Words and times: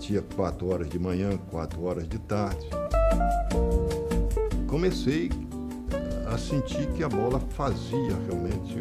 batia 0.00 0.22
4 0.34 0.66
horas 0.66 0.88
de 0.88 0.98
manhã, 0.98 1.36
4 1.50 1.82
horas 1.82 2.08
de 2.08 2.18
tarde. 2.20 2.66
Comecei 4.66 5.28
a 6.26 6.38
sentir 6.38 6.90
que 6.94 7.02
a 7.02 7.08
bola 7.08 7.38
fazia 7.38 8.16
realmente 8.26 8.76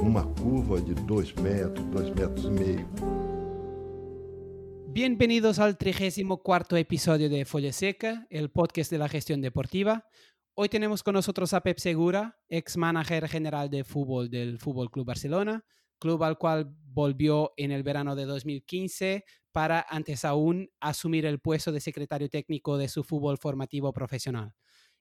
uma 0.00 0.24
curva 0.34 0.80
de 0.80 0.94
2 0.94 1.34
metros, 1.34 1.84
2 1.86 2.10
metros 2.14 2.44
e 2.44 2.50
meio. 2.50 2.88
Bienvenidos 4.86 5.58
al 5.58 5.76
34 5.76 6.76
episodio 6.78 7.28
de 7.28 7.44
Folla 7.44 7.72
Seca, 7.72 8.26
el 8.30 8.48
podcast 8.48 8.90
de 8.92 8.98
la 8.98 9.08
gestión 9.08 9.40
deportiva. 9.40 10.06
Hoy 10.54 10.68
tenemos 10.68 11.02
con 11.02 11.14
nosotros 11.14 11.54
a 11.54 11.60
Pep 11.60 11.78
Segura, 11.78 12.38
ex 12.48 12.76
manager 12.76 13.28
general 13.28 13.68
de 13.68 13.82
fútbol 13.82 14.30
del 14.30 14.58
Fútbol 14.60 14.92
Club 14.92 15.06
Barcelona, 15.06 15.64
club 15.98 16.22
al 16.24 16.38
cual 16.38 16.74
volvió 16.84 17.52
en 17.56 17.72
el 17.72 17.82
verano 17.82 18.16
de 18.16 18.24
2015 18.24 19.24
para, 19.52 19.84
antes 19.88 20.24
aún, 20.24 20.70
asumir 20.80 21.26
el 21.26 21.40
puesto 21.40 21.72
de 21.72 21.80
secretario 21.80 22.28
técnico 22.28 22.78
de 22.78 22.88
su 22.88 23.04
fútbol 23.04 23.38
formativo 23.38 23.92
profesional. 23.92 24.54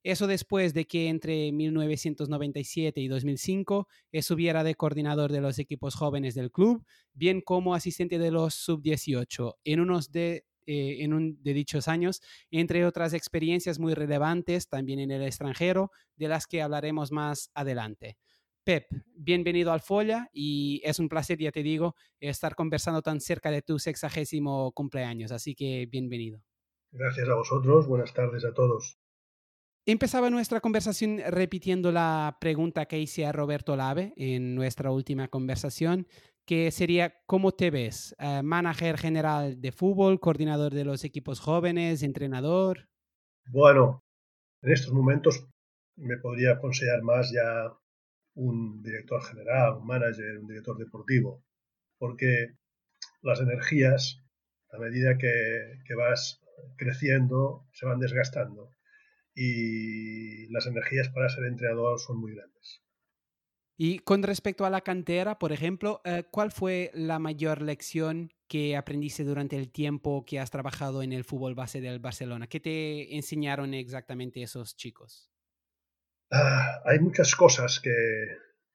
Eso 0.04 0.28
después 0.28 0.74
de 0.76 0.86
que 0.86 1.10
entre 1.10 1.52
1997 1.52 3.02
y 3.02 3.08
2005 3.08 3.88
estuviera 4.12 4.64
de 4.64 4.76
coordinador 4.76 5.32
de 5.32 5.42
los 5.42 5.58
equipos 5.58 5.96
jóvenes 5.96 6.36
del 6.36 6.52
club, 6.52 6.86
bien 7.14 7.42
como 7.42 7.74
asistente 7.74 8.20
de 8.20 8.30
los 8.30 8.54
sub-18 8.54 9.56
en 9.64 9.80
unos 9.80 10.12
de 10.12 10.46
eh, 10.68 11.04
en 11.04 11.14
un, 11.14 11.42
de 11.44 11.54
dichos 11.54 11.88
años, 11.88 12.22
entre 12.50 12.86
otras 12.86 13.14
experiencias 13.14 13.78
muy 13.78 13.94
relevantes 13.94 14.68
también 14.68 15.00
en 15.00 15.12
el 15.12 15.22
extranjero, 15.22 15.92
de 16.16 16.28
las 16.28 16.48
que 16.48 16.64
hablaremos 16.64 17.12
más 17.12 17.52
adelante. 17.54 18.18
Pep, 18.66 18.88
bienvenido 19.16 19.72
al 19.72 19.80
Folla 19.80 20.28
y 20.34 20.82
es 20.84 20.98
un 20.98 21.08
placer, 21.08 21.38
ya 21.38 21.52
te 21.52 21.62
digo, 21.62 21.94
estar 22.20 22.56
conversando 22.56 23.04
tan 23.04 23.22
cerca 23.22 23.52
de 23.52 23.62
tu 23.62 23.78
sexagésimo 23.78 24.72
cumpleaños, 24.72 25.32
así 25.32 25.54
que 25.54 25.86
bienvenido. 25.86 26.42
Gracias 26.92 27.30
a 27.30 27.36
vosotros, 27.36 27.88
buenas 27.88 28.12
tardes 28.16 28.44
a 28.44 28.56
todos. 28.56 28.98
Empezaba 29.86 30.32
nuestra 30.32 30.62
conversación 30.62 31.20
repitiendo 31.28 31.92
la 31.92 32.40
pregunta 32.42 32.88
que 32.88 32.98
hice 32.98 33.28
a 33.28 33.32
Roberto 33.32 33.76
Lave 33.76 34.14
en 34.18 34.56
nuestra 34.56 34.90
última 34.90 35.28
conversación, 35.28 36.08
que 36.44 36.72
sería, 36.72 37.14
¿cómo 37.28 37.52
te 37.52 37.70
ves? 37.70 38.16
Uh, 38.18 38.42
¿Manager 38.42 38.98
general 38.98 39.62
de 39.62 39.72
fútbol, 39.72 40.20
coordinador 40.20 40.74
de 40.74 40.86
los 40.86 41.04
equipos 41.04 41.40
jóvenes, 41.40 42.02
entrenador? 42.02 42.90
Bueno, 43.46 44.04
en 44.64 44.72
estos 44.72 44.92
momentos 44.92 45.46
me 45.98 46.18
podría 46.18 46.54
aconsejar 46.54 47.04
más 47.04 47.32
ya 47.32 47.72
un 48.36 48.82
director 48.84 49.24
general, 49.24 49.78
un 49.78 49.88
manager, 49.88 50.40
un 50.40 50.48
director 50.48 50.78
deportivo, 50.78 51.44
porque 51.98 52.56
las 53.22 53.40
energías, 53.40 54.22
a 54.72 54.78
medida 54.78 55.18
que, 55.18 55.80
que 55.86 55.96
vas 55.96 56.42
creciendo, 56.78 57.68
se 57.74 57.86
van 57.86 58.00
desgastando 58.00 58.72
y 59.34 60.48
las 60.48 60.66
energías 60.66 61.10
para 61.10 61.30
ser 61.30 61.46
entrenador 61.46 62.00
son 62.00 62.20
muy 62.20 62.34
grandes. 62.34 62.82
Y 63.78 64.00
con 64.00 64.24
respecto 64.24 64.66
a 64.66 64.70
la 64.70 64.82
cantera, 64.82 65.38
por 65.38 65.52
ejemplo, 65.52 66.02
eh, 66.06 66.24
¿cuál 66.32 66.52
fue 66.52 66.92
la 66.94 67.20
mayor 67.20 67.62
lección 67.62 68.32
que 68.48 68.78
aprendiste 68.78 69.26
durante 69.26 69.58
el 69.58 69.70
tiempo 69.70 70.24
que 70.26 70.40
has 70.40 70.50
trabajado 70.50 71.04
en 71.04 71.12
el 71.12 71.26
fútbol 71.26 71.56
base 71.56 71.82
del 71.82 72.00
Barcelona? 72.00 72.48
¿Qué 72.48 72.62
te 72.62 73.16
enseñaron 73.18 73.74
exactamente 73.74 74.42
esos 74.42 74.78
chicos? 74.78 75.35
Ah, 76.32 76.82
hay 76.86 77.00
muchas 77.00 77.36
cosas 77.36 77.80
que 77.80 77.94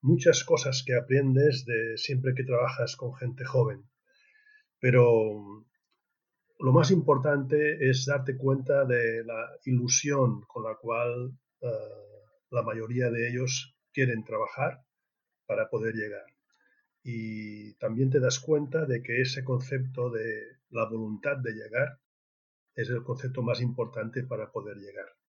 muchas 0.03 0.45
cosas 0.45 0.83
que 0.87 0.95
aprendes 0.95 1.65
de 1.67 1.97
siempre 1.98 2.34
que 2.34 2.45
trabajas 2.45 2.97
con 2.97 3.15
gente 3.15 3.45
joven, 3.45 3.84
pero 4.79 5.67
lo 6.59 6.73
más 6.73 6.91
importante 6.91 7.89
es 7.89 8.07
darte 8.07 8.37
cuenta 8.37 8.84
de 8.84 9.25
la 9.25 9.51
ilusión 9.65 10.42
con 10.42 10.65
la 10.65 10.77
cual 10.77 11.33
uh, 11.61 12.51
la 12.51 12.63
mayoría 12.63 13.11
de 13.11 13.29
ellos 13.29 13.77
quieren 13.92 14.24
trabajar 14.24 14.83
para 15.47 15.69
poder 15.69 15.95
llegar. 15.95 16.27
Y 17.03 17.74
también 17.74 18.11
te 18.11 18.20
das 18.20 18.41
cuenta 18.41 18.85
de 18.85 19.03
que 19.03 19.23
ese 19.23 19.42
concepto 19.42 20.11
de 20.11 20.58
la 20.70 20.89
voluntad 20.89 21.39
de 21.39 21.53
llegar 21.53 21.98
es 22.74 22.91
el 22.91 23.03
concepto 23.03 23.42
más 23.42 23.61
importante 23.61 24.23
para 24.23 24.51
poder 24.53 24.77
llegar. 24.77 25.20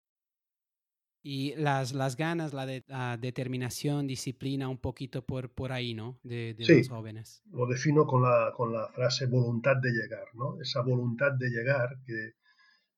Y 1.23 1.55
las, 1.55 1.93
las 1.93 2.17
ganas, 2.17 2.53
la, 2.53 2.65
de, 2.65 2.83
la 2.87 3.17
determinación, 3.17 4.07
disciplina, 4.07 4.69
un 4.69 4.79
poquito 4.79 5.23
por, 5.23 5.51
por 5.51 5.71
ahí, 5.71 5.93
¿no? 5.93 6.19
De, 6.23 6.55
de 6.55 6.65
sí, 6.65 6.77
los 6.79 6.89
jóvenes. 6.89 7.43
Lo 7.51 7.67
defino 7.67 8.07
con 8.07 8.23
la, 8.23 8.51
con 8.55 8.73
la 8.73 8.87
frase 8.87 9.27
voluntad 9.27 9.75
de 9.81 9.91
llegar, 9.91 10.25
¿no? 10.33 10.59
Esa 10.59 10.81
voluntad 10.81 11.33
de 11.37 11.49
llegar 11.49 11.99
que, 12.05 12.33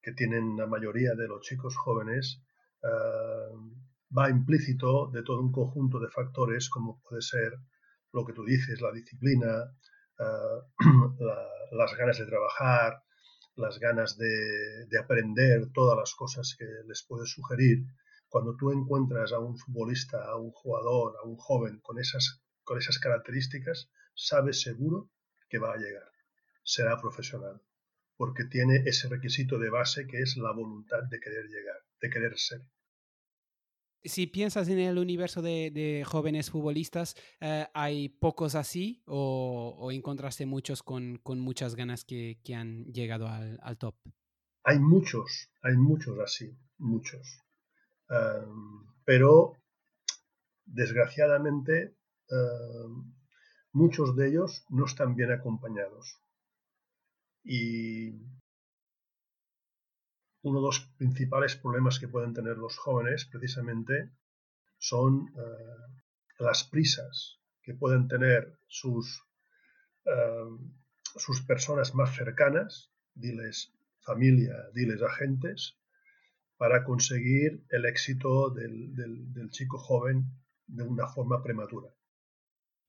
que 0.02 0.12
tienen 0.12 0.56
la 0.58 0.68
mayoría 0.68 1.16
de 1.16 1.28
los 1.28 1.42
chicos 1.42 1.76
jóvenes 1.76 2.42
uh, 2.84 4.16
va 4.16 4.30
implícito 4.30 5.10
de 5.12 5.24
todo 5.24 5.42
un 5.42 5.52
conjunto 5.52 6.00
de 6.00 6.10
factores 6.10 6.70
como 6.70 7.02
puede 7.02 7.22
ser 7.22 7.54
lo 8.12 8.26
que 8.26 8.34
tú 8.34 8.44
dices, 8.44 8.80
la 8.82 8.92
disciplina, 8.92 9.74
uh, 10.20 11.16
la, 11.24 11.48
las 11.72 11.96
ganas 11.98 12.20
de 12.20 12.26
trabajar, 12.26 13.02
las 13.56 13.80
ganas 13.80 14.18
de, 14.18 14.86
de, 14.88 15.00
aprender 15.00 15.72
todas 15.74 15.98
las 15.98 16.14
cosas 16.16 16.56
que 16.58 16.66
les 16.88 17.04
puedes 17.08 17.32
sugerir. 17.32 17.86
Cuando 18.34 18.56
tú 18.56 18.72
encuentras 18.72 19.32
a 19.32 19.38
un 19.38 19.60
futbolista, 19.60 20.26
a 20.26 20.38
un 20.38 20.50
jugador, 20.50 21.18
a 21.22 21.24
un 21.24 21.36
joven 21.38 21.80
con 21.82 22.00
esas, 22.00 22.42
con 22.64 22.80
esas 22.80 22.98
características, 22.98 23.92
sabes 24.16 24.60
seguro 24.60 25.12
que 25.48 25.60
va 25.60 25.72
a 25.74 25.78
llegar, 25.78 26.10
será 26.64 27.00
profesional, 27.00 27.62
porque 28.18 28.46
tiene 28.46 28.78
ese 28.88 29.08
requisito 29.08 29.60
de 29.60 29.70
base 29.70 30.08
que 30.08 30.18
es 30.18 30.36
la 30.36 30.52
voluntad 30.52 31.04
de 31.12 31.20
querer 31.20 31.46
llegar, 31.46 31.78
de 32.02 32.10
querer 32.10 32.36
ser 32.40 32.62
si 34.04 34.26
piensas 34.26 34.68
en 34.68 34.80
el 34.80 34.98
universo 34.98 35.44
de, 35.44 35.70
de 35.72 36.04
jóvenes 36.04 36.50
futbolistas, 36.50 37.16
eh, 37.40 37.68
¿hay 37.74 38.10
pocos 38.10 38.56
así 38.56 39.02
o, 39.06 39.76
o 39.78 39.92
encontraste 39.92 40.46
muchos 40.46 40.82
con, 40.82 41.20
con, 41.24 41.40
muchas 41.40 41.76
ganas 41.76 42.04
que, 42.04 42.42
que 42.44 42.54
han 42.54 42.84
llegado 42.92 43.30
al, 43.30 43.60
al, 43.62 43.78
top? 43.78 43.96
Hay 44.66 44.78
muchos, 44.80 45.50
hay 45.62 45.78
muchos 45.78 46.20
así, 46.20 46.54
muchos. 46.80 47.43
Um, 48.14 48.86
pero, 49.06 49.58
desgraciadamente, 50.66 51.96
um, 52.30 53.14
muchos 53.72 54.16
de 54.16 54.28
ellos 54.28 54.66
no 54.70 54.86
están 54.86 55.16
bien 55.16 55.32
acompañados. 55.32 56.22
Y 57.44 58.12
uno 60.44 60.60
de 60.60 60.66
los 60.66 60.80
principales 60.98 61.56
problemas 61.56 62.00
que 62.00 62.08
pueden 62.08 62.34
tener 62.34 62.58
los 62.58 62.78
jóvenes 62.78 63.26
precisamente 63.26 64.12
son 64.78 65.32
uh, 65.36 66.44
las 66.44 66.66
prisas 66.66 67.40
que 67.64 67.74
pueden 67.74 68.08
tener 68.08 68.60
sus, 68.68 69.24
uh, 70.06 70.60
sus 71.16 71.42
personas 71.42 71.96
más 71.96 72.16
cercanas, 72.16 72.92
diles 73.16 73.74
familia, 74.02 74.70
diles 74.74 75.02
agentes, 75.02 75.78
para 76.64 76.86
conseguir 76.86 77.62
el 77.72 77.84
éxito 77.84 78.50
del, 78.50 78.96
del, 78.96 79.50
chico 79.50 79.78
joven 79.78 80.24
de 80.66 80.84
una 80.84 81.10
forma 81.10 81.44
prematura. 81.44 81.94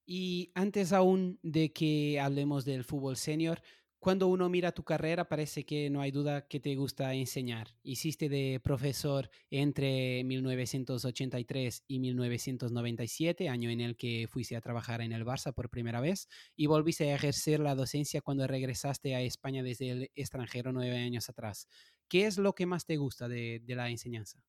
Y 0.05 0.53
antes 0.55 0.93
aún 0.93 1.39
de 1.43 1.73
que 1.73 2.17
hablemos 2.21 2.63
del 2.63 2.85
fútbol 2.85 3.17
senior, 3.17 3.61
cuando 3.99 4.27
uno 4.27 4.47
mira 4.47 4.71
tu 4.71 4.85
carrera 4.85 5.27
parece 5.27 5.65
que 5.65 5.89
no 5.89 5.99
hay 5.99 6.11
duda 6.11 6.47
que 6.47 6.61
te 6.61 6.73
gusta 6.75 7.13
enseñar. 7.15 7.75
Hiciste 7.83 8.29
de 8.29 8.61
profesor 8.63 9.29
entre 9.49 10.23
1983 10.23 11.83
y 11.85 11.99
1997, 11.99 13.49
año 13.49 13.69
en 13.69 13.81
el 13.81 13.97
que 13.97 14.27
fuiste 14.29 14.55
a 14.55 14.61
trabajar 14.61 15.01
en 15.01 15.11
el 15.11 15.25
Barça 15.25 15.53
por 15.53 15.69
primera 15.69 15.99
vez, 15.99 16.29
y 16.55 16.67
volviste 16.67 17.11
a 17.11 17.15
ejercer 17.15 17.59
la 17.59 17.75
docencia 17.75 18.21
cuando 18.21 18.47
regresaste 18.47 19.15
a 19.15 19.21
España 19.21 19.63
desde 19.63 19.89
el 19.89 20.11
extranjero 20.15 20.71
nueve 20.71 20.97
años 20.97 21.27
atrás. 21.27 21.67
¿Qué 22.07 22.27
es 22.27 22.37
lo 22.37 22.53
que 22.53 22.65
más 22.65 22.85
te 22.85 22.97
gusta 22.97 23.27
de, 23.27 23.61
la 23.67 23.89
enseñanza? 23.89 24.39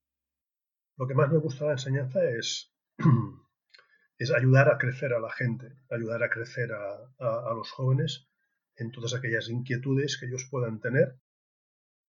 Lo 0.96 1.06
que 1.06 1.14
más 1.14 1.30
me 1.30 1.38
gusta 1.38 1.64
de 1.64 1.68
la 1.68 1.74
enseñanza 1.74 2.24
es, 2.24 2.72
ayudar 4.36 4.68
a 4.68 4.78
crecer 4.78 5.12
a 5.12 5.20
la 5.20 5.30
gente, 5.30 5.72
ayudar 5.90 6.22
a 6.22 6.30
crecer 6.30 6.72
a, 6.72 7.54
los 7.54 7.70
jóvenes 7.70 8.28
en 8.76 8.90
todas 8.90 9.14
aquellas 9.14 9.48
inquietudes 9.48 10.18
que 10.18 10.26
ellos 10.26 10.48
puedan 10.50 10.80
tener, 10.80 11.18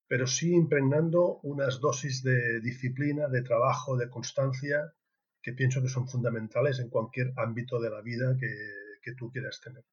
pero 0.08 0.28
sí 0.28 0.54
impregnando 0.54 1.40
unas 1.44 1.80
dosis 1.80 2.24
de 2.24 2.62
disciplina, 2.62 3.28
de 3.28 3.42
trabajo, 3.42 3.98
de 3.98 4.10
constancia, 4.10 4.94
que 5.42 5.54
pienso 5.54 5.82
que 5.82 5.90
son 5.90 6.08
fundamentales 6.08 6.80
en 6.80 6.90
cualquier 6.90 7.34
ámbito 7.36 7.82
de 7.82 7.90
la 7.90 8.02
vida 8.02 8.38
que 8.38 9.14
tú 9.16 9.30
quieras 9.32 9.60
tener. 9.60 9.84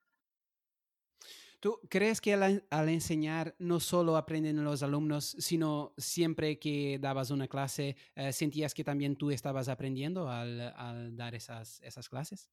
¿Tú 1.60 1.78
crees 1.90 2.20
que 2.20 2.34
al, 2.34 2.64
al, 2.70 2.88
enseñar 2.88 3.54
no 3.58 3.80
solo 3.80 4.16
aprenden 4.16 4.64
los 4.64 4.82
alumnos, 4.82 5.36
sino 5.38 5.92
siempre 5.98 6.58
que 6.58 6.98
dabas 6.98 7.30
una 7.30 7.48
clase, 7.48 7.96
eh, 8.16 8.32
sentías 8.32 8.72
que 8.74 8.82
también 8.82 9.16
tú 9.16 9.30
estabas 9.30 9.68
aprendiendo 9.68 10.28
al, 10.28 10.60
al 10.74 11.16
dar 11.16 11.34
esas, 11.34 11.80
esas 11.82 12.08
clases? 12.08 12.50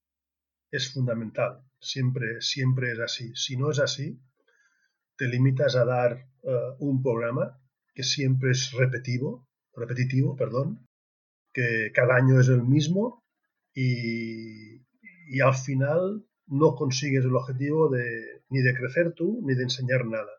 es 0.71 0.91
fundamental. 0.93 1.63
Siempre, 1.79 2.41
siempre 2.41 2.91
es 2.91 2.99
así. 2.99 3.31
Si 3.35 3.57
no 3.57 3.71
es 3.71 3.79
así, 3.79 4.19
te 5.17 5.27
limitas 5.27 5.75
a 5.75 5.85
dar 5.85 6.29
eh, 6.43 6.75
un 6.79 7.01
programa 7.01 7.59
que 7.93 8.03
siempre 8.03 8.51
es 8.51 8.71
repetitivo, 8.71 9.47
repetitivo, 9.73 10.35
perdón, 10.35 10.87
que 11.53 11.91
cada 11.93 12.15
año 12.15 12.39
es 12.39 12.49
el 12.49 12.63
mismo 12.63 13.23
y, 13.73 14.85
al 15.43 15.55
final 15.55 16.25
no 16.47 16.75
consigues 16.75 17.25
el 17.25 17.35
objetivo 17.35 17.89
de, 17.89 18.36
ni 18.49 18.61
de 18.61 18.73
crecer 18.73 19.13
tú 19.13 19.41
ni 19.43 19.55
de 19.55 19.63
enseñar 19.63 20.05
nada. 20.05 20.31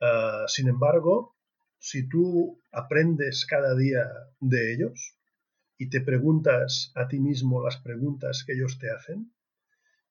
Eh, 0.00 0.44
sin 0.48 0.68
embargo, 0.68 1.36
si 1.78 2.08
tú 2.08 2.62
aprendes 2.72 3.46
cada 3.46 3.74
día 3.74 4.04
de 4.40 4.72
ellos 4.74 5.16
y 5.76 5.88
te 5.90 6.00
preguntas 6.00 6.92
a 6.94 7.08
ti 7.08 7.20
mismo 7.20 7.62
las 7.62 7.76
preguntas 7.76 8.44
que 8.46 8.54
ellos 8.54 8.78
te 8.78 8.90
hacen 8.90 9.32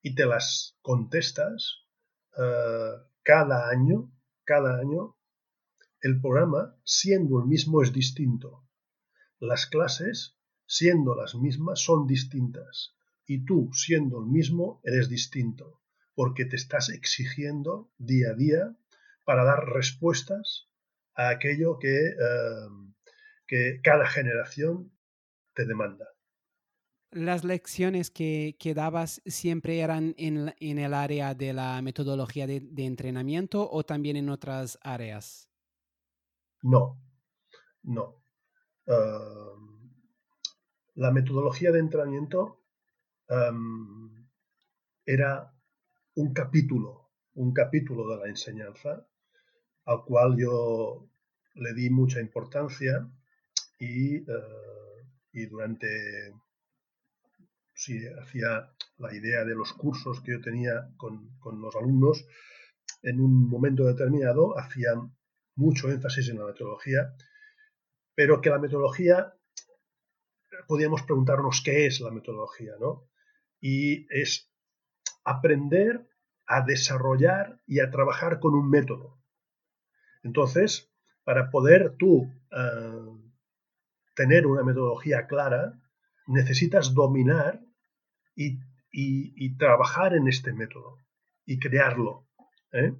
y 0.02 0.14
te 0.14 0.26
las 0.26 0.76
contestas 0.82 1.84
eh, 2.36 2.92
cada 3.22 3.68
año, 3.68 4.12
cada 4.44 4.78
año, 4.78 5.16
el 6.00 6.20
programa, 6.20 6.76
siendo 6.84 7.40
el 7.40 7.46
mismo, 7.46 7.82
es 7.82 7.92
distinto. 7.92 8.68
Las 9.40 9.66
clases, 9.66 10.36
siendo 10.66 11.14
las 11.14 11.34
mismas, 11.34 11.80
son 11.80 12.06
distintas. 12.06 12.94
Y 13.26 13.44
tú, 13.46 13.70
siendo 13.72 14.20
el 14.20 14.26
mismo, 14.26 14.80
eres 14.84 15.08
distinto, 15.08 15.80
porque 16.14 16.44
te 16.44 16.56
estás 16.56 16.88
exigiendo 16.88 17.90
día 17.98 18.30
a 18.30 18.34
día 18.34 18.76
para 19.24 19.44
dar 19.44 19.66
respuestas 19.66 20.68
a 21.14 21.28
aquello 21.28 21.78
que, 21.78 22.08
eh, 22.08 22.68
que 23.46 23.80
cada 23.82 24.06
generación 24.06 24.92
te 25.54 25.64
demanda. 25.64 26.06
¿Las 27.10 27.44
lecciones 27.44 28.10
que, 28.10 28.56
que 28.58 28.74
dabas 28.74 29.22
siempre 29.24 29.78
eran 29.78 30.14
en, 30.18 30.52
en, 30.58 30.78
el 30.80 30.92
área 30.94 31.32
de 31.34 31.52
la 31.52 31.80
metodología 31.80 32.48
de, 32.48 32.68
entrenamiento 32.78 33.70
o 33.70 33.84
también 33.84 34.16
en 34.16 34.28
otras 34.28 34.80
áreas? 34.82 35.48
No, 36.62 37.00
no. 37.84 38.20
Em, 38.86 39.92
la 40.94 41.12
metodología 41.12 41.70
de 41.70 41.78
entrenamiento 41.78 42.64
em, 43.28 44.26
era 45.06 45.53
un 46.14 46.32
capítulo, 46.32 47.10
un 47.34 47.52
capítulo 47.52 48.08
de 48.08 48.24
la 48.24 48.28
enseñanza 48.28 49.06
al 49.86 50.04
cual 50.04 50.36
yo 50.36 51.08
le 51.54 51.74
di 51.74 51.90
mucha 51.90 52.20
importancia 52.20 53.06
y, 53.78 54.16
eh, 54.16 55.06
y 55.32 55.46
durante, 55.46 56.32
si 57.74 58.06
hacía 58.06 58.72
la 58.98 59.14
idea 59.14 59.44
de 59.44 59.54
los 59.54 59.72
cursos 59.72 60.20
que 60.22 60.32
yo 60.32 60.40
tenía 60.40 60.88
con, 60.96 61.36
con, 61.38 61.60
los 61.60 61.74
alumnos, 61.76 62.24
en 63.02 63.20
un 63.20 63.48
momento 63.48 63.84
determinado 63.84 64.58
hacía 64.58 64.94
mucho 65.56 65.90
énfasis 65.90 66.28
en 66.28 66.38
la 66.38 66.46
metodología, 66.46 67.14
pero 68.14 68.40
que 68.40 68.50
la 68.50 68.58
metodología, 68.58 69.34
podíamos 70.66 71.02
preguntarnos 71.02 71.62
qué 71.62 71.86
es 71.86 72.00
la 72.00 72.10
metodología, 72.10 72.72
¿no? 72.80 73.10
Y 73.60 74.06
es 74.14 74.53
aprender 75.24 76.06
a 76.46 76.60
desarrollar 76.62 77.60
y 77.66 77.80
a 77.80 77.90
trabajar 77.90 78.38
con 78.40 78.54
un 78.54 78.68
método. 78.68 79.18
Entonces, 80.22 80.90
para 81.24 81.50
poder 81.50 81.96
tú 81.98 82.30
eh, 82.50 83.14
tener 84.14 84.46
una 84.46 84.62
metodología 84.62 85.26
clara, 85.26 85.80
necesitas 86.26 86.94
dominar 86.94 87.60
y, 88.34 88.58
trabajar 89.58 90.14
en 90.14 90.28
este 90.28 90.52
método 90.52 90.98
y 91.44 91.58
crearlo. 91.58 92.26
¿eh? 92.72 92.94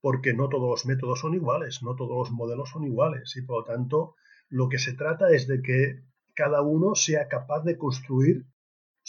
Porque 0.00 0.34
no 0.34 0.48
todos 0.48 0.68
los 0.68 0.86
métodos 0.86 1.20
son 1.20 1.34
iguales, 1.34 1.82
no 1.82 1.94
todos 1.94 2.16
los 2.16 2.30
modelos 2.30 2.70
son 2.70 2.84
iguales 2.84 3.34
y 3.36 3.42
por 3.42 3.60
lo 3.60 3.64
tanto 3.64 4.14
lo 4.48 4.68
que 4.68 4.78
se 4.78 4.94
trata 4.94 5.30
es 5.30 5.46
de 5.46 5.62
que 5.62 6.02
cada 6.34 6.62
uno 6.62 6.94
sea 6.94 7.28
capaz 7.28 7.64
de 7.64 7.76
construir 7.76 8.46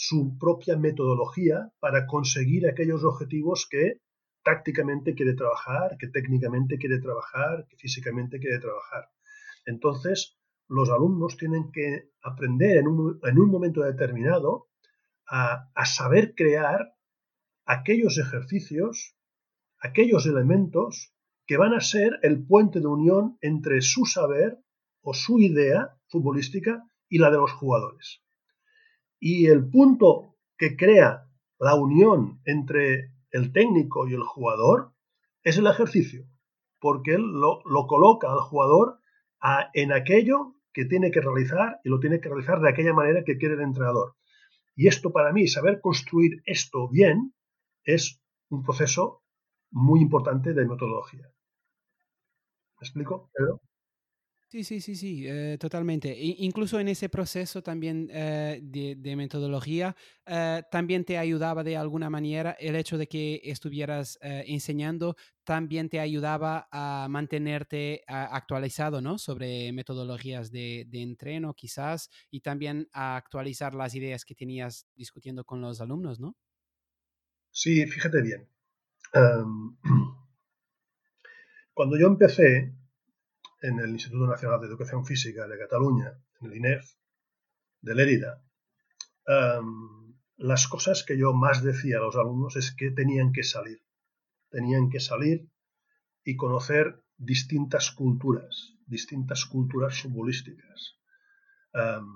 su 0.00 0.38
propia 0.38 0.76
metodología 0.76 1.72
para 1.80 2.06
conseguir 2.06 2.68
aquellos 2.68 3.02
objetivos 3.02 3.66
que 3.68 4.00
tácticamente 4.44 5.16
quiere 5.16 5.34
trabajar, 5.34 5.96
que 5.98 6.06
técnicamente 6.06 6.78
quiere 6.78 7.00
trabajar, 7.00 7.66
que 7.68 7.76
físicamente 7.76 8.38
quiere 8.38 8.60
trabajar. 8.60 9.08
Entonces, 9.66 10.38
los 10.68 10.88
alumnos 10.90 11.36
tienen 11.36 11.72
que 11.72 12.10
aprender 12.22 12.76
en 12.76 12.86
un, 12.86 13.50
momento 13.50 13.82
determinado 13.82 14.68
a, 15.26 15.68
saber 15.84 16.36
crear 16.36 16.94
aquellos 17.66 18.18
ejercicios, 18.18 19.16
aquellos 19.80 20.26
elementos 20.26 21.12
que 21.44 21.56
van 21.56 21.74
a 21.74 21.80
ser 21.80 22.20
el 22.22 22.46
puente 22.46 22.78
de 22.78 22.86
unión 22.86 23.36
entre 23.40 23.80
su 23.80 24.06
saber 24.06 24.60
o 25.02 25.12
su 25.12 25.40
idea 25.40 25.98
futbolística 26.06 26.84
y 27.08 27.18
la 27.18 27.32
de 27.32 27.38
los 27.38 27.50
jugadores. 27.50 28.22
Y 29.20 29.46
el 29.46 29.68
punto 29.68 30.36
que 30.56 30.76
crea 30.76 31.28
la 31.58 31.74
unión 31.74 32.40
entre 32.44 33.12
el 33.30 33.52
técnico 33.52 34.08
y 34.08 34.14
el 34.14 34.22
jugador 34.22 34.92
es 35.42 35.58
el 35.58 35.66
ejercicio, 35.66 36.26
porque 36.80 37.14
él 37.14 37.22
lo, 37.22 37.62
coloca 37.86 38.30
al 38.30 38.40
jugador 38.40 39.00
en 39.74 39.92
aquello 39.92 40.54
que 40.72 40.84
tiene 40.84 41.10
que 41.10 41.20
realizar 41.20 41.80
y 41.84 41.88
lo 41.88 42.00
tiene 42.00 42.20
que 42.20 42.28
realizar 42.28 42.60
de 42.60 42.68
aquella 42.68 42.92
manera 42.92 43.24
que 43.24 43.38
quiere 43.38 43.54
el 43.54 43.62
entrenador. 43.62 44.16
Y 44.76 44.86
esto 44.86 45.10
para 45.10 45.32
mí, 45.32 45.48
saber 45.48 45.80
construir 45.80 46.42
esto 46.44 46.88
bien, 46.88 47.34
es 47.84 48.22
un 48.48 48.62
proceso 48.62 49.22
muy 49.70 50.00
importante 50.00 50.54
de 50.54 50.66
metodología. 50.66 51.32
¿Me 52.80 52.86
explico, 52.86 53.30
Pedro? 53.34 53.60
Sí, 54.50 54.64
sí, 54.64 54.80
sí, 54.80 54.96
sí, 54.96 55.24
eh, 55.26 55.58
totalmente. 55.60 56.16
incluso 56.18 56.80
en 56.80 56.88
ese 56.88 57.10
proceso 57.10 57.62
también 57.62 58.08
eh, 58.10 58.58
de, 58.62 59.14
metodología, 59.14 59.94
eh, 60.24 60.62
también 60.70 61.04
te 61.04 61.18
ayudaba 61.18 61.62
de 61.62 61.76
alguna 61.76 62.08
manera 62.08 62.52
el 62.58 62.74
hecho 62.74 62.96
de 62.96 63.08
que 63.08 63.42
estuvieras 63.44 64.18
enseñando, 64.22 65.16
también 65.44 65.90
te 65.90 66.00
ayudaba 66.00 66.66
a 66.72 67.08
mantenerte 67.10 68.02
actualizado, 68.06 69.02
¿no? 69.02 69.18
Sobre 69.18 69.70
metodologías 69.72 70.50
de, 70.50 70.88
entreno, 70.92 71.52
quizás, 71.52 72.08
y 72.30 72.40
también 72.40 72.88
a 72.94 73.16
actualizar 73.16 73.74
las 73.74 73.94
ideas 73.94 74.24
que 74.24 74.34
tenías 74.34 74.86
discutiendo 74.94 75.44
con 75.44 75.60
los 75.60 75.82
alumnos, 75.82 76.20
¿no? 76.20 76.34
Sí, 77.50 77.86
fíjate 77.86 78.22
bien. 78.22 78.48
Em, 79.12 79.76
cuando 81.74 81.98
yo 81.98 82.06
empecé, 82.06 82.72
en 83.60 83.78
el 83.80 83.90
Instituto 83.90 84.26
Nacional 84.26 84.60
de 84.60 84.66
Educación 84.66 85.04
Física 85.04 85.46
de 85.46 85.58
Cataluña, 85.58 86.12
en 86.40 86.50
el 86.50 86.56
INEF, 86.56 86.92
de 87.80 87.94
Lérida, 87.94 88.44
em, 89.26 90.14
las 90.36 90.68
cosas 90.68 91.04
que 91.04 91.18
yo 91.18 91.32
más 91.32 91.62
decía 91.62 91.98
a 91.98 92.00
los 92.00 92.16
alumnos 92.16 92.56
es 92.56 92.72
que 92.72 92.90
tenían 92.90 93.32
que 93.32 93.42
salir. 93.42 93.82
Tenían 94.50 94.88
que 94.88 95.00
salir 95.00 95.50
y 96.24 96.36
conocer 96.36 97.02
distintas 97.16 97.90
culturas, 97.90 98.76
distintas 98.86 99.44
culturas 99.44 100.00
futbolísticas. 100.00 100.96
Em, 101.72 102.06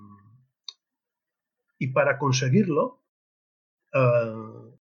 y 1.78 1.88
para 1.88 2.18
conseguirlo, 2.18 3.04
em, 3.92 4.78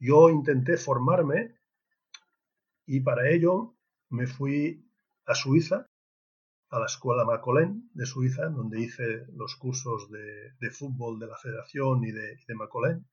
yo 0.00 0.30
intenté 0.30 0.76
formarme 0.76 1.58
y 2.86 3.00
para 3.00 3.28
ello 3.28 3.76
me 4.08 4.26
fui 4.26 4.87
a 5.28 5.34
Suiza, 5.34 5.86
a 6.70 6.78
la 6.78 6.86
escuela 6.86 7.24
Macolén 7.24 7.90
de 7.92 8.06
Suiza, 8.06 8.48
donde 8.48 8.80
hice 8.80 9.26
los 9.34 9.56
cursos 9.56 10.10
de, 10.10 10.70
fútbol 10.70 11.18
de 11.18 11.26
la 11.26 11.36
federación 11.36 12.02
y 12.04 12.12
de, 12.12 12.38
de 12.46 12.54
Macolén. 12.54 13.06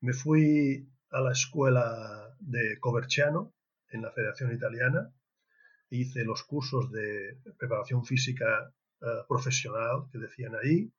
Me 0.00 0.14
fui 0.14 0.88
a 1.10 1.20
la 1.20 1.32
escuela 1.32 2.34
de 2.38 2.78
Coverciano, 2.80 3.52
en 3.90 4.02
la 4.02 4.12
Federación 4.12 4.52
Italiana, 4.52 5.12
hice 5.90 6.24
los 6.24 6.44
cursos 6.44 6.90
de 6.90 7.38
preparación 7.58 8.04
física 8.04 8.72
eh, 9.00 9.06
profesional 9.28 10.06
que 10.10 10.18
decían 10.18 10.54
ahí, 10.54 10.90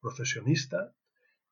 profesionista, 0.00 0.94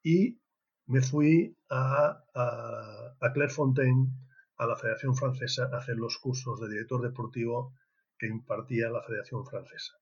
y 0.02 0.40
me 0.87 1.02
fui 1.02 1.54
a, 1.68 2.23
a, 2.35 3.16
a 3.20 3.32
Clairefontaine, 3.32 4.08
a 4.56 4.66
la 4.66 4.76
Federación 4.76 5.16
Francesa, 5.16 5.68
a 5.70 5.78
hacer 5.78 5.96
los 5.96 6.16
cursos 6.18 6.61
de 6.61 6.70
director 6.70 7.02
deportivo 7.02 7.75
que 8.18 8.26
impartía 8.26 8.90
la 8.90 9.02
Federación 9.02 9.44
Francesa. 9.46 9.94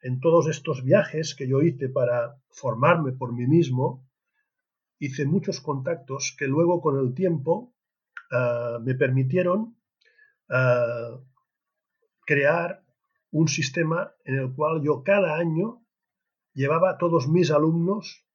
En 0.00 0.20
todos 0.20 0.48
estos 0.48 0.82
viajes 0.82 1.34
que 1.34 1.48
yo 1.48 1.62
hice 1.62 1.88
para 1.88 2.36
formarme 2.50 3.12
por 3.12 3.32
mí 3.32 3.46
mismo, 3.46 4.08
hice 4.98 5.26
muchos 5.26 5.60
contactos 5.60 6.34
que 6.38 6.46
luego 6.46 6.80
con 6.80 6.98
el 6.98 7.14
tiempo 7.14 7.74
ah, 8.30 8.78
me 8.82 8.94
permitieron 8.94 9.76
ah, 10.50 11.18
crear 12.26 12.84
un 13.30 13.48
sistema 13.48 14.12
en 14.24 14.36
el 14.36 14.54
cual 14.54 14.82
yo 14.82 15.02
cada 15.02 15.36
año 15.36 15.84
llevaba 16.52 16.90
a 16.90 16.98
todos 16.98 17.28
mis 17.28 17.50
alumnos 17.50 18.26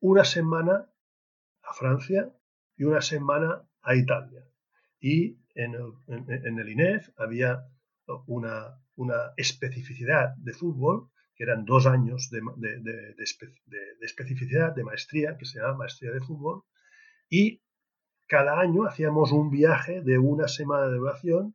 una 0.00 0.24
semana 0.24 0.90
a 1.62 1.74
Francia 1.74 2.32
y 2.76 2.84
una 2.84 3.00
semana 3.00 3.68
a 3.82 3.96
Italia. 3.96 4.44
Y 5.00 5.38
en 5.54 5.74
el, 5.74 6.68
INEF 6.68 7.10
había 7.16 7.68
una, 8.26 8.80
una, 8.96 9.32
especificidad 9.36 10.34
de 10.36 10.52
fútbol, 10.52 11.10
que 11.34 11.44
eran 11.44 11.64
dos 11.64 11.86
años 11.86 12.30
de, 12.30 12.40
de, 12.56 13.14
especificidad, 14.00 14.74
de 14.74 14.84
maestría, 14.84 15.36
que 15.36 15.44
se 15.44 15.60
llama 15.60 15.78
maestría 15.78 16.10
de 16.10 16.20
fútbol, 16.20 16.64
y 17.28 17.62
cada 18.26 18.58
año 18.60 18.84
hacíamos 18.84 19.32
un 19.32 19.50
viaje 19.50 20.02
de 20.02 20.18
una 20.18 20.48
semana 20.48 20.88
de 20.88 20.96
duración, 20.96 21.54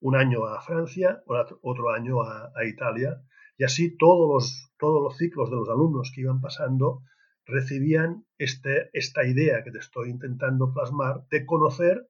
un 0.00 0.16
año 0.16 0.46
a 0.46 0.60
Francia, 0.60 1.22
otro 1.62 1.90
año 1.90 2.22
a, 2.22 2.52
a 2.54 2.64
Italia, 2.64 3.22
y 3.56 3.64
así 3.64 3.96
todos 3.96 4.28
los, 4.28 4.72
todos 4.78 5.02
los 5.02 5.16
ciclos 5.16 5.50
de 5.50 5.56
los 5.56 5.68
alumnos 5.68 6.10
que 6.14 6.22
iban 6.22 6.40
pasando 6.40 7.02
recibían 7.46 8.24
este, 8.38 8.90
esta 8.92 9.24
idea 9.24 9.62
que 9.62 9.70
te 9.70 9.78
estoy 9.78 10.10
intentando 10.10 10.72
plasmar 10.72 11.26
de 11.30 11.44
conocer 11.44 12.08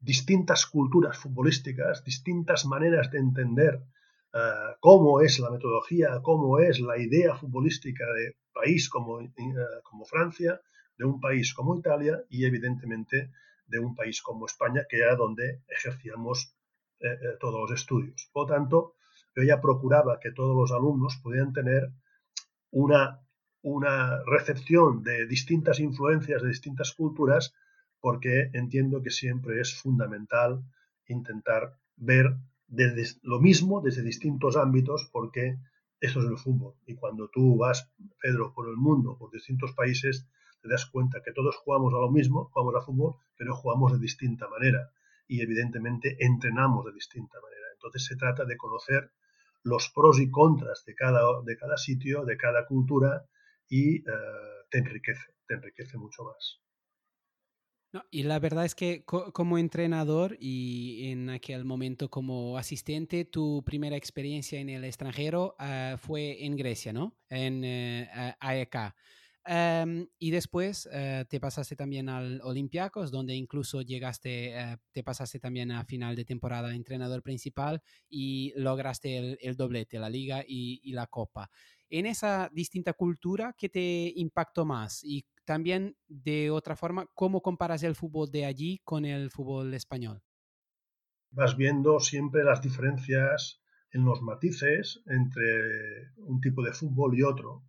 distintas 0.00 0.66
culturas 0.66 1.18
futbolísticas, 1.18 2.04
distintas 2.04 2.64
maneras 2.66 3.10
de 3.10 3.18
entender 3.18 3.82
eh, 4.32 4.38
cómo 4.80 5.20
es 5.20 5.38
la 5.40 5.50
metodología, 5.50 6.20
cómo 6.22 6.58
es 6.58 6.80
la 6.80 6.98
idea 6.98 7.34
futbolística 7.34 8.04
de 8.12 8.36
país 8.52 8.88
como, 8.88 9.20
eh, 9.20 9.30
como 9.82 10.04
Francia, 10.04 10.60
de 10.96 11.04
un 11.04 11.20
país 11.20 11.54
como 11.54 11.76
Italia 11.76 12.22
y 12.28 12.44
evidentemente 12.44 13.30
de 13.66 13.78
un 13.78 13.94
país 13.94 14.22
como 14.22 14.46
España, 14.46 14.84
que 14.88 14.98
era 14.98 15.14
donde 15.16 15.62
ejercíamos 15.68 16.54
eh, 17.00 17.16
todos 17.40 17.60
los 17.60 17.80
estudios. 17.80 18.28
Por 18.32 18.48
lo 18.48 18.54
tanto, 18.54 18.94
yo 19.36 19.42
ya 19.42 19.60
procuraba 19.60 20.18
que 20.20 20.32
todos 20.32 20.56
los 20.56 20.72
alumnos 20.72 21.20
pudieran 21.22 21.52
tener 21.52 21.90
una, 22.70 23.20
una 23.62 24.22
recepción 24.24 25.02
de 25.02 25.26
distintas 25.26 25.80
influencias 25.80 26.42
de 26.42 26.48
distintas 26.48 26.92
culturas 26.92 27.54
porque 28.00 28.50
entiendo 28.52 29.02
que 29.02 29.10
siempre 29.10 29.60
es 29.60 29.74
fundamental 29.74 30.62
intentar 31.06 31.78
ver 31.96 32.36
desde 32.66 33.18
lo 33.22 33.40
mismo 33.40 33.80
desde 33.80 34.02
distintos 34.02 34.56
ámbitos 34.56 35.08
porque 35.12 35.56
eso 36.00 36.20
es 36.20 36.26
el 36.26 36.38
fútbol. 36.38 36.74
Y 36.86 36.94
cuando 36.94 37.28
tú 37.28 37.56
vas, 37.56 37.90
Pedro, 38.20 38.52
por 38.54 38.68
el 38.68 38.76
mundo, 38.76 39.16
por 39.18 39.30
distintos 39.30 39.72
países, 39.72 40.28
te 40.60 40.68
das 40.68 40.86
cuenta 40.86 41.22
que 41.22 41.32
todos 41.32 41.56
jugamos 41.56 41.92
a 41.94 41.98
lo 41.98 42.10
mismo, 42.10 42.50
jugamos 42.52 42.76
a 42.76 42.84
fútbol, 42.84 43.16
pero 43.36 43.56
jugamos 43.56 43.92
de 43.92 43.98
distinta 43.98 44.48
manera 44.48 44.92
y 45.26 45.40
evidentemente 45.40 46.16
entrenamos 46.20 46.84
de 46.84 46.92
distinta 46.92 47.40
manera. 47.40 47.66
Entonces 47.72 48.04
se 48.04 48.16
trata 48.16 48.44
de 48.44 48.56
conocer 48.56 49.10
los 49.64 49.90
pros 49.90 50.20
y 50.20 50.30
contras 50.30 50.84
de 50.84 50.94
cada, 50.94 51.42
de 51.42 51.56
cada 51.56 51.76
sitio, 51.76 52.24
de 52.24 52.36
cada 52.36 52.66
cultura 52.66 53.26
y 53.68 53.96
eh, 53.96 54.02
te 54.70 54.78
enriquece, 54.78 55.34
te 55.46 55.54
enriquece 55.54 55.98
mucho 55.98 56.24
más. 56.24 56.60
Y 58.10 58.22
la 58.22 58.38
verdad 58.38 58.64
es 58.64 58.74
que 58.74 59.04
como 59.04 59.58
entrenador 59.58 60.36
y 60.40 61.10
en 61.10 61.30
aquel 61.30 61.64
momento 61.64 62.10
como 62.10 62.58
asistente, 62.58 63.24
tu 63.24 63.62
primera 63.64 63.96
experiencia 63.96 64.60
en 64.60 64.68
el 64.68 64.84
extranjero 64.84 65.54
ah, 65.58 65.96
fue 65.98 66.44
en 66.44 66.56
Grecia, 66.56 66.92
¿no? 66.92 67.16
En 67.30 67.64
eh, 67.64 68.08
AEK. 68.40 68.94
Em, 69.50 70.06
y 70.18 70.30
después 70.30 70.86
eh, 70.92 71.24
te 71.26 71.40
pasaste 71.40 71.74
también 71.74 72.10
al 72.10 72.42
Olympiacos, 72.42 73.10
donde 73.10 73.34
incluso 73.34 73.80
llegaste, 73.80 74.54
eh, 74.54 74.76
te 74.92 75.02
pasaste 75.02 75.40
también 75.40 75.70
a 75.70 75.86
final 75.86 76.14
de 76.16 76.26
temporada 76.26 76.74
entrenador 76.74 77.22
principal 77.22 77.80
y 78.10 78.52
lograste 78.56 79.38
el, 79.40 79.56
doblete, 79.56 79.98
la 79.98 80.10
liga 80.10 80.44
y, 80.46 80.92
la 80.92 81.06
copa. 81.06 81.50
En 81.90 82.06
esa 82.06 82.50
distinta 82.52 82.92
cultura, 82.92 83.54
¿qué 83.56 83.68
te 83.68 84.12
impactó 84.16 84.64
más? 84.64 85.02
Y 85.02 85.24
también, 85.44 85.96
de 86.06 86.50
otra 86.50 86.76
forma, 86.76 87.06
¿cómo 87.14 87.40
comparas 87.40 87.82
el 87.82 87.94
fútbol 87.94 88.30
de 88.30 88.44
allí 88.44 88.80
con 88.84 89.04
el 89.04 89.30
fútbol 89.30 89.72
español? 89.74 90.22
Vas 91.30 91.56
viendo 91.56 92.00
siempre 92.00 92.44
las 92.44 92.60
diferencias 92.60 93.62
en 93.92 94.04
los 94.04 94.20
matices 94.20 95.02
entre 95.06 96.12
un 96.16 96.40
tipo 96.40 96.62
de 96.62 96.72
fútbol 96.72 97.18
y 97.18 97.22
otro 97.22 97.64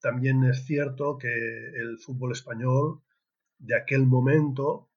también 0.00 0.42
es 0.44 0.64
cierto 0.64 1.18
que 1.18 1.28
el 1.28 1.98
fútbol 1.98 2.32
español 2.32 3.02
de 3.58 3.76
aquel 3.76 4.06
momento, 4.06 4.90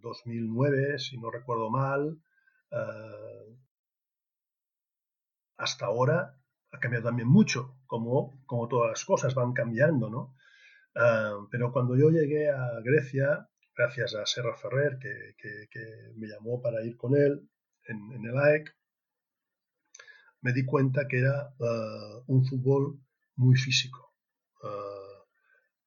2009, 0.00 0.94
eh, 0.94 0.98
si 0.98 1.16
no 1.18 1.30
recuerdo 1.30 1.70
mal, 1.70 2.20
eh, 2.72 3.56
hasta 5.56 5.86
ahora 5.86 6.39
ha 6.72 6.78
cambiado 6.78 7.06
también 7.06 7.28
mucho, 7.28 7.76
como, 7.86 8.42
como 8.46 8.68
todas 8.68 8.90
las 8.90 9.04
cosas 9.04 9.34
van 9.34 9.52
cambiando, 9.52 10.08
¿no? 10.08 10.36
Eh, 10.94 11.46
pero 11.50 11.72
cuando 11.72 11.96
yo 11.96 12.10
llegué 12.10 12.50
a 12.50 12.80
Grecia, 12.82 13.48
gracias 13.76 14.14
a 14.14 14.26
Serra 14.26 14.56
Ferrer, 14.56 14.98
que, 14.98 15.34
me 16.16 16.28
llamó 16.28 16.60
para 16.60 16.82
ir 16.82 16.96
con 16.96 17.16
él 17.16 17.48
en, 17.84 18.24
el 18.24 18.36
AEC, 18.36 18.74
me 20.42 20.52
di 20.52 20.64
cuenta 20.64 21.06
que 21.08 21.18
era 21.18 21.54
un 22.26 22.44
fútbol 22.44 23.00
muy 23.36 23.56
físico, 23.56 24.14
eh, 24.62 25.24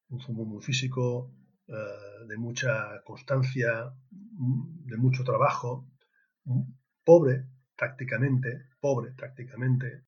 un 0.09 0.19
fútbol 0.19 0.47
muy 0.47 0.61
físico, 0.61 1.33
de 2.27 2.37
mucha 2.37 3.01
constancia, 3.03 3.93
de 4.09 4.97
mucho 4.97 5.23
trabajo, 5.23 5.87
pobre 7.03 7.47
tácticamente, 7.75 8.67
pobre 8.79 9.11
tácticamente, 9.13 10.05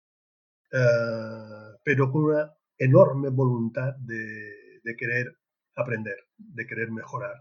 eh, 0.75 1.77
pero 1.83 2.11
con 2.11 2.25
una 2.25 2.53
enorme 2.77 3.29
voluntad 3.29 3.95
de, 3.97 4.81
de, 4.83 4.95
querer 4.95 5.37
aprender, 5.75 6.17
de 6.37 6.67
querer 6.67 6.91
mejorar. 6.91 7.35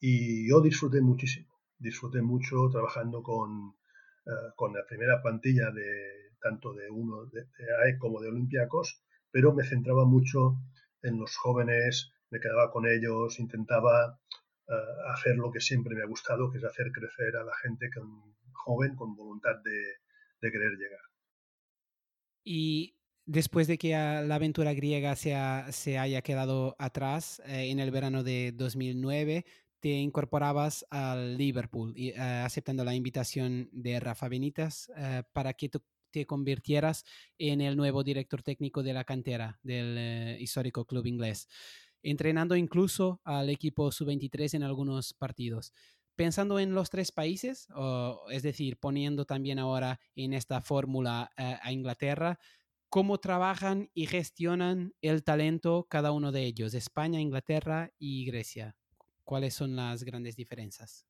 Y 0.00 0.48
yo 0.48 0.60
disfruté 0.60 1.00
muchísimo, 1.00 1.48
disfruté 1.78 2.22
mucho 2.22 2.68
trabajando 2.70 3.22
con, 3.22 3.76
con 4.56 4.72
la 4.74 4.84
primera 4.86 5.22
plantilla 5.22 5.70
de 5.70 6.32
tanto 6.40 6.74
de 6.74 6.88
uno 6.90 7.26
de, 7.26 7.42
de 7.42 7.74
AE 7.82 7.98
como 7.98 8.20
de 8.20 8.28
Olympiacos 8.28 9.02
pero 9.36 9.52
me 9.52 9.64
centraba 9.64 10.06
mucho 10.06 10.56
en 11.02 11.18
los 11.18 11.36
jóvenes, 11.36 12.10
me 12.30 12.40
quedaba 12.40 12.70
con 12.70 12.86
ellos, 12.86 13.38
intentaba 13.38 14.18
eh, 14.66 14.72
hacer 15.12 15.36
lo 15.36 15.52
que 15.52 15.60
siempre 15.60 15.94
me 15.94 16.02
ha 16.02 16.06
gustado, 16.06 16.50
que 16.50 16.56
es 16.56 16.64
hacer 16.64 16.90
crecer 16.90 17.36
a 17.36 17.44
la 17.44 17.54
gente 17.62 17.90
joven 18.52 18.96
con 18.96 19.14
voluntad 19.14 19.56
de, 19.62 20.50
querer 20.50 20.72
llegar. 20.78 21.00
Y 22.48 22.94
después 23.24 23.66
de 23.66 23.76
que 23.76 23.90
la 23.90 24.36
aventura 24.36 24.72
griega 24.72 25.16
se, 25.16 25.34
se 25.72 25.98
haya 25.98 26.22
quedado 26.22 26.76
atrás 26.78 27.42
eh, 27.44 27.70
en 27.70 27.80
el 27.80 27.90
verano 27.90 28.22
de 28.22 28.52
2009, 28.52 29.44
te 29.80 29.88
incorporabas 29.88 30.86
al 30.90 31.36
Liverpool, 31.36 31.92
y, 31.96 32.10
eh, 32.10 32.20
aceptando 32.20 32.84
la 32.84 32.94
invitación 32.94 33.68
de 33.72 33.98
Rafa 33.98 34.28
Benitas 34.28 34.90
para 35.32 35.54
que 35.54 35.68
tú 35.68 35.82
te 36.16 36.24
convirtieras 36.24 37.04
en 37.36 37.60
el 37.60 37.76
nuevo 37.76 38.02
director 38.02 38.42
técnico 38.42 38.82
de 38.82 38.94
la 38.94 39.04
cantera 39.04 39.58
del 39.62 39.96
eh, 39.98 40.36
histórico 40.40 40.86
club 40.86 41.06
inglés, 41.06 41.48
entrenando 42.02 42.56
incluso 42.56 43.20
al 43.24 43.50
equipo 43.50 43.92
sub-23 43.92 44.54
en 44.54 44.62
algunos 44.62 45.12
partidos. 45.12 45.74
Pensando 46.16 46.58
en 46.58 46.74
los 46.74 46.90
tres 46.90 47.12
países, 47.12 47.68
es 48.30 48.42
decir, 48.42 48.78
poniendo 48.78 49.26
también 49.26 49.58
ahora 49.58 50.00
en 50.14 50.32
esta 50.32 50.60
fórmula 50.62 51.30
a 51.36 51.72
Inglaterra, 51.72 52.38
¿cómo 52.88 53.18
trabajan 53.18 53.90
y 53.94 54.06
gestionan 54.06 54.94
el 55.02 55.22
talento 55.22 55.86
cada 55.88 56.12
uno 56.12 56.32
de 56.32 56.44
ellos, 56.44 56.74
España, 56.74 57.20
Inglaterra 57.20 57.92
y 57.98 58.24
Grecia? 58.24 58.76
¿Cuáles 59.24 59.54
son 59.54 59.76
las 59.76 60.04
grandes 60.04 60.36
diferencias? 60.36 61.06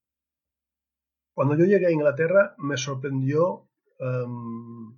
Cuando 1.34 1.56
yo 1.56 1.66
llegué 1.66 1.86
a 1.86 1.92
Inglaterra 1.92 2.54
me 2.58 2.76
sorprendió 2.76 3.68
Em, 3.98 4.94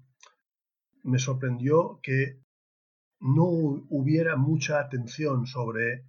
me 1.05 1.19
sorprendió 1.19 2.01
que 2.03 2.41
no 3.21 3.45
hubiera 3.91 4.37
mucha 4.37 4.81
atención 4.81 5.47
sobre 5.47 5.93
eh, 5.95 6.05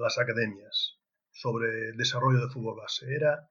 las 0.00 0.18
academias, 0.18 0.98
sobre 1.34 1.90
el 1.90 1.96
desarrollo 1.96 2.40
de 2.40 2.52
fútbol 2.52 2.76
base. 2.76 3.12
Era, 3.12 3.48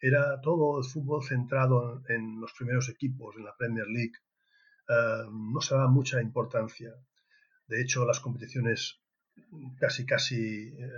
era 0.00 0.40
todo 0.40 0.78
el 0.78 0.84
fútbol 0.84 1.22
centrado 1.24 2.02
en, 2.08 2.40
los 2.40 2.52
primeros 2.52 2.88
equipos, 2.88 3.36
en 3.36 3.44
la 3.44 3.56
Premier 3.56 3.86
League. 3.86 4.18
Em, 4.88 5.52
no 5.52 5.60
se 5.60 5.74
daba 5.74 5.88
mucha 5.88 6.22
importancia. 6.22 6.94
De 7.66 7.80
hecho, 7.80 8.06
las 8.06 8.20
competiciones 8.20 9.00
casi, 9.78 10.06
casi 10.06 10.68
eh, 10.68 10.88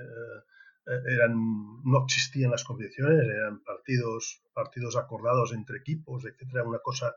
eh, 0.86 1.02
eran, 1.14 1.34
no 1.84 2.04
existían 2.04 2.50
las 2.50 2.64
competiciones, 2.64 3.24
eran 3.24 3.62
partidos, 3.62 4.42
partidos 4.52 4.96
acordados 4.96 5.52
entre 5.52 5.78
equipos, 5.78 6.24
etcétera, 6.24 6.64
una 6.64 6.80
cosa 6.80 7.14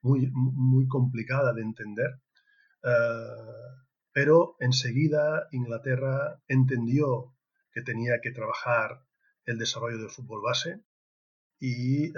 muy, 0.00 0.30
muy 0.32 0.88
complicada 0.88 1.52
de 1.52 1.62
entender. 1.62 2.20
Eh, 2.82 3.72
pero 4.12 4.56
enseguida 4.60 5.48
Inglaterra 5.52 6.40
entendió 6.48 7.31
que 7.72 7.82
tenía 7.82 8.20
que 8.22 8.32
trabajar 8.32 9.04
el 9.44 9.58
desarrollo 9.58 9.98
del 9.98 10.10
fútbol 10.10 10.42
base 10.42 10.82
y 11.58 12.06
eh, 12.06 12.12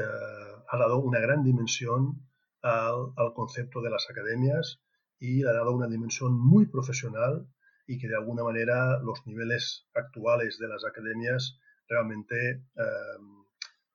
ha 0.68 0.78
dado 0.78 0.99
una 0.99 1.20
gran 1.20 1.42
dimensión 1.42 2.28
al, 2.62 3.12
concepto 3.34 3.82
de 3.82 3.90
las 3.90 4.08
academias 4.11 4.80
y 5.18 5.44
ha 5.44 5.52
dado 5.52 5.73
una 5.73 5.87
dimensión 5.87 6.32
muy 6.38 6.66
profesional 6.66 7.46
y 7.87 7.99
que 7.99 8.08
de 8.08 8.16
alguna 8.16 8.42
manera 8.42 8.99
los 9.00 9.26
niveles 9.26 9.87
actuales 9.94 10.58
de 10.58 10.68
las 10.68 10.84
academias 10.84 11.61
realmente 11.87 12.64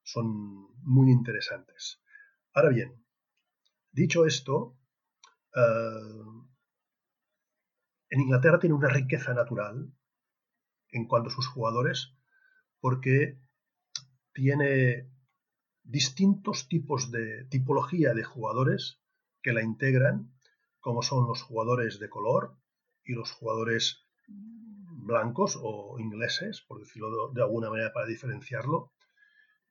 son 0.04 0.68
muy 0.84 1.12
interesantes. 1.12 2.00
Ahora 2.54 2.70
bien, 2.70 3.04
dicho 3.92 4.28
esto, 4.28 4.78
en 8.10 8.22
Inglaterra 8.22 8.60
tiene 8.60 8.76
una 8.76 8.90
riqueza 8.90 9.34
natural 9.34 9.92
en 10.92 11.06
cuanto 11.06 11.30
a 11.30 11.34
sus 11.34 11.48
jugadores 11.48 12.14
porque 12.80 13.38
tiene 14.34 15.10
distintos 15.84 16.68
tipos 16.68 17.12
de 17.12 17.46
tipología 17.46 18.14
de 18.14 18.24
jugadores 18.24 19.00
que 19.42 19.54
la 19.54 19.64
integran, 19.64 20.32
como 20.80 21.02
son 21.02 21.28
los 21.28 21.42
jugadores 21.42 22.00
de 22.00 22.10
color 22.10 22.58
y 23.04 23.14
los 23.14 23.32
jugadores 23.32 24.06
blancos 24.28 25.58
o 25.62 25.98
ingleses, 26.00 26.62
por 26.62 26.80
decirlo 26.80 27.32
de 27.34 27.42
alguna 27.42 27.70
manera 27.70 27.92
para 27.92 28.06
diferenciarlo, 28.06 28.94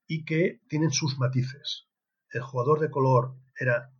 y 0.07 0.25
que 0.25 0.61
tienen 0.69 0.91
sus 0.91 1.19
matices. 1.19 1.87
El 2.31 2.43
jugador 2.43 2.81
de 2.81 2.91
color 2.91 3.35
era 3.59 3.93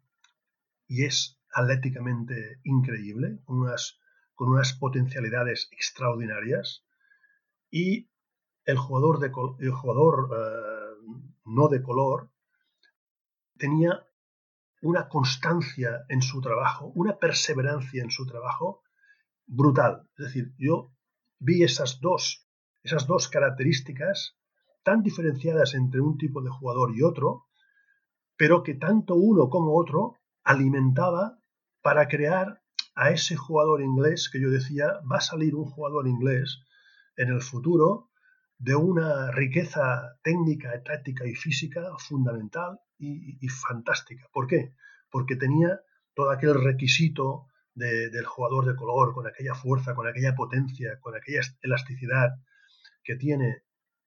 y 0.87 1.05
es 1.05 1.39
atléticamente 1.53 2.61
increíble, 2.65 3.39
con 3.45 4.49
unas 4.49 4.73
potencialidades 4.75 5.69
extraordinarias, 5.73 6.85
y 7.71 8.11
el 8.65 8.77
jugador, 8.77 9.19
de, 9.19 9.33
el 9.61 9.73
jugador 9.73 10.31
eh, 10.33 11.19
no 11.45 11.69
de 11.69 11.83
color 11.83 12.31
tenía 13.57 14.07
una 14.83 15.09
constancia 15.09 16.05
en 16.09 16.23
su 16.23 16.41
trabajo, 16.41 16.93
una 16.95 17.19
perseverancia 17.19 18.03
en 18.03 18.11
su 18.11 18.27
trabajo 18.27 18.83
brutal. 19.47 20.09
Es 20.19 20.27
decir, 20.27 20.55
yo 20.59 20.93
vi 21.39 21.63
esas 21.63 22.01
dos, 22.01 22.47
esas 22.83 23.07
dos 23.07 23.29
características 23.29 24.37
tan 24.85 25.03
diferenciadas 25.03 25.75
entre 25.75 26.01
un 26.01 26.17
tipo 26.17 26.43
de 26.43 26.51
jugador 26.51 26.95
y 26.95 27.03
otro, 27.03 27.47
pero 28.37 28.63
que 28.63 28.75
tanto 28.75 29.15
uno 29.17 29.49
como 29.49 29.77
otro 29.77 30.15
alimentaba 30.45 31.39
para 31.83 32.07
crear 32.09 32.63
a 32.95 33.11
ese 33.11 33.37
jugador 33.37 33.83
inglés 33.83 34.29
que 34.33 34.41
yo 34.41 34.51
decía, 34.51 35.01
va 35.11 35.17
a 35.17 35.21
salir 35.21 35.55
un 35.55 35.65
jugador 35.65 36.07
inglés 36.07 36.63
en 37.19 37.29
el 37.29 37.43
futuro 37.43 38.11
de 38.59 38.75
una 38.75 39.31
riqueza 39.33 40.19
técnica, 40.23 40.83
táctica 40.83 41.27
y 41.27 41.35
física 41.35 41.83
fundamental 41.99 42.81
y, 42.99 43.49
fantástica. 43.49 44.27
¿Por 44.33 44.47
qué? 44.47 44.75
Porque 45.11 45.37
tenía 45.37 45.81
todo 46.15 46.31
aquel 46.31 46.55
requisito 46.55 47.47
del 47.75 48.27
jugador 48.27 48.67
de 48.67 48.75
color, 48.75 49.15
con 49.15 49.27
aquella 49.29 49.55
fuerza, 49.55 49.95
con 49.95 50.09
aquella 50.09 50.35
potencia, 50.35 50.99
con 51.01 51.15
aquella 51.15 51.43
elasticidad 51.63 52.31
que 53.05 53.15
tiene 53.15 53.63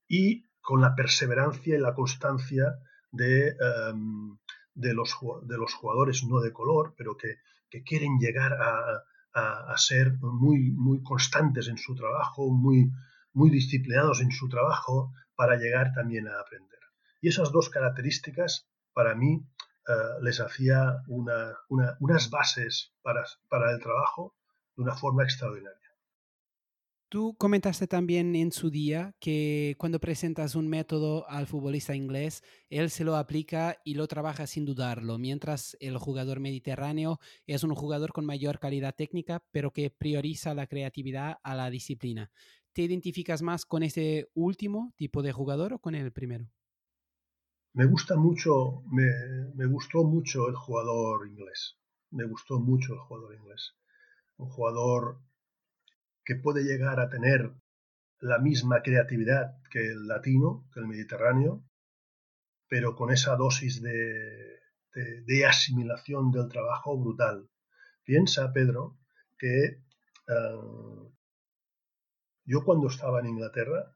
y 0.08 0.50
con 0.60 0.82
la 0.82 0.94
perseverancia 0.94 1.76
y 1.76 1.80
la 1.80 1.94
constancia 1.94 2.76
de, 3.12 3.48
em, 3.50 4.38
de, 4.74 4.94
los, 4.94 5.16
de 5.44 5.58
los, 5.58 5.74
jugadores 5.74 6.24
no 6.26 6.42
de 6.42 6.52
color, 6.52 6.94
pero 6.98 7.16
que, 7.16 7.38
que 7.70 7.82
quieren 7.84 8.20
llegar 8.20 8.54
a, 8.54 9.04
a, 9.34 9.78
ser 9.78 10.14
muy, 10.20 10.72
muy 10.72 11.02
constantes 11.04 11.68
en 11.68 11.78
su 11.78 11.96
trabajo, 11.96 12.50
muy, 12.52 12.92
muy 13.34 13.50
disciplinados 13.50 14.22
en 14.22 14.32
su 14.32 14.50
trabajo 14.50 15.14
para 15.36 15.56
llegar 15.56 15.94
también 15.94 16.28
a 16.28 16.40
aprender. 16.40 16.80
Y 17.22 17.30
esas 17.30 17.52
dos 17.52 17.70
características 17.70 18.68
para 18.94 19.16
mí 19.16 19.46
eh, 19.88 19.94
les 20.22 20.40
hacía 20.40 20.98
unas 21.08 22.30
bases 22.30 22.94
para, 23.02 23.24
para 23.48 23.72
el 23.72 23.80
trabajo 23.80 24.36
de 24.76 24.84
una 24.84 24.96
forma 24.96 25.24
extraordinaria. 25.24 25.81
Tú 27.12 27.36
comentaste 27.38 27.88
también 27.88 28.38
en 28.38 28.54
su 28.54 28.70
día 28.70 29.14
que 29.20 29.76
cuando 29.78 30.00
presentas 30.00 30.56
un 30.56 30.70
método 30.70 31.30
al 31.30 31.46
futbolista 31.46 31.94
inglés, 31.94 32.42
él 32.70 32.90
se 32.90 33.04
lo 33.04 33.18
aplica 33.18 33.76
y 33.84 33.96
lo 33.96 34.08
trabaja 34.08 34.48
sin 34.48 34.64
dudarlo, 34.64 35.18
mientras 35.18 35.76
el 35.82 35.98
jugador 35.98 36.40
mediterráneo 36.40 37.20
es 37.48 37.66
un 37.66 37.76
jugador 37.76 38.14
con 38.14 38.26
mayor 38.26 38.60
calidad 38.60 38.96
técnica, 38.96 39.44
pero 39.52 39.74
que 39.74 39.90
prioriza 39.90 40.54
la 40.54 40.68
creatividad 40.68 41.40
a 41.44 41.54
la 41.54 41.70
disciplina. 41.70 42.32
¿Te 42.72 42.84
identificas 42.84 43.42
más 43.42 43.66
con 43.66 43.84
ese 43.84 44.30
último 44.34 44.94
tipo 44.96 45.22
de 45.22 45.34
jugador 45.34 45.74
o 45.74 45.80
con 45.80 45.96
el 45.96 46.14
primero? 46.14 46.50
Me 47.74 47.88
gusta 47.88 48.16
mucho, 48.16 48.84
me, 48.90 49.66
gustó 49.66 50.06
mucho 50.06 50.48
el 50.48 50.56
jugador 50.56 51.28
inglés. 51.28 51.78
Me 52.10 52.24
gustó 52.24 52.62
mucho 52.62 52.94
el 52.94 53.00
jugador 53.00 53.36
inglés. 53.36 53.74
Un 54.38 54.48
jugador 54.48 55.20
que 56.24 56.36
puede 56.36 56.64
llegar 56.64 57.00
a 57.00 57.10
tener 57.10 57.52
la 58.20 58.38
misma 58.38 58.82
creatividad 58.82 59.58
que 59.70 59.80
el 59.80 60.08
latino, 60.08 60.68
que 60.74 60.80
el 60.80 60.88
mediterráneo, 60.88 61.64
pero 62.68 62.96
con 62.96 63.12
esa 63.12 63.36
dosis 63.36 63.82
de, 63.82 64.60
de, 64.94 65.46
asimilación 65.46 66.32
del 66.32 66.48
trabajo 66.48 66.98
brutal. 66.98 67.50
Piensa, 68.04 68.54
Pedro, 68.54 68.98
que 69.38 69.66
eh, 69.66 69.82
yo 72.46 72.64
cuando 72.64 72.88
estaba 72.88 73.20
en 73.20 73.28
Inglaterra 73.28 73.96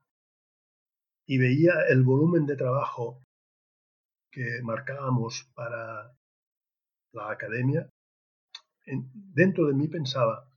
y 1.25 1.37
veía 1.37 1.73
el 1.89 2.03
volumen 2.03 2.45
de 2.45 2.55
trabajo 2.55 3.23
que 4.31 4.61
marcábamos 4.63 5.49
para 5.55 6.11
la 7.13 7.31
academia, 7.31 7.89
dentro 8.85 9.67
de 9.67 9.73
mí 9.73 9.87
pensaba, 9.87 10.49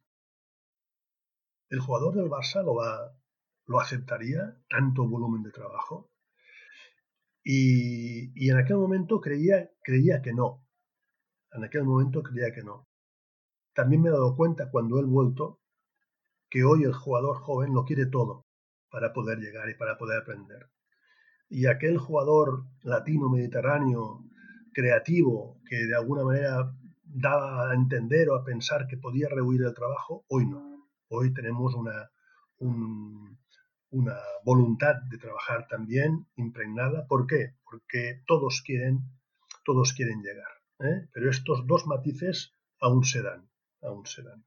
¿el 1.70 1.80
jugador 1.80 2.14
del 2.14 2.30
Barça 2.30 2.62
lo, 2.62 2.74
va, 2.74 3.12
lo 3.66 3.80
aceptaría 3.80 4.56
tanto 4.68 5.06
volumen 5.08 5.42
de 5.42 5.50
trabajo? 5.50 6.10
Y, 7.44 8.50
en 8.50 8.58
aquel 8.58 8.76
momento 8.76 9.20
creía, 9.20 9.70
creía 9.82 10.20
que 10.20 10.34
no. 10.34 10.66
En 11.52 11.64
aquel 11.64 11.84
momento 11.84 12.22
creía 12.22 12.52
que 12.52 12.62
no. 12.62 12.86
También 13.74 14.02
me 14.02 14.08
he 14.08 14.12
dado 14.12 14.36
cuenta 14.36 14.70
cuando 14.70 14.98
he 14.98 15.04
vuelto 15.04 15.60
que 16.50 16.64
hoy 16.64 16.84
el 16.84 16.92
jugador 16.92 17.38
joven 17.38 17.72
lo 17.74 17.84
quiere 17.84 18.06
todo 18.06 18.46
para 18.90 19.12
poder 19.12 19.38
llegar 19.38 19.68
y 19.70 19.74
para 19.74 19.96
poder 19.96 20.22
aprender. 20.22 20.70
Y 21.48 21.66
aquel 21.66 21.98
jugador 21.98 22.64
latino 22.82 23.30
mediterráneo 23.30 24.24
creativo 24.74 25.60
que 25.66 25.76
de 25.86 25.96
alguna 25.96 26.24
manera 26.24 26.74
daba 27.04 27.70
a 27.70 27.74
entender 27.74 28.28
o 28.28 28.36
a 28.36 28.44
pensar 28.44 28.86
que 28.86 28.98
podía 28.98 29.28
rehuir 29.28 29.62
el 29.62 29.74
trabajo, 29.74 30.24
hoy 30.28 30.46
no. 30.46 30.67
Hoy 31.08 31.32
tenemos 31.32 31.74
una, 31.74 32.10
una 32.58 34.16
voluntad 34.44 34.96
de 35.08 35.18
trabajar 35.18 35.66
también 35.68 36.26
impregnada. 36.36 37.06
¿Por 37.06 37.26
qué? 37.26 37.54
Porque 37.64 38.22
todos 38.26 38.62
quieren, 38.64 39.00
todos 39.64 39.92
quieren 39.92 40.22
llegar. 40.22 40.52
¿eh? 40.80 41.08
Pero 41.12 41.30
estos 41.30 41.66
dos 41.66 41.86
matices 41.86 42.54
aún 42.80 43.04
se 43.04 43.22
dan, 43.22 43.48
aún 43.82 44.06
se 44.06 44.22
dan. 44.22 44.44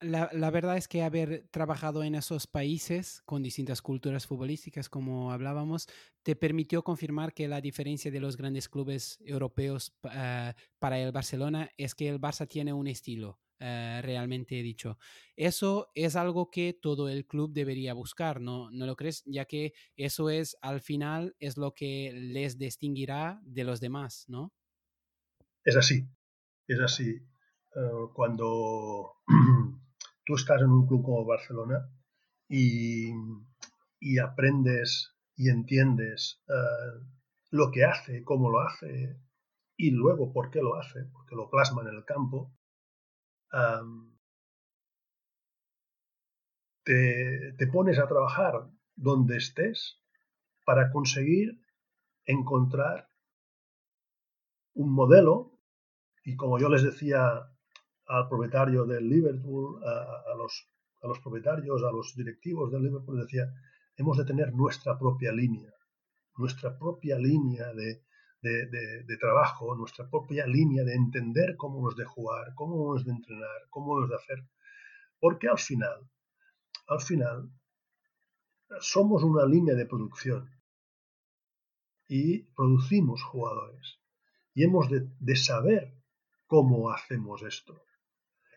La, 0.00 0.50
verdad 0.50 0.76
es 0.76 0.86
que 0.86 1.02
haber 1.02 1.48
trabajado 1.50 2.02
en 2.02 2.14
esos 2.14 2.46
países 2.46 3.22
con 3.24 3.42
distintas 3.42 3.80
culturas 3.80 4.26
futbolísticas, 4.26 4.90
como 4.90 5.32
hablábamos, 5.32 5.88
te 6.22 6.36
permitió 6.36 6.84
confirmar 6.84 7.32
que 7.32 7.48
la 7.48 7.62
diferencia 7.62 8.10
de 8.10 8.20
los 8.20 8.36
grandes 8.36 8.68
clubes 8.68 9.18
europeos 9.24 9.96
eh, 10.12 10.52
para 10.78 10.98
el 10.98 11.10
Barcelona 11.10 11.70
es 11.78 11.94
que 11.94 12.10
el 12.10 12.20
Barça 12.20 12.46
tiene 12.46 12.74
un 12.74 12.86
estilo, 12.86 13.38
eh, 13.66 14.02
realmente 14.02 14.56
dicho. 14.56 14.98
Eso 15.36 15.90
es 15.94 16.16
algo 16.16 16.50
que 16.50 16.74
todo 16.74 17.08
el 17.08 17.24
club 17.24 17.50
debería 17.54 17.94
buscar, 17.94 18.42
¿no? 18.42 18.70
¿no 18.70 18.84
lo 18.84 18.94
crees? 18.94 19.22
Ya 19.24 19.46
que 19.46 19.72
eso 19.96 20.28
es, 20.28 20.58
al 20.60 20.82
final, 20.82 21.34
es 21.38 21.56
lo 21.56 21.72
que 21.72 22.12
les 22.12 22.58
distinguirá 22.58 23.40
de 23.42 23.64
los 23.64 23.80
demás, 23.80 24.26
¿no? 24.28 24.52
Es 25.64 25.78
así, 25.78 26.06
es 26.68 26.78
así. 26.78 27.08
Eh, 27.08 28.08
cuando 28.12 29.14
tú 30.26 30.34
estás 30.34 30.60
en 30.60 30.68
un 30.68 30.86
club 30.86 31.02
como 31.02 31.24
Barcelona 31.24 31.88
y, 32.46 33.12
aprendes 34.22 35.16
y 35.36 35.48
entiendes 35.48 36.42
eh, 36.48 37.02
lo 37.50 37.70
que 37.70 37.84
hace, 37.84 38.24
cómo 38.24 38.50
lo 38.50 38.60
hace 38.60 39.18
y 39.78 39.90
luego 39.90 40.34
por 40.34 40.50
qué 40.50 40.60
lo 40.60 40.76
hace, 40.76 41.06
porque 41.14 41.34
lo 41.34 41.48
plasma 41.48 41.80
en 41.80 41.96
el 41.96 42.04
campo, 42.04 42.52
te, 46.82 47.52
te 47.56 47.66
pones 47.68 47.98
a 47.98 48.06
trabajar 48.06 48.68
donde 48.96 49.36
estés 49.36 50.00
para 50.64 50.90
conseguir 50.90 51.60
encontrar 52.24 53.08
un 54.74 54.92
modelo 54.92 55.58
y 56.24 56.36
como 56.36 56.58
yo 56.58 56.68
les 56.68 56.82
decía 56.82 57.50
al 58.06 58.28
propietario 58.28 58.84
del 58.84 59.08
Liverpool, 59.08 59.82
a, 59.84 60.34
los, 60.36 60.68
a 61.02 61.06
los 61.06 61.20
propietarios, 61.20 61.82
a 61.82 61.92
los 61.92 62.14
directivos 62.16 62.70
del 62.70 62.82
Liverpool, 62.82 63.20
decía, 63.20 63.46
hemos 63.96 64.18
de 64.18 64.24
tener 64.24 64.52
nuestra 64.52 64.98
propia 64.98 65.32
línea, 65.32 65.72
nuestra 66.36 66.78
propia 66.78 67.18
línea 67.18 67.72
de, 67.72 68.04
de, 68.44 69.16
trabajo, 69.18 69.74
nuestra 69.74 70.08
propia 70.08 70.46
línea 70.46 70.84
de 70.84 70.94
entender 70.94 71.56
cómo 71.56 71.78
hemos 71.78 71.96
de 71.96 72.04
jugar, 72.04 72.54
cómo 72.54 72.74
hemos 72.74 73.04
de 73.04 73.12
entrenar, 73.12 73.68
cómo 73.70 73.96
hemos 73.96 74.10
de 74.10 74.16
hacer. 74.16 74.44
Porque 75.18 75.48
al 75.48 75.58
final, 75.58 76.10
al 76.86 77.00
final, 77.00 77.50
somos 78.80 79.22
una 79.22 79.46
línea 79.46 79.74
de 79.74 79.86
producción 79.86 80.50
y 82.06 82.42
producimos 82.54 83.22
jugadores. 83.22 83.98
Y 84.54 84.64
hemos 84.64 84.88
de, 84.90 85.36
saber 85.36 85.94
cómo 86.46 86.90
hacemos 86.90 87.42
esto 87.42 87.84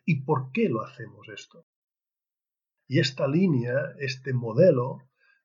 y 0.06 0.23
por 0.23 0.52
qué 0.52 0.69
lo 0.69 0.84
hacemos 0.84 1.28
esto. 1.30 1.65
Y 2.88 3.00
esta 3.00 3.28
línea, 3.28 3.95
este 4.00 4.34
modelo, 4.34 5.00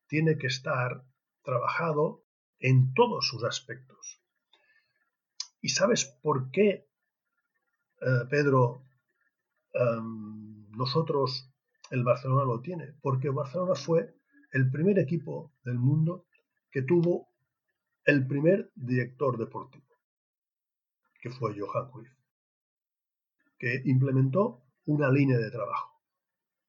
tiene 0.07 0.37
que 0.37 0.47
estar 0.47 1.05
trabajado 1.43 2.23
en 2.59 2.93
todos 2.93 3.27
sus 3.27 3.43
aspectos. 3.43 4.22
¿Y 5.63 5.69
sabes 5.69 6.03
por 6.21 6.51
qué, 6.51 6.89
eh, 8.01 8.25
Pedro, 8.29 8.83
em, 9.73 10.69
nosotros, 10.71 11.49
el 11.89 12.03
Barcelona 12.03 12.43
lo 12.43 12.59
tiene? 12.59 12.93
Porque 13.01 13.29
Barcelona 13.29 13.73
fue 13.73 14.13
el 14.51 14.69
primer 14.69 14.99
equipo 14.99 15.53
del 15.63 15.79
mundo 15.79 16.25
que 16.69 16.81
tuvo 16.81 17.29
el 18.03 18.27
primer 18.27 18.73
director 18.75 19.37
deportivo, 19.37 19.87
que 21.21 21.29
fue 21.29 21.57
Johan 21.57 21.89
Cruyff, 21.91 22.11
que 23.57 23.83
implementó 23.85 24.65
una 24.83 25.09
línea 25.09 25.37
de 25.37 25.49
trabajo, 25.49 25.97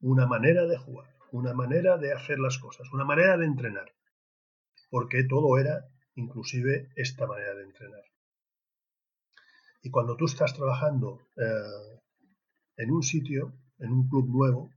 una 0.03 0.29
manera 0.29 0.67
de 0.67 0.79
jugar, 0.79 1.13
una 1.33 1.53
manera 1.53 1.99
de 1.99 2.13
hacer 2.13 2.39
las 2.39 2.59
cosas, 2.59 2.89
una 2.93 3.05
manera 3.05 3.37
de 3.37 3.47
entrenar, 3.47 3.93
porque 4.89 5.25
todo 5.25 5.59
era 5.59 5.89
inclusive 6.15 6.91
esta 6.95 7.27
manera 7.27 7.57
de 7.57 7.65
entrenar. 7.65 8.14
Y 9.85 9.91
cuando 9.91 10.17
tú 10.17 10.25
estás 10.25 10.53
trabajando 10.55 11.21
eh, 11.37 12.01
en 12.79 12.91
un 12.91 13.03
sitio, 13.03 13.53
en 13.79 13.93
un 13.93 14.09
club 14.09 14.29
nuevo, 14.29 14.71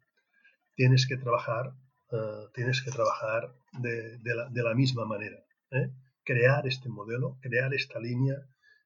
tienes 0.75 1.07
que 1.07 1.17
trabajar 1.17 1.73
eh, 2.09 2.47
tienes 2.53 2.81
que 2.81 2.91
trabajar 2.91 3.53
de, 3.81 4.63
la, 4.63 4.73
misma 4.73 5.05
manera. 5.05 5.43
¿eh? 5.71 5.91
Crear 6.23 6.65
este 6.65 6.87
modelo, 6.87 7.37
crear 7.41 7.73
esta 7.73 7.99
línea, 7.99 8.35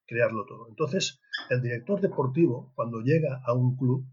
crearlo 0.08 0.46
todo. 0.46 0.68
Entonces, 0.68 1.22
el 1.50 1.62
director 1.62 2.02
deportivo, 2.02 2.72
cuando 2.76 3.02
llega 3.02 3.42
a 3.46 3.54
un 3.54 3.78
club, 3.78 4.08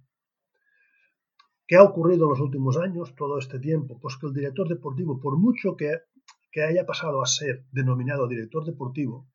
¿qué 1.66 1.76
ha 1.76 1.82
ocurrido 1.82 2.24
en 2.24 2.30
los 2.30 2.40
últimos 2.40 2.76
años, 2.76 3.14
todo 3.14 3.38
este 3.38 3.58
tiempo? 3.58 3.98
Pues 3.98 4.18
que 4.18 4.26
el 4.26 4.34
director 4.34 4.68
deportivo, 4.68 5.18
por 5.20 5.38
mucho 5.38 5.74
que, 5.74 6.00
que 6.52 6.62
haya 6.62 6.84
pasado 6.84 7.22
a 7.22 7.26
ser 7.26 7.64
denominado 7.72 8.28
director 8.28 8.66
deportivo, 8.66 9.26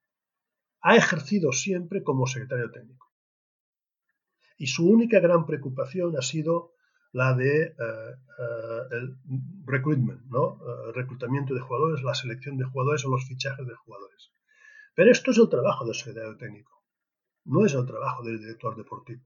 ha 0.84 0.96
ejercido 0.98 1.52
siempre 1.52 2.04
como 2.04 2.28
secretario 2.28 2.70
técnico. 2.70 3.12
Y 4.58 4.68
su 4.68 4.88
única 4.88 5.20
gran 5.20 5.46
preocupación 5.46 6.16
ha 6.18 6.22
sido 6.22 6.74
la 7.14 7.34
de 7.34 7.64
eh, 7.64 7.74
eh, 7.78 8.82
el 8.92 9.18
recruitment, 9.66 10.26
¿no? 10.26 10.60
Eh, 10.62 10.92
reclutamiento 10.94 11.54
de 11.54 11.62
jugadores, 11.62 12.04
la 12.04 12.14
selección 12.14 12.58
de 12.58 12.66
jugadores 12.66 13.06
o 13.06 13.10
los 13.10 13.26
fichajes 13.26 13.66
de 13.66 13.76
jugadores. 13.76 14.32
Pero 14.96 15.12
esto 15.12 15.32
es 15.32 15.38
el 15.38 15.50
trabajo 15.50 15.86
del 15.86 15.96
secretario 15.96 16.38
técnico, 16.38 16.84
no 17.46 17.66
es 17.66 17.74
el 17.74 17.86
trabajo 17.86 18.24
del 18.24 18.40
director 18.40 18.76
deportivo. 18.76 19.24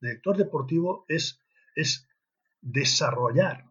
El 0.00 0.08
director 0.08 0.36
deportivo 0.36 1.04
es, 1.08 1.40
es 1.74 2.08
desarrollar 2.60 3.66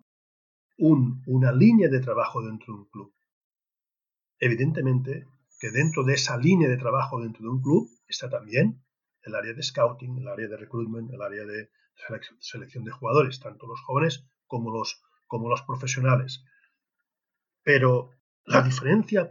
una 0.77 1.51
línea 1.51 1.89
de 1.89 1.99
trabajo 1.99 2.41
dentro 2.41 2.73
de 2.73 2.79
un 2.79 2.85
club. 2.89 3.13
Evidentemente 4.39 5.27
que 5.59 5.71
dentro 5.71 6.03
de 6.03 6.13
esa 6.13 6.37
línea 6.37 6.69
de 6.69 6.77
trabajo 6.77 7.21
dentro 7.21 7.43
de 7.43 7.49
un 7.49 7.61
club 7.61 7.89
está 8.07 8.29
también 8.29 8.81
el 9.23 9.35
área 9.35 9.53
de 9.53 9.61
scouting, 9.61 10.17
el 10.17 10.27
área 10.27 10.47
de 10.47 10.57
recruitment, 10.57 11.11
el 11.11 11.21
área 11.21 11.43
de 11.45 11.69
selección 12.39 12.85
de 12.85 12.91
jugadores, 12.91 13.39
tanto 13.39 13.67
los 13.67 13.81
jóvenes 13.81 14.25
como 14.47 14.71
los, 14.71 15.01
como 15.27 15.49
los 15.49 15.61
profesionales. 15.63 16.43
Pero 17.61 18.11
la 18.45 18.61
diferencia 18.61 19.29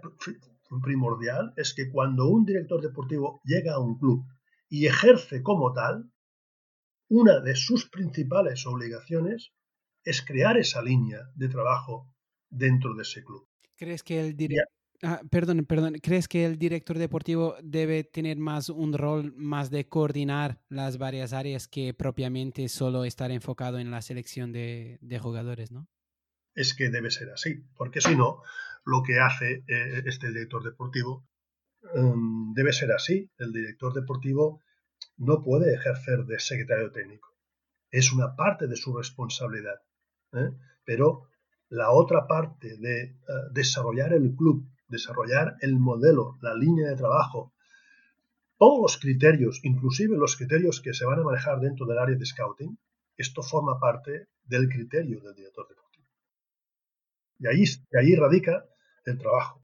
primordial 0.82 1.54
es 1.56 1.72
que 1.74 1.90
cuando 1.90 2.26
un 2.26 2.44
director 2.44 2.80
deportivo 2.82 3.40
llega 3.44 3.74
a 3.74 3.80
un 3.80 3.98
club 3.98 4.24
y 4.68 4.86
ejerce 4.86 5.42
como 5.42 5.72
tal, 5.72 6.12
una 7.08 7.40
de 7.40 7.56
sus 7.56 7.88
principales 7.88 8.66
obligaciones 8.66 9.52
es 10.04 10.22
crear 10.22 10.58
esa 10.58 10.82
línea 10.82 11.20
de 11.34 11.48
trabajo 11.48 12.14
dentro 12.50 12.94
de 12.94 13.02
ese 13.02 13.24
club. 13.24 13.48
¿Crees 13.76 14.02
que 14.02 14.20
el, 14.20 14.36
director 14.36 14.77
Ah, 15.02 15.20
perdón, 15.30 15.64
perdón. 15.64 15.94
¿Crees 16.02 16.26
que 16.26 16.44
el 16.44 16.58
director 16.58 16.98
deportivo 16.98 17.56
debe 17.62 18.02
tener 18.02 18.37
más 18.37 18.68
un 18.68 18.92
rol 18.92 19.32
más 19.37 19.70
de 19.70 19.88
coordinar 19.88 20.61
las 20.68 20.98
varias 20.98 21.32
áreas 21.32 21.68
que 21.68 21.94
propiamente 21.94 22.68
solo 22.68 23.04
estar 23.04 23.30
enfocado 23.30 23.78
en 23.78 23.92
la 23.92 24.02
selección 24.02 24.52
de, 24.52 24.98
jugadores, 25.22 25.70
no? 25.70 25.88
Es 26.54 26.74
que 26.74 26.90
debe 26.90 27.11
ser 27.11 27.30
así, 27.30 27.64
porque 27.76 28.00
si 28.00 28.16
no, 28.16 28.42
lo 28.84 29.02
que 29.04 29.20
hace 29.20 29.62
eh, 29.68 30.02
este 30.06 30.28
director 30.28 30.64
deportivo 30.64 31.28
em, 31.94 32.52
debe 32.54 32.72
ser 32.72 32.90
así. 32.90 33.30
El 33.38 33.52
director 33.52 33.94
deportivo 33.94 34.62
no 35.16 35.42
puede 35.44 35.74
ejercer 35.74 36.24
de 36.24 36.40
secretario 36.40 36.90
técnico. 36.90 37.37
Es 37.90 38.12
una 38.12 38.34
parte 38.34 38.66
de 38.66 38.74
su 38.74 38.96
responsabilidad. 38.96 39.80
¿eh? 40.32 40.50
Pero 40.84 41.28
la 41.68 41.92
otra 41.92 42.26
parte 42.26 42.76
de 42.78 43.02
eh, 43.02 43.14
desarrollar 43.52 44.12
el 44.12 44.34
club 44.34 44.68
desarrollar 44.88 45.57
el 45.61 45.79
modelo, 45.79 46.38
la 46.40 46.55
línea 46.55 46.88
de 46.88 46.96
trabajo, 46.96 47.53
todos 48.59 48.81
los 48.81 48.98
criterios, 48.98 49.61
inclusive 49.62 50.16
los 50.16 50.37
criterios 50.37 50.81
que 50.81 50.92
se 50.92 51.05
van 51.05 51.20
a 51.20 51.22
manejar 51.22 51.61
dentro 51.61 51.87
del 51.87 51.98
área 51.98 52.16
de 52.16 52.27
scouting, 52.27 52.77
esto 53.16 53.42
forma 53.42 53.79
parte 53.79 54.29
del 54.44 54.68
criterio 54.68 55.20
del 55.20 55.35
director 55.35 55.68
deportivo. 55.68 56.07
Y 57.38 57.46
ahí, 57.46 57.64
ahí 57.94 58.14
radica 58.16 58.64
el 59.05 59.18
trabajo. 59.18 59.62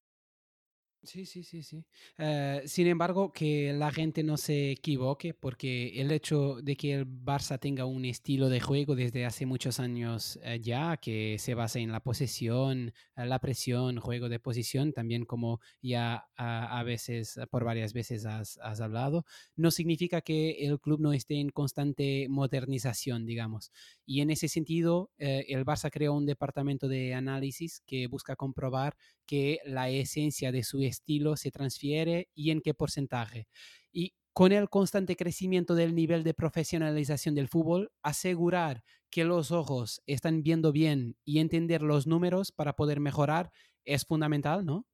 Sí, 1.04 1.26
sí, 1.26 1.44
sí, 1.44 1.62
sí. 1.62 1.84
Eh, 2.16 2.62
sin 2.64 2.86
embargo, 2.86 3.30
que 3.30 3.74
la 3.74 3.92
gente 3.92 4.22
no 4.22 4.38
se 4.38 4.70
equivoque, 4.70 5.34
porque 5.34 6.00
el 6.00 6.10
hecho 6.10 6.56
de 6.62 6.76
que 6.76 6.94
el 6.94 7.06
Barça 7.06 7.58
tenga 7.60 7.84
un 7.84 8.06
estilo 8.06 8.48
de 8.48 8.60
juego 8.60 8.94
desde 8.94 9.26
hace 9.26 9.44
muchos 9.44 9.80
años 9.80 10.38
eh, 10.42 10.60
ya, 10.62 10.96
que 10.96 11.36
se 11.38 11.54
basa 11.54 11.78
en 11.78 11.92
la 11.92 12.00
posesión, 12.00 12.94
eh, 13.16 13.26
la 13.26 13.38
presión, 13.38 13.98
juego 14.00 14.30
de 14.30 14.40
posición, 14.40 14.94
también 14.94 15.26
como 15.26 15.60
ya 15.82 16.26
a, 16.36 16.82
veces, 16.84 17.38
por 17.50 17.64
varias 17.64 17.92
veces 17.92 18.24
has, 18.24 18.58
has, 18.62 18.80
hablado, 18.80 19.26
no 19.56 19.70
significa 19.70 20.22
que 20.22 20.66
el 20.66 20.80
club 20.80 21.00
no 21.00 21.12
esté 21.12 21.38
en 21.38 21.50
constante 21.50 22.26
modernización, 22.30 23.26
digamos. 23.26 23.72
Y 24.06 24.22
en 24.22 24.30
ese 24.30 24.48
sentido, 24.48 25.10
el 25.18 25.64
Barça 25.64 25.90
creó 25.90 26.14
un 26.14 26.26
departamento 26.26 26.88
de 26.88 27.14
análisis 27.14 27.82
que 27.86 28.06
busca 28.06 28.36
comprobar 28.36 28.96
que 29.26 29.60
la 29.64 29.88
esencia 29.90 30.52
de 30.52 30.62
su 30.62 30.82
estilo 30.82 31.36
se 31.36 31.50
transfiere 31.50 32.28
y 32.34 32.50
en 32.50 32.60
qué 32.60 32.74
porcentaje. 32.74 33.48
Y 33.92 34.14
con 34.32 34.52
el 34.52 34.68
constante 34.68 35.16
crecimiento 35.16 35.74
del 35.74 35.94
nivel 35.94 36.24
de 36.24 36.34
profesionalización 36.34 37.34
del 37.34 37.48
fútbol, 37.48 37.92
asegurar 38.02 38.82
que 39.10 39.24
los 39.24 39.52
ojos 39.52 40.02
están 40.06 40.42
viendo 40.42 40.72
bien 40.72 41.16
y 41.24 41.38
entender 41.38 41.82
los 41.82 42.06
números 42.06 42.50
para 42.50 42.74
poder 42.74 42.98
mejorar 42.98 43.52
es 43.84 44.04
fundamental, 44.04 44.64
¿no? 44.64 44.86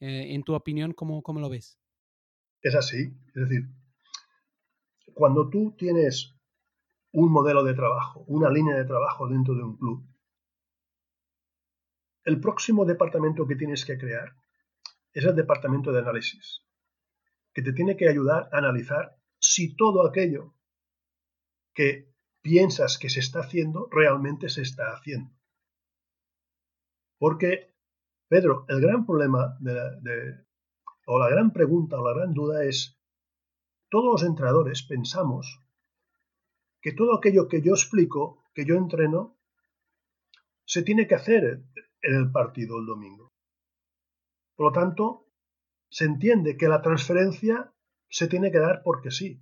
Eh, 0.00 0.34
en 0.34 0.42
tu 0.42 0.54
opinión, 0.54 0.92
¿cómo, 0.92 1.22
¿cómo 1.22 1.40
lo 1.40 1.50
ves? 1.50 1.78
Es 2.62 2.74
así. 2.74 3.12
Es 3.28 3.34
decir, 3.34 3.68
cuando 5.14 5.48
tú 5.50 5.74
tienes 5.76 6.34
un 7.12 7.30
modelo 7.30 7.64
de 7.64 7.74
trabajo, 7.74 8.24
una 8.28 8.50
línea 8.50 8.76
de 8.76 8.84
trabajo 8.84 9.28
dentro 9.28 9.54
de 9.54 9.62
un 9.62 9.76
club, 9.76 10.06
el 12.26 12.40
próximo 12.40 12.84
departamento 12.84 13.46
que 13.46 13.54
tienes 13.54 13.84
que 13.84 13.96
crear 13.96 14.36
es 15.12 15.24
el 15.24 15.34
departamento 15.34 15.92
de 15.92 16.00
análisis, 16.00 16.60
que 17.54 17.62
te 17.62 17.72
tiene 17.72 17.96
que 17.96 18.08
ayudar 18.08 18.50
a 18.52 18.58
analizar 18.58 19.16
si 19.38 19.76
todo 19.76 20.04
aquello 20.04 20.54
que 21.72 22.12
piensas 22.42 22.98
que 22.98 23.10
se 23.10 23.20
está 23.20 23.40
haciendo 23.40 23.88
realmente 23.92 24.48
se 24.48 24.62
está 24.62 24.92
haciendo. 24.92 25.30
Porque, 27.16 27.72
Pedro, 28.28 28.66
el 28.68 28.80
gran 28.80 29.06
problema 29.06 29.56
o 31.06 31.18
la 31.20 31.28
gran 31.30 31.52
pregunta 31.52 32.00
o 32.00 32.04
la 32.04 32.12
gran 32.12 32.34
duda 32.34 32.64
es, 32.64 33.00
todos 33.88 34.20
los 34.20 34.28
entrenadores 34.28 34.82
pensamos 34.82 35.62
que 36.80 36.92
todo 36.92 37.16
aquello 37.16 37.46
que 37.46 37.62
yo 37.62 37.72
explico, 37.72 38.42
que 38.52 38.64
yo 38.66 38.74
entreno, 38.74 39.38
se 40.64 40.82
tiene 40.82 41.06
que 41.06 41.14
hacer 41.14 41.62
en 42.02 42.14
el 42.14 42.30
partido 42.30 42.78
el 42.78 42.86
domingo. 42.86 43.32
Por 44.54 44.66
lo 44.66 44.72
tanto, 44.72 45.26
se 45.88 46.04
entiende 46.04 46.56
que 46.56 46.68
la 46.68 46.82
transferencia 46.82 47.72
se 48.08 48.28
tiene 48.28 48.50
que 48.50 48.58
dar 48.58 48.82
porque 48.82 49.10
sí. 49.10 49.40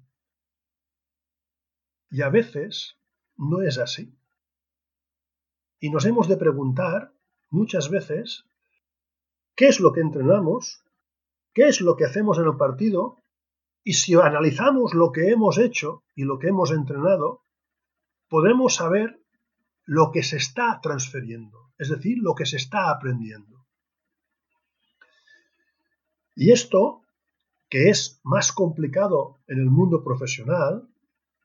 Y 2.10 2.22
a 2.22 2.28
veces 2.28 2.98
no 3.36 3.62
es 3.62 3.78
así. 3.78 4.16
Y 5.80 5.90
nos 5.90 6.06
hemos 6.06 6.28
de 6.28 6.36
preguntar 6.36 7.12
muchas 7.50 7.90
veces 7.90 8.44
qué 9.54 9.68
es 9.68 9.80
lo 9.80 9.92
que 9.92 10.00
entrenamos, 10.00 10.84
qué 11.52 11.68
es 11.68 11.80
lo 11.80 11.96
que 11.96 12.04
hacemos 12.04 12.38
en 12.38 12.46
el 12.46 12.56
partido, 12.56 13.18
y 13.82 13.94
si 13.94 14.14
analizamos 14.14 14.94
lo 14.94 15.12
que 15.12 15.30
hemos 15.30 15.58
hecho 15.58 16.02
y 16.14 16.24
lo 16.24 16.38
que 16.38 16.48
hemos 16.48 16.70
entrenado, 16.70 17.44
podemos 18.28 18.74
saber 18.74 19.23
lo 19.84 20.10
que 20.12 20.22
se 20.22 20.36
está 20.36 20.80
transfiriendo, 20.82 21.72
es 21.78 21.90
decir, 21.90 22.18
lo 22.20 22.34
que 22.34 22.46
se 22.46 22.56
está 22.56 22.90
aprendiendo. 22.90 23.66
Y 26.34 26.52
esto, 26.52 27.02
que 27.68 27.90
es 27.90 28.20
más 28.24 28.52
complicado 28.52 29.40
en 29.46 29.58
el 29.58 29.70
mundo 29.70 30.02
profesional, 30.02 30.88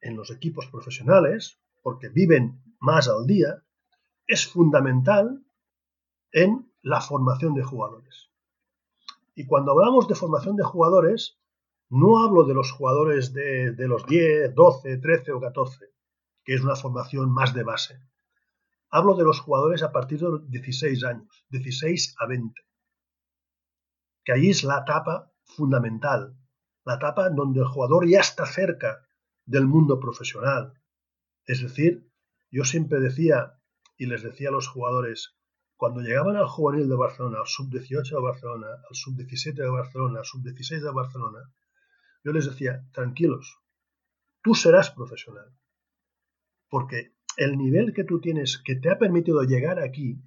en 0.01 0.15
los 0.15 0.31
equipos 0.31 0.67
profesionales, 0.67 1.59
porque 1.81 2.09
viven 2.09 2.61
más 2.79 3.07
al 3.07 3.25
día, 3.25 3.63
es 4.25 4.47
fundamental 4.47 5.43
en 6.31 6.71
la 6.81 7.01
formación 7.01 7.53
de 7.55 7.63
jugadores. 7.63 8.29
Y 9.35 9.45
cuando 9.45 9.71
hablamos 9.71 10.07
de 10.07 10.15
formación 10.15 10.55
de 10.55 10.63
jugadores, 10.63 11.39
no 11.89 12.23
hablo 12.23 12.43
de 12.43 12.53
los 12.53 12.71
jugadores 12.71 13.33
de, 13.33 13.73
los 13.87 14.05
10, 14.05 14.53
12, 14.53 14.97
13 14.97 15.31
o 15.31 15.39
14, 15.39 15.85
que 16.43 16.53
es 16.53 16.61
una 16.61 16.75
formación 16.75 17.31
más 17.31 17.53
de 17.53 17.63
base. 17.63 17.99
Hablo 18.91 19.15
de 19.15 19.23
los 19.23 19.39
jugadores 19.39 19.83
a 19.83 19.91
partir 19.91 20.19
de 20.19 20.29
los 20.29 20.49
16 20.49 21.03
años, 21.03 21.45
16 21.49 22.15
a 22.19 22.25
20. 22.25 22.61
Que 24.23 24.33
ahí 24.33 24.49
es 24.49 24.63
la 24.63 24.79
etapa 24.79 25.31
fundamental, 25.43 26.35
la 26.85 26.95
etapa 26.95 27.29
donde 27.29 27.59
el 27.59 27.67
jugador 27.67 28.07
ya 28.07 28.19
está 28.19 28.45
cerca 28.45 29.05
del 29.45 29.67
mundo 29.67 29.99
profesional. 29.99 30.73
Es 31.45 31.61
decir, 31.61 32.09
yo 32.51 32.63
siempre 32.63 32.99
decía 32.99 33.59
y 33.97 34.05
les 34.05 34.23
decía 34.23 34.49
a 34.49 34.53
los 34.53 34.67
jugadores, 34.67 35.35
cuando 35.75 36.01
llegaban 36.01 36.35
al 36.35 36.47
juvenil 36.47 36.89
de 36.89 36.95
Barcelona, 36.95 37.39
al 37.39 37.47
sub-18 37.47 38.09
de 38.09 38.21
Barcelona, 38.21 38.67
al 38.89 38.95
sub-17 38.95 39.53
de 39.53 39.69
Barcelona, 39.69 40.19
al 40.19 40.25
sub-16 40.25 40.81
de 40.81 40.91
Barcelona, 40.91 41.53
yo 42.23 42.33
les 42.33 42.45
decía, 42.45 42.85
tranquilos, 42.91 43.59
tú 44.41 44.55
serás 44.55 44.91
profesional. 44.91 45.55
Porque 46.69 47.15
el 47.39 47.57
nivel 47.57 47.93
que 47.93 48.03
tú 48.03 48.19
tienes 48.19 48.57
que 48.57 48.75
te 48.75 48.89
ha 48.89 48.99
permitido 48.99 49.43
llegar 49.43 49.79
aquí 49.79 50.21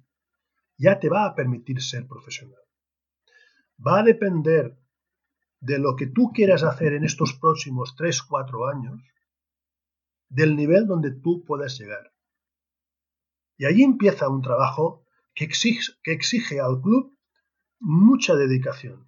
ya 0.77 0.99
te 0.99 1.09
va 1.09 1.25
a 1.25 1.35
permitir 1.35 1.79
ser 1.79 2.07
profesional. 2.07 2.59
Va 3.85 3.99
a 3.99 4.03
depender 4.03 4.75
de 5.59 5.77
lo 5.77 5.95
que 5.95 6.07
tú 6.07 6.31
quieras 6.33 6.63
hacer 6.63 6.93
en 6.93 7.03
estos 7.03 7.33
próximos 7.33 7.95
3, 7.95 8.23
4 8.23 8.67
años, 8.67 8.99
del 10.27 10.55
nivel 10.55 10.87
donde 10.87 11.11
tú 11.11 11.45
puedas 11.45 11.77
llegar. 11.77 12.11
Y 13.57 13.65
ahí 13.65 13.83
empieza 13.83 14.27
un 14.27 14.41
trabajo 14.41 15.05
que 15.35 15.45
exige, 15.45 15.93
que 16.01 16.13
exige 16.13 16.59
al 16.59 16.81
club 16.81 17.15
mucha 17.79 18.35
dedicación, 18.35 19.07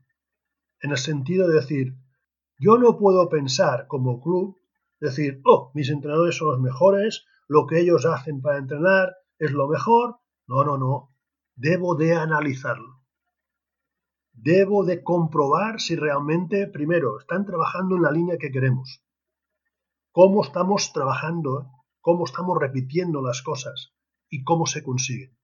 en 0.79 0.91
el 0.91 0.97
sentido 0.99 1.47
de 1.47 1.55
decir, 1.55 1.95
yo 2.59 2.77
no 2.77 2.99
puedo 2.99 3.27
pensar 3.29 3.87
como 3.87 4.21
club, 4.21 4.61
decir, 4.99 5.41
oh, 5.43 5.71
mis 5.73 5.89
entrenadores 5.89 6.37
son 6.37 6.49
los 6.49 6.59
mejores, 6.59 7.25
lo 7.47 7.67
que 7.67 7.79
ellos 7.79 8.05
hacen 8.05 8.41
para 8.41 8.57
entrenar 8.57 9.15
es 9.37 9.51
lo 9.51 9.67
mejor. 9.67 10.17
No, 10.47 10.63
no, 10.63 10.77
no. 10.77 11.15
Debo 11.55 11.95
de 11.95 12.15
analizarlo. 12.15 13.01
Debo 14.33 14.83
de 14.83 15.03
comprobar 15.03 15.79
si 15.79 15.95
realmente, 15.95 16.67
primero, 16.67 17.19
están 17.19 17.45
trabajando 17.45 17.95
en 17.95 18.01
la 18.01 18.11
línea 18.11 18.37
que 18.37 18.51
queremos. 18.51 19.01
Cómo 20.11 20.43
estamos 20.43 20.91
trabajando, 20.93 21.71
cómo 22.01 22.25
estamos 22.25 22.57
repitiendo 22.59 23.21
las 23.21 23.41
cosas 23.41 23.93
y 24.29 24.43
cómo 24.43 24.65
se 24.65 24.83
consiguen. 24.83 25.37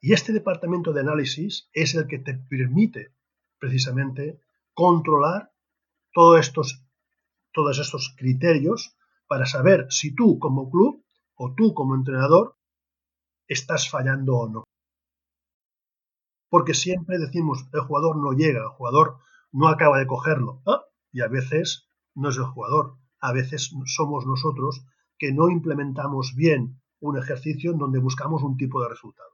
Y 0.00 0.12
este 0.12 0.32
departamento 0.32 0.92
de 0.92 1.00
análisis 1.00 1.68
es 1.72 1.94
el 1.94 2.06
que 2.06 2.18
te 2.18 2.34
permite 2.34 3.14
precisamente 3.58 4.40
controlar 4.74 5.52
todos 6.12 6.40
estos, 6.40 6.84
todos 7.52 7.78
estos 7.78 8.14
criterios 8.18 8.96
para 9.26 9.46
saber 9.46 9.86
si 9.90 10.14
tú 10.14 10.38
como 10.38 10.70
club 10.70 11.01
o 11.36 11.54
tú 11.54 11.74
como 11.74 11.94
entrenador 11.94 12.56
estás 13.48 13.90
fallando 13.90 14.36
o 14.36 14.48
no. 14.48 14.64
Porque 16.48 16.74
siempre 16.74 17.18
decimos, 17.18 17.66
el 17.72 17.80
jugador 17.80 18.16
no 18.16 18.32
llega, 18.32 18.60
el 18.60 18.68
jugador 18.68 19.18
no 19.52 19.68
acaba 19.68 19.98
de 19.98 20.06
cogerlo. 20.06 20.62
Y 21.12 21.20
a 21.20 21.28
veces 21.28 21.88
no 22.14 22.30
es 22.30 22.36
el 22.36 22.44
jugador, 22.44 22.96
a 23.20 23.32
veces 23.32 23.70
somos 23.86 24.26
nosotros 24.26 24.84
que 25.18 25.32
no 25.32 25.48
implementamos 25.48 26.34
bien 26.34 26.80
un 27.00 27.18
ejercicio 27.18 27.72
en 27.72 27.78
donde 27.78 27.98
buscamos 27.98 28.42
un 28.42 28.56
tipo 28.56 28.82
de 28.82 28.88
resultado. 28.88 29.30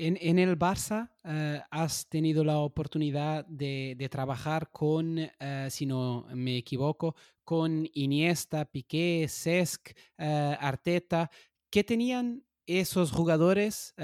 En, 0.00 0.38
el 0.38 0.56
Barça 0.56 1.10
eh, 1.24 1.60
has 1.72 2.08
tenido 2.08 2.44
la 2.44 2.58
oportunidad 2.58 3.44
de, 3.46 4.08
trabajar 4.08 4.70
con, 4.70 5.18
eh, 5.18 5.68
si 5.70 5.86
no 5.86 6.24
me 6.32 6.56
equivoco, 6.56 7.16
con 7.42 7.84
Iniesta, 7.94 8.64
Piqué, 8.64 9.26
Cesc, 9.28 9.90
eh, 10.16 10.56
Arteta, 10.60 11.30
¿Qué 11.70 11.82
tenían 11.82 12.44
esos 12.64 13.10
jugadores 13.12 13.94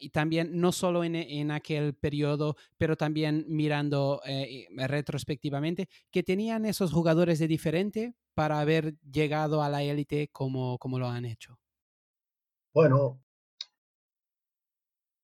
y 0.00 0.10
también 0.10 0.58
no 0.60 0.72
solo 0.72 1.02
en, 1.04 1.50
aquel 1.50 1.94
periodo, 1.94 2.56
pero 2.78 2.96
también 2.96 3.44
mirando 3.48 4.22
retrospectivamente, 4.70 5.88
¿qué 6.10 6.22
tenían 6.22 6.64
esos 6.64 6.92
jugadores 6.92 7.38
de 7.38 7.48
diferente 7.48 8.14
para 8.34 8.60
haber 8.60 8.98
llegado 9.00 9.62
a 9.62 9.68
la 9.68 9.82
élite 9.82 10.28
como, 10.28 10.78
como 10.78 10.98
lo 10.98 11.08
han 11.08 11.26
hecho? 11.26 11.58
Bueno, 12.72 13.20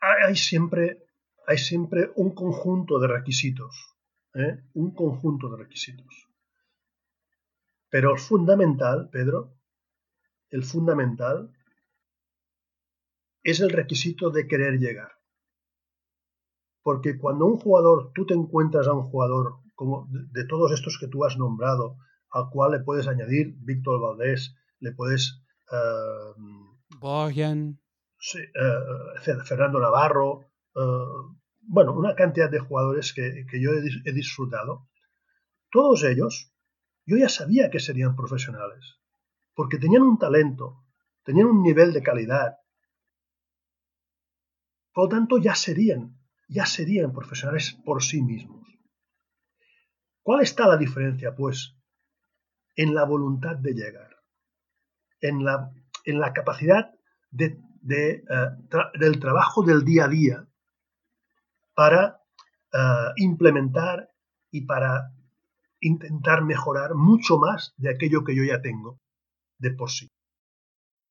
hay 0.03 0.37
siempre, 0.37 1.07
hay 1.47 1.59
siempre 1.59 2.11
un 2.17 2.35
conjunto 2.35 2.99
de 2.99 3.09
requisitos, 3.09 3.97
¿eh? 4.35 4.65
un 4.75 4.95
conjunto 4.95 5.49
de 5.51 5.59
requisitos. 5.59 6.29
Pero 7.89 8.13
el 8.13 8.19
fundamental, 8.19 9.09
Pedro, 9.11 9.55
el 10.51 10.65
fundamental 10.65 11.53
es 13.45 13.61
el 13.61 13.71
requisito 13.71 14.31
de 14.31 14.47
querer 14.47 14.79
llegar. 14.79 15.13
Porque 16.83 17.17
cuando 17.17 17.47
un 17.47 17.59
jugador, 17.59 18.13
tú 18.13 18.27
te 18.27 18.35
encuentras 18.35 18.89
a 18.89 18.93
un 18.93 19.05
jugador 19.05 19.61
como 19.77 20.09
de, 20.11 20.45
todos 20.47 20.73
estos 20.73 20.99
que 20.99 21.09
tú 21.09 21.25
has 21.25 21.37
nombrado, 21.39 21.97
al 22.31 22.51
cual 22.51 22.73
le 22.73 22.81
puedes 22.81 23.07
añadir 23.07 23.55
Víctor 23.59 24.01
Valdés, 24.01 24.57
le 24.81 24.93
puedes... 24.93 25.43
Uh, 25.71 26.73
eh, 28.35 29.43
Fernando 29.45 29.81
Navarro, 29.81 30.53
eh, 30.75 30.81
bueno, 31.63 31.93
una 31.93 32.15
cantidad 32.15 32.51
de 32.51 32.61
jugadores 32.61 33.13
que, 33.13 33.45
yo 33.61 33.71
he, 33.73 34.13
disfrutado, 34.13 34.89
todos 35.71 36.05
ellos, 36.05 36.53
yo 37.05 37.17
ya 37.17 37.29
sabía 37.29 37.71
que 37.71 37.81
serían 37.81 38.15
profesionales, 38.15 39.01
porque 39.55 39.79
tenían 39.79 40.03
un 40.03 40.19
talento, 40.19 40.85
tenían 41.25 41.47
un 41.47 41.63
nivel 41.63 41.93
de 41.93 42.03
calidad. 42.03 42.59
Por 44.93 45.05
lo 45.05 45.09
tanto, 45.09 45.39
ya 45.39 45.55
serían, 45.55 46.19
ya 46.49 46.67
serían 46.67 47.13
profesionales 47.13 47.79
por 47.85 48.03
sí 48.03 48.23
mismos. 48.23 48.69
¿Cuál 50.23 50.43
está 50.43 50.69
la 50.69 50.77
diferencia? 50.77 51.35
Pues 51.35 51.77
en 52.77 52.95
la 52.95 53.05
voluntad 53.05 53.57
de 53.57 53.73
llegar, 53.73 54.17
en 55.21 55.45
la, 55.45 55.73
en 56.05 56.21
la 56.21 56.33
capacidad 56.33 56.93
de 57.31 57.59
de, 57.83 58.11
eh, 58.13 58.25
del 58.99 59.19
trabajo 59.19 59.63
del 59.63 59.85
día 59.85 60.05
a 60.05 60.09
día 60.09 60.49
para 61.75 62.23
eh, 62.73 63.13
implementar 63.17 64.11
y 64.51 64.63
para 64.63 65.13
intentar 65.81 66.43
mejorar 66.45 66.95
mucho 66.95 67.39
más 67.39 67.75
de 67.77 67.91
aquello 67.91 68.25
que 68.25 68.37
yo 68.37 68.45
ya 68.45 68.63
tengo 68.63 69.01
de 69.59 69.73
por 69.73 69.91
sí. 69.91 70.11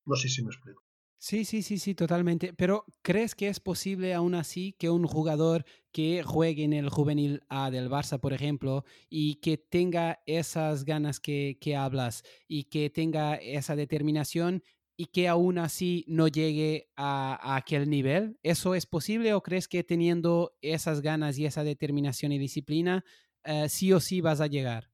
No 0.06 0.16
sé 0.16 0.30
si 0.30 0.44
me 0.44 0.50
explico. 0.50 0.82
Sí, 1.18 1.46
sí, 1.46 1.62
sí, 1.62 1.78
sí, 1.78 1.94
totalmente. 1.94 2.52
Pero 2.54 2.86
¿crees 3.04 3.36
que 3.36 3.48
es 3.48 3.60
posible 3.60 4.16
aún 4.16 4.34
así 4.34 4.74
que 4.80 4.90
un 4.90 5.06
jugador 5.06 5.66
que 5.92 6.24
juegue 6.24 6.64
en 6.64 6.74
el 6.74 6.90
juvenil 6.90 7.44
A 7.48 7.70
del 7.70 7.90
Barça, 7.90 8.20
por 8.20 8.34
ejemplo, 8.34 8.86
y 9.08 9.36
que 9.36 9.58
tenga 9.58 10.24
esas 10.26 10.84
ganas 10.84 11.20
que 11.20 11.76
hablas 11.78 12.24
y 12.48 12.64
que 12.64 12.90
tenga 12.90 13.36
esa 13.36 13.76
determinación, 13.76 14.64
y 15.02 15.08
que 15.08 15.28
aún 15.28 15.58
así 15.58 16.06
no 16.08 16.28
llegue 16.28 16.92
a, 16.96 17.56
aquel 17.56 17.90
nivel? 17.90 18.38
¿Eso 18.44 18.76
es 18.76 18.86
posible 18.86 19.34
o 19.34 19.42
crees 19.42 19.68
que 19.68 19.84
teniendo 19.84 20.56
esas 20.62 21.02
ganas 21.02 21.40
y 21.40 21.48
esa 21.48 21.64
determinación 21.64 22.32
y 22.32 22.38
disciplina, 22.38 23.04
eh, 23.44 23.68
sí 23.68 23.92
o 23.94 24.00
sí 24.00 24.22
vas 24.22 24.42
a 24.42 24.46
llegar? 24.46 24.92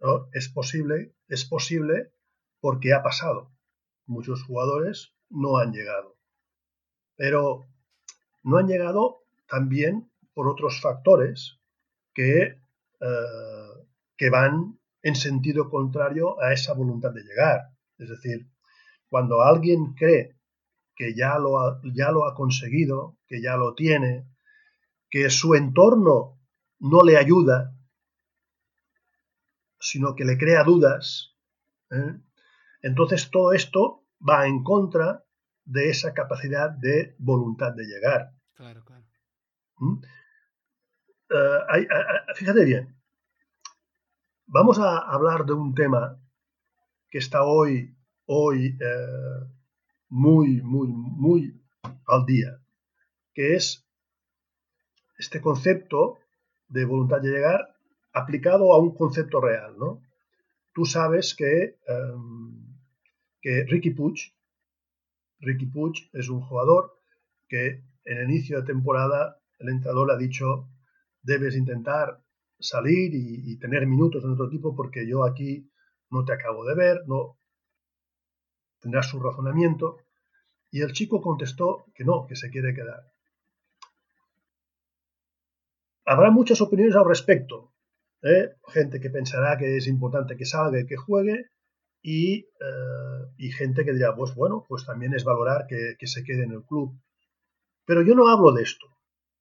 No, 0.00 0.30
es 0.32 0.48
posible, 0.48 1.14
es 1.28 1.44
posible 1.44 2.14
porque 2.60 2.94
ha 2.94 3.02
pasado. 3.02 3.52
Muchos 4.06 4.42
jugadores 4.42 5.12
no 5.28 5.58
han 5.58 5.72
llegado. 5.72 6.16
Pero 7.16 7.66
no 8.42 8.56
han 8.56 8.68
llegado 8.68 9.26
también 9.46 10.10
por 10.32 10.48
otros 10.48 10.80
factores 10.80 11.60
que, 12.14 12.58
eh, 13.00 13.86
que 14.16 14.30
van 14.30 14.80
en 15.02 15.14
sentido 15.14 15.68
contrario 15.68 16.40
a 16.40 16.54
esa 16.54 16.72
voluntad 16.72 17.12
de 17.12 17.22
llegar. 17.22 17.68
Es 17.98 18.08
decir, 18.08 18.48
cuando 19.10 19.42
alguien 19.42 19.94
cree 19.94 20.36
que 20.94 21.14
ya 21.14 21.38
lo, 21.38 21.60
ha, 21.60 21.80
ya 21.94 22.10
lo 22.12 22.26
ha 22.26 22.34
conseguido, 22.34 23.18
que 23.26 23.42
ya 23.42 23.56
lo 23.56 23.74
tiene, 23.74 24.26
que 25.10 25.28
su 25.28 25.54
entorno 25.54 26.38
no 26.78 27.02
le 27.02 27.16
ayuda, 27.16 27.76
sino 29.80 30.14
que 30.14 30.24
le 30.24 30.38
crea 30.38 30.62
dudas, 30.62 31.36
¿eh? 31.90 32.20
entonces 32.82 33.30
todo 33.30 33.52
esto 33.52 34.06
va 34.26 34.46
en 34.46 34.62
contra 34.62 35.24
de 35.64 35.90
esa 35.90 36.14
capacidad 36.14 36.70
de 36.70 37.16
voluntad 37.18 37.72
de 37.72 37.84
llegar. 37.84 38.32
Claro, 38.54 38.84
claro. 38.84 39.04
¿Mm? 39.78 40.00
Eh, 41.30 41.88
fíjate 42.34 42.64
bien, 42.64 43.00
vamos 44.46 44.78
a 44.78 44.98
hablar 44.98 45.44
de 45.46 45.54
un 45.54 45.74
tema 45.74 46.20
que 47.08 47.18
está 47.18 47.42
hoy, 47.44 47.96
hoy 48.32 48.78
eh, 48.80 49.44
muy, 50.08 50.62
muy, 50.62 50.86
muy 50.86 51.60
al 52.06 52.24
día, 52.26 52.60
que 53.34 53.56
es 53.56 53.84
este 55.18 55.40
concepto 55.40 56.20
de 56.68 56.84
voluntad 56.84 57.20
de 57.20 57.30
llegar 57.30 57.74
aplicado 58.12 58.72
a 58.72 58.78
un 58.78 58.94
concepto 58.94 59.40
real, 59.40 59.76
¿no? 59.76 60.00
Tú 60.72 60.84
sabes 60.84 61.34
que, 61.34 61.78
em, 61.88 62.76
que 63.40 63.64
Ricky 63.64 63.90
Puig, 63.90 64.32
Ricky 65.40 65.66
Puig 65.66 66.08
es 66.12 66.28
un 66.28 66.40
jugador 66.40 66.94
que 67.48 67.82
en 68.04 68.18
el 68.18 68.30
inicio 68.30 68.60
de 68.60 68.66
temporada 68.66 69.40
el 69.58 69.70
entrenador 69.70 70.12
ha 70.12 70.16
dicho 70.16 70.68
debes 71.22 71.56
intentar 71.56 72.22
salir 72.60 73.10
y, 73.12 73.58
tener 73.58 73.88
minutos 73.88 74.22
en 74.22 74.30
otro 74.30 74.48
tipo 74.48 74.76
porque 74.76 75.04
yo 75.08 75.24
aquí 75.24 75.68
no 76.10 76.24
te 76.24 76.32
acabo 76.32 76.64
de 76.64 76.76
ver, 76.76 77.02
no 77.08 77.39
tendrás 78.80 79.08
su 79.08 79.20
razonamiento. 79.20 79.98
Y 80.70 80.82
el 80.82 80.92
chico 80.92 81.20
contestó 81.20 81.86
que 81.94 82.04
no, 82.04 82.26
que 82.26 82.36
se 82.36 82.50
quiere 82.50 82.74
quedar. 82.74 83.12
Habrá 86.04 86.30
muchas 86.30 86.60
opiniones 86.60 86.96
al 86.96 87.06
respecto. 87.06 87.72
¿eh? 88.22 88.56
Gente 88.68 89.00
que 89.00 89.10
pensará 89.10 89.56
que 89.58 89.76
es 89.76 89.86
importante 89.86 90.36
que 90.36 90.44
salga 90.44 90.80
y 90.80 90.86
que 90.86 90.96
juegue, 90.96 91.50
y, 92.02 92.38
eh, 92.38 93.50
gente 93.52 93.84
que 93.84 93.92
dirá, 93.92 94.14
pues 94.14 94.34
bueno, 94.34 94.64
pues 94.68 94.86
también 94.86 95.14
es 95.14 95.24
valorar 95.24 95.66
que, 95.68 95.96
que 95.98 96.06
se 96.06 96.24
quede 96.24 96.44
en 96.44 96.52
el 96.52 96.64
club. 96.64 96.98
Pero 97.84 98.02
yo 98.02 98.14
no 98.14 98.28
hablo 98.28 98.52
de 98.52 98.62
esto. 98.62 98.86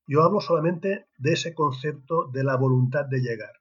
Yo 0.08 0.23
hablo 0.23 0.41
solamente 0.41 1.06
de 1.17 1.34
ese 1.34 1.54
concepto 1.54 2.28
de 2.34 2.43
la 2.43 2.58
voluntad 2.58 3.06
de 3.06 3.19
llegar. 3.19 3.54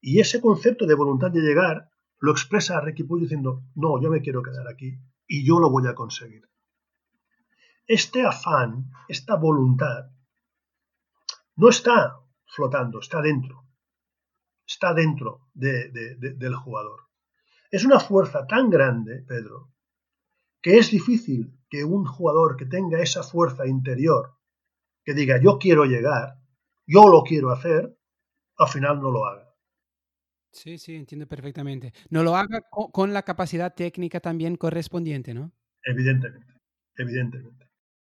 Y 0.00 0.20
ese 0.20 0.40
concepto 0.40 0.86
de 0.86 0.94
voluntad 0.94 1.30
de 1.30 1.40
llegar 1.40 1.90
lo 2.18 2.32
expresa 2.32 2.80
Ricky 2.80 3.04
Puig 3.04 3.22
diciendo, 3.22 3.64
no, 3.74 4.00
yo 4.00 4.10
me 4.10 4.20
quiero 4.20 4.42
quedar 4.42 4.66
aquí 4.68 4.98
y 5.26 5.46
yo 5.46 5.58
lo 5.58 5.70
voy 5.70 5.86
a 5.86 5.94
conseguir. 5.94 6.48
Este 7.86 8.24
afán, 8.24 8.90
esta 9.08 9.36
voluntad, 9.36 10.10
no 11.56 11.68
está 11.68 12.20
flotando, 12.46 13.00
está 13.00 13.20
dentro. 13.22 13.64
Está 14.66 14.92
dentro 14.94 15.48
del 15.54 16.56
jugador. 16.56 17.02
Es 17.70 17.84
una 17.84 18.00
fuerza 18.00 18.46
tan 18.46 18.68
grande, 18.68 19.22
Pedro, 19.22 19.72
que 20.60 20.78
es 20.78 20.90
difícil 20.90 21.60
que 21.68 21.84
un 21.84 22.04
jugador 22.04 22.56
que 22.56 22.66
tenga 22.66 23.00
esa 23.00 23.22
fuerza 23.22 23.66
interior 23.66 24.36
que 25.04 25.14
diga 25.14 25.40
yo 25.40 25.58
quiero 25.58 25.84
llegar, 25.84 26.40
yo 26.84 27.08
lo 27.08 27.22
quiero 27.22 27.52
hacer, 27.52 27.96
al 28.56 28.68
final 28.68 29.00
no 29.00 29.10
lo 29.12 29.26
haga. 29.26 29.45
Sí, 30.52 30.78
sí, 30.78 30.94
entiendo 30.94 31.26
perfectamente. 31.26 31.92
No 32.10 32.22
lo 32.22 32.36
haga 32.36 32.60
con 32.70 33.12
la 33.12 33.22
capacidad 33.22 33.74
técnica 33.74 34.20
también 34.20 34.56
correspondiente, 34.56 35.34
¿no? 35.34 35.52
Evidentemente, 35.82 36.54
evidentemente. 36.96 37.68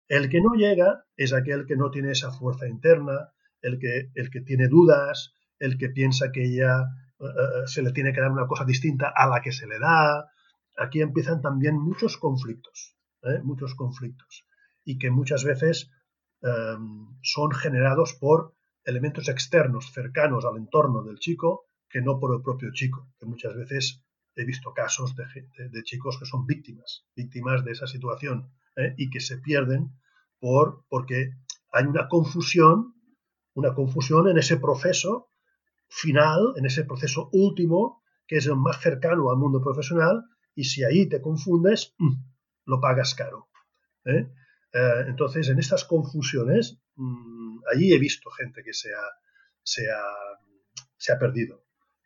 El 0.09 0.29
que 0.29 0.41
no 0.41 0.55
llega 0.55 1.05
es 1.17 1.33
aquel 1.33 1.67
que 1.67 1.77
no 1.77 1.91
tiene 1.91 2.13
esa 2.13 2.33
fuerza 2.33 2.69
interna, 2.69 3.33
el 3.61 3.79
que, 3.79 4.11
el 4.15 4.31
que 4.31 4.41
tiene 4.41 4.69
dudas, 4.69 5.35
el 5.59 5.79
que 5.79 5.89
piensa 5.89 6.33
que 6.33 6.55
ya 6.55 6.81
eh, 7.21 7.25
eh, 7.25 7.67
se 7.67 7.83
le 7.83 7.93
tiene 7.93 8.13
que 8.13 8.21
dar 8.21 8.33
una 8.33 8.47
cosa 8.47 8.65
distinta 8.65 9.13
a 9.15 9.29
la 9.29 9.41
que 9.41 9.53
se 9.53 9.67
le 9.67 9.79
da. 9.79 10.29
Aquí 10.77 11.01
empiezan 11.01 11.41
también 11.41 11.79
muchos 11.79 12.17
conflictos, 12.17 12.97
¿eh? 13.23 13.41
muchos 13.45 13.75
conflictos. 13.75 14.47
Y 14.85 14.99
que 14.99 15.11
muchas 15.11 15.45
veces 15.45 15.91
Em, 16.43 17.07
son 17.23 17.53
generados 17.53 18.15
por 18.15 18.57
elementos 18.85 19.29
externos 19.29 19.93
cercanos 19.93 20.45
al 20.45 20.57
entorno 20.57 21.05
del 21.05 21.21
chico 21.21 21.67
que 21.93 22.01
no 22.01 22.19
por 22.19 22.35
el 22.35 22.43
propio 22.43 22.71
chico, 22.73 23.13
que 23.19 23.27
muchas 23.27 23.55
veces 23.55 24.03
he 24.35 24.45
visto 24.45 24.73
casos 24.73 25.15
de, 25.15 25.83
chicos 25.83 26.19
que 26.19 26.25
son 26.25 26.47
víctimas, 26.47 27.07
víctimas 27.15 27.65
de 27.65 27.73
esa 27.73 27.87
situación 27.87 28.51
¿eh? 28.77 28.95
y 28.97 29.11
que 29.11 29.21
se 29.21 29.39
pierden 29.39 29.93
por, 30.41 30.85
porque 30.89 31.35
hay 31.71 31.85
una 31.85 32.09
confusión, 32.09 32.95
una 33.55 33.75
confusión 33.75 34.29
en 34.29 34.39
ese 34.39 34.57
proceso 34.57 35.29
final, 35.89 36.55
en 36.57 36.65
ese 36.65 36.85
proceso 36.85 37.29
último, 37.33 38.03
que 38.27 38.39
es 38.39 38.47
el 38.47 38.57
más 38.57 38.81
cercano 38.81 39.31
al 39.31 39.37
mundo 39.37 39.61
profesional, 39.61 40.25
y 40.55 40.65
si 40.65 40.85
ahí 40.85 41.09
te 41.09 41.21
confundes, 41.21 41.95
mm, 41.99 42.15
lo 42.67 42.81
pagas 42.81 43.15
caro. 43.15 43.49
¿eh? 44.07 44.31
Eh, 44.73 45.05
entonces, 45.07 45.49
en 45.49 45.59
estas 45.59 45.85
confusiones, 45.85 46.81
mm, 46.97 47.61
allí 47.73 47.93
he 47.93 47.99
visto 47.99 48.31
gente 48.31 48.63
que 48.63 48.73
se 48.73 48.89
ha, 48.95 49.07
se, 49.63 51.13
ha, 51.13 51.19
perdido. 51.19 51.62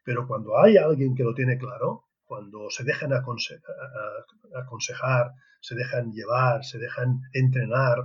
Pero 0.07 0.27
cuando 0.29 0.57
hay 0.57 0.77
alguien 0.77 1.17
que 1.17 1.25
lo 1.25 1.35
tiene 1.35 1.59
claro, 1.59 2.05
cuando 2.25 2.71
se 2.71 2.85
dejan 2.85 3.13
aconsejar, 3.13 5.33
se 5.61 5.75
dejan 5.75 6.13
llevar, 6.13 6.65
se 6.65 6.79
dejan 6.79 7.23
entrenar, 7.33 7.99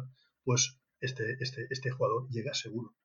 pues 0.43 0.81
este, 0.99 1.37
este, 1.39 1.67
este 1.69 1.91
jugador 1.91 2.27
llega 2.31 2.55
seguro. 2.55 2.95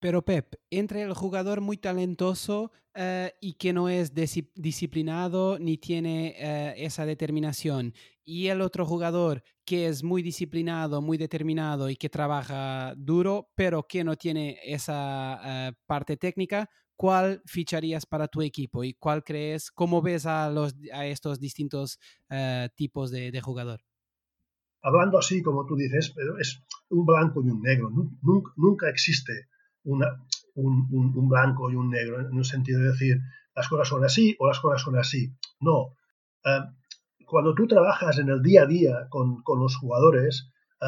Pero 0.00 0.22
Pep, 0.22 0.56
entre 0.68 1.00
el 1.00 1.14
jugador 1.14 1.62
muy 1.62 1.78
talentoso 1.78 2.72
eh, 2.94 3.32
y 3.40 3.54
que 3.54 3.72
no 3.72 3.88
es 3.88 4.12
disciplinado 4.12 5.58
ni 5.58 5.78
tiene 5.78 6.34
eh, 6.36 6.74
esa 6.76 7.06
determinación 7.06 7.94
y 8.22 8.48
el 8.48 8.60
otro 8.60 8.84
jugador 8.84 9.44
que 9.64 9.86
es 9.86 10.04
muy 10.04 10.22
disciplinado, 10.22 11.00
muy 11.00 11.16
determinado 11.16 11.88
y 11.88 11.96
que 11.96 12.10
trabaja 12.10 12.92
duro, 12.98 13.48
pero 13.54 13.84
que 13.84 14.04
no 14.04 14.16
tiene 14.16 14.58
esa 14.62 15.40
eh, 15.42 15.72
parte 15.86 16.18
técnica, 16.18 16.68
¿cuál 16.96 17.42
ficharías 17.46 18.06
para 18.06 18.28
tu 18.28 18.42
equipo 18.42 18.84
y 18.84 18.94
cuál 18.94 19.22
crees, 19.22 19.70
cómo 19.70 20.02
ves 20.02 20.26
a, 20.26 20.50
los, 20.50 20.74
a 20.92 21.06
estos 21.06 21.38
distintos 21.38 21.98
tipos 22.74 23.10
de, 23.10 23.40
jugador? 23.40 23.80
Hablando 24.82 25.18
así, 25.18 25.42
como 25.42 25.66
tú 25.66 25.76
dices, 25.76 26.12
pero 26.14 26.38
es 26.38 26.62
un 26.90 27.04
blanco 27.04 27.42
y 27.44 27.50
un 27.50 27.60
negro. 27.60 27.90
Nunca, 28.56 28.88
existe 28.88 29.48
un, 29.84 30.00
blanco 31.28 31.70
y 31.70 31.74
un 31.74 31.90
negro, 31.90 32.20
en 32.20 32.34
un 32.34 32.44
sentido 32.44 32.80
de 32.80 32.92
decir 32.92 33.18
las 33.56 33.68
cosas 33.68 33.88
son 33.88 34.04
así 34.04 34.36
o 34.38 34.46
las 34.46 34.60
cosas 34.60 34.82
son 34.82 34.98
así. 34.98 35.34
No. 35.60 35.96
Eh, 36.44 36.60
cuando 37.26 37.54
tú 37.54 37.66
trabajas 37.66 38.18
en 38.18 38.28
el 38.28 38.42
día 38.42 38.62
a 38.62 38.66
día 38.66 39.08
con, 39.08 39.42
los 39.58 39.76
jugadores, 39.76 40.52
eh, 40.80 40.86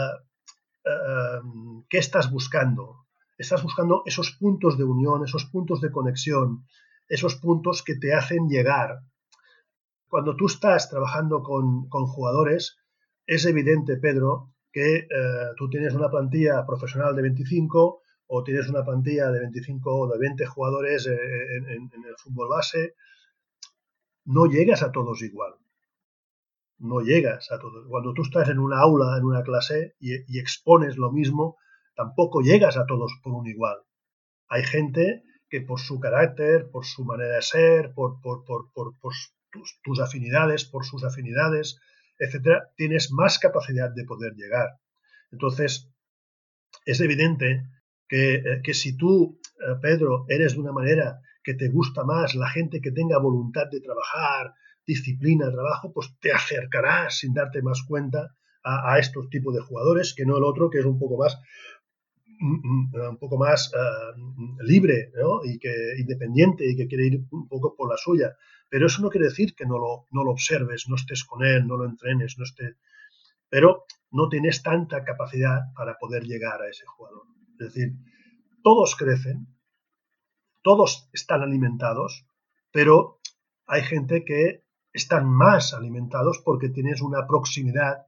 eh, 0.85 1.40
¿qué 1.88 1.99
estás 1.99 2.31
buscando? 2.31 2.97
Estás 3.38 3.62
buscando 3.62 4.03
esos 4.05 4.33
puntos 4.33 4.77
de 4.77 4.85
unión, 4.85 5.24
esos 5.24 5.46
puntos 5.46 5.81
de 5.81 5.90
conexión, 5.90 6.66
esos 7.09 7.37
puntos 7.37 7.83
que 7.83 7.94
te 7.94 8.12
hacen 8.12 8.48
llegar. 8.48 9.01
Cuando 10.09 10.37
tú 10.37 10.46
estás 10.46 10.90
trabajando 10.90 11.42
con, 11.42 11.88
con 11.88 12.07
jugadores, 12.07 12.77
es 13.27 13.46
evidente, 13.46 13.96
Pedro, 13.96 14.53
que 14.72 15.07
tú 15.57 15.68
tienes 15.68 15.94
una 15.94 16.11
plantilla 16.11 16.64
profesional 16.66 17.14
de 17.16 17.22
25 17.22 18.03
o 18.29 18.44
tienes 18.44 18.68
una 18.68 18.85
plantilla 18.85 19.31
de 19.31 19.40
25 19.40 19.90
o 19.90 20.09
de 20.09 20.18
20 20.18 20.46
jugadores 20.46 21.07
eh, 21.07 21.16
en, 21.16 22.05
el 22.05 22.16
fútbol 22.18 22.48
base, 22.48 22.94
no 24.27 24.46
llegas 24.46 24.83
a 24.83 24.92
todos 24.92 25.22
igual. 25.22 25.55
No 26.79 27.01
llegas 27.01 27.51
a 27.51 27.59
todos. 27.59 27.87
Cuando 27.88 28.12
tú 28.12 28.22
estás 28.22 28.48
en 28.51 28.59
una 28.59 28.81
aula, 28.81 29.16
en 29.16 29.24
una 29.24 29.42
clase 29.42 29.96
y, 29.98 30.38
expones 30.38 30.96
lo 30.96 31.11
mismo, 31.11 31.57
tampoco 31.98 32.42
llegas 32.42 32.76
a 32.76 32.87
todos 32.87 33.12
por 33.24 33.32
un 33.32 33.48
igual. 33.48 33.78
Hay 34.48 34.62
gente 34.62 35.24
que 35.50 35.62
por 35.62 35.80
su 35.80 35.98
carácter, 35.98 36.70
por 36.70 36.87
su 36.87 37.04
manera 37.04 37.34
de 37.34 37.42
ser, 37.42 37.92
por, 37.92 38.20
tus, 39.82 40.00
afinidades, 40.00 40.64
por 40.64 40.84
sus 40.84 41.02
afinidades, 41.02 41.81
etcétera, 42.16 42.70
tienes 42.77 43.10
más 43.10 43.40
capacidad 43.40 43.90
de 43.92 44.04
poder 44.04 44.35
llegar. 44.35 44.68
Entonces, 45.33 45.90
es 46.87 47.00
evidente 47.00 47.64
eh, 48.10 48.60
que, 48.62 48.75
si 48.75 48.96
tú, 48.96 49.40
eh, 49.58 49.75
Pedro, 49.83 50.25
eres 50.29 50.52
de 50.52 50.60
una 50.60 50.73
manera 50.73 51.20
que 51.42 51.54
te 51.54 51.68
gusta 51.68 52.04
más 52.04 52.37
la 52.37 52.48
gente 52.48 52.81
que 52.81 52.92
tenga 52.92 53.18
voluntad 53.18 53.66
de 53.73 53.81
trabajar, 53.81 54.54
disciplina, 54.87 55.50
trabajo, 55.50 55.92
pues 55.92 56.16
te 56.20 56.31
acercarás 56.31 57.18
sin 57.18 57.35
darte 57.35 57.60
más 57.60 57.83
cuenta 57.83 58.37
a, 58.62 58.98
estos 58.98 59.29
tipos 59.31 59.54
de 59.54 59.62
jugadores 59.62 60.14
que 60.14 60.27
no 60.27 60.37
el 60.37 60.44
otro 60.44 60.70
que 60.70 60.79
es 60.79 60.85
un 60.85 60.98
poco 60.98 61.16
más 61.16 61.40
un 62.40 63.18
poco 63.18 63.36
más 63.36 63.72
eh, 63.74 64.20
libre 64.60 65.10
y 65.44 65.58
que 65.58 65.72
independiente 65.98 66.70
y 66.70 66.76
que 66.76 66.86
quiere 66.86 67.06
ir 67.06 67.20
un 67.30 67.48
poco 67.48 67.74
por 67.74 67.90
la 67.90 67.96
suya. 67.96 68.36
Pero 68.68 68.86
eso 68.86 69.02
no 69.02 69.10
quiere 69.10 69.28
decir 69.28 69.54
que 69.54 69.66
no 69.66 69.78
lo, 69.78 70.06
no 70.10 70.24
lo 70.24 70.30
observes 70.32 70.86
no 70.88 70.96
estés 70.96 71.24
con 71.24 71.44
él 71.44 71.66
no 71.66 71.76
lo 71.76 71.84
entrenes 71.86 72.36
no 72.38 72.44
esté 72.44 72.76
pero 73.48 73.84
no 74.10 74.28
tienes 74.28 74.62
tanta 74.62 75.04
capacidad 75.04 75.72
para 75.74 75.98
poder 75.98 76.24
llegar 76.24 76.62
a 76.62 76.68
ese 76.68 76.84
jugador. 76.86 77.22
Es 77.58 77.72
decir, 77.72 77.94
todos 78.62 78.96
crecen, 78.96 79.46
todos 80.62 81.08
están 81.12 81.42
alimentados, 81.42 82.26
pero 82.70 83.20
hay 83.66 83.82
gente 83.82 84.24
que 84.24 84.64
están 84.92 85.26
más 85.26 85.74
alimentados 85.74 86.40
porque 86.44 86.68
tienes 86.68 87.00
una 87.02 87.26
proximidad 87.26 88.06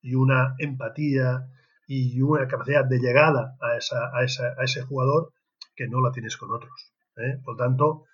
y 0.00 0.14
una 0.14 0.54
empatía 0.58 1.48
y 1.90 2.20
una 2.20 2.46
capacidad 2.46 2.84
de 2.84 2.98
llegada 2.98 3.56
a, 3.60 3.78
esa, 3.78 4.08
a, 4.08 4.20
a 4.20 4.64
ese 4.64 4.82
jugador 4.82 5.32
que 5.74 5.88
no 5.88 6.02
la 6.02 6.12
tienes 6.12 6.36
con 6.36 6.52
otros. 6.52 6.92
¿eh? 7.16 7.40
Por 7.42 7.56
tanto, 7.56 8.04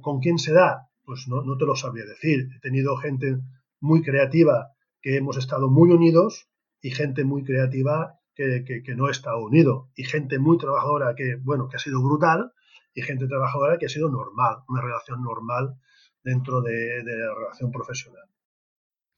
¿con 0.00 0.20
quién 0.20 0.38
se 0.38 0.52
da? 0.52 0.88
Pues 1.04 1.26
no, 1.26 1.42
no 1.42 1.56
te 1.56 1.66
lo 1.66 1.74
sabría 1.74 2.04
decir. 2.04 2.48
He 2.56 2.60
tenido 2.60 2.96
gente 2.96 3.38
muy 3.80 4.02
creativa 4.02 4.68
que 5.00 5.16
hemos 5.16 5.36
estado 5.36 5.68
muy 5.68 5.90
unidos 5.90 6.48
y 6.80 6.90
gente 6.92 7.24
muy 7.24 7.42
creativa 7.42 8.20
que, 8.36 8.64
que, 8.64 8.94
no 8.94 9.10
está 9.10 9.36
unido 9.36 9.90
y 9.96 10.04
gente 10.04 10.38
muy 10.38 10.58
trabajadora 10.58 11.14
que, 11.16 11.36
bueno, 11.42 11.68
que 11.68 11.76
ha 11.76 11.80
sido 11.80 12.00
brutal 12.02 12.52
y 12.94 13.02
gente 13.02 13.26
trabajadora 13.26 13.78
que 13.78 13.86
ha 13.86 13.88
sido 13.88 14.08
normal, 14.10 14.58
una 14.68 14.80
relación 14.80 15.22
normal 15.22 15.74
dentro 16.22 16.62
de, 16.62 17.02
de 17.02 17.16
la 17.16 17.34
relación 17.34 17.72
profesional. 17.72 18.31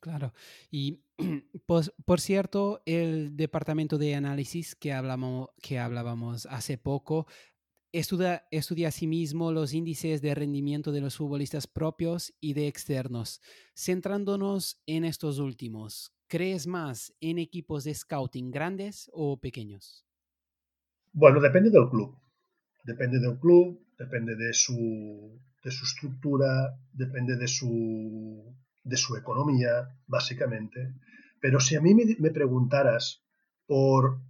Claro. 0.04 0.34
Y 0.70 1.00
pues, 1.66 1.90
por 2.04 2.20
cierto, 2.20 2.82
el 2.84 3.38
departamento 3.38 3.96
de 3.96 4.14
análisis 4.14 4.74
que, 4.74 4.92
hablamos, 4.92 5.48
que 5.62 5.78
hablábamos 5.78 6.44
hace 6.44 6.76
poco 6.76 7.26
estudia, 7.90 8.46
estudia 8.50 8.88
asimismo 8.88 9.50
los 9.50 9.72
índices 9.72 10.20
de 10.20 10.34
rendimiento 10.34 10.92
de 10.92 11.00
los 11.00 11.16
futbolistas 11.16 11.66
propios 11.66 12.34
y 12.38 12.52
de 12.52 12.68
externos. 12.68 13.40
Centrándonos 13.74 14.82
en 14.84 15.06
estos 15.06 15.38
últimos, 15.38 16.12
¿crees 16.26 16.66
más 16.66 17.14
en 17.22 17.38
equipos 17.38 17.84
de 17.84 17.94
scouting 17.94 18.50
grandes 18.50 19.10
o 19.14 19.40
pequeños? 19.40 20.04
Bueno, 21.14 21.40
depende 21.40 21.70
del 21.70 21.88
club. 21.88 22.14
Depende 22.84 23.20
del 23.20 23.38
club, 23.38 23.80
depende 23.98 24.36
de 24.36 24.52
su, 24.52 25.40
de 25.64 25.70
su 25.70 25.86
estructura, 25.86 26.78
depende 26.92 27.36
de 27.38 27.48
su 27.48 28.54
de 28.84 28.96
su 28.96 29.16
economía, 29.16 29.98
básicamente. 30.06 30.94
Pero 31.40 31.58
si 31.58 31.74
a 31.74 31.80
mí 31.80 31.94
me, 31.94 32.30
preguntaras 32.30 33.24
por 33.66 34.20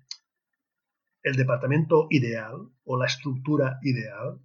el 1.22 1.36
departamento 1.36 2.06
ideal 2.10 2.70
o 2.84 2.96
la 2.96 3.06
estructura 3.06 3.78
ideal, 3.82 4.40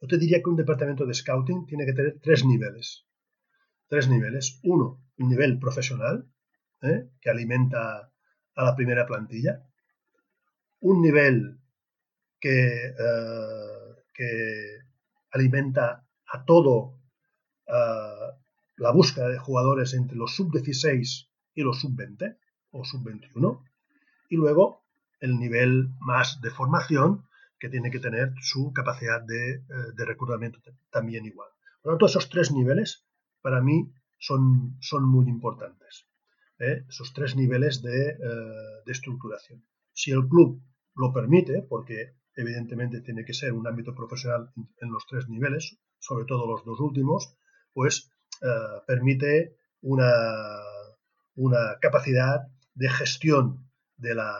yo 0.00 0.08
te 0.08 0.18
diría 0.18 0.42
que 0.42 0.50
un 0.50 0.56
departamento 0.56 1.06
de 1.06 1.14
scouting 1.14 1.66
tiene 1.66 1.86
que 1.86 1.92
tener 1.92 2.18
tres 2.20 2.44
niveles. 2.44 3.06
Tres 3.88 4.08
niveles. 4.08 4.60
Uno, 4.64 5.02
un 5.18 5.28
nivel 5.28 5.58
profesional, 5.58 6.28
¿eh? 6.82 7.10
que 7.20 7.30
alimenta 7.30 8.12
a 8.54 8.64
la 8.64 8.74
primera 8.74 9.06
plantilla. 9.06 9.62
Un 10.80 11.00
nivel 11.00 11.58
que, 12.38 12.86
eh, 12.86 14.04
que 14.12 14.78
alimenta 15.30 16.06
a 16.26 16.44
todo 16.44 17.00
uh, 17.66 18.43
la 18.76 18.90
búsqueda 18.92 19.28
de 19.28 19.38
jugadores 19.38 19.94
entre 19.94 20.16
los 20.16 20.34
sub-16 20.34 21.28
y 21.54 21.62
los 21.62 21.80
sub-20 21.80 22.36
o 22.70 22.84
sub-21 22.84 23.62
y 24.28 24.36
luego 24.36 24.84
el 25.20 25.38
nivel 25.38 25.90
más 26.00 26.40
de 26.40 26.50
formación 26.50 27.26
que 27.58 27.68
tiene 27.68 27.90
que 27.90 28.00
tener 28.00 28.32
su 28.40 28.72
capacidad 28.72 29.22
de, 29.22 29.54
eh, 29.54 29.62
de 29.96 30.04
reclutamiento 30.04 30.58
también 30.90 31.24
igual. 31.24 31.48
Por 31.80 31.92
lo 31.92 31.96
tanto, 31.96 32.06
esos 32.06 32.28
tres 32.28 32.50
niveles 32.50 33.06
para 33.40 33.60
mí 33.60 33.92
son, 34.18 34.76
son 34.80 35.04
muy 35.04 35.28
importantes. 35.28 36.06
¿eh? 36.58 36.84
Esos 36.88 37.12
tres 37.12 37.36
niveles 37.36 37.82
de, 37.82 38.08
eh, 38.08 38.16
de 38.84 38.92
estructuración. 38.92 39.64
Si 39.92 40.10
el 40.10 40.26
club 40.28 40.62
lo 40.96 41.12
permite, 41.12 41.62
porque 41.62 42.16
evidentemente 42.36 43.00
tiene 43.00 43.24
que 43.24 43.34
ser 43.34 43.52
un 43.52 43.66
ámbito 43.66 43.94
profesional 43.94 44.50
en 44.80 44.92
los 44.92 45.06
tres 45.06 45.28
niveles, 45.28 45.78
sobre 45.98 46.24
todo 46.24 46.46
los 46.46 46.64
dos 46.64 46.80
últimos, 46.80 47.38
pues 47.72 48.10
eh, 48.42 48.82
permite 48.86 49.56
una, 49.82 50.10
una, 51.36 51.78
capacidad 51.80 52.48
de 52.74 52.88
gestión 52.88 53.68
de 53.96 54.14
la, 54.14 54.36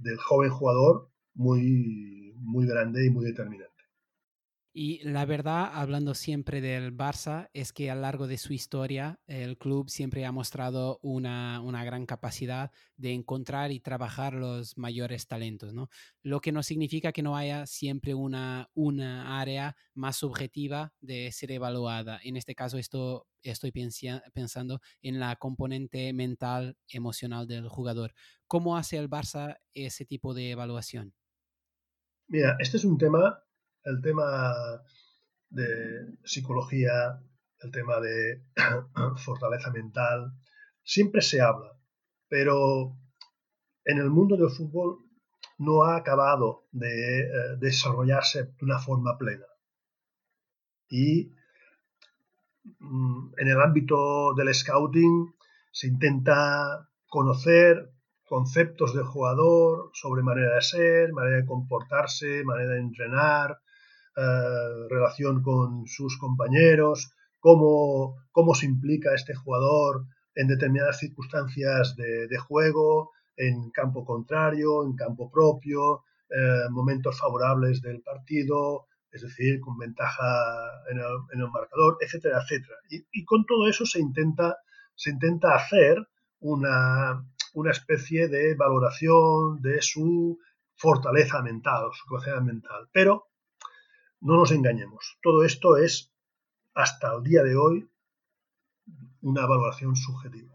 del 0.00 0.18
joven 0.18 0.50
jugador 0.50 1.08
muy, 1.34 2.34
muy 2.36 2.66
grande 2.66 3.06
y 3.06 3.10
muy 3.10 3.24
determinante. 3.24 3.65
Y 4.78 5.02
la 5.08 5.24
verdad, 5.24 5.70
hablando 5.72 6.12
siempre 6.12 6.60
del 6.60 6.94
Barça, 6.94 7.48
es 7.54 7.72
que 7.72 7.90
a 7.90 7.94
lo 7.94 8.02
largo 8.02 8.26
de 8.26 8.36
su 8.36 8.52
historia 8.52 9.18
el 9.26 9.56
club 9.56 9.88
siempre 9.88 10.26
ha 10.26 10.32
mostrado 10.32 10.98
una, 11.00 11.62
una, 11.62 11.82
gran 11.82 12.04
capacidad 12.04 12.70
de 12.98 13.14
encontrar 13.14 13.72
y 13.72 13.80
trabajar 13.80 14.34
los 14.34 14.76
mayores 14.76 15.28
talentos, 15.28 15.72
¿no? 15.72 15.88
Lo 16.22 16.42
que 16.42 16.52
no 16.52 16.62
significa 16.62 17.12
que 17.12 17.22
no 17.22 17.38
haya 17.38 17.64
siempre 17.64 18.12
una, 18.12 18.68
una 18.74 19.40
área 19.40 19.78
más 19.94 20.16
subjetiva 20.16 20.92
de 21.00 21.32
ser 21.32 21.52
evaluada. 21.52 22.20
En 22.22 22.36
este 22.36 22.54
caso, 22.54 22.76
esto 22.76 23.26
estoy 23.40 23.72
pensando 23.72 24.82
en 25.00 25.18
la 25.18 25.36
componente 25.36 26.12
mental, 26.12 26.76
emocional 26.86 27.46
del 27.46 27.66
jugador. 27.70 28.12
¿Cómo 28.46 28.76
hace 28.76 28.98
el 28.98 29.08
Barça 29.08 29.56
ese 29.72 30.04
tipo 30.04 30.34
de 30.34 30.50
evaluación? 30.50 31.14
Mira, 32.28 32.56
este 32.60 32.76
es 32.76 32.84
un 32.84 32.98
tema 32.98 33.42
el 33.86 34.02
tema 34.02 34.82
de 35.48 36.18
psicología, 36.24 37.22
el 37.60 37.70
tema 37.70 38.00
de 38.00 38.42
fortaleza 39.24 39.70
mental, 39.70 40.32
siempre 40.82 41.22
se 41.22 41.40
habla, 41.40 41.72
pero 42.28 42.96
en 43.84 43.98
el 43.98 44.10
mundo 44.10 44.36
del 44.36 44.50
fútbol 44.50 44.98
no 45.58 45.84
ha 45.84 45.96
acabado 45.96 46.66
de 46.72 47.20
eh, 47.20 47.28
desarrollarse 47.58 48.44
de 48.44 48.64
una 48.64 48.80
forma 48.80 49.16
plena. 49.16 49.46
Y 50.88 51.32
mm, 52.80 53.34
en 53.38 53.48
el 53.48 53.60
ámbito 53.60 54.34
del 54.34 54.52
scouting 54.52 55.32
se 55.70 55.86
intenta 55.86 56.88
conocer 57.06 57.92
conceptos 58.24 58.94
del 58.94 59.04
jugador 59.04 59.90
sobre 59.94 60.24
manera 60.24 60.56
de 60.56 60.62
ser, 60.62 61.12
manera 61.12 61.36
de 61.36 61.46
comportarse, 61.46 62.42
manera 62.44 62.74
de 62.74 62.80
entrenar, 62.80 63.60
eh, 64.16 64.88
relación 64.88 65.42
con 65.42 65.86
sus 65.86 66.18
compañeros, 66.18 67.12
cómo, 67.38 68.16
cómo 68.32 68.54
se 68.54 68.66
implica 68.66 69.14
este 69.14 69.34
jugador 69.34 70.06
en 70.34 70.48
determinadas 70.48 70.98
circunstancias 70.98 71.96
de, 71.96 72.38
juego, 72.38 73.12
en 73.36 73.70
campo 73.70 74.04
contrario, 74.04 74.84
en 74.84 74.94
campo 74.94 75.30
propio, 75.30 76.04
eh, 76.30 76.68
momentos 76.70 77.18
favorables 77.18 77.82
del 77.82 78.02
partido, 78.02 78.86
es 79.10 79.22
decir, 79.22 79.60
con 79.60 79.78
ventaja 79.78 80.24
en 80.90 80.98
el, 80.98 81.48
marcador, 81.50 81.98
etcétera, 82.00 82.40
etcétera. 82.42 82.76
Y, 82.90 83.24
con 83.24 83.44
todo 83.46 83.68
eso 83.68 83.86
se 83.86 84.00
intenta, 84.00 84.56
se 84.94 85.10
intenta 85.10 85.54
hacer 85.54 86.06
una, 86.40 87.24
una 87.54 87.70
especie 87.70 88.28
de 88.28 88.54
valoración 88.54 89.60
de 89.62 89.80
su 89.80 90.38
fortaleza 90.74 91.42
mental, 91.42 91.90
su 91.92 92.06
capacidad 92.06 92.42
mental. 92.42 92.88
Pero 92.92 93.26
no 94.20 94.36
nos 94.36 94.50
engañemos, 94.52 95.18
todo 95.22 95.44
esto 95.44 95.76
es, 95.76 96.12
hasta 96.74 97.14
el 97.14 97.22
día 97.22 97.42
de 97.42 97.56
hoy, 97.56 97.88
una 99.22 99.42
evaluación 99.42 99.96
subjetiva. 99.96 100.54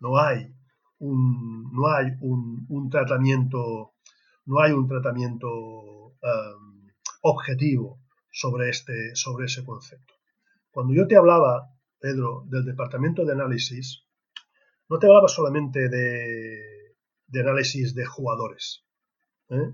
No 0.00 0.18
hay 0.18 0.54
un, 0.98 1.70
no 1.72 1.88
hay 1.88 2.06
un, 2.20 2.88
tratamiento, 2.90 3.94
no 4.46 4.60
hay 4.60 4.72
un 4.72 4.88
tratamiento 4.88 5.48
um, 5.48 6.88
objetivo 7.22 8.00
sobre, 8.30 8.70
este, 8.70 9.14
sobre 9.14 9.46
ese 9.46 9.64
concepto. 9.64 10.14
Cuando 10.70 10.94
yo 10.94 11.06
te 11.06 11.16
hablaba, 11.16 11.70
Pedro, 11.98 12.44
del 12.46 12.64
departamento 12.64 13.24
de 13.24 13.32
análisis, 13.32 14.04
no 14.88 14.98
te 14.98 15.06
hablaba 15.06 15.28
solamente 15.28 15.88
de, 15.88 16.96
de 17.26 17.40
análisis 17.40 17.94
de 17.94 18.04
jugadores, 18.04 18.84
¿eh? 19.48 19.72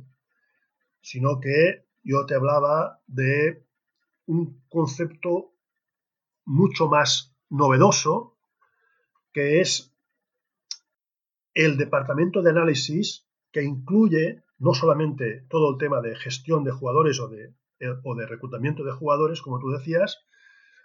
sino 1.01 1.41
que 1.41 1.88
yo 2.09 2.25
te 2.25 2.35
hablaba 2.35 3.03
de 3.07 3.67
un 4.25 4.65
concepto 4.71 5.53
mucho 6.47 6.89
más 6.89 7.37
novedoso, 7.51 8.39
que 9.31 9.61
es 9.61 9.95
el 11.53 11.77
departamento 11.77 12.41
de 12.41 12.49
análisis 12.49 13.29
que 13.53 13.63
incluye 13.63 14.43
no 14.57 14.73
solamente 14.73 15.45
todo 15.51 15.73
el 15.73 15.79
tema 15.79 16.01
de 16.01 16.17
gestión 16.17 16.65
de 16.65 16.73
jugadores 16.73 17.21
o 17.21 17.29
de, 17.29 17.55
o 18.03 18.15
de 18.15 18.27
reclutamiento 18.27 18.85
de 18.85 18.93
jugadores, 18.93 19.43
como 19.43 19.59
tú 19.59 19.69
decías, 19.69 20.25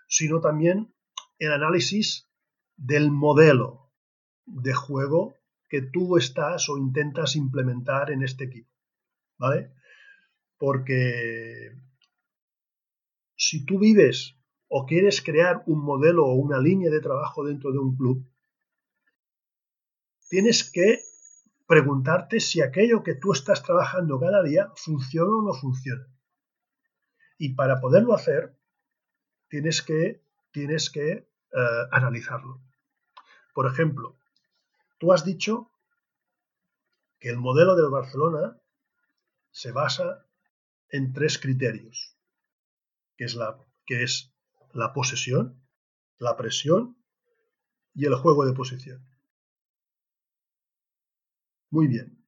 sino 0.09 0.41
también 0.41 0.93
el 1.39 1.53
análisis 1.53 2.29
del 2.75 3.11
modelo 3.11 3.93
de 4.45 4.73
juego 4.73 5.35
que 5.69 5.81
tú 5.83 6.17
estás 6.17 6.67
o 6.67 6.77
intentas 6.77 7.37
implementar 7.37 8.11
en 8.11 8.23
este 8.23 8.43
equipo. 8.43 8.69
¿Vale? 9.37 9.71
Porque 10.63 11.75
si 13.35 13.65
tú 13.65 13.79
vives 13.79 14.37
o 14.69 14.85
quieres 14.85 15.21
crear 15.21 15.61
un 15.65 15.83
modelo 15.83 16.25
o 16.25 16.35
una 16.35 16.57
línea 16.57 16.89
de 16.89 17.01
trabajo 17.01 17.43
dentro 17.43 17.73
de 17.73 17.79
un 17.79 17.97
club, 17.97 18.25
tienes 20.29 20.63
que 20.63 21.01
preguntarte 21.67 22.39
si 22.39 22.61
aquello 22.61 23.03
que 23.03 23.13
tú 23.13 23.33
estás 23.33 23.61
trabajando 23.61 24.21
cada 24.21 24.41
día 24.41 24.71
funciona 24.77 25.35
o 25.35 25.41
no 25.41 25.53
funciona. 25.53 26.07
Y 27.37 27.55
para 27.55 27.81
poderlo 27.81 28.13
hacer, 28.13 28.57
tienes 29.49 29.81
que, 29.81 30.23
tienes 30.51 30.89
que 30.89 31.11
eh, 31.11 31.27
analizarlo. 31.91 32.61
Por 33.53 33.67
ejemplo, 33.67 34.17
tú 34.97 35.11
has 35.11 35.25
dicho 35.25 35.69
que 37.19 37.27
el 37.27 37.37
modelo 37.37 37.75
del 37.75 37.89
Barcelona 37.89 38.57
se 39.51 39.73
basa 39.73 40.25
en 40.93 41.11
tres 41.11 41.39
criterios, 41.39 42.15
que 43.17 43.25
es 43.25 43.33
la, 43.33 43.57
que 43.87 44.03
es 44.03 44.31
la 44.73 44.93
posesión, 44.93 45.59
la 46.19 46.37
presión 46.37 46.95
y 47.95 48.05
el 48.05 48.13
juego 48.15 48.45
de 48.45 48.53
posición. 48.53 49.03
Muy 51.71 51.87
bien. 51.87 52.23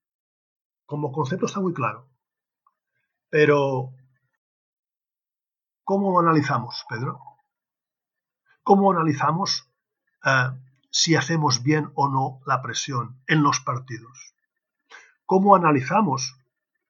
Como 0.88 1.12
concepto 1.12 1.46
está 1.46 1.60
muy 1.60 1.76
claro. 1.76 2.10
Pero, 3.30 3.94
¿cómo 5.84 6.12
lo 6.12 6.28
analizamos, 6.28 6.86
Pedro? 6.90 7.22
¿Cómo 8.64 8.92
analizamos 8.92 9.70
eh, 10.26 10.50
si 10.90 11.16
hacemos 11.16 11.62
bien 11.62 11.92
o 11.94 12.10
no 12.10 12.42
la 12.48 12.64
presión 12.64 13.22
en 13.28 13.44
los 13.44 13.60
partidos? 13.60 14.34
¿Cómo 15.28 15.56
analizamos 15.56 16.36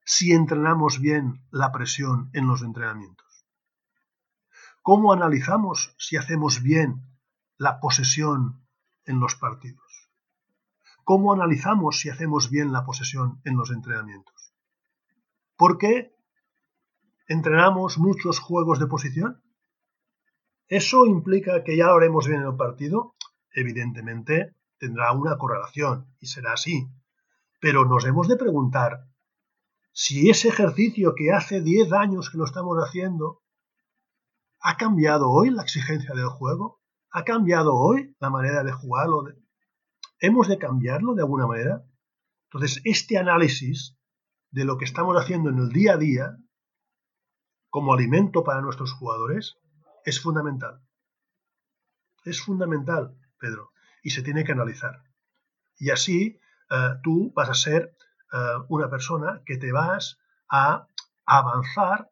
si 0.06 0.34
entrenamos 0.34 1.00
bien 1.00 1.44
la 1.50 1.72
presión 1.72 2.30
en 2.34 2.48
los 2.48 2.62
entrenamientos? 2.62 3.46
¿Cómo 4.84 5.12
analizamos 5.12 5.96
si 5.98 6.16
hacemos 6.16 6.62
bien 6.62 7.02
la 7.58 7.80
posesión 7.80 8.66
en 9.06 9.20
los 9.20 9.36
partidos? 9.36 10.12
¿Cómo 11.04 11.34
analizamos 11.34 12.00
si 12.00 12.10
hacemos 12.10 12.52
bien 12.52 12.72
la 12.72 12.86
posesión 12.86 13.42
en 13.46 13.58
los 13.58 13.72
entrenamientos? 13.72 14.54
¿Por 15.58 15.80
qué 15.80 16.16
entrenamos 17.28 17.98
muchos 17.98 18.38
juegos 18.40 18.80
de 18.80 18.88
posición? 18.88 19.42
¿Eso 20.68 21.08
implica 21.08 21.64
que 21.64 21.78
ya 21.78 21.86
lo 21.86 21.96
haremos 21.96 22.28
bien 22.28 22.42
en 22.42 22.48
el 22.48 22.56
partido? 22.56 23.16
Evidentemente 23.52 24.56
tendrá 24.78 25.14
una 25.14 25.38
correlación 25.38 26.14
y 26.20 26.28
será 26.28 26.54
así. 26.54 26.88
Pero 27.60 27.86
nos 27.86 28.06
hemos 28.06 28.28
de 28.28 28.36
preguntar 28.36 29.08
si 29.96 30.30
ese 30.30 30.50
ejercicio 30.50 31.16
que 31.16 31.32
hace 31.32 31.62
10 31.62 31.94
años 31.94 32.30
que 32.30 32.38
lo 32.38 32.46
estamos 32.46 32.78
haciendo 32.78 33.42
¿Ha 34.68 34.78
cambiado 34.78 35.30
hoy 35.30 35.52
la 35.52 35.62
exigencia 35.62 36.16
del 36.16 36.28
juego? 36.28 36.82
¿Ha 37.12 37.24
cambiado 37.24 37.76
hoy 37.76 38.16
la 38.20 38.32
manera 38.32 38.64
de 38.64 38.72
jugarlo? 38.72 39.24
¿Hemos 40.20 40.48
de 40.48 40.58
cambiarlo 40.58 41.14
de 41.14 41.22
alguna 41.22 41.46
manera? 41.46 41.86
Entonces, 42.46 42.82
este 42.84 43.20
análisis 43.20 43.96
de 44.50 44.66
lo 44.66 44.80
que 44.80 44.86
estamos 44.86 45.16
haciendo 45.18 45.52
en 45.52 45.60
el 45.60 45.70
día 45.70 45.94
a 45.94 45.98
día 45.98 46.38
como 47.70 47.94
alimento 47.94 48.44
para 48.44 48.62
nuestros 48.62 48.92
jugadores 48.94 49.56
es 50.04 50.20
fundamental. 50.20 50.82
Es 52.24 52.42
fundamental, 52.42 53.16
Pedro, 53.38 53.72
y 54.02 54.10
se 54.10 54.24
tiene 54.24 54.44
que 54.44 54.54
analizar. 54.54 55.04
Y 55.78 55.92
así 55.92 56.40
eh, 56.72 56.90
tú 57.04 57.32
vas 57.36 57.52
a 57.52 57.54
ser 57.54 57.96
eh, 58.32 58.38
una 58.70 58.90
persona 58.90 59.42
que 59.46 59.58
te 59.58 59.72
vas 59.72 60.20
a 60.50 60.88
avanzar 61.26 62.12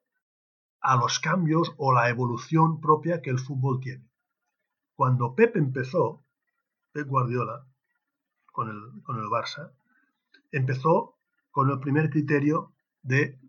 a 0.82 0.98
los 0.98 1.20
cambios 1.20 1.74
o 1.78 1.94
la 1.94 2.10
evolución 2.10 2.82
propia 2.82 3.22
que 3.22 3.30
el 3.30 3.40
fútbol 3.40 3.80
tiene. 3.80 4.10
Cuando 4.96 5.34
Pep 5.34 5.56
empezó, 5.56 6.26
Pep 6.92 7.08
Guardiola, 7.08 7.66
con 8.52 8.70
el, 8.70 9.04
con 9.04 9.18
el 9.18 9.26
Barça, 9.26 9.72
empezó 10.52 11.18
con 11.52 11.70
el 11.70 11.80
primer 11.80 12.10
criterio 12.10 12.74
de 13.02 13.40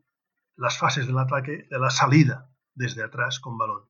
las 0.56 0.78
fases 0.78 1.06
del 1.06 1.18
ataque, 1.18 1.66
de 1.68 1.78
la 1.78 1.90
salida 1.90 2.50
desde 2.74 3.02
atrás 3.02 3.40
con 3.40 3.58
balón. 3.58 3.88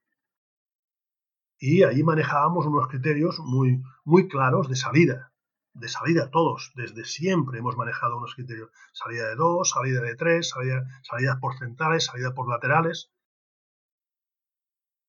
Y 1.59 1.83
ahí 1.83 2.03
manejábamos 2.03 2.66
unos 2.66 2.89
criterios 2.89 3.39
muy, 3.41 3.83
muy 4.05 4.29
claros 4.29 4.68
de 4.68 4.77
salida, 4.77 5.33
de 5.75 5.89
salida 5.89 6.31
todos, 6.31 6.72
desde 6.77 7.05
siempre 7.05 7.59
hemos 7.59 7.77
manejado 7.77 8.16
unos 8.16 8.35
criterios, 8.35 8.70
salida 8.93 9.29
de 9.29 9.35
dos, 9.35 9.70
salida 9.70 10.01
de 10.01 10.14
tres, 10.14 10.49
salida, 10.49 10.87
salidas 11.03 11.39
por 11.41 11.59
centrales, 11.59 12.05
salida 12.07 12.33
por 12.33 12.49
laterales, 12.49 13.12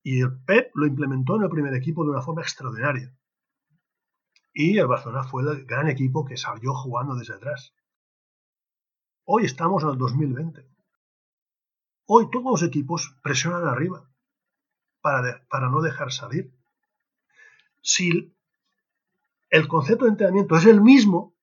y 0.03 0.21
el 0.21 0.39
Pep 0.43 0.71
lo 0.75 0.85
implementó 0.85 1.35
en 1.35 1.43
el 1.43 1.49
primer 1.49 1.73
equipo 1.73 2.03
de 2.03 2.11
una 2.11 2.21
forma 2.21 2.41
extraordinaria. 2.41 3.15
Y 4.53 4.77
el 4.77 4.87
Barcelona 4.87 5.23
fue 5.23 5.43
el 5.43 5.65
gran 5.65 5.87
equipo 5.87 6.25
que 6.25 6.37
salió 6.37 6.73
jugando 6.73 7.15
desde 7.15 7.33
atrás. 7.33 7.73
Hoy 9.23 9.45
estamos 9.45 9.83
en 9.83 9.89
el 9.89 9.97
2020. 9.97 10.69
Hoy 12.05 12.29
todos 12.29 12.45
los 12.45 12.63
equipos 12.63 13.17
presionan 13.23 13.67
arriba 13.67 14.07
para, 15.01 15.45
para 15.49 15.69
no 15.69 15.81
dejar 15.81 16.11
salir. 16.11 16.55
Si 17.81 18.34
el 19.49 19.67
concepto 19.67 20.05
de 20.05 20.11
entrenamiento 20.11 20.55
es 20.55 20.65
el 20.65 20.81
mismo 20.81 21.35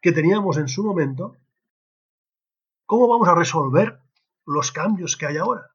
que 0.00 0.12
teníamos 0.12 0.56
en 0.58 0.68
su 0.68 0.84
momento, 0.84 1.36
¿cómo 2.86 3.08
vamos 3.08 3.28
a 3.28 3.34
resolver 3.34 4.00
los 4.46 4.72
cambios 4.72 5.16
que 5.16 5.26
hay 5.26 5.36
ahora? 5.36 5.74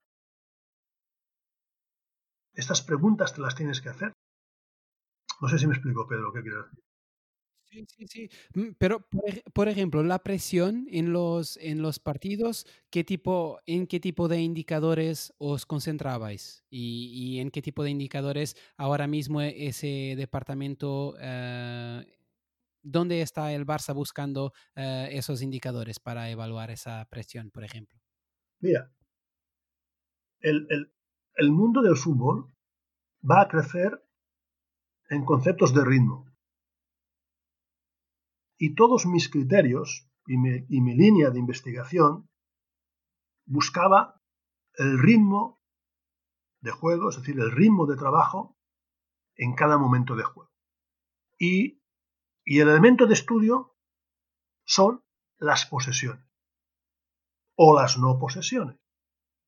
Estas 2.53 2.81
preguntas 2.81 3.33
te 3.33 3.41
las 3.41 3.55
tienes 3.55 3.81
que 3.81 3.89
hacer. 3.89 4.13
No 5.41 5.49
sé 5.49 5.57
si 5.57 5.67
me 5.67 5.73
explico, 5.73 6.07
Pedro, 6.07 6.31
qué 6.31 6.41
quiero 6.41 6.63
decir. 6.63 6.83
Sí, 7.73 7.85
sí, 7.87 8.07
sí. 8.07 8.29
Mm, 8.53 8.73
pero, 8.77 9.07
por, 9.53 9.67
ejemplo, 9.67 10.03
la 10.03 10.19
presión 10.19 10.85
en 10.91 11.11
los, 11.11 11.57
en 11.57 11.81
los 11.81 11.97
partidos, 11.97 12.67
¿qué 12.91 13.03
tipo, 13.03 13.59
¿en 13.65 13.87
qué 13.87 13.99
tipo 13.99 14.27
de 14.27 14.41
indicadores 14.41 15.33
os 15.39 15.65
concentrabais? 15.65 16.63
¿Y, 16.69 17.39
en 17.39 17.49
qué 17.49 17.63
tipo 17.63 17.83
de 17.83 17.89
indicadores 17.89 18.55
ahora 18.77 19.07
mismo 19.07 19.41
ese 19.41 20.13
departamento, 20.15 21.15
eh, 21.19 22.05
dónde 22.83 23.21
está 23.21 23.51
el 23.53 23.65
Barça 23.65 23.95
buscando 23.95 24.53
eh, 24.75 25.09
esos 25.13 25.41
indicadores 25.41 25.99
para 25.99 26.29
evaluar 26.29 26.69
esa 26.69 27.03
presión, 27.09 27.49
por 27.49 27.63
ejemplo? 27.63 27.99
Mira, 28.59 28.91
el, 30.41 30.67
el 31.37 31.51
mundo 31.51 31.81
del 31.81 31.95
fútbol 31.95 32.53
va 33.27 33.41
a 33.41 33.47
crecer 33.47 33.99
en 35.09 35.25
conceptos 35.25 35.73
de 35.73 35.83
ritmo. 35.83 36.32
Y 38.57 38.75
todos 38.75 39.05
mis 39.05 39.29
criterios 39.29 40.09
y 40.27 40.37
mi, 40.37 40.95
línea 40.95 41.29
de 41.29 41.39
investigación 41.39 42.29
buscaba 43.45 44.21
el 44.75 44.99
ritmo 44.99 45.61
de 46.61 46.71
juego, 46.71 47.09
es 47.09 47.17
decir, 47.17 47.39
el 47.39 47.51
ritmo 47.51 47.85
de 47.85 47.97
trabajo 47.97 48.57
en 49.35 49.53
cada 49.53 49.77
momento 49.77 50.15
de 50.15 50.23
juego. 50.23 50.51
Y, 51.37 51.81
y 52.45 52.59
el 52.59 52.69
elemento 52.69 53.05
de 53.05 53.13
estudio 53.13 53.75
son 54.65 55.03
las 55.37 55.65
posesiones 55.65 56.25
o 57.55 57.77
las 57.77 57.97
no 57.97 58.17
posesiones. 58.17 58.77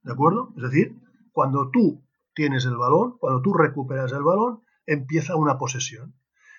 ¿De 0.02 0.12
acuerdo? 0.12 0.54
Es 0.58 0.64
decir, 0.64 1.00
cuando 1.32 1.72
tú 1.72 2.06
tienes 2.34 2.66
el 2.66 2.78
balón, 2.78 3.18
cuando 3.18 3.42
tú 3.42 3.54
recuperas 3.54 4.12
el 4.12 4.24
balón, 4.24 4.64
empieza 4.86 5.36
una 5.36 5.58
posesión. 5.58 6.16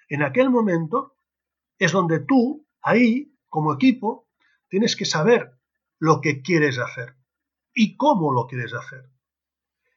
En 0.09 0.23
aquel 0.23 0.51
momento 0.51 1.16
es 1.79 1.93
donde 1.93 2.21
tú, 2.21 2.67
ahí, 2.83 3.35
como 3.49 3.75
equipo, 3.75 4.29
tienes 4.69 4.97
que 4.97 5.05
saber 5.05 5.59
lo 5.99 6.21
que 6.21 6.43
quieres 6.43 6.79
hacer 6.79 7.17
y 7.75 7.97
cómo 7.97 8.33
lo 8.33 8.47
quieres 8.47 8.75
hacer. 8.75 9.11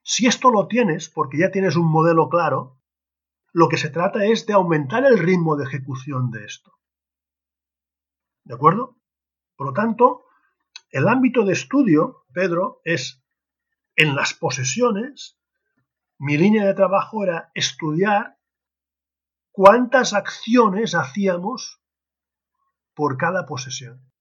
Si 0.03 0.25
esto 0.25 0.51
lo 0.51 0.67
tienes, 0.67 1.09
porque 1.09 1.38
ya 1.38 1.51
tienes 1.51 1.75
un 1.75 1.91
modelo 1.91 2.30
claro, 2.30 2.80
lo 3.51 3.67
que 3.69 3.77
se 3.77 3.89
trata 3.89 4.25
es 4.25 4.45
de 4.45 4.53
aumentar 4.53 5.05
el 5.05 5.17
ritmo 5.17 5.55
de 5.55 5.65
ejecución 5.65 6.32
de 6.32 6.45
esto. 6.45 6.71
¿De 8.43 8.55
acuerdo? 8.55 8.97
Por 9.55 9.67
lo 9.67 9.73
tanto, 9.73 10.25
el 10.89 11.07
ámbito 11.07 11.45
de 11.45 11.53
estudio, 11.53 12.25
Pedro, 12.34 12.82
es 12.84 13.23
en 13.95 14.15
las 14.15 14.34
posesiones, 14.34 15.38
mi 16.17 16.38
línea 16.38 16.65
de 16.65 16.73
trabajo 16.73 17.23
era 17.23 17.51
estudiar 17.53 18.39
cuántas 19.52 20.14
acciones 20.14 20.95
hacíamos 20.95 21.82
por 22.93 23.18
cada 23.18 23.45
posesión. 23.45 24.12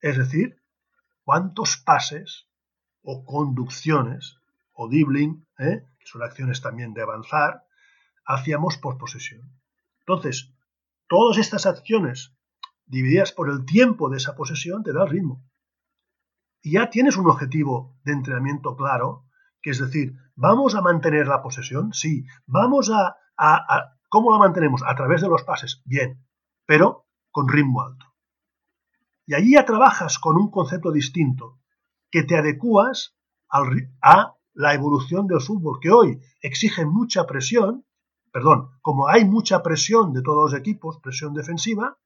Es 0.00 0.16
decir, 0.16 0.62
cuántos 1.24 1.76
pases 1.76 2.48
o 3.02 3.24
conducciones 3.24 4.36
o 4.72 4.88
dribbling, 4.88 5.46
¿eh? 5.58 5.86
que 5.98 6.06
son 6.06 6.22
acciones 6.22 6.60
también 6.60 6.94
de 6.94 7.02
avanzar, 7.02 7.64
hacíamos 8.24 8.76
por 8.76 8.98
posesión. 8.98 9.58
Entonces, 10.00 10.52
todas 11.08 11.38
estas 11.38 11.66
acciones 11.66 12.36
divididas 12.84 13.32
por 13.32 13.50
el 13.50 13.64
tiempo 13.64 14.10
de 14.10 14.18
esa 14.18 14.36
posesión 14.36 14.82
te 14.82 14.92
da 14.92 15.04
el 15.04 15.10
ritmo 15.10 15.46
y 16.66 16.72
ya 16.72 16.90
tienes 16.90 17.16
un 17.16 17.30
objetivo 17.30 17.96
de 18.02 18.12
entrenamiento 18.12 18.74
claro, 18.74 19.24
que 19.62 19.70
es 19.70 19.78
decir, 19.78 20.16
¿vamos 20.34 20.74
a 20.74 20.80
mantener 20.80 21.28
la 21.28 21.40
posesión? 21.40 21.92
Sí. 21.92 22.26
¿Vamos 22.44 22.90
a, 22.90 23.16
¿Cómo 24.08 24.32
la 24.32 24.38
mantenemos? 24.38 24.82
A 24.86 24.94
través 24.94 25.20
de 25.20 25.28
los 25.28 25.42
pases. 25.42 25.82
Bien, 25.84 26.24
pero 26.64 27.06
con 27.30 27.48
ritmo 27.48 27.82
alto. 27.82 28.06
Y 29.26 29.34
allí 29.34 29.54
ya 29.54 29.64
trabajas 29.64 30.18
con 30.18 30.36
un 30.36 30.50
concepto 30.50 30.92
distinto, 30.92 31.58
que 32.10 32.22
te 32.22 32.36
adecuas 32.36 33.16
a 33.48 34.34
la 34.54 34.74
evolución 34.74 35.26
del 35.26 35.40
fútbol, 35.40 35.78
que 35.80 35.90
hoy 35.90 36.20
exige 36.40 36.86
mucha 36.86 37.26
presión, 37.26 37.84
perdón, 38.32 38.70
como 38.80 39.08
hay 39.08 39.24
mucha 39.24 39.62
presión 39.62 40.12
de 40.12 40.22
todos 40.22 40.50
los 40.50 40.60
equipos, 40.60 40.98
presión 41.02 41.34
defensiva, 41.34 41.98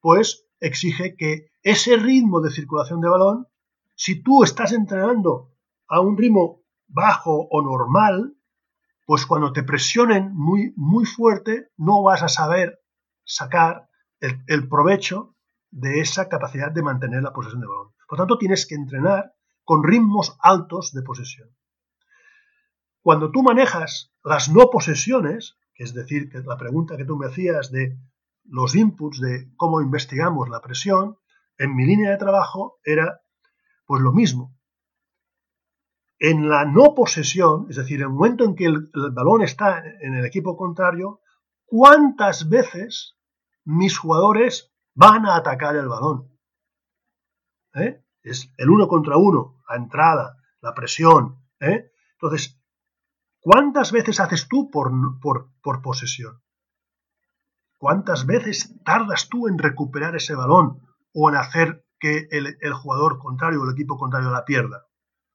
pues 0.00 0.46
exige 0.60 1.14
que 1.16 1.50
ese 1.62 1.96
ritmo 1.96 2.40
de 2.40 2.50
circulación 2.50 3.00
de 3.00 3.08
balón, 3.08 3.46
si 3.94 4.22
tú 4.22 4.42
estás 4.42 4.72
entrenando 4.72 5.52
a 5.88 6.00
un 6.00 6.16
ritmo 6.16 6.62
bajo 6.88 7.46
o 7.50 7.62
normal, 7.62 8.34
pues 9.06 9.26
cuando 9.26 9.52
te 9.52 9.62
presionen 9.62 10.32
muy, 10.34 10.72
muy 10.76 11.04
fuerte, 11.04 11.68
no 11.76 12.02
vas 12.02 12.22
a 12.22 12.28
saber 12.28 12.80
sacar 13.24 13.88
el, 14.20 14.68
provecho 14.68 15.34
de 15.70 16.00
esa 16.00 16.28
capacidad 16.28 16.70
de 16.70 16.82
mantener 16.82 17.22
la 17.22 17.32
posesión 17.32 17.60
de 17.60 17.66
balón. 17.66 17.92
Por 18.08 18.18
tanto, 18.18 18.38
tienes 18.38 18.66
que 18.66 18.74
entrenar 18.74 19.34
con 19.64 19.82
ritmos 19.82 20.36
altos 20.40 20.92
de 20.92 21.02
posesión. 21.02 21.50
Cuando 23.00 23.30
tú 23.32 23.42
manejas 23.42 24.12
las 24.22 24.48
no 24.48 24.70
posesiones, 24.70 25.56
que 25.74 25.84
es 25.84 25.94
decir, 25.94 26.28
que 26.28 26.38
la 26.38 26.56
pregunta 26.56 26.96
que 26.96 27.04
tú 27.04 27.16
me 27.16 27.26
hacías 27.26 27.72
de 27.72 27.98
los 28.44 28.74
inputs 28.74 29.20
de 29.20 29.52
cómo 29.56 29.80
investigamos 29.80 30.48
la 30.48 30.60
presión, 30.60 31.18
en 31.58 31.74
mi 31.74 31.84
línea 31.86 32.10
de 32.10 32.18
trabajo 32.18 32.78
era 32.84 33.22
pues 33.86 34.02
lo 34.02 34.12
mismo. 34.12 34.56
En 36.24 36.48
la 36.48 36.64
no 36.64 36.94
posesión, 36.94 37.66
es 37.68 37.74
decir, 37.74 37.96
en 37.96 38.04
el 38.04 38.10
momento 38.10 38.44
en 38.44 38.54
que 38.54 38.66
el, 38.66 38.88
balón 39.10 39.42
está 39.42 39.82
en 40.00 40.14
el 40.14 40.24
equipo 40.24 40.56
contrario, 40.56 41.20
¿cuántas 41.64 42.48
veces 42.48 43.18
mis 43.64 43.98
jugadores 43.98 44.72
van 44.94 45.26
a 45.26 45.34
atacar 45.34 45.74
el 45.74 45.88
balón? 45.88 46.30
¿Eh? 47.74 48.04
Es 48.22 48.54
el 48.56 48.70
uno 48.70 48.86
contra 48.86 49.16
uno, 49.16 49.64
la 49.68 49.74
entrada, 49.74 50.36
la 50.60 50.74
presión. 50.74 51.44
¿eh? 51.58 51.90
Entonces, 52.12 52.56
¿cuántas 53.40 53.90
veces 53.90 54.20
haces 54.20 54.46
tú 54.46 54.70
por, 54.70 54.92
por, 55.20 55.50
por 55.60 55.82
posesión? 55.82 56.40
¿Cuántas 57.78 58.26
veces 58.26 58.80
tardas 58.84 59.28
tú 59.28 59.48
en 59.48 59.58
recuperar 59.58 60.14
ese 60.14 60.36
balón 60.36 60.86
o 61.12 61.28
en 61.28 61.34
hacer 61.34 61.84
que 61.98 62.28
el, 62.30 62.58
el, 62.60 62.72
jugador 62.74 63.18
contrario 63.18 63.60
o 63.60 63.64
el 63.64 63.72
equipo 63.72 63.98
contrario 63.98 64.30
la 64.30 64.44
pierda? 64.44 64.86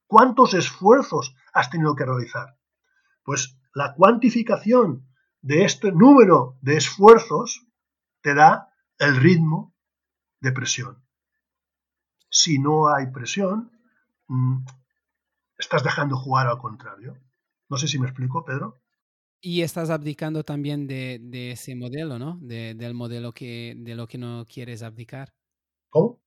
¿Cuántos 0.08 0.53
esfuerzos 0.53 1.36
has 1.53 1.70
tenido 1.70 1.95
que 1.95 2.05
realizar? 2.05 2.58
Pues 3.24 3.60
la 3.74 3.93
cuantificación 3.93 5.08
de 5.41 5.66
este 5.66 5.91
número 5.91 6.58
de 6.62 6.78
esfuerzos 6.78 7.68
te 8.22 8.34
da 8.34 8.74
el 8.97 9.18
ritmo 9.18 9.76
de 10.39 10.51
presión. 10.51 11.03
Si 12.30 12.58
no 12.60 12.93
hay 12.93 13.08
presión, 13.12 13.72
mmm, 14.28 14.66
estás 15.58 15.84
dejando 15.84 16.18
jugar 16.18 16.47
al 16.47 16.58
contrario. 16.58 17.18
No 17.70 17.78
sé 17.78 17.88
si 17.88 17.99
me 17.99 18.08
explico, 18.08 18.45
Pedro. 18.45 18.82
Y 19.39 19.62
estás 19.62 19.89
abdicando 19.89 20.43
también 20.43 20.88
de, 20.88 21.20
de 21.22 21.51
ese 21.51 21.76
modelo, 21.76 22.18
¿no? 22.18 22.39
De, 22.41 22.74
del 22.74 22.93
modelo 22.93 23.34
que, 23.34 23.76
de 23.78 23.95
lo 23.95 24.08
que 24.08 24.18
no 24.18 24.45
quieres 24.45 24.82
abdicar. 24.82 25.34
¿Cómo? 25.89 26.20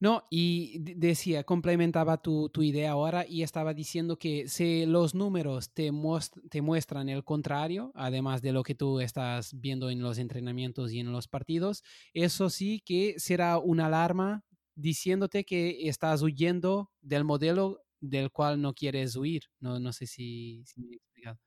No, 0.00 0.26
y 0.30 0.78
decía, 0.78 1.44
complementaba 1.44 2.22
tu, 2.22 2.48
tu, 2.48 2.62
idea 2.62 2.92
ahora 2.92 3.26
y 3.28 3.42
estaba 3.42 3.74
diciendo 3.74 4.18
que 4.18 4.48
si 4.48 4.86
los 4.86 5.14
números 5.14 5.74
te, 5.74 5.92
muest 5.92 6.38
te, 6.48 6.62
muestran 6.62 7.10
el 7.10 7.22
contrario, 7.22 7.92
además 7.94 8.40
de 8.40 8.52
lo 8.52 8.62
que 8.62 8.74
tú 8.74 9.00
estás 9.00 9.52
viendo 9.60 9.90
en 9.90 10.00
los 10.00 10.16
entrenamientos 10.16 10.90
y 10.92 11.00
en 11.00 11.12
los 11.12 11.28
partidos, 11.28 11.84
eso 12.14 12.48
sí 12.48 12.80
que 12.80 13.14
será 13.18 13.58
una 13.58 13.86
alarma 13.86 14.42
diciéndote 14.74 15.44
que 15.44 15.86
estás 15.86 16.22
huyendo 16.22 16.90
del 17.02 17.24
modelo 17.24 17.82
del 18.00 18.30
cual 18.30 18.62
no 18.62 18.72
quieres 18.72 19.16
huir. 19.16 19.42
No, 19.58 19.78
no 19.80 19.92
sé 19.92 20.06
si, 20.06 20.64
me 20.76 20.86
he 20.92 20.96
explicado. 20.96 21.38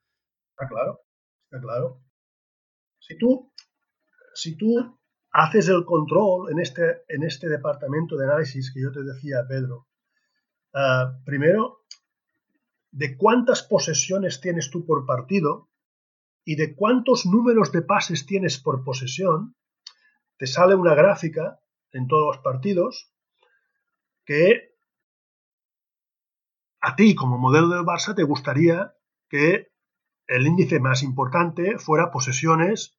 Está 0.51 0.67
claro, 0.67 1.01
está 1.45 1.59
claro. 1.59 2.03
Si 2.99 3.17
tú, 3.17 3.51
si 4.35 4.55
tú 4.55 4.99
haces 5.33 5.67
el 5.67 5.83
control 5.83 6.51
en 6.51 6.59
este, 6.59 7.03
en 7.07 7.23
este 7.23 7.49
departamento 7.49 8.15
de 8.15 8.25
análisis 8.25 8.71
que 8.71 8.81
yo 8.81 8.91
te 8.91 9.03
decía, 9.03 9.39
Pedro, 9.47 9.87
uh, 10.73 11.23
primero, 11.25 11.85
de 12.91 13.17
cuántas 13.17 13.63
posesiones 13.63 14.39
tienes 14.39 14.69
tú 14.69 14.85
por 14.85 15.07
partido 15.07 15.71
y 16.45 16.55
de 16.55 16.75
cuántos 16.75 17.25
números 17.25 17.71
de 17.71 17.81
pases 17.81 18.27
tienes 18.27 18.59
por 18.59 18.83
posesión, 18.83 19.55
te 20.37 20.45
sale 20.45 20.75
una 20.75 20.93
gráfica 20.93 21.59
en 21.91 22.07
todos 22.07 22.35
los 22.35 22.43
partidos 22.43 23.11
que 24.25 24.75
a 26.79 26.95
ti 26.95 27.15
como 27.15 27.37
modelo 27.37 27.69
del 27.69 27.85
Barça 27.85 28.13
te 28.13 28.23
gustaría 28.23 28.93
que 29.29 29.71
el 30.27 30.45
índice 30.45 30.79
más 30.79 31.01
importante 31.01 31.79
fuera 31.79 32.11
posesiones 32.11 32.97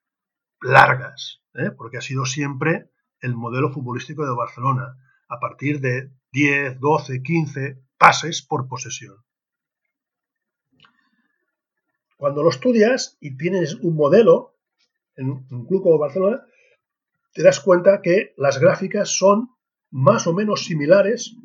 largas, 0.61 1.43
¿eh? 1.55 1.71
porque 1.71 1.99
ha 1.99 2.03
sido 2.03 2.27
siempre 2.27 2.91
el 3.21 3.35
modelo 3.35 3.71
futbolístico 3.71 4.25
de 4.25 4.35
Barcelona, 4.35 4.99
a 5.29 5.41
partir 5.41 5.81
de 5.81 6.11
10, 6.33 6.81
12, 6.81 7.23
15 7.23 7.79
pases 7.97 8.43
por 8.43 8.69
posesión. 8.69 9.17
Cuando 12.17 12.43
lo 12.43 12.51
estudias 12.51 13.17
y 13.21 13.37
tienes 13.37 13.75
un 13.75 13.97
modelo 13.97 14.57
en 15.17 15.31
un 15.31 15.67
club 15.67 15.83
como 15.83 15.99
Barcelona, 15.99 16.45
te 17.33 17.43
das 17.43 17.61
cuenta 17.61 18.01
que 18.01 18.35
las 18.37 18.61
gráficas 18.61 19.11
son 19.11 19.51
más 19.91 20.27
o 20.27 20.33
menos 20.33 20.65
similares 20.65 21.37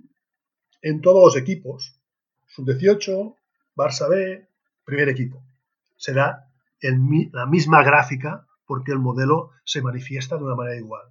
en 0.82 1.01
todos 1.01 1.24
los 1.24 1.41
equipos. 1.41 1.99
Sub-18, 2.47 3.36
Barça 3.76 4.10
B, 4.10 4.47
primer 4.86 5.10
equipo. 5.10 5.43
Será 5.97 6.49
en 6.82 7.30
la 7.34 7.45
misma 7.45 7.84
gráfica 7.84 8.47
porque 8.70 8.91
el 8.91 8.99
modelo 8.99 9.49
se 9.65 9.82
manifiesta 9.82 10.38
de 10.38 10.43
una 10.43 10.53
manera 10.53 10.78
igual. 10.78 11.01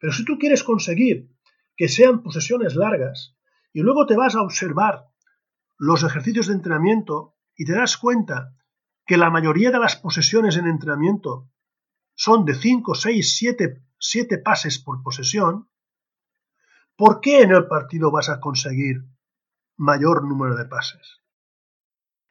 Pero 0.00 0.14
si 0.14 0.24
tú 0.24 0.38
quieres 0.38 0.64
conseguir 0.64 1.28
que 1.76 1.88
sean 1.88 2.22
posesiones 2.22 2.74
largas 2.74 3.36
y 3.74 3.82
luego 3.82 4.06
te 4.06 4.16
vas 4.16 4.34
a 4.34 4.40
observar 4.40 5.04
los 5.76 6.04
ejercicios 6.04 6.46
de 6.46 6.54
entrenamiento 6.54 7.36
y 7.54 7.66
te 7.66 7.74
das 7.74 7.98
cuenta 7.98 8.56
que 9.04 9.18
la 9.18 9.28
mayoría 9.28 9.70
de 9.70 9.78
las 9.78 9.96
posesiones 9.96 10.56
en 10.56 10.68
entrenamiento 10.68 11.50
son 12.14 12.46
de 12.46 12.54
5, 12.54 12.94
6, 12.94 13.36
7, 13.36 13.84
7 13.98 14.38
pases 14.38 14.78
por 14.78 15.02
posesión, 15.02 15.68
¿por 16.96 17.20
qué 17.20 17.42
en 17.42 17.50
el 17.50 17.66
partido 17.66 18.10
vas 18.10 18.30
a 18.30 18.40
conseguir 18.40 19.04
mayor 19.76 20.26
número 20.26 20.56
de 20.56 20.64
pases? 20.64 21.20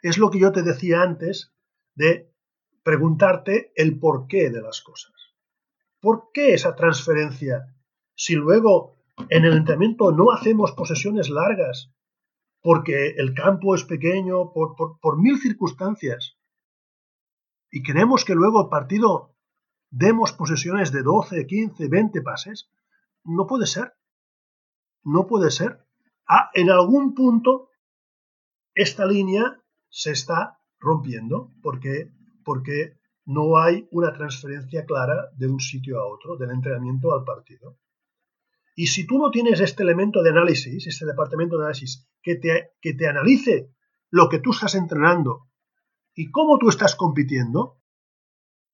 Es 0.02 0.18
lo 0.18 0.32
que 0.32 0.40
yo 0.40 0.52
te 0.52 0.64
decía 0.64 1.04
antes 1.04 1.54
de 1.94 2.29
preguntarte 2.84 3.72
el 3.76 4.00
porqué 4.00 4.50
de 4.50 4.62
las 4.62 4.82
cosas. 4.82 5.14
¿Por 6.00 6.32
qué 6.34 6.54
esa 6.54 6.76
transferencia? 6.76 7.76
Si 8.16 8.36
luego 8.36 8.98
en 9.30 9.46
el 9.46 9.58
entrenamiento 9.58 10.12
no 10.12 10.32
hacemos 10.32 10.72
posesiones 10.72 11.30
largas, 11.30 11.92
porque 12.62 13.16
el 13.18 13.34
campo 13.34 13.76
es 13.76 13.84
pequeño, 13.84 14.52
por, 14.52 14.76
por, 14.76 15.18
mil 15.18 15.38
circunstancias, 15.40 16.38
y 17.72 17.84
queremos 17.84 18.26
que 18.26 18.36
luego 18.36 18.64
el 18.64 18.70
partido 18.70 19.36
demos 19.90 20.34
posesiones 20.34 20.92
de 20.92 21.04
12, 21.04 21.46
15, 21.46 21.88
20 21.88 22.22
pases, 22.22 22.70
no 23.24 23.48
puede 23.48 23.68
ser. 23.68 23.94
No 25.04 25.28
puede 25.28 25.52
ser. 25.52 25.86
Ah, 26.28 26.50
en 26.54 26.70
algún 26.70 27.14
punto 27.14 27.70
esta 28.74 29.06
línea 29.06 29.62
se 29.90 30.12
está 30.12 30.60
rompiendo 30.80 31.52
porque 31.62 32.12
porque 32.50 32.98
no 33.26 33.60
hay 33.60 33.88
una 33.92 34.12
transferencia 34.12 34.84
clara 34.84 35.30
de 35.38 35.48
un 35.48 35.60
sitio 35.60 36.00
a 36.00 36.08
otro, 36.08 36.36
del 36.36 36.50
entrenamiento 36.50 37.14
al 37.14 37.24
partido. 37.24 37.78
Y 38.76 38.88
si 38.88 39.06
tú 39.06 39.20
no 39.20 39.30
tienes 39.30 39.60
este 39.60 39.84
elemento 39.84 40.24
de 40.24 40.32
análisis, 40.32 40.88
este 40.88 41.06
departamento 41.06 41.58
de 41.58 41.66
análisis, 41.66 42.10
que 42.24 42.38
te, 42.38 42.72
que 42.82 42.96
te 42.96 43.08
analice 43.08 43.72
lo 44.10 44.30
que 44.30 44.40
tú 44.40 44.50
estás 44.50 44.74
entrenando 44.74 45.48
y 46.16 46.32
cómo 46.32 46.58
tú 46.58 46.70
estás 46.70 46.96
compitiendo, 46.96 47.84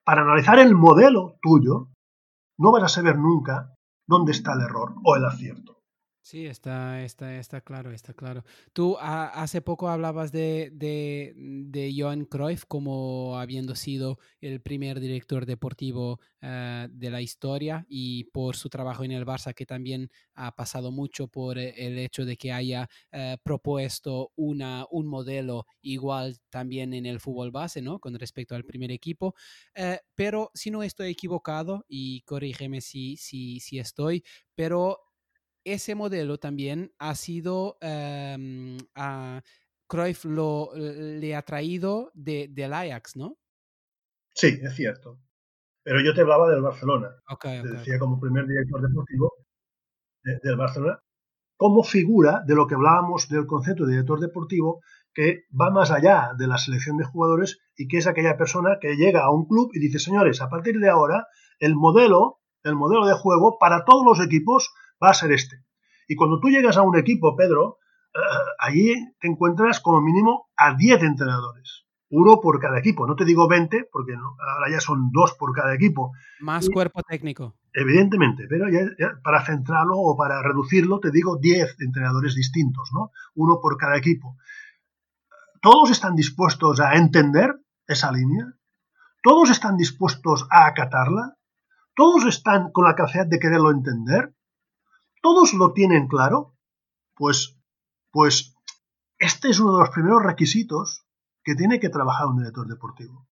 para 0.05 0.21
analizar 0.21 0.57
el 0.59 0.73
modelo 0.73 1.37
tuyo, 1.41 1.89
no 2.57 2.71
vas 2.71 2.83
a 2.83 2.87
saber 2.87 3.17
nunca 3.17 3.75
dónde 4.07 4.31
está 4.31 4.53
el 4.53 4.61
error 4.61 4.95
o 5.03 5.17
el 5.17 5.25
acierto. 5.25 5.74
Sí, 6.25 6.47
está, 6.47 7.03
está, 7.03 7.37
está 7.37 7.61
claro, 7.61 7.91
está 7.91 8.15
claro. 8.15 8.43
Tú 8.73 8.97
a, 8.99 9.27
hace 9.27 9.61
poco 9.61 9.89
hablabas 9.89 10.31
de, 10.31 10.71
de, 10.73 11.33
de, 11.35 11.93
Johan 11.95 12.25
Cruyff 12.25 12.63
como 12.67 13.37
habiendo 13.37 13.75
sido 13.75 14.17
el 14.41 14.59
primer 14.59 14.99
director 14.99 15.45
deportivo 15.45 16.19
uh, 16.41 16.87
de 16.89 17.09
la 17.11 17.21
historia 17.21 17.85
y 17.87 18.23
por 18.23 18.55
su 18.55 18.69
trabajo 18.69 19.03
en 19.03 19.11
el 19.11 19.23
Barça 19.23 19.53
que 19.53 19.67
también 19.67 20.09
ha 20.33 20.55
pasado 20.55 20.91
mucho 20.91 21.27
por 21.27 21.59
el 21.59 21.99
hecho 21.99 22.25
de 22.25 22.37
que 22.37 22.51
haya 22.51 22.89
uh, 23.13 23.37
propuesto 23.43 24.31
una, 24.35 24.87
un 24.89 25.05
modelo 25.05 25.67
igual 25.83 26.39
también 26.49 26.95
en 26.95 27.05
el 27.05 27.19
fútbol 27.19 27.51
base, 27.51 27.83
¿no? 27.83 27.99
Con 27.99 28.15
respecto 28.15 28.55
al 28.55 28.65
primer 28.65 28.89
equipo. 28.89 29.35
Uh, 29.77 29.97
pero 30.15 30.49
si 30.55 30.71
no 30.71 30.81
estoy 30.81 31.11
equivocado, 31.11 31.85
y 31.87 32.21
corrígeme 32.21 32.81
si, 32.81 33.15
si, 33.15 33.59
si 33.59 33.77
estoy, 33.77 34.23
pero 34.55 34.97
ese 35.65 35.95
modelo 35.95 36.37
también 36.37 36.93
ha 36.99 37.15
sido, 37.15 37.77
um, 37.81 38.77
Cruyff 39.87 40.25
lo, 40.25 40.71
le 40.75 41.35
ha 41.35 41.41
traído 41.41 42.11
de, 42.13 42.47
del 42.49 42.73
Ajax, 42.73 43.17
¿no? 43.17 43.37
Sí, 44.33 44.59
es 44.61 44.75
cierto. 44.75 45.19
Pero 45.83 46.01
yo 46.01 46.13
te 46.13 46.21
hablaba 46.21 46.49
del 46.49 46.61
Barcelona. 46.61 47.09
Okay, 47.27 47.61
te 47.61 47.69
decía 47.69 47.99
como 47.99 48.19
primer 48.19 48.47
director 48.47 48.81
deportivo 48.81 49.33
del 50.23 50.55
Barcelona, 50.55 50.99
como 51.57 51.83
figura 51.83 52.43
de 52.45 52.55
lo 52.55 52.67
que 52.67 52.75
hablábamos 52.75 53.29
del 53.29 53.45
concepto 53.45 53.85
de 53.85 53.93
director 53.93 54.19
deportivo, 54.19 54.81
que 55.13 55.43
va 55.59 55.69
más 55.69 55.91
allá 55.91 56.31
de 56.37 56.47
la 56.47 56.57
selección 56.57 56.97
de 56.97 57.05
jugadores 57.05 57.59
y 57.77 57.87
que 57.87 57.97
es 57.97 58.07
aquella 58.07 58.35
persona 58.35 58.77
que 58.81 58.95
llega 58.95 59.23
a 59.23 59.31
un 59.31 59.47
club 59.47 59.69
y 59.73 59.79
dice, 59.79 59.99
señores, 59.99 60.41
a 60.41 60.49
partir 60.49 60.79
de 60.79 60.89
ahora, 60.89 61.27
el 61.59 61.75
modelo, 61.75 62.39
el 62.63 62.75
modelo 62.75 63.05
de 63.05 63.13
juego 63.13 63.57
para 63.59 63.85
todos 63.85 64.03
los 64.05 64.25
equipos 64.25 64.73
va 65.01 65.09
a 65.09 65.13
ser 65.13 65.31
este. 65.31 65.63
Y 66.07 66.15
cuando 66.15 66.39
tú 66.39 66.49
llegas 66.49 66.77
a 66.77 66.81
un 66.81 66.97
equipo, 66.97 67.35
Pedro, 67.35 67.79
eh, 68.13 68.19
allí 68.59 68.93
te 69.19 69.27
encuentras 69.27 69.79
como 69.79 70.01
mínimo 70.01 70.49
a 70.55 70.75
10 70.75 71.03
entrenadores, 71.03 71.85
uno 72.09 72.39
por 72.41 72.59
cada 72.59 72.79
equipo. 72.79 73.07
No 73.07 73.15
te 73.15 73.25
digo 73.25 73.47
20, 73.47 73.89
porque 73.91 74.13
ahora 74.13 74.71
ya 74.71 74.79
son 74.79 75.11
dos 75.11 75.33
por 75.33 75.53
cada 75.53 75.73
equipo. 75.73 76.11
Más 76.39 76.69
cuerpo 76.69 77.01
técnico. 77.03 77.55
Evidentemente, 77.73 78.45
pero 78.47 78.69
ya, 78.69 79.19
para 79.21 79.43
centrarlo 79.43 79.97
o 79.97 80.15
para 80.15 80.41
reducirlo, 80.41 80.99
te 80.99 81.11
digo 81.11 81.37
10 81.37 81.75
entrenadores 81.81 82.35
distintos, 82.35 82.89
¿no? 82.93 83.11
Uno 83.33 83.59
por 83.61 83.77
cada 83.77 83.97
equipo. 83.97 84.37
¿Todos 85.61 85.91
están 85.91 86.15
dispuestos 86.15 86.79
a 86.79 86.95
entender 86.95 87.55
esa 87.87 88.11
línea? 88.11 88.45
¿Todos 89.21 89.49
están 89.49 89.75
dispuestos 89.75 90.47
a 90.51 90.67
acatarla? 90.67 91.35
¿Todos 91.95 92.25
están 92.25 92.71
con 92.71 92.85
la 92.85 92.95
capacidad 92.95 93.25
de 93.25 93.39
quererlo 93.39 93.71
entender? 93.71 94.35
¿Todos 95.25 95.55
lo 95.55 95.73
tienen 95.73 96.07
claro? 96.07 96.55
Pues, 97.15 97.59
pues 98.11 98.55
este 99.17 99.49
es 99.49 99.59
uno 99.59 99.73
de 99.73 99.79
los 99.79 99.89
primeros 99.89 100.21
requisitos 100.21 101.07
que 101.43 101.55
tiene 101.55 101.79
que 101.79 101.89
trabajar 101.89 102.27
un 102.27 102.37
director 102.37 102.67
deportivo. 102.67 103.27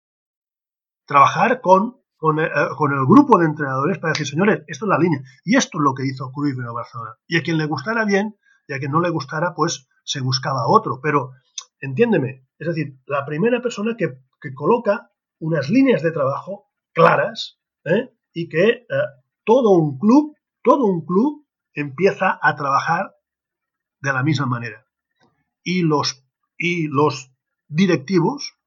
Trabajar 1.08 1.62
con, 1.62 2.00
con, 2.16 2.38
el, 2.38 2.46
eh, 2.46 3.06
grupo 3.08 3.40
de 3.40 3.48
entrenadores 3.48 3.98
para 3.98 4.14
decir, 4.14 4.28
señores, 4.28 4.62
esto 4.68 4.86
es 4.86 4.90
la 4.90 5.00
línea. 5.00 5.20
Y 5.44 5.58
esto 5.58 5.80
es 5.80 5.84
lo 5.84 5.96
que 5.96 6.06
hizo 6.06 6.32
Cruyff 6.32 6.60
en 6.60 6.72
Barcelona. 6.72 7.16
Y 7.26 7.40
a 7.40 7.42
quien 7.42 7.58
le 7.58 7.66
gustara 7.66 8.06
bien 8.06 8.38
y 8.68 8.74
a 8.74 8.78
quien 8.78 8.92
no 8.92 9.02
le 9.02 9.10
gustara, 9.10 9.56
pues 9.56 9.88
se 10.04 10.22
buscaba 10.22 10.68
otro. 10.68 11.00
Pero, 11.02 11.32
entiéndeme, 11.80 12.46
es 12.60 12.68
decir, 12.68 13.00
la 13.08 13.26
primera 13.26 13.64
persona 13.64 13.96
que, 13.98 14.20
coloca 14.54 15.10
unas 15.40 15.70
líneas 15.70 16.04
de 16.04 16.12
trabajo 16.12 16.70
claras 16.94 17.60
¿eh? 17.84 18.14
y 18.32 18.48
que 18.48 18.68
eh, 18.68 18.86
todo 19.44 19.72
un 19.72 19.98
club, 19.98 20.36
todo 20.62 20.86
un 20.86 21.04
club 21.04 21.49
empieza 21.74 22.40
a 22.42 22.56
trabajar 22.56 23.16
de 24.02 24.14
la 24.14 24.24
misma 24.24 24.46
manera. 24.46 24.86
Y 25.64 25.82
los, 25.82 26.26
y 26.58 26.88
los 26.88 27.32
directivos 27.68 28.58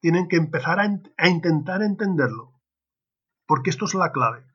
tienen 0.00 0.28
que 0.28 0.36
empezar 0.36 0.78
a, 0.80 1.28
intentar 1.28 1.82
entenderlo. 1.82 2.60
Porque 3.46 3.70
esto 3.70 3.86
es 3.86 3.94
la 3.94 4.12
clave. 4.12 4.46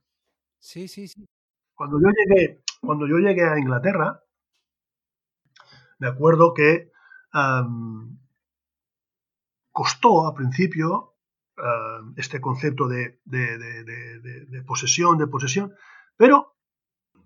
Sí, 0.59 0.88
sí, 0.88 1.07
sí. 1.07 1.26
Cuando 1.74 1.99
yo 1.99 2.09
llegué, 2.09 2.63
cuando 2.82 3.07
yo 3.07 3.17
llegué 3.17 3.43
a 3.43 3.57
Inglaterra, 3.57 4.24
me 5.99 6.07
acuerdo 6.07 6.53
que 6.53 6.91
costó 9.71 10.28
al 10.28 10.36
principio 10.36 11.15
este 12.15 12.39
concepto 12.39 12.88
de, 12.88 13.19
de, 13.26 14.63
posesión, 14.65 15.17
de 15.17 15.28
posesión, 15.28 15.74
pero 16.15 16.52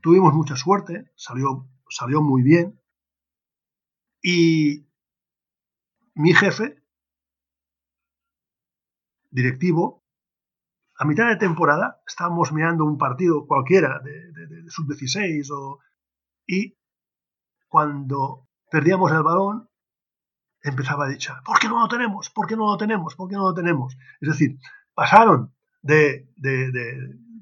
Tuvimos 0.02 0.34
mucha 0.34 0.56
suerte, 0.56 1.12
salió, 1.16 1.68
salió 1.90 2.22
muy 2.22 2.44
bien. 2.44 2.80
Y 4.22 4.88
mi 6.16 6.34
jefe, 6.34 6.84
directivo, 9.30 10.04
a 11.00 11.06
mitad 11.06 11.28
de 11.28 11.36
temporada 11.36 12.02
estábamos 12.08 12.52
mirando 12.52 12.84
un 12.86 12.98
partido 12.98 13.46
cualquiera 13.46 14.00
de, 14.00 14.34
sub-16 14.70 15.80
y 16.48 16.76
cuando 17.68 18.48
perdíamos 18.72 19.12
el 19.12 19.22
balón 19.22 19.70
empezaba 20.62 21.06
a 21.06 21.10
decir, 21.10 21.32
¿por 21.46 21.60
qué 21.60 21.68
no 21.68 21.80
lo 21.80 21.88
tenemos? 21.88 22.30
¿Por 22.32 22.48
qué 22.48 22.56
no 22.56 22.66
lo 22.66 22.78
tenemos? 22.78 23.16
¿Por 23.16 23.30
qué 23.30 23.36
no 23.36 23.44
lo 23.44 23.54
tenemos? 23.54 23.96
Es 24.20 24.30
decir, 24.30 24.58
pasaron 24.94 25.54
de, 25.82 26.28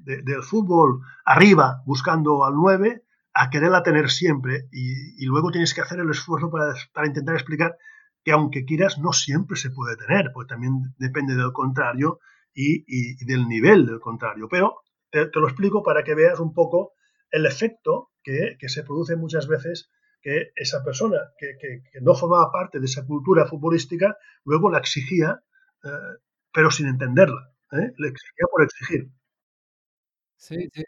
del 0.06 0.42
fútbol 0.42 1.00
arriba 1.24 1.82
buscando 1.84 2.44
al 2.44 2.54
9 2.54 3.02
a 3.34 3.50
quererla 3.50 3.82
tener 3.82 4.08
siempre 4.08 4.68
y, 4.72 5.26
luego 5.26 5.50
tienes 5.50 5.74
que 5.74 5.82
hacer 5.82 5.98
el 5.98 6.08
esfuerzo 6.08 6.50
para, 6.50 7.06
intentar 7.06 7.34
explicar 7.34 7.76
que 8.24 8.32
aunque 8.32 8.64
quieras 8.64 8.98
no 8.98 9.12
siempre 9.12 9.56
se 9.56 9.70
puede 9.70 9.96
tener, 9.96 10.30
porque 10.32 10.48
también 10.48 10.94
depende 10.98 11.34
del 11.34 11.52
contrario 11.52 12.20
y, 12.54 13.24
del 13.26 13.46
nivel 13.46 13.84
del 13.84 14.00
contrario. 14.00 14.48
Pero 14.48 14.82
te, 15.10 15.28
lo 15.34 15.48
explico 15.48 15.82
para 15.82 16.02
que 16.02 16.14
veas 16.14 16.40
un 16.40 16.54
poco 16.54 16.94
el 17.30 17.44
efecto 17.44 18.12
que, 18.22 18.56
se 18.68 18.84
produce 18.84 19.16
muchas 19.16 19.46
veces 19.46 19.90
que 20.22 20.52
esa 20.54 20.82
persona 20.82 21.18
que, 21.38 21.82
no 22.00 22.14
formaba 22.14 22.50
parte 22.50 22.80
de 22.80 22.86
esa 22.86 23.04
cultura 23.04 23.46
futbolística 23.46 24.16
luego 24.44 24.70
la 24.70 24.78
exigía, 24.78 25.42
eh, 25.84 25.88
pero 26.52 26.70
sin 26.70 26.86
entenderla. 26.86 27.52
¿eh? 27.72 27.92
Le 27.98 28.08
exigía 28.08 28.46
por 28.50 28.62
exigir. 28.62 29.10
Sí, 30.36 30.56
sí, 30.72 30.82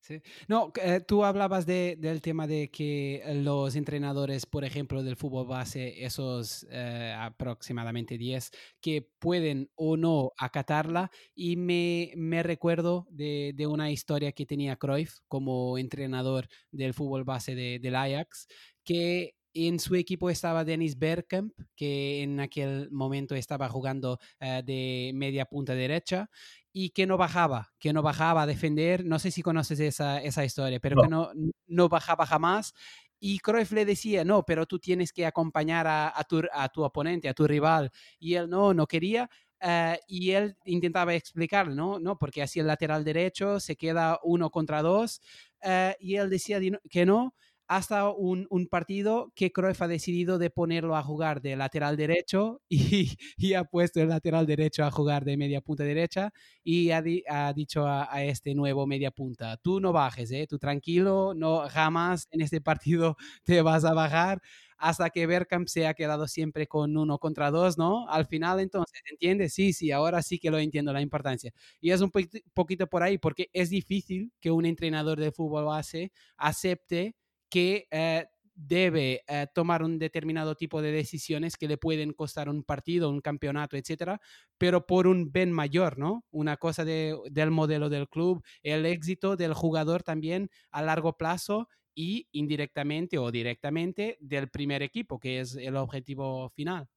sí, 0.00 0.22
No, 0.48 0.72
eh, 0.82 1.00
tú 1.06 1.24
hablabas 1.24 1.66
de, 1.66 1.96
del 1.98 2.22
tema 2.22 2.46
de 2.46 2.70
que 2.70 3.22
los 3.42 3.76
entrenadores, 3.76 4.46
por 4.46 4.64
ejemplo, 4.64 5.02
del 5.02 5.16
fútbol 5.16 5.46
base, 5.46 6.04
esos 6.04 6.66
eh, 6.70 7.14
aproximadamente 7.16 8.16
10, 8.16 8.50
que 8.80 9.02
pueden 9.18 9.70
o 9.74 9.96
no 9.96 10.32
acatarla, 10.38 11.10
y 11.34 11.56
me, 11.56 12.42
recuerdo 12.42 13.06
de, 13.10 13.52
de, 13.54 13.66
una 13.66 13.90
historia 13.90 14.32
que 14.32 14.46
tenía 14.46 14.76
Cruyff 14.76 15.18
como 15.28 15.76
entrenador 15.78 16.48
del 16.70 16.94
fútbol 16.94 17.24
base 17.24 17.54
de, 17.54 17.78
del 17.78 17.96
Ajax, 17.96 18.46
que 18.84 19.34
en 19.54 19.78
su 19.80 19.94
equipo 19.96 20.30
estaba 20.30 20.64
Dennis 20.64 20.98
Bergkamp, 20.98 21.52
que 21.74 22.22
en 22.22 22.40
aquel 22.40 22.90
momento 22.90 23.34
estaba 23.34 23.68
jugando 23.68 24.18
eh, 24.40 24.62
de 24.64 25.10
media 25.14 25.46
punta 25.46 25.74
derecha 25.74 26.30
y 26.72 26.90
que 26.90 27.06
no 27.06 27.16
bajaba, 27.16 27.72
que 27.78 27.92
no 27.92 28.02
bajaba 28.02 28.42
a 28.42 28.46
defender. 28.46 29.04
No 29.04 29.18
sé 29.18 29.30
si 29.30 29.42
conoces 29.42 29.80
esa, 29.80 30.22
esa 30.22 30.44
historia, 30.44 30.80
pero 30.80 31.02
que 31.02 31.08
no, 31.08 31.30
no 31.66 31.88
bajaba 31.88 32.26
jamás. 32.26 32.74
Y 33.20 33.38
Cruyff 33.40 33.72
le 33.72 33.84
decía, 33.84 34.24
no, 34.24 34.44
pero 34.44 34.66
tú 34.66 34.78
tienes 34.78 35.12
que 35.12 35.26
acompañar 35.26 35.86
a, 35.86 36.12
a, 36.16 36.24
tu, 36.24 36.42
a 36.52 36.68
tu 36.68 36.84
oponente, 36.84 37.28
a 37.28 37.34
tu 37.34 37.46
rival. 37.46 37.90
Y 38.18 38.34
él 38.34 38.48
no, 38.48 38.74
no 38.74 38.86
quería. 38.86 39.28
Eh, 39.60 39.98
y 40.06 40.30
él 40.30 40.56
intentaba 40.66 41.14
explicarle, 41.14 41.74
¿no? 41.74 41.98
no, 41.98 42.16
porque 42.16 42.42
así 42.42 42.60
el 42.60 42.68
lateral 42.68 43.02
derecho 43.02 43.58
se 43.58 43.74
queda 43.74 44.20
uno 44.22 44.50
contra 44.50 44.82
dos. 44.82 45.20
Eh, 45.62 45.96
y 45.98 46.16
él 46.16 46.30
decía 46.30 46.60
que 46.88 47.06
no 47.06 47.34
hasta 47.68 48.08
un, 48.10 48.46
un, 48.48 48.66
partido 48.66 49.30
que 49.34 49.52
Cruyff 49.52 49.82
ha 49.82 49.88
decidido 49.88 50.38
de 50.38 50.48
ponerlo 50.48 50.96
a 50.96 51.02
jugar 51.02 51.42
de 51.42 51.54
lateral 51.54 51.96
derecho 51.98 52.62
y, 52.68 53.16
y 53.36 53.54
ha 53.54 53.64
puesto 53.64 54.00
el 54.00 54.08
lateral 54.08 54.46
derecho 54.46 54.84
a 54.84 54.90
jugar 54.90 55.24
de 55.24 55.36
media 55.36 55.60
punta 55.60 55.84
derecha 55.84 56.32
y 56.64 56.90
ha, 56.90 57.02
ha 57.28 57.52
dicho 57.52 57.86
a, 57.86 58.08
este 58.24 58.54
nuevo 58.54 58.86
media 58.86 59.10
punta, 59.10 59.58
tú 59.58 59.80
no 59.80 59.92
bajes, 59.92 60.30
¿eh? 60.32 60.46
tú 60.48 60.58
tranquilo, 60.58 61.34
no 61.36 61.68
jamás 61.68 62.26
en 62.30 62.40
este 62.40 62.60
partido 62.60 63.16
te 63.44 63.60
vas 63.62 63.84
a 63.84 63.92
bajar 63.92 64.40
hasta 64.78 65.10
que 65.10 65.26
Bergkamp 65.26 65.68
se 65.68 65.86
ha 65.86 65.94
quedado 65.94 66.26
siempre 66.28 66.66
con 66.68 66.96
uno 66.96 67.18
contra 67.18 67.50
dos, 67.50 67.76
¿no? 67.76 68.08
Al 68.08 68.26
final, 68.26 68.60
entonces, 68.60 69.02
¿entiendes? 69.10 69.52
Sí, 69.52 69.72
sí, 69.72 69.90
ahora 69.90 70.22
sí 70.22 70.38
que 70.38 70.50
lo 70.50 70.58
entiendo 70.58 70.92
la 70.92 71.00
importancia. 71.02 71.52
Y 71.80 71.90
es 71.90 72.00
un 72.00 72.12
poquito 72.54 72.86
por 72.86 73.02
ahí, 73.02 73.18
porque 73.18 73.50
es 73.52 73.70
difícil 73.70 74.32
que 74.40 74.52
un 74.52 74.64
entrenador 74.66 75.18
de 75.18 75.32
fútbol 75.32 75.64
base 75.64 76.12
acepte 76.36 77.16
que 77.48 77.86
eh, 77.90 78.26
debe 78.54 79.22
eh, 79.28 79.46
tomar 79.54 79.84
un 79.84 79.98
determinado 79.98 80.56
tipo 80.56 80.82
de 80.82 80.90
decisiones 80.90 81.56
que 81.56 81.68
le 81.68 81.78
pueden 81.78 82.12
costar 82.12 82.48
un 82.48 82.64
partido, 82.64 83.08
un 83.08 83.20
campeonato, 83.20 83.76
etcétera, 83.76 84.20
pero 84.58 84.84
por 84.86 85.06
un 85.06 85.30
bien 85.30 85.52
mayor, 85.52 85.98
¿no? 85.98 86.24
Una 86.30 86.56
cosa 86.56 86.84
de, 86.84 87.16
del 87.30 87.52
modelo 87.52 87.88
del 87.88 88.08
club, 88.08 88.42
el 88.62 88.84
éxito 88.84 89.36
del 89.36 89.54
jugador 89.54 90.02
también 90.02 90.50
a 90.72 90.82
largo 90.82 91.16
plazo 91.16 91.68
y 91.94 92.28
indirectamente 92.32 93.18
o 93.18 93.30
directamente 93.30 94.18
del 94.20 94.48
primer 94.48 94.82
equipo, 94.82 95.20
que 95.20 95.40
es 95.40 95.54
el 95.54 95.76
objetivo 95.76 96.50
final. 96.50 96.88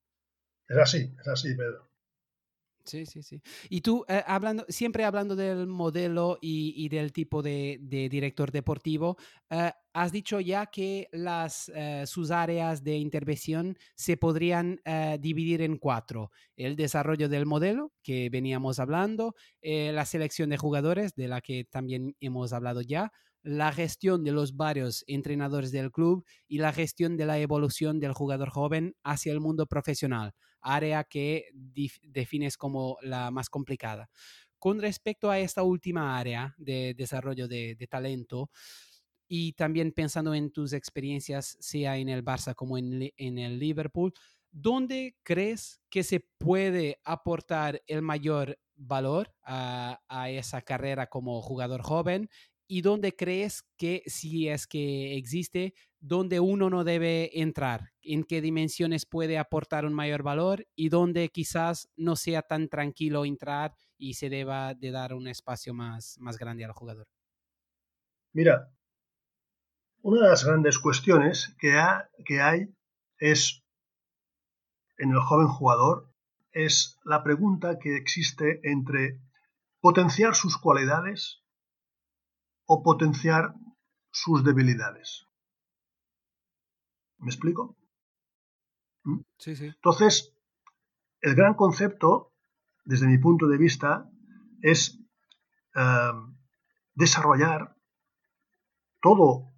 Es 0.68 0.78
así, 0.78 1.14
es 1.20 1.28
así, 1.28 1.56
Pedro. 1.56 1.91
Sí, 2.84 3.06
sí, 3.06 3.22
sí. 3.22 3.42
Y 3.70 3.82
tú, 3.82 4.04
eh, 4.08 4.24
hablando, 4.26 4.66
siempre 4.68 5.04
hablando 5.04 5.36
del 5.36 5.68
modelo 5.68 6.38
y, 6.42 6.90
del 6.90 7.14
tipo 7.14 7.42
de, 7.42 7.80
director 7.82 8.52
deportivo, 8.52 9.18
eh, 9.50 9.72
has 9.94 10.12
dicho 10.12 10.40
ya 10.40 10.66
que 10.68 11.08
las, 11.12 11.70
eh, 11.76 12.04
sus 12.08 12.32
áreas 12.32 12.84
de 12.84 12.98
intervención 12.98 13.78
se 13.96 14.18
podrían 14.18 14.82
dividir 15.20 15.62
en 15.62 15.78
cuatro. 15.78 16.32
El 16.56 16.76
desarrollo 16.76 17.30
del 17.30 17.46
modelo, 17.46 17.92
que 18.02 18.30
veníamos 18.30 18.80
hablando, 18.80 19.36
la 19.62 20.06
selección 20.06 20.50
de 20.50 20.58
jugadores, 20.58 21.14
de 21.16 21.28
la 21.28 21.42
que 21.42 21.66
también 21.66 22.16
hemos 22.20 22.54
hablado 22.54 22.82
ya, 22.82 23.12
la 23.44 23.72
gestión 23.72 24.24
de 24.24 24.32
los 24.32 24.56
varios 24.56 25.04
entrenadores 25.08 25.72
del 25.72 25.92
club 25.92 26.26
y 26.48 26.60
la 26.60 26.74
gestión 26.74 27.18
de 27.18 27.26
la 27.26 27.40
evolución 27.40 28.00
del 28.00 28.14
jugador 28.14 28.50
joven 28.50 28.96
hacia 29.04 29.34
el 29.34 29.40
mundo 29.40 29.66
profesional, 29.66 30.34
área 30.62 31.04
que 31.04 31.50
defines 31.54 32.58
como 32.58 32.98
la 33.02 33.32
más 33.32 33.50
complicada. 33.50 34.10
Con 34.60 34.80
respecto 34.80 35.32
a 35.32 35.40
esta 35.40 35.64
última 35.64 36.18
área 36.18 36.54
de 36.58 36.94
desarrollo 36.96 37.48
de, 37.48 37.88
talento, 37.90 38.52
y 39.28 39.54
también 39.54 39.92
pensando 39.92 40.34
en 40.34 40.52
tus 40.52 40.74
experiencias, 40.74 41.58
sea 41.60 41.98
en 41.98 42.10
el 42.10 42.24
Barça 42.24 42.54
como 42.54 42.78
en, 42.78 43.12
en, 43.16 43.38
el 43.38 43.58
Liverpool, 43.58 44.14
¿dónde 44.52 45.16
crees 45.24 45.82
que 45.90 46.04
se 46.04 46.20
puede 46.38 47.00
aportar 47.06 47.82
el 47.88 48.02
mayor 48.02 48.60
valor 48.76 49.34
a, 49.44 50.02
a, 50.10 50.30
esa 50.30 50.62
carrera 50.62 51.08
como 51.08 51.42
jugador 51.42 51.82
joven 51.82 52.30
y 52.68 52.82
dónde 52.82 53.16
crees 53.16 53.64
que, 53.78 54.04
si 54.06 54.48
es 54.48 54.68
que 54.68 55.16
existe, 55.18 55.74
dónde 56.00 56.40
uno 56.40 56.70
no 56.70 56.84
debe 56.84 57.42
entrar, 57.42 57.91
en 58.04 58.24
qué 58.24 58.42
dimensiones 58.42 59.06
puede 59.06 59.38
aportar 59.38 59.86
un 59.86 59.94
mayor 59.94 60.24
valor 60.24 60.68
y 60.76 60.90
dónde 60.90 61.30
quizás 61.30 61.90
no 61.96 62.16
sea 62.16 62.42
tan 62.42 62.68
tranquilo 62.68 63.26
entrar 63.26 63.76
y 63.98 64.16
se 64.16 64.30
deba 64.30 64.74
de 64.74 64.92
dar 64.92 65.14
un 65.14 65.28
espacio 65.28 65.74
más, 65.74 66.18
más 66.20 66.38
grande 66.38 66.66
al 66.66 66.72
jugador. 66.72 67.08
Mira, 68.34 68.72
una 70.02 70.24
de 70.24 70.30
las 70.30 70.46
grandes 70.46 70.80
cuestiones 70.80 71.56
que, 71.60 71.80
que 72.26 72.42
hay 72.42 72.74
es 73.20 73.64
en 74.98 75.12
el 75.12 75.20
joven 75.20 75.48
jugador 75.48 76.12
es 76.52 77.00
la 77.04 77.24
pregunta 77.24 77.80
que 77.80 77.96
existe 77.96 78.60
entre 78.64 79.20
potenciar 79.80 80.36
sus 80.36 80.58
cualidades 80.58 81.44
o 82.66 82.84
potenciar 82.84 83.54
sus 84.12 84.44
debilidades. 84.44 85.28
¿Me 87.18 87.30
explico? 87.30 87.78
Sí, 89.38 89.56
sí. 89.56 89.66
Entonces, 89.66 90.34
el 91.22 91.36
gran 91.36 91.54
concepto, 91.54 92.34
desde 92.84 93.08
mi 93.08 93.18
punto 93.18 93.48
de 93.48 93.58
vista, 93.58 94.10
es 94.62 95.00
eh, 95.76 96.12
desarrollar 96.94 97.76
todo 99.02 99.52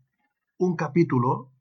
un 0.57 0.75
capítulo 0.75 1.51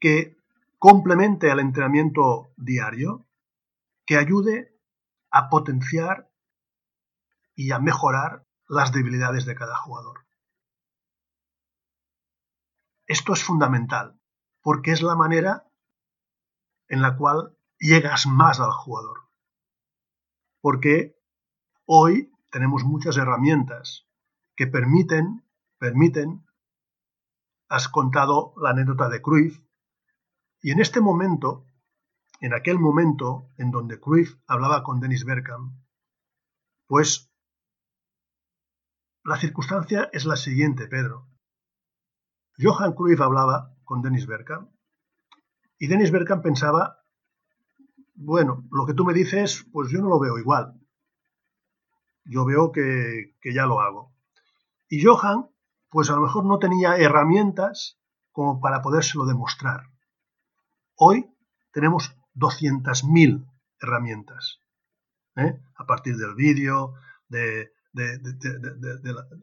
que 0.00 0.36
complemente 0.78 1.50
al 1.50 1.60
entrenamiento 1.60 2.52
diario, 2.56 3.26
que 4.04 4.16
ayude 4.16 4.76
a 5.30 5.48
potenciar 5.48 6.30
y 7.54 7.70
a 7.70 7.78
mejorar 7.78 8.44
las 8.68 8.92
debilidades 8.92 9.44
de 9.44 9.54
cada 9.54 9.76
jugador. 9.76 10.26
Esto 13.06 13.32
es 13.32 13.44
fundamental, 13.44 14.18
porque 14.62 14.92
es 14.92 15.02
la 15.02 15.14
manera 15.14 15.71
en 16.92 17.00
la 17.00 17.16
cual 17.16 17.56
llegas 17.78 18.26
más 18.26 18.60
al 18.60 18.70
jugador. 18.70 19.30
Porque 20.60 21.16
hoy 21.86 22.30
tenemos 22.50 22.84
muchas 22.84 23.16
herramientas 23.16 24.06
que 24.56 24.66
permiten, 24.66 25.42
permiten, 25.78 26.46
has 27.70 27.88
contado 27.88 28.52
la 28.58 28.70
anécdota 28.70 29.08
de 29.08 29.22
Cruyff, 29.22 29.58
y 30.60 30.70
en 30.70 30.80
este 30.80 31.00
momento, 31.00 31.64
en 32.40 32.52
aquel 32.52 32.78
momento 32.78 33.48
en 33.56 33.70
donde 33.70 33.98
Cruyff 33.98 34.36
hablaba 34.46 34.82
con 34.82 35.00
Dennis 35.00 35.24
Bergkamp, 35.24 35.72
pues 36.86 37.32
la 39.24 39.38
circunstancia 39.38 40.10
es 40.12 40.26
la 40.26 40.36
siguiente, 40.36 40.88
Pedro. 40.88 41.26
Johan 42.58 42.92
Cruyff 42.92 43.22
hablaba 43.22 43.74
con 43.84 44.02
Dennis 44.02 44.26
Bergkamp 44.26 44.71
y 45.82 45.88
Dennis 45.88 46.12
Bergkamp 46.12 46.44
pensaba, 46.44 47.02
bueno, 48.14 48.68
lo 48.70 48.86
que 48.86 48.94
tú 48.94 49.04
me 49.04 49.12
dices, 49.12 49.66
pues 49.72 49.90
yo 49.90 50.00
no 50.00 50.08
lo 50.10 50.20
veo 50.20 50.38
igual. 50.38 50.80
Yo 52.24 52.44
veo 52.44 52.70
que, 52.70 53.34
que 53.40 53.52
ya 53.52 53.66
lo 53.66 53.80
hago. 53.80 54.14
Y 54.88 55.02
Johan, 55.02 55.50
pues 55.90 56.08
a 56.08 56.14
lo 56.14 56.20
mejor 56.20 56.44
no 56.44 56.60
tenía 56.60 56.98
herramientas 56.98 57.98
como 58.30 58.60
para 58.60 58.80
podérselo 58.80 59.24
demostrar. 59.24 59.88
Hoy 60.94 61.34
tenemos 61.72 62.14
200.000 62.36 63.44
herramientas. 63.80 64.60
¿eh? 65.34 65.58
A 65.74 65.84
partir 65.84 66.16
del 66.16 66.36
vídeo, 66.36 66.94
de, 67.26 67.72
de, 67.92 68.20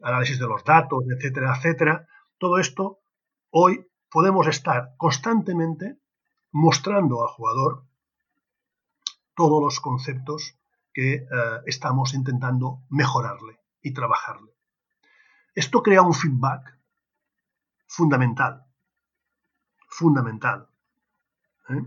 análisis 0.02 0.38
de 0.38 0.46
los 0.46 0.64
datos, 0.64 1.04
etcétera, 1.14 1.54
etcétera. 1.54 2.08
Todo 2.38 2.58
esto, 2.58 3.00
hoy 3.50 3.86
podemos 4.10 4.46
estar 4.46 4.94
constantemente 4.96 5.99
mostrando 6.52 7.22
al 7.22 7.28
jugador 7.28 7.84
todos 9.34 9.62
los 9.62 9.80
conceptos 9.80 10.56
que 10.92 11.14
eh, 11.14 11.26
estamos 11.66 12.14
intentando 12.14 12.82
mejorarle 12.88 13.60
y 13.82 13.92
trabajarle. 13.92 14.52
Esto 15.54 15.82
crea 15.82 16.02
un 16.02 16.14
feedback 16.14 16.78
fundamental, 17.86 18.64
fundamental, 19.88 20.68
¿eh? 21.68 21.82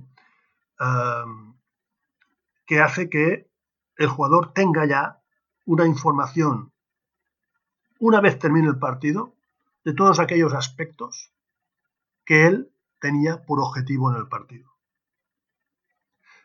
que 2.65 2.81
hace 2.81 3.09
que 3.09 3.49
el 3.95 4.07
jugador 4.07 4.53
tenga 4.53 4.85
ya 4.85 5.21
una 5.65 5.85
información 5.85 6.73
una 7.99 8.19
vez 8.19 8.37
termine 8.37 8.67
el 8.67 8.79
partido 8.79 9.33
de 9.85 9.93
todos 9.93 10.19
aquellos 10.19 10.53
aspectos 10.53 11.31
que 12.25 12.47
él 12.47 12.72
tenía 13.03 13.43
por 13.45 13.59
objetivo 13.59 14.09
en 14.09 14.17
el 14.17 14.29
partido. 14.29 14.71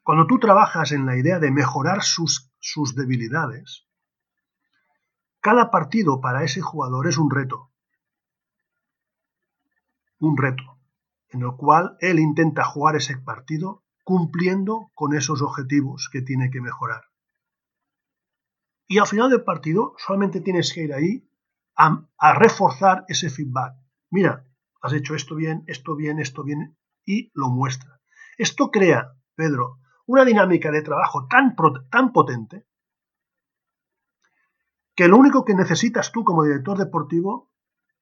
Cuando 0.03 0.27
tú 0.27 0.41
trabajas 0.41 0.91
en 0.91 1.07
la 1.07 1.17
idea 1.17 1.39
de 1.39 1.53
mejorar 1.53 2.03
sus, 2.03 2.51
debilidades, 2.97 3.87
cada 5.41 5.71
partido 5.71 6.21
para 6.21 6.43
ese 6.43 6.61
jugador 6.61 7.07
es 7.07 7.17
un 7.17 7.31
reto. 7.31 7.71
Un 10.19 10.37
reto 10.37 10.65
en 11.29 11.43
el 11.43 11.53
cual 11.57 11.97
él 12.01 12.19
intenta 12.19 12.65
jugar 12.65 12.97
ese 12.97 13.17
partido 13.19 13.85
cumpliendo 14.03 14.91
con 14.95 15.15
esos 15.15 15.43
objetivos 15.43 16.09
que 16.13 16.23
tiene 16.23 16.51
que 16.51 16.61
mejorar. 16.61 17.05
Y 18.89 18.99
al 18.99 19.07
final 19.07 19.31
del 19.31 19.45
partido 19.45 19.95
solamente 19.99 20.41
tienes 20.41 20.73
que 20.73 20.83
ir 20.83 20.93
ahí 20.93 21.31
a, 21.77 22.35
reforzar 22.35 23.05
ese 23.07 23.31
feedback. 23.31 23.77
Mira, 24.11 24.48
has 24.81 24.93
hecho 24.93 25.15
esto 25.15 25.35
bien, 25.35 25.65
esto 25.67 25.97
bien, 25.97 26.19
esto 26.19 26.43
bien, 26.43 26.77
y 27.05 27.31
lo 27.35 27.49
muestra. 27.49 28.01
Esto 28.37 28.71
crea, 28.71 29.13
Pedro, 29.35 29.79
una 30.07 30.25
dinámica 30.25 30.71
de 30.71 30.83
trabajo 30.83 31.27
tan, 31.29 31.57
tan 31.91 32.13
potente 32.13 32.67
que 34.95 35.09
lo 35.09 35.17
único 35.17 35.45
que 35.45 35.55
necesitas 35.55 36.13
tú 36.13 36.25
como 36.25 36.45
director 36.45 36.77
deportivo 36.77 37.51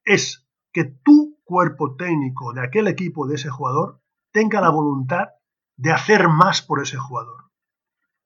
es 0.04 0.46
que 0.72 0.84
tu 0.84 1.38
cuerpo 1.44 1.96
técnico 1.96 2.52
de 2.52 2.64
aquel 2.64 2.88
equipo, 2.88 3.26
de 3.26 3.36
ese 3.36 3.50
jugador, 3.50 4.02
tenga 4.32 4.60
la 4.60 4.70
voluntad 4.70 5.28
de 5.76 5.92
hacer 5.92 6.28
más 6.28 6.62
por 6.62 6.82
ese 6.82 6.96
jugador. 6.96 7.50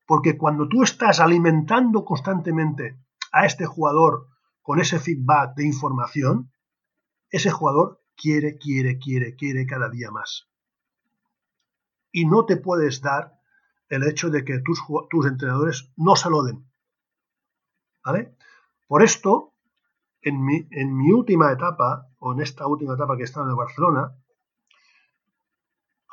Porque 0.05 0.37
cuando 0.37 0.67
tú 0.67 0.83
estás 0.83 1.19
alimentando 1.19 2.03
constantemente 2.03 2.99
a 3.31 3.45
este 3.45 3.65
jugador 3.65 4.27
con 4.61 4.79
ese 4.79 4.99
feedback 4.99 5.55
de 5.55 5.65
información, 5.65 6.51
ese 7.29 7.51
jugador 7.51 8.00
quiere, 8.21 8.57
quiere, 8.57 8.99
quiere, 8.99 9.35
quiere 9.35 9.65
cada 9.65 9.89
día 9.89 10.11
más. 10.11 10.47
Y 12.11 12.25
no 12.25 12.45
te 12.45 12.57
puedes 12.57 13.01
dar 13.01 13.39
el 13.89 14.03
hecho 14.03 14.29
de 14.29 14.45
que 14.45 14.59
tus, 14.59 14.81
tus 15.09 15.25
entrenadores 15.25 15.91
no 15.97 16.15
se 16.15 16.29
lo 16.29 16.43
den. 16.43 16.65
¿Vale? 18.05 18.35
Por 18.87 19.03
esto, 19.03 19.53
en 20.21 20.43
mi, 20.43 20.67
en 20.71 20.95
mi 20.95 21.11
última 21.11 21.51
etapa, 21.51 22.07
o 22.19 22.33
en 22.33 22.41
esta 22.41 22.67
última 22.67 22.93
etapa 22.93 23.15
que 23.15 23.23
he 23.23 23.25
estado 23.25 23.49
en 23.49 23.55
Barcelona, 23.55 24.15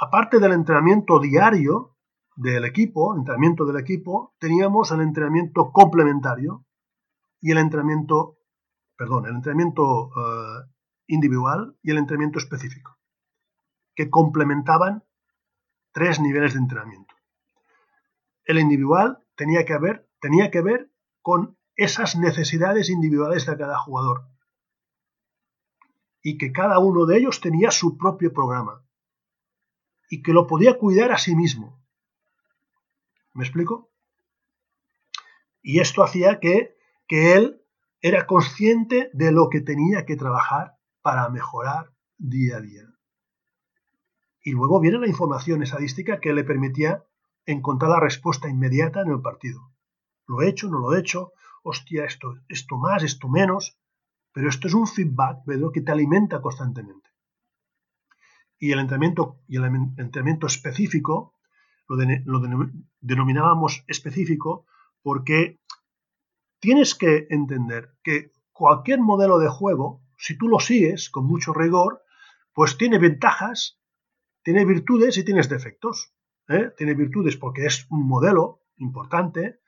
aparte 0.00 0.38
del 0.38 0.52
entrenamiento 0.52 1.18
diario, 1.18 1.96
del 2.36 2.64
equipo, 2.64 3.16
entrenamiento 3.16 3.64
del 3.64 3.78
equipo, 3.78 4.34
teníamos 4.38 4.92
el 4.92 5.00
entrenamiento 5.00 5.72
complementario 5.72 6.64
y 7.40 7.50
el 7.50 7.58
entrenamiento, 7.58 8.38
perdón, 8.96 9.26
el 9.26 9.34
entrenamiento 9.34 10.10
eh, 10.16 10.77
individual 11.08 11.76
y 11.82 11.90
el 11.90 11.98
entrenamiento 11.98 12.38
específico, 12.38 12.96
que 13.96 14.08
complementaban 14.08 15.02
tres 15.90 16.20
niveles 16.20 16.52
de 16.54 16.60
entrenamiento. 16.60 17.14
El 18.44 18.60
individual 18.60 19.18
tenía 19.34 19.64
que, 19.64 19.72
haber, 19.72 20.08
tenía 20.20 20.52
que 20.52 20.60
ver 20.60 20.92
con 21.20 21.58
esas 21.74 22.16
necesidades 22.16 22.88
individuales 22.88 23.44
de 23.46 23.56
cada 23.56 23.78
jugador 23.78 24.28
y 26.22 26.38
que 26.38 26.52
cada 26.52 26.78
uno 26.78 27.06
de 27.06 27.18
ellos 27.18 27.40
tenía 27.40 27.72
su 27.72 27.98
propio 27.98 28.32
programa 28.32 28.84
y 30.08 30.22
que 30.22 30.32
lo 30.32 30.46
podía 30.46 30.78
cuidar 30.78 31.10
a 31.10 31.18
sí 31.18 31.34
mismo 31.34 31.78
¿Me 33.34 33.44
explico? 33.44 33.90
Y 35.62 35.80
esto 35.80 36.02
hacía 36.02 36.40
que, 36.40 36.76
que 37.06 37.34
él 37.34 37.62
era 38.00 38.26
consciente 38.26 39.10
de 39.12 39.32
lo 39.32 39.48
que 39.48 39.60
tenía 39.60 40.06
que 40.06 40.16
trabajar 40.16 40.77
para 41.08 41.30
mejorar 41.30 41.90
día 42.18 42.58
a 42.58 42.60
día. 42.60 42.86
Y 44.42 44.50
luego 44.50 44.78
viene 44.78 44.98
la 44.98 45.08
información 45.08 45.62
estadística 45.62 46.20
que 46.20 46.34
le 46.34 46.44
permitía 46.44 47.02
encontrar 47.46 47.92
la 47.92 48.00
respuesta 48.00 48.46
inmediata 48.50 49.00
en 49.00 49.12
el 49.12 49.22
partido. 49.22 49.72
Lo 50.26 50.42
he 50.42 50.50
hecho, 50.50 50.68
no 50.68 50.80
lo 50.80 50.94
he 50.94 51.00
hecho, 51.00 51.32
hostia, 51.62 52.04
esto, 52.04 52.34
esto 52.46 52.76
más, 52.76 53.04
esto 53.04 53.26
menos, 53.26 53.78
pero 54.32 54.50
esto 54.50 54.68
es 54.68 54.74
un 54.74 54.86
feedback, 54.86 55.44
que 55.72 55.80
te 55.80 55.92
alimenta 55.92 56.42
constantemente. 56.42 57.08
Y 58.58 58.72
el 58.72 58.80
entrenamiento, 58.80 59.40
y 59.48 59.56
el 59.56 59.64
entrenamiento 59.64 60.46
específico 60.46 61.32
lo 61.86 61.96
denominábamos 63.00 63.82
específico 63.86 64.66
porque 65.00 65.58
tienes 66.60 66.94
que 66.94 67.28
entender 67.30 67.96
que 68.02 68.30
cualquier 68.52 69.00
modelo 69.00 69.38
de 69.38 69.48
juego, 69.48 70.02
si 70.18 70.36
tú 70.36 70.48
lo 70.48 70.58
sigues 70.58 71.10
con 71.10 71.26
mucho 71.26 71.52
rigor, 71.52 72.02
pues 72.52 72.76
tiene 72.76 72.98
ventajas, 72.98 73.80
tiene 74.42 74.64
virtudes 74.64 75.16
y 75.16 75.24
tienes 75.24 75.48
defectos. 75.48 76.12
¿eh? 76.48 76.72
Tiene 76.76 76.94
virtudes 76.94 77.36
porque 77.36 77.66
es 77.66 77.86
un 77.90 78.06
modelo 78.06 78.62
importante, 78.76 79.60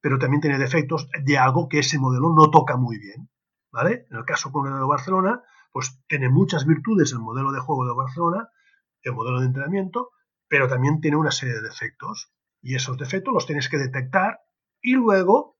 pero 0.00 0.18
también 0.18 0.40
tiene 0.40 0.58
defectos 0.58 1.08
de 1.24 1.38
algo 1.38 1.68
que 1.68 1.78
ese 1.78 1.98
modelo 1.98 2.34
no 2.34 2.50
toca 2.50 2.76
muy 2.76 2.98
bien. 2.98 3.30
¿vale? 3.70 4.06
En 4.10 4.16
el 4.16 4.24
caso 4.24 4.50
con 4.50 4.66
el 4.66 4.78
de 4.78 4.86
Barcelona, 4.86 5.42
pues 5.70 6.02
tiene 6.08 6.28
muchas 6.28 6.66
virtudes 6.66 7.12
el 7.12 7.18
modelo 7.18 7.52
de 7.52 7.60
juego 7.60 7.86
de 7.86 7.94
Barcelona, 7.94 8.48
el 9.02 9.12
modelo 9.12 9.40
de 9.40 9.46
entrenamiento, 9.46 10.10
pero 10.48 10.68
también 10.68 11.00
tiene 11.00 11.16
una 11.16 11.30
serie 11.30 11.54
de 11.54 11.62
defectos. 11.62 12.32
Y 12.62 12.74
esos 12.74 12.96
defectos 12.96 13.34
los 13.34 13.46
tienes 13.46 13.68
que 13.68 13.76
detectar 13.78 14.40
y 14.80 14.94
luego 14.94 15.58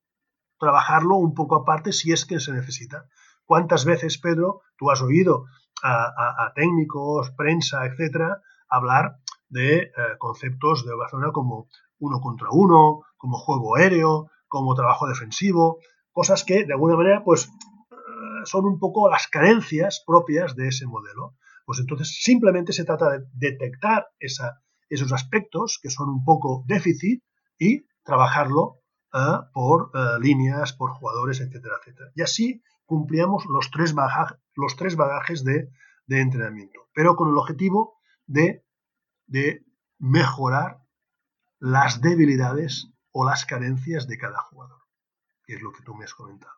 trabajarlo 0.59 1.15
un 1.15 1.33
poco 1.33 1.55
aparte 1.55 1.93
si 1.93 2.11
es 2.11 2.25
que 2.25 2.39
se 2.39 2.51
necesita. 2.51 3.07
¿Cuántas 3.47 3.85
veces, 3.85 4.17
Pedro, 4.17 4.61
tú 4.77 4.91
has 4.91 5.01
oído 5.01 5.45
a, 5.81 6.51
técnicos, 6.53 7.31
prensa, 7.31 7.85
etcétera, 7.85 8.41
hablar 8.69 9.19
de 9.47 9.77
eh, 9.77 9.91
conceptos 10.19 10.85
de 10.85 10.93
Barcelona 10.93 11.31
como 11.31 11.69
uno 11.99 12.19
contra 12.19 12.49
uno, 12.51 13.03
como 13.15 13.37
juego 13.37 13.77
aéreo, 13.77 14.29
como 14.49 14.75
trabajo 14.75 15.07
defensivo, 15.07 15.79
cosas 16.11 16.43
que 16.43 16.65
de 16.65 16.73
alguna 16.73 16.97
manera 16.97 17.23
pues 17.23 17.45
eh, 17.45 17.95
son 18.43 18.65
un 18.65 18.79
poco 18.79 19.09
las 19.09 19.27
carencias 19.27 20.03
propias 20.05 20.55
de 20.57 20.67
ese 20.67 20.85
modelo. 20.85 21.35
Pues 21.65 21.79
entonces 21.79 22.19
simplemente 22.21 22.73
se 22.73 22.83
trata 22.83 23.11
de 23.11 23.25
detectar 23.33 24.07
esos 24.19 25.13
aspectos 25.13 25.79
que 25.81 25.89
son 25.89 26.09
un 26.09 26.25
poco 26.25 26.65
déficit 26.67 27.23
y 27.57 27.85
trabajarlo 28.03 28.81
eh, 29.13 29.39
por 29.53 29.91
líneas, 30.19 30.73
por 30.73 30.91
jugadores, 30.91 31.39
etcétera, 31.39 31.75
etcétera. 31.79 32.11
Y 32.13 32.21
así 32.23 32.61
cumplíamos 32.87 33.45
los 33.45 33.69
tres, 33.69 33.93
los 34.55 34.75
tres 34.75 34.95
bagajes 34.95 35.43
de, 35.43 35.69
entrenamiento, 36.09 36.87
pero 36.95 37.15
con 37.15 37.29
el 37.29 37.37
objetivo 37.37 37.99
de, 38.25 38.65
de 39.27 39.65
mejorar 39.99 40.81
las 41.59 42.01
debilidades 42.01 42.89
o 43.11 43.25
las 43.25 43.45
carencias 43.45 44.07
de 44.07 44.17
cada 44.17 44.39
jugador, 44.39 44.79
que 45.45 45.55
es 45.55 45.61
lo 45.61 45.71
que 45.73 45.83
tú 45.83 45.93
me 45.93 46.05
has 46.05 46.13
comentado. 46.13 46.53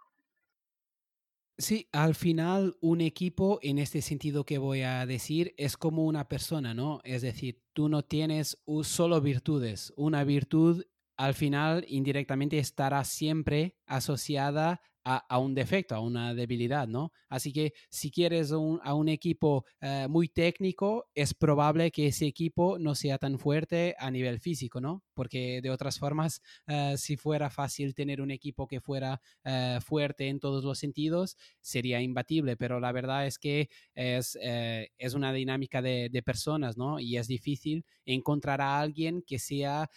Sí, 1.57 1.89
al 1.91 2.15
final 2.15 2.77
un 2.79 3.01
equipo, 3.01 3.59
en 3.61 3.79
este 3.79 4.01
sentido 4.01 4.45
que 4.45 4.59
voy 4.59 4.83
a 4.83 5.05
decir, 5.05 5.53
es 5.57 5.75
como 5.75 6.05
una 6.05 6.29
persona, 6.29 6.73
¿no? 6.73 7.01
Es 7.03 7.21
decir, 7.21 7.61
tú 7.73 7.89
no 7.89 8.03
tienes 8.03 8.61
solo 8.83 9.19
virtudes. 9.19 9.91
Una 9.97 10.23
virtud 10.23 10.85
al 11.17 11.33
final 11.33 11.83
indirectamente 11.89 12.59
estará 12.59 13.03
siempre 13.03 13.75
asociada 13.85 14.79
a, 15.03 15.39
un 15.39 15.55
defecto, 15.55 15.95
a 15.95 15.99
una 16.01 16.33
debilidad, 16.33 16.87
¿no? 16.87 17.11
Así 17.29 17.51
que 17.51 17.73
si 17.89 18.11
quieres 18.11 18.51
a 18.51 18.93
un 18.93 19.09
equipo 19.09 19.65
eh, 19.81 20.07
muy 20.09 20.27
técnico, 20.27 21.09
es 21.15 21.33
probable 21.33 21.91
que 21.91 22.07
ese 22.07 22.25
equipo 22.25 22.77
no 22.79 22.95
sea 22.95 23.17
tan 23.17 23.39
fuerte 23.39 23.95
a 23.97 24.11
nivel 24.11 24.39
físico, 24.39 24.81
¿no? 24.81 25.03
Porque 25.13 25.61
de 25.61 25.69
otras 25.69 25.99
formas, 25.99 26.41
eh, 26.67 26.95
si 26.97 27.17
fuera 27.17 27.49
fácil 27.49 27.95
tener 27.95 28.21
un 28.21 28.31
equipo 28.31 28.67
que 28.67 28.81
fuera 28.81 29.21
eh, 29.43 29.79
fuerte 29.83 30.27
en 30.27 30.39
todos 30.39 30.63
los 30.63 30.77
sentidos, 30.77 31.37
sería 31.61 32.01
imbatible, 32.01 32.57
pero 32.57 32.79
la 32.79 32.91
verdad 32.91 33.25
es 33.25 33.39
que 33.39 33.69
es, 33.95 34.37
es 34.41 35.13
una 35.13 35.33
dinámica 35.33 35.81
de, 35.81 36.09
de, 36.09 36.21
personas, 36.23 36.77
¿no? 36.77 36.99
Y 36.99 37.17
es 37.17 37.27
difícil 37.27 37.85
encontrar 38.05 38.61
a 38.61 38.79
alguien 38.79 39.23
que 39.25 39.39
sea 39.39 39.89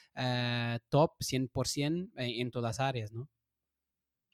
top 0.89 1.13
100% 1.21 2.11
en 2.17 2.51
todas 2.51 2.81
áreas, 2.81 3.13
¿no? 3.13 3.29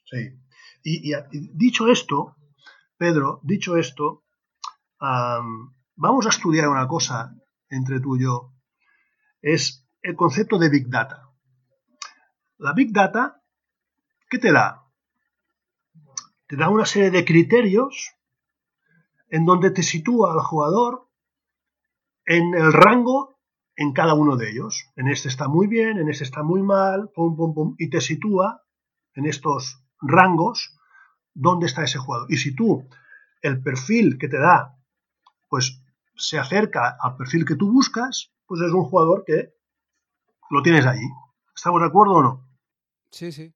Sí. 0.09 0.39
Y, 0.83 1.13
dicho 1.53 1.87
esto, 1.87 2.35
Pedro, 2.97 3.39
dicho 3.43 3.77
esto, 3.77 4.23
vamos 4.99 6.25
a 6.25 6.29
estudiar 6.29 6.69
una 6.69 6.87
cosa 6.87 7.35
entre 7.69 7.99
tú 7.99 8.15
y 8.15 8.23
yo. 8.23 8.53
Es 9.41 9.87
el 10.01 10.15
concepto 10.15 10.57
de 10.57 10.69
Big 10.69 10.89
Data. 10.89 11.29
La 12.57 12.73
Big 12.73 12.91
Data, 12.91 13.41
¿qué 14.29 14.37
te 14.37 14.51
da? 14.51 14.85
Te 16.47 16.55
da 16.55 16.69
una 16.69 16.85
serie 16.85 17.11
de 17.11 17.25
criterios 17.25 18.15
en 19.29 19.45
donde 19.45 19.71
te 19.71 19.83
sitúa 19.83 20.33
al 20.33 20.39
jugador 20.39 21.07
en 22.25 22.55
el 22.55 22.73
rango 22.73 23.37
en 23.75 23.93
cada 23.93 24.13
uno 24.13 24.35
de 24.35 24.49
ellos. 24.49 24.91
En 24.95 25.07
este 25.07 25.29
está 25.29 25.47
muy 25.47 25.67
bien, 25.67 25.99
en 25.99 26.09
este 26.09 26.23
está 26.23 26.43
muy 26.43 26.61
mal, 26.63 27.11
pum, 27.13 27.37
pum, 27.37 27.53
pum, 27.53 27.75
y 27.77 27.89
te 27.89 28.01
sitúa 28.01 28.63
en 29.13 29.25
estos 29.25 29.83
rangos 30.01 30.77
dónde 31.33 31.67
está 31.67 31.83
ese 31.83 31.99
jugador. 31.99 32.31
Y 32.31 32.37
si 32.37 32.55
tú, 32.55 32.87
el 33.41 33.61
perfil 33.61 34.17
que 34.17 34.27
te 34.27 34.39
da, 34.39 34.77
pues 35.47 35.81
se 36.15 36.37
acerca 36.37 36.97
al 36.99 37.15
perfil 37.15 37.45
que 37.45 37.55
tú 37.55 37.71
buscas, 37.71 38.31
pues 38.45 38.61
es 38.61 38.71
un 38.71 38.83
jugador 38.83 39.23
que 39.25 39.53
lo 40.49 40.61
tienes 40.61 40.85
allí. 40.85 41.07
¿Estamos 41.55 41.81
de 41.81 41.87
acuerdo 41.87 42.13
o 42.13 42.21
no? 42.21 42.47
Sí, 43.11 43.31
sí. 43.31 43.53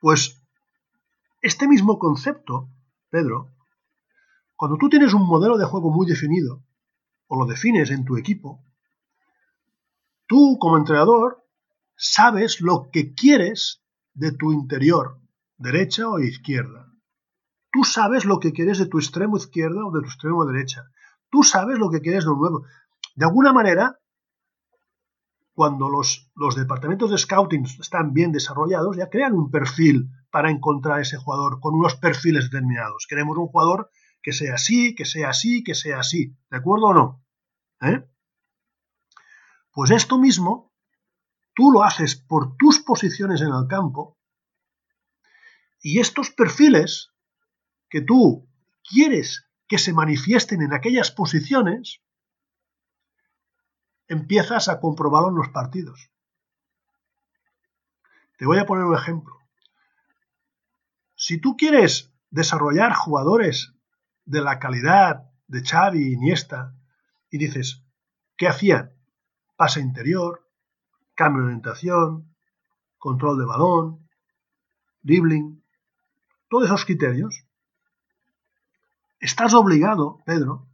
Pues 0.00 0.42
este 1.40 1.68
mismo 1.68 1.98
concepto, 1.98 2.68
Pedro, 3.10 3.52
cuando 4.56 4.76
tú 4.78 4.88
tienes 4.88 5.12
un 5.14 5.26
modelo 5.26 5.58
de 5.58 5.66
juego 5.66 5.90
muy 5.90 6.06
definido, 6.06 6.64
o 7.26 7.36
lo 7.36 7.46
defines 7.46 7.90
en 7.90 8.04
tu 8.04 8.16
equipo, 8.16 8.64
tú 10.26 10.58
como 10.58 10.78
entrenador 10.78 11.44
sabes 11.96 12.60
lo 12.60 12.90
que 12.90 13.14
quieres 13.14 13.82
de 14.14 14.32
tu 14.32 14.52
interior, 14.52 15.20
derecha 15.56 16.08
o 16.08 16.18
izquierda. 16.18 16.92
Tú 17.72 17.84
sabes 17.84 18.24
lo 18.24 18.38
que 18.38 18.52
quieres 18.52 18.78
de 18.78 18.86
tu 18.86 18.98
extremo 18.98 19.36
izquierda 19.36 19.84
o 19.84 19.90
de 19.90 20.00
tu 20.00 20.06
extremo 20.06 20.44
derecha. 20.44 20.84
Tú 21.30 21.42
sabes 21.42 21.78
lo 21.78 21.90
que 21.90 22.00
quieres 22.00 22.24
de 22.24 22.30
un 22.30 22.38
nuevo. 22.38 22.64
De 23.16 23.24
alguna 23.24 23.52
manera, 23.52 23.98
cuando 25.54 25.88
los, 25.88 26.30
los 26.34 26.56
departamentos 26.56 27.10
de 27.10 27.18
scouting 27.18 27.64
están 27.64 28.12
bien 28.12 28.32
desarrollados, 28.32 28.96
ya 28.96 29.08
crean 29.08 29.34
un 29.34 29.50
perfil 29.50 30.10
para 30.30 30.50
encontrar 30.50 31.00
ese 31.00 31.16
jugador 31.16 31.60
con 31.60 31.74
unos 31.74 31.96
perfiles 31.96 32.50
determinados. 32.50 33.06
Queremos 33.08 33.36
un 33.38 33.48
jugador 33.48 33.90
que 34.22 34.32
sea 34.32 34.54
así, 34.54 34.94
que 34.94 35.04
sea 35.04 35.30
así, 35.30 35.62
que 35.62 35.74
sea 35.74 36.00
así. 36.00 36.36
¿De 36.50 36.56
acuerdo 36.56 36.86
o 36.86 36.94
no? 36.94 37.24
¿Eh? 37.80 38.04
Pues 39.72 39.90
esto 39.90 40.18
mismo, 40.18 40.72
tú 41.54 41.70
lo 41.70 41.82
haces 41.82 42.16
por 42.16 42.56
tus 42.56 42.80
posiciones 42.80 43.40
en 43.40 43.48
el 43.48 43.66
campo 43.68 44.13
y 45.84 46.00
estos 46.00 46.30
perfiles 46.30 47.12
que 47.90 48.00
tú 48.00 48.48
quieres 48.88 49.46
que 49.68 49.76
se 49.76 49.92
manifiesten 49.92 50.62
en 50.62 50.72
aquellas 50.72 51.10
posiciones, 51.10 52.00
empiezas 54.08 54.70
a 54.70 54.80
comprobarlo 54.80 55.28
en 55.28 55.34
los 55.34 55.50
partidos. 55.50 56.10
Te 58.38 58.46
voy 58.46 58.56
a 58.58 58.64
poner 58.64 58.86
un 58.86 58.96
ejemplo. 58.96 59.38
Si 61.16 61.38
tú 61.38 61.54
quieres 61.54 62.10
desarrollar 62.30 62.94
jugadores 62.94 63.74
de 64.24 64.40
la 64.40 64.58
calidad 64.58 65.30
de 65.48 65.62
Xavi 65.62 66.00
y 66.00 66.12
Iniesta 66.14 66.74
y 67.28 67.36
dices, 67.36 67.84
¿qué 68.38 68.48
hacían? 68.48 68.96
Pase 69.56 69.80
interior, 69.80 70.48
cambio 71.14 71.42
de 71.42 71.48
orientación, 71.48 72.34
control 72.96 73.38
de 73.38 73.44
balón, 73.44 74.08
dribbling, 75.02 75.53
todos 76.54 76.66
esos 76.66 76.84
criterios, 76.84 77.44
estás 79.18 79.54
obligado, 79.54 80.22
Pedro, 80.24 80.68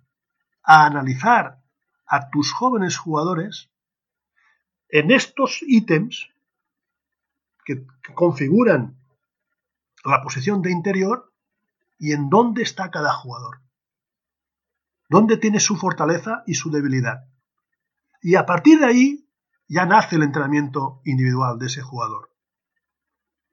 a 0.62 0.84
analizar 0.84 1.62
a 2.06 2.28
tus 2.28 2.52
jóvenes 2.52 2.98
jugadores 2.98 3.70
en 4.90 5.10
estos 5.10 5.62
ítems 5.62 6.28
que, 7.64 7.86
configuran 8.14 9.00
la 10.04 10.20
posición 10.22 10.60
de 10.60 10.70
interior 10.70 11.32
y 11.98 12.12
en 12.12 12.28
dónde 12.28 12.62
está 12.62 12.90
cada 12.90 13.14
jugador. 13.14 13.62
Dónde 15.08 15.38
tiene 15.38 15.60
su 15.60 15.76
fortaleza 15.78 16.42
y 16.46 16.56
su 16.56 16.70
debilidad. 16.70 17.24
Y 18.20 18.34
a 18.34 18.44
partir 18.44 18.80
de 18.80 18.84
ahí 18.84 19.30
ya 19.66 19.86
nace 19.86 20.16
el 20.16 20.24
entrenamiento 20.24 21.00
individual 21.06 21.58
de 21.58 21.68
ese 21.68 21.80
jugador. 21.80 22.36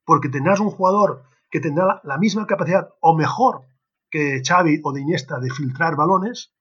Porque 0.03 0.27
tendrás 0.27 0.59
un 0.59 0.71
jugador 0.71 1.23
que 1.49 1.59
tendrá 1.59 2.01
la 2.03 2.17
misma 2.17 2.45
capacidad 2.45 2.89
o 3.01 3.15
mejor 3.15 3.67
que 4.09 4.41
Xavi 4.45 4.81
o 4.83 4.93
de 4.93 5.01
Iniesta 5.01 5.39
de 5.39 5.49
filtrar 5.49 5.95
balones, 5.95 6.53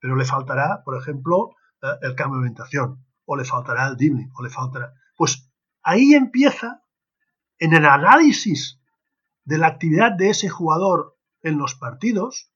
pero 0.00 0.16
le 0.16 0.24
faltará, 0.24 0.82
por 0.84 0.96
ejemplo, 0.96 1.50
eh, 1.82 1.86
el 2.02 2.14
cambio 2.14 2.36
de 2.36 2.42
orientación, 2.42 3.04
o 3.24 3.36
le 3.36 3.44
faltará 3.44 3.88
el 3.88 3.96
dribbling, 3.96 4.30
o 4.34 4.42
le 4.42 4.50
faltará. 4.50 4.94
Pues 5.16 5.50
ahí 5.82 6.14
empieza, 6.14 6.82
en 7.58 7.74
el 7.74 7.84
análisis 7.86 8.80
de 9.44 9.58
la 9.58 9.66
actividad 9.66 10.12
de 10.12 10.30
ese 10.30 10.48
jugador 10.48 11.16
en 11.42 11.58
los 11.58 11.74
partidos, 11.74 12.52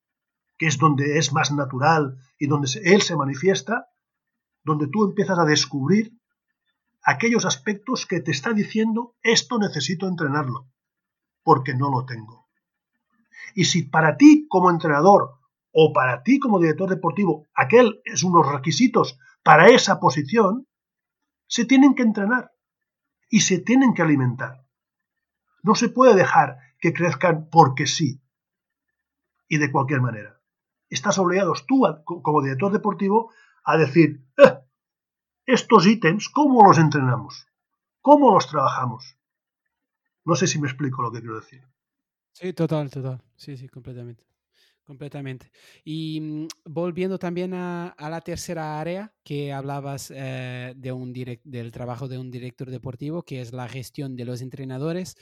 que 0.58 0.66
es 0.66 0.78
donde 0.78 1.18
es 1.18 1.32
más 1.32 1.50
natural 1.50 2.18
y 2.38 2.46
donde 2.46 2.68
él 2.84 3.02
se 3.02 3.16
manifiesta, 3.16 3.88
donde 4.62 4.86
tú 4.88 5.04
empiezas 5.04 5.38
a 5.38 5.44
descubrir 5.44 6.12
aquellos 7.02 7.44
aspectos 7.44 8.06
que 8.06 8.20
te 8.20 8.30
está 8.30 8.52
diciendo 8.52 9.16
esto 9.22 9.58
necesito 9.58 10.06
entrenarlo, 10.06 10.71
porque 11.42 11.74
no 11.74 11.90
lo 11.90 12.04
tengo. 12.04 12.48
Y 13.54 13.64
si 13.64 13.82
para 13.82 14.16
ti 14.16 14.46
como 14.48 14.70
entrenador 14.70 15.38
o 15.72 15.92
para 15.92 16.22
ti 16.22 16.38
como 16.38 16.58
director 16.58 16.88
deportivo 16.88 17.48
aquel 17.54 18.00
es 18.04 18.22
unos 18.22 18.50
requisitos 18.50 19.18
para 19.42 19.68
esa 19.68 20.00
posición, 20.00 20.66
se 21.46 21.64
tienen 21.64 21.94
que 21.94 22.02
entrenar 22.02 22.52
y 23.28 23.40
se 23.40 23.58
tienen 23.58 23.94
que 23.94 24.02
alimentar. 24.02 24.64
No 25.62 25.74
se 25.74 25.88
puede 25.88 26.14
dejar 26.14 26.58
que 26.78 26.92
crezcan 26.92 27.48
porque 27.50 27.86
sí 27.86 28.22
y 29.48 29.58
de 29.58 29.70
cualquier 29.70 30.00
manera. 30.00 30.40
Estás 30.88 31.18
obligado 31.18 31.52
tú 31.66 31.82
como 32.04 32.42
director 32.42 32.72
deportivo 32.72 33.32
a 33.64 33.76
decir, 33.76 34.26
eh, 34.38 34.58
estos 35.46 35.86
ítems, 35.86 36.28
¿cómo 36.28 36.64
los 36.64 36.78
entrenamos? 36.78 37.46
¿Cómo 38.00 38.32
los 38.32 38.48
trabajamos? 38.48 39.16
No 40.24 40.36
sé 40.36 40.46
si 40.46 40.58
me 40.58 40.68
explico 40.68 41.02
lo 41.02 41.10
que 41.10 41.20
quiero 41.20 41.36
decir. 41.36 41.62
Sí, 42.32 42.52
total, 42.52 42.90
total. 42.90 43.22
Sí, 43.36 43.56
sí, 43.56 43.68
completamente. 43.68 44.24
Completamente. 44.84 45.50
Y 45.84 46.20
mm, 46.20 46.48
volviendo 46.64 47.18
también 47.18 47.54
a, 47.54 47.94
la 47.98 48.20
tercera 48.20 48.80
área 48.80 49.14
que 49.22 49.52
hablabas 49.52 50.12
eh, 50.14 50.74
de 50.76 50.92
un 50.92 51.12
del 51.12 51.70
trabajo 51.70 52.08
de 52.08 52.18
un 52.18 52.30
director 52.30 52.70
deportivo, 52.70 53.22
que 53.22 53.40
es 53.40 53.52
la 53.52 53.68
gestión 53.68 54.16
de 54.16 54.24
los 54.24 54.42
entrenadores 54.42 55.16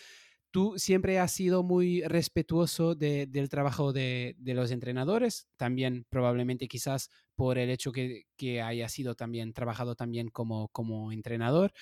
tú 0.50 0.74
siempre 0.76 1.18
has 1.18 1.32
sido 1.32 1.62
muy 1.62 2.02
respetuoso 2.02 2.94
del 2.94 3.48
trabajo 3.48 3.92
de, 3.92 4.36
los 4.38 4.70
entrenadores, 4.70 5.48
también 5.56 6.04
probablemente 6.08 6.68
quizás 6.68 7.10
por 7.34 7.58
el 7.58 7.70
hecho 7.70 7.92
que, 7.92 8.24
que 8.36 8.60
haya 8.60 8.88
sido 8.88 9.14
también 9.14 9.52
trabajado 9.52 9.94
también 9.94 10.28
como, 10.28 10.68
como 10.68 11.12
entrenador. 11.12 11.72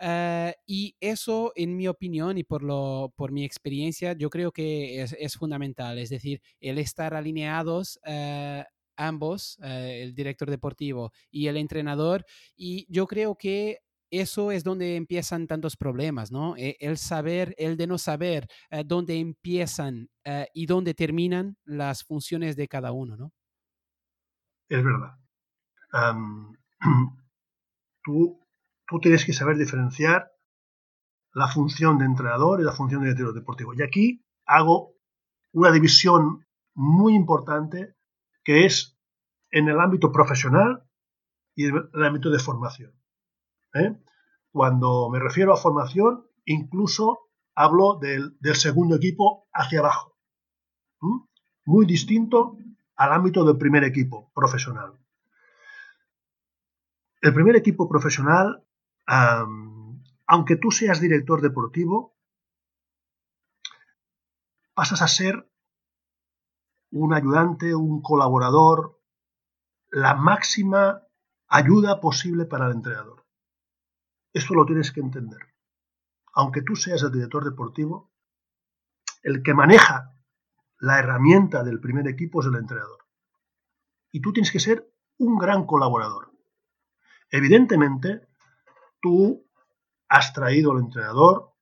Eh, 0.00 0.54
y 0.66 0.96
eso, 1.00 1.52
en 1.56 1.76
mi 1.76 1.88
opinión 1.88 2.38
y 2.38 2.44
por, 2.44 2.62
lo, 2.62 3.12
por 3.16 3.32
mi 3.32 3.44
experiencia, 3.44 4.12
yo 4.12 4.30
creo 4.30 4.52
que 4.52 5.02
es, 5.02 5.36
fundamental. 5.36 5.98
Es 5.98 6.10
decir, 6.10 6.40
el 6.60 6.78
estar 6.78 7.14
alineados 7.14 7.98
eh, 8.04 8.64
ambos, 8.96 9.58
eh, 9.62 10.00
el 10.02 10.14
director 10.14 10.50
deportivo 10.50 11.12
y 11.30 11.46
el 11.48 11.56
entrenador. 11.56 12.24
Y 12.56 12.86
yo 12.92 13.06
creo 13.06 13.36
que 13.36 13.78
eso 14.10 14.52
es 14.52 14.64
donde 14.64 14.96
empiezan 14.96 15.46
tantos 15.46 15.76
problemas, 15.76 16.30
¿no? 16.32 16.56
E, 16.56 16.76
el 16.80 16.98
saber, 16.98 17.54
el 17.58 17.76
de 17.76 17.86
no 17.86 17.98
saber 17.98 18.46
eh, 18.70 18.82
dónde 18.84 19.18
empiezan 19.18 20.08
eh, 20.24 20.46
y 20.54 20.66
dónde 20.66 20.94
terminan 20.94 21.56
las 21.64 22.04
funciones 22.04 22.56
de 22.56 22.68
cada 22.68 22.92
uno, 22.92 23.16
¿no? 23.16 23.32
Es 24.68 24.84
verdad. 24.84 25.16
tú, 28.04 28.40
tú 28.86 29.00
tienes 29.00 29.24
que 29.24 29.32
saber 29.32 29.56
diferenciar 29.56 30.30
la 31.32 31.48
función 31.48 31.98
de 31.98 32.04
entrenador 32.04 32.60
y 32.60 32.64
la 32.64 32.72
función 32.72 33.02
de 33.02 33.08
director 33.08 33.34
deportivo. 33.34 33.74
Y 33.74 33.82
aquí 33.82 34.24
hago 34.44 34.94
una 35.52 35.70
división 35.70 36.46
muy 36.74 37.14
importante 37.14 37.94
que 38.44 38.66
es 38.66 38.98
en 39.50 39.68
el 39.68 39.80
ámbito 39.80 40.12
profesional 40.12 40.84
y 41.54 41.66
en 41.66 41.88
el 41.92 42.04
ámbito 42.04 42.30
de 42.30 42.38
formación. 42.38 42.92
¿Eh? 43.74 43.96
Cuando 44.50 45.08
me 45.10 45.18
refiero 45.18 45.52
a 45.52 45.56
formación, 45.56 46.26
incluso 46.44 47.28
hablo 47.54 47.98
del, 48.00 48.36
segundo 48.54 48.96
equipo 48.96 49.48
hacia 49.52 49.80
abajo. 49.80 50.16
Muy 51.64 51.86
distinto 51.86 52.56
al 52.96 53.12
ámbito 53.12 53.44
del 53.44 53.58
primer 53.58 53.84
equipo 53.84 54.30
profesional. 54.34 54.98
El 57.20 57.34
primer 57.34 57.56
equipo 57.56 57.88
profesional, 57.88 58.64
aunque 60.26 60.56
tú 60.56 60.70
seas 60.70 61.00
director 61.00 61.40
deportivo, 61.40 62.16
pasas 64.74 65.02
a 65.02 65.08
ser 65.08 65.50
un 66.90 67.12
ayudante, 67.12 67.74
un 67.74 68.00
colaborador, 68.00 69.00
la 69.90 70.14
máxima 70.14 71.02
ayuda 71.48 72.00
posible 72.00 72.44
para 72.44 72.66
el 72.66 72.72
entrenador. 72.74 73.17
Esto 74.38 74.54
lo 74.54 74.64
tienes 74.64 74.92
que 74.92 75.00
entender. 75.00 75.40
Aunque 76.32 76.62
tú 76.62 76.76
seas 76.76 77.02
el 77.02 77.10
director 77.10 77.44
deportivo, 77.44 78.12
el 79.24 79.42
que 79.42 79.52
maneja 79.52 80.14
la 80.78 81.00
herramienta 81.00 81.64
del 81.64 81.80
primer 81.80 82.06
equipo 82.06 82.40
es 82.40 82.46
el 82.46 82.54
entrenador. 82.54 83.04
Y 84.12 84.20
tú 84.20 84.32
tienes 84.32 84.52
que 84.52 84.60
ser 84.60 84.94
un 85.16 85.38
gran 85.38 85.66
colaborador. 85.66 86.30
Evidentemente, 87.30 88.28
tú 89.02 89.44
has 90.08 90.32
traído 90.32 90.70
al 90.70 90.84
entrenador, 90.84 91.54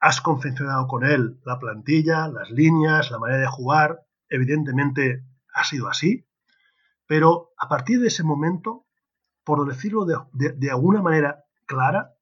has 0.00 0.20
confeccionado 0.20 0.86
con 0.86 1.02
él 1.02 1.40
la 1.46 1.58
plantilla, 1.58 2.28
las 2.28 2.50
líneas, 2.50 3.10
la 3.10 3.18
manera 3.18 3.40
de 3.40 3.46
jugar. 3.46 4.06
Evidentemente 4.28 5.24
ha 5.54 5.64
sido 5.64 5.88
así. 5.88 6.28
Pero 7.06 7.54
a 7.56 7.70
partir 7.70 8.00
de 8.00 8.08
ese 8.08 8.22
momento, 8.22 8.84
por 9.44 9.66
decirlo 9.66 10.04
de, 10.04 10.70
alguna 10.70 11.00
manera 11.00 11.43
clara, 11.66 12.14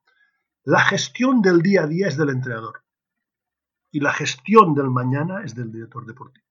la 0.64 0.80
gestión 0.80 1.42
del 1.42 1.60
día 1.60 1.82
a 1.82 1.86
día 1.86 2.08
es 2.08 2.16
del 2.16 2.30
entrenador 2.30 2.84
y 3.90 4.00
la 4.00 4.12
gestión 4.12 4.74
del 4.74 4.90
mañana 4.90 5.42
es 5.44 5.54
del 5.54 5.70
director 5.70 6.06
deportivo. 6.06 6.46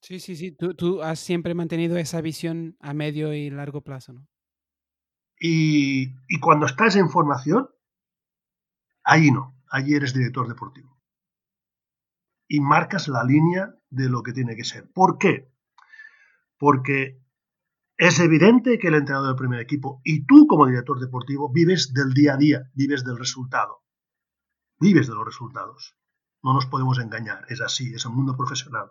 Sí, 0.00 0.18
sí, 0.18 0.34
sí, 0.34 0.50
tú, 0.50 1.00
has 1.00 1.20
siempre 1.20 1.54
mantenido 1.54 1.96
esa 1.96 2.20
visión 2.20 2.76
a 2.80 2.92
medio 2.92 3.32
y 3.32 3.50
largo 3.50 3.82
plazo, 3.82 4.12
¿no? 4.12 4.26
Y, 5.38 6.14
y 6.28 6.40
cuando 6.40 6.66
estás 6.66 6.96
en 6.96 7.08
formación, 7.08 7.68
ahí 9.04 9.30
no, 9.30 9.56
allí 9.70 9.94
eres 9.94 10.12
director 10.12 10.48
deportivo. 10.48 11.00
Y 12.48 12.60
marcas 12.60 13.06
la 13.06 13.22
línea 13.22 13.74
de 13.90 14.08
lo 14.08 14.22
que 14.22 14.32
tiene 14.32 14.56
que 14.56 14.64
ser. 14.64 14.90
¿Por 14.92 15.18
qué? 15.18 15.52
Porque 16.58 17.21
es 18.08 18.18
evidente 18.18 18.80
que 18.80 18.88
el 18.88 18.96
entrenador 18.96 19.28
del 19.28 19.36
primer 19.36 19.60
equipo 19.60 20.00
y 20.02 20.26
tú 20.26 20.48
como 20.48 20.66
director 20.66 20.98
deportivo 20.98 21.52
vives 21.52 21.94
del 21.94 22.12
día 22.12 22.34
a 22.34 22.36
día, 22.36 22.68
vives 22.74 23.04
del 23.04 23.16
resultado, 23.16 23.84
vives 24.80 25.06
de 25.06 25.14
los 25.14 25.24
resultados. 25.24 25.96
No 26.42 26.52
nos 26.52 26.66
podemos 26.66 26.98
engañar, 26.98 27.46
es 27.48 27.60
así, 27.60 27.94
es 27.94 28.04
un 28.04 28.16
mundo 28.16 28.36
profesional. 28.36 28.90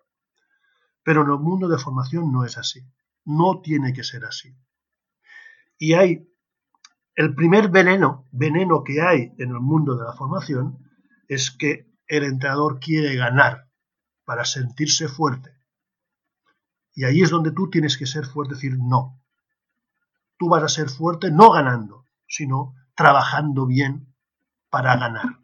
Pero 1.04 1.24
en 1.24 1.30
el 1.30 1.40
mundo 1.40 1.68
de 1.68 1.78
formación 1.78 2.32
no 2.32 2.46
es 2.46 2.58
así, 2.58 2.90
no 3.26 3.60
tiene 3.60 3.92
que 3.92 4.06
ser 4.06 4.24
así. 4.24 4.56
Y 5.78 5.92
hay 5.92 6.34
el 7.14 7.36
primer 7.36 7.68
veneno, 7.68 8.30
veneno 8.32 8.82
que 8.86 9.02
hay 9.02 9.34
en 9.40 9.50
el 9.50 9.60
mundo 9.60 9.98
de 9.98 10.06
la 10.06 10.14
formación, 10.14 10.78
es 11.28 11.52
que 11.52 11.92
el 12.08 12.24
entrenador 12.24 12.80
quiere 12.80 13.14
ganar 13.18 13.68
para 14.24 14.46
sentirse 14.46 15.10
fuerte 15.10 15.61
y 16.94 17.06
ahí 17.06 17.22
es 17.22 17.30
donde 17.30 17.52
tú 17.52 17.70
tienes 17.70 17.98
que 17.98 18.06
ser 18.06 18.26
fuerte, 18.26 18.56
decir 18.56 18.78
no. 18.78 19.22
Tú 20.38 20.50
vas 20.50 20.64
a 20.64 20.70
ser 20.70 20.90
fuerte 20.90 21.32
no 21.32 21.52
ganando, 21.52 22.06
sino 22.28 22.76
trabajando 22.96 23.66
bien 23.66 24.14
para 24.70 24.96
ganar. 24.98 25.40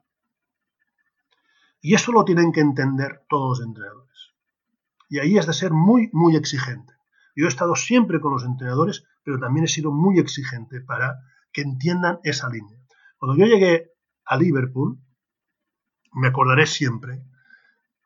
Y 1.82 1.94
eso 1.94 2.12
lo 2.12 2.26
tienen 2.26 2.52
que 2.52 2.62
entender 2.62 3.24
todos 3.30 3.60
los 3.60 3.68
entrenadores. 3.68 4.34
Y 5.10 5.20
ahí 5.20 5.38
es 5.38 5.46
de 5.46 5.54
ser 5.54 5.72
muy, 5.72 6.10
muy 6.12 6.36
exigente. 6.36 6.94
Yo 7.36 7.46
he 7.46 7.50
estado 7.50 7.76
siempre 7.76 8.20
con 8.20 8.34
los 8.34 8.44
entrenadores, 8.44 9.06
pero 9.24 9.40
también 9.40 9.66
he 9.66 9.70
sido 9.70 9.92
muy 9.92 10.20
exigente 10.20 10.82
para 10.82 11.20
que 11.54 11.62
entiendan 11.62 12.20
esa 12.24 12.50
línea. 12.50 12.80
Cuando 13.18 13.38
yo 13.38 13.46
llegué 13.46 13.92
a 14.26 14.38
Liverpool, 14.38 15.00
me 16.14 16.28
acordaré 16.28 16.66
siempre 16.66 17.24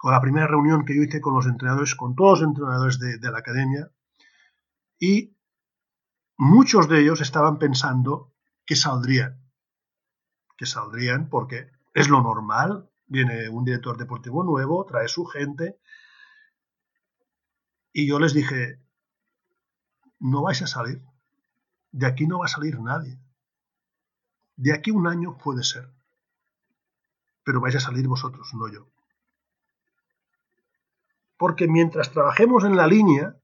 con 0.02 0.14
la 0.14 0.20
primera 0.20 0.48
reunión 0.48 0.84
que 0.84 0.96
yo 0.96 1.04
hice 1.04 1.22
con 1.22 1.36
los 1.36 1.46
entrenadores, 1.46 1.94
con 1.94 2.16
todos 2.16 2.40
los 2.40 2.50
entrenadores 2.50 2.98
de, 2.98 3.20
la 3.32 3.38
academia, 3.38 3.92
y 4.98 5.38
muchos 6.38 6.90
de 6.90 7.02
ellos 7.02 7.22
estaban 7.22 7.60
pensando 7.60 8.34
que 8.66 8.76
saldrían, 8.76 9.40
que 10.58 10.66
saldrían 10.66 11.30
porque 11.30 11.70
es 11.94 12.10
lo 12.10 12.24
normal, 12.24 12.90
viene 13.06 13.48
un 13.50 13.64
director 13.64 13.96
deportivo 13.96 14.44
nuevo, 14.44 14.88
trae 14.88 15.08
su 15.08 15.24
gente, 15.26 15.80
y 17.94 18.08
yo 18.08 18.18
les 18.18 18.34
dije, 18.34 18.82
no 20.18 20.42
vais 20.42 20.64
a 20.64 20.68
salir, 20.68 21.04
de 21.92 22.08
aquí 22.08 22.26
no 22.26 22.40
va 22.40 22.46
a 22.46 22.56
salir 22.56 22.80
nadie, 22.80 23.20
de 24.56 24.74
aquí 24.74 24.90
un 24.90 25.06
año 25.06 25.38
puede 25.38 25.64
ser, 25.64 25.94
pero 27.44 27.62
vais 27.62 27.76
a 27.76 27.80
salir 27.80 28.08
vosotros, 28.08 28.52
no 28.56 28.68
yo 28.68 28.88
Porque 31.42 31.68
mientras 31.68 32.12
trabajemos 32.12 32.66
en 32.66 32.76
la 32.76 32.86
línea, 32.86 33.36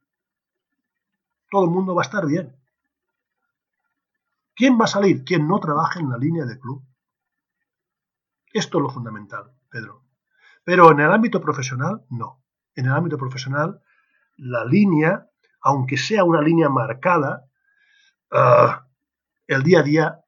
todo 1.49 1.63
el 1.63 1.71
mundo 1.71 1.95
va 1.95 2.03
a 2.03 2.05
estar 2.05 2.27
bien. 2.27 2.55
¿Quién 4.55 4.79
va 4.79 4.85
a 4.85 4.87
salir? 4.87 5.23
Quien 5.23 5.47
no 5.47 5.59
trabaje 5.59 5.99
en 5.99 6.11
la 6.11 6.17
línea 6.19 6.45
de 6.45 6.59
club. 6.59 6.85
Esto 8.53 8.77
es 8.77 8.81
lo 8.83 8.91
fundamental, 8.91 9.51
Pedro. 9.71 10.03
Pero 10.63 10.91
en 10.91 10.99
el 10.99 11.11
ámbito 11.11 11.41
profesional, 11.41 12.05
no. 12.11 12.43
En 12.75 12.85
el 12.85 12.91
ámbito 12.91 13.17
profesional, 13.17 13.81
la 14.35 14.63
línea, 14.63 15.27
aunque 15.61 15.97
sea 15.97 16.23
una 16.23 16.43
línea 16.43 16.69
marcada, 16.69 17.49
ah, 18.31 18.87
el 19.47 19.63
día 19.63 19.79
a 19.79 19.83
día 19.83 20.21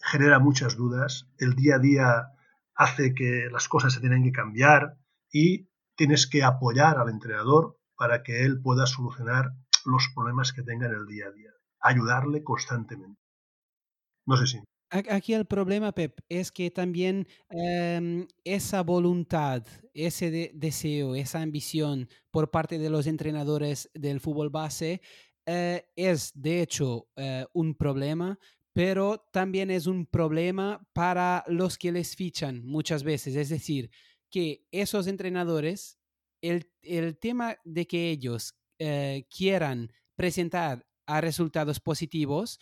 genera 0.00 0.38
muchas 0.38 0.74
dudas, 0.74 1.28
el 1.36 1.54
día 1.54 1.74
a 1.74 1.80
día 1.80 2.32
hace 2.74 3.14
que 3.14 3.50
las 3.52 3.68
cosas 3.68 3.92
se 3.92 4.00
tienen 4.00 4.24
que 4.24 4.32
cambiar 4.32 4.96
y 5.30 5.67
tienes 5.98 6.28
que 6.28 6.44
apoyar 6.44 6.96
al 6.96 7.10
entrenador 7.10 7.76
para 7.96 8.22
que 8.22 8.44
él 8.44 8.62
pueda 8.62 8.86
solucionar 8.86 9.52
los 9.84 10.08
problemas 10.14 10.52
que 10.52 10.62
tenga 10.62 10.86
en 10.86 10.94
el 10.94 11.06
día 11.06 11.26
a 11.26 11.32
día, 11.32 11.50
ayudarle 11.80 12.42
constantemente. 12.44 13.20
No 14.24 14.36
sé 14.36 14.46
si. 14.46 14.58
Aquí 14.90 15.34
el 15.34 15.44
problema, 15.44 15.92
Pep, 15.92 16.18
es 16.30 16.50
que 16.50 16.70
también 16.70 17.26
em, 17.50 18.26
esa 18.44 18.82
voluntad, 18.82 19.66
ese 19.92 20.52
deseo, 20.54 21.14
esa 21.14 21.42
ambición 21.42 22.08
por 22.30 22.50
parte 22.50 22.78
de 22.78 22.88
los 22.88 23.06
entrenadores 23.06 23.90
del 23.92 24.20
fútbol 24.20 24.48
base 24.48 25.02
eh, 25.44 25.84
es 25.94 26.32
de 26.34 26.62
hecho 26.62 27.08
eh, 27.16 27.44
un 27.52 27.74
problema, 27.74 28.38
pero 28.72 29.18
también 29.30 29.70
es 29.70 29.86
un 29.86 30.06
problema 30.06 30.86
para 30.94 31.44
los 31.48 31.76
que 31.76 31.92
les 31.92 32.16
fichan 32.16 32.64
muchas 32.64 33.02
veces. 33.02 33.36
Es 33.36 33.50
decir, 33.50 33.90
que 34.30 34.66
esos 34.70 35.06
entrenadores, 35.06 35.98
el, 36.42 36.70
el 36.82 37.18
tema 37.18 37.56
de 37.64 37.86
que 37.86 38.10
ellos 38.10 38.54
eh, 38.78 39.26
quieran 39.34 39.92
presentar 40.16 40.86
a 41.06 41.20
resultados 41.20 41.80
positivos 41.80 42.58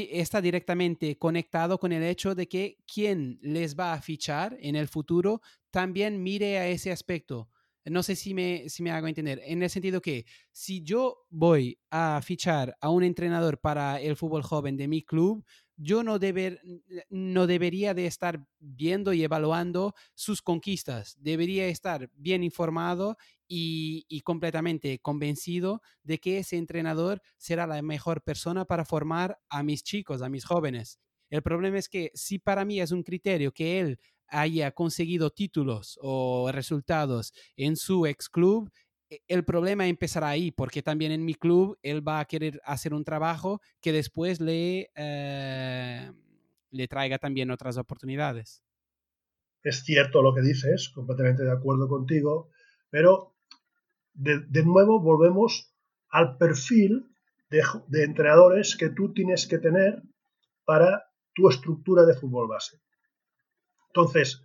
está 0.00 0.40
directamente 0.40 1.18
conectado 1.18 1.78
con 1.78 1.92
el 1.92 2.02
hecho 2.02 2.34
de 2.34 2.48
que 2.48 2.78
quien 2.86 3.38
les 3.42 3.78
va 3.78 3.92
a 3.92 4.00
fichar 4.00 4.56
en 4.60 4.76
el 4.76 4.88
futuro 4.88 5.42
también 5.70 6.22
mire 6.22 6.58
a 6.58 6.68
ese 6.68 6.90
aspecto. 6.92 7.50
No 7.84 8.02
sé 8.02 8.14
si 8.14 8.32
me, 8.32 8.68
si 8.68 8.82
me 8.82 8.92
hago 8.92 9.08
entender, 9.08 9.40
en 9.44 9.62
el 9.62 9.68
sentido 9.68 10.00
que 10.00 10.24
si 10.52 10.82
yo 10.82 11.26
voy 11.30 11.80
a 11.90 12.20
fichar 12.22 12.76
a 12.80 12.90
un 12.90 13.02
entrenador 13.02 13.60
para 13.60 14.00
el 14.00 14.16
fútbol 14.16 14.42
joven 14.42 14.76
de 14.76 14.86
mi 14.86 15.02
club, 15.02 15.44
yo 15.76 16.02
no, 16.02 16.18
deber, 16.18 16.60
no 17.10 17.46
debería 17.46 17.94
de 17.94 18.06
estar 18.06 18.46
viendo 18.58 19.12
y 19.12 19.24
evaluando 19.24 19.94
sus 20.14 20.42
conquistas, 20.42 21.16
debería 21.18 21.66
estar 21.66 22.10
bien 22.14 22.42
informado 22.44 23.16
y, 23.48 24.04
y, 24.08 24.20
completamente 24.22 24.98
convencido 25.00 25.82
de 26.02 26.18
que 26.18 26.38
ese 26.38 26.56
entrenador 26.56 27.20
será 27.36 27.66
la 27.66 27.82
mejor 27.82 28.22
persona 28.22 28.64
para 28.64 28.84
formar 28.84 29.38
a 29.50 29.62
mis 29.62 29.82
chicos, 29.82 30.22
a 30.22 30.28
mis 30.28 30.44
jóvenes. 30.44 30.98
El 31.28 31.42
problema 31.42 31.78
es 31.78 31.88
que 31.88 32.10
si 32.14 32.38
para 32.38 32.64
mí 32.64 32.80
es 32.80 32.92
un 32.92 33.02
criterio 33.02 33.52
que 33.52 33.80
él 33.80 33.98
haya 34.28 34.72
conseguido 34.72 35.30
títulos 35.30 35.98
o 36.02 36.50
resultados 36.52 37.32
en 37.56 37.76
su 37.76 38.06
ex 38.06 38.28
club, 38.28 38.70
el 39.28 39.44
problema 39.44 39.86
empezará 39.86 40.28
ahí, 40.28 40.50
porque 40.50 40.82
también 40.82 41.12
en 41.12 41.24
mi 41.24 41.34
club 41.34 41.78
él 41.82 42.06
va 42.06 42.20
a 42.20 42.24
querer 42.24 42.60
hacer 42.64 42.94
un 42.94 43.04
trabajo 43.04 43.60
que 43.80 43.92
después 43.92 44.40
le, 44.40 44.90
eh, 44.94 46.12
le 46.70 46.88
traiga 46.88 47.18
también 47.18 47.50
otras 47.50 47.76
oportunidades. 47.76 48.62
Es 49.62 49.84
cierto 49.84 50.22
lo 50.22 50.34
que 50.34 50.42
dices, 50.42 50.88
completamente 50.88 51.44
de 51.44 51.52
acuerdo 51.52 51.88
contigo, 51.88 52.50
pero 52.90 53.34
de, 54.14 54.62
nuevo 54.64 55.00
volvemos 55.00 55.72
al 56.08 56.36
perfil 56.36 57.08
de, 57.48 57.62
de 57.88 58.04
entrenadores 58.04 58.76
que 58.76 58.90
tú 58.90 59.12
tienes 59.12 59.46
que 59.46 59.58
tener 59.58 60.02
para 60.64 61.04
tu 61.34 61.48
estructura 61.48 62.04
de 62.04 62.14
fútbol 62.14 62.48
base. 62.48 62.80
Entonces, 63.88 64.42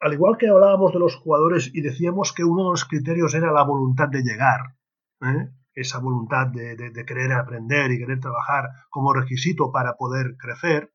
al 0.00 0.12
igual 0.12 0.36
que 0.36 0.48
hablábamos 0.48 0.92
de 0.92 1.00
los 1.00 1.16
jugadores 1.16 1.70
y 1.72 1.80
decíamos 1.80 2.32
que 2.32 2.44
uno 2.44 2.64
de 2.64 2.70
los 2.70 2.84
criterios 2.84 3.34
era 3.34 3.52
la 3.52 3.64
voluntad 3.64 4.08
de 4.08 4.22
llegar, 4.22 4.76
¿eh? 5.22 5.50
esa 5.74 5.98
voluntad 5.98 6.48
de, 6.48 7.04
querer 7.06 7.32
aprender 7.32 7.90
y 7.90 7.98
querer 7.98 8.20
trabajar 8.20 8.64
como 8.90 9.12
requisito 9.12 9.70
para 9.70 9.96
poder 9.96 10.36
crecer, 10.36 10.92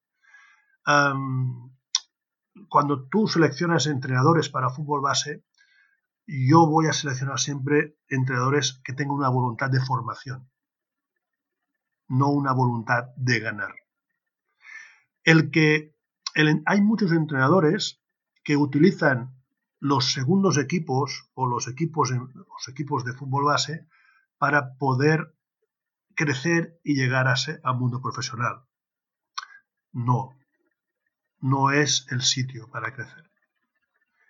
cuando 2.67 3.07
tú 3.07 3.27
seleccionas 3.27 3.87
entrenadores 3.87 4.49
para 4.49 4.69
fútbol 4.69 5.01
base, 5.01 5.45
yo 6.25 6.67
voy 6.67 6.87
a 6.87 6.93
seleccionar 6.93 7.39
siempre 7.39 7.97
entrenadores 8.09 8.81
que 8.83 8.93
tengan 8.93 9.15
una 9.15 9.29
voluntad 9.29 9.69
de 9.69 9.79
formación, 9.79 10.49
no 12.07 12.29
una 12.29 12.53
voluntad 12.53 13.05
de 13.15 13.39
ganar. 13.39 13.73
El 15.23 15.51
que 15.51 15.95
hay 16.65 16.81
muchos 16.81 17.11
entrenadores 17.11 18.02
que 18.43 18.57
utilizan 18.57 19.35
los 19.79 20.13
segundos 20.13 20.57
equipos 20.57 21.29
o 21.33 21.47
los 21.47 21.67
equipos, 21.67 22.11
los 22.11 22.67
equipos 22.67 23.03
de 23.03 23.13
fútbol 23.13 23.45
base 23.45 23.87
para 24.37 24.75
poder 24.77 25.35
crecer 26.15 26.79
y 26.83 26.95
llegar 26.95 27.27
a 27.27 27.35
al 27.63 27.77
mundo 27.77 28.01
profesional. 28.01 28.63
No, 29.91 30.35
no 31.39 31.71
es 31.71 32.07
el 32.09 32.21
sitio 32.21 32.69
para 32.69 32.93
crecer. 32.93 33.29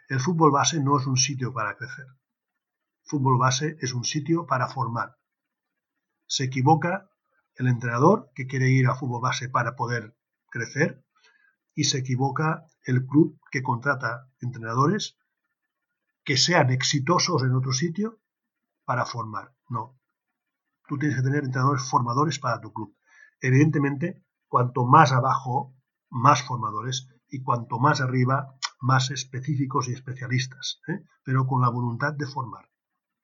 El 0.09 0.19
fútbol 0.19 0.51
base 0.51 0.79
no 0.79 0.97
es 0.99 1.05
un 1.05 1.17
sitio 1.17 1.53
para 1.53 1.75
crecer. 1.75 2.07
Fútbol 3.03 3.37
base 3.37 3.77
es 3.79 3.93
un 3.93 4.03
sitio 4.03 4.45
para 4.45 4.67
formar. 4.67 5.17
Se 6.25 6.45
equivoca 6.45 7.09
el 7.55 7.67
entrenador 7.67 8.31
que 8.33 8.47
quiere 8.47 8.69
ir 8.69 8.87
a 8.87 8.95
fútbol 8.95 9.21
base 9.21 9.49
para 9.49 9.75
poder 9.75 10.15
crecer 10.49 11.02
y 11.75 11.85
se 11.85 11.99
equivoca 11.99 12.65
el 12.85 13.05
club 13.05 13.39
que 13.51 13.63
contrata 13.63 14.29
entrenadores 14.39 15.17
que 16.23 16.37
sean 16.37 16.69
exitosos 16.69 17.43
en 17.43 17.53
otro 17.53 17.73
sitio 17.73 18.19
para 18.85 19.05
formar. 19.05 19.53
No. 19.69 19.99
Tú 20.87 20.97
tienes 20.97 21.17
que 21.17 21.23
tener 21.23 21.43
entrenadores 21.43 21.83
formadores 21.83 22.39
para 22.39 22.61
tu 22.61 22.71
club. 22.71 22.95
Evidentemente, 23.41 24.23
cuanto 24.47 24.85
más 24.85 25.11
abajo, 25.11 25.75
más 26.09 26.43
formadores 26.43 27.07
y 27.29 27.41
cuanto 27.41 27.79
más 27.79 28.01
arriba, 28.01 28.55
más 28.79 29.11
específicos 29.11 29.87
y 29.87 29.93
especialistas, 29.93 30.81
¿eh? 30.87 31.03
pero 31.23 31.47
con 31.47 31.61
la 31.61 31.69
voluntad 31.69 32.13
de 32.13 32.27
formar. 32.27 32.69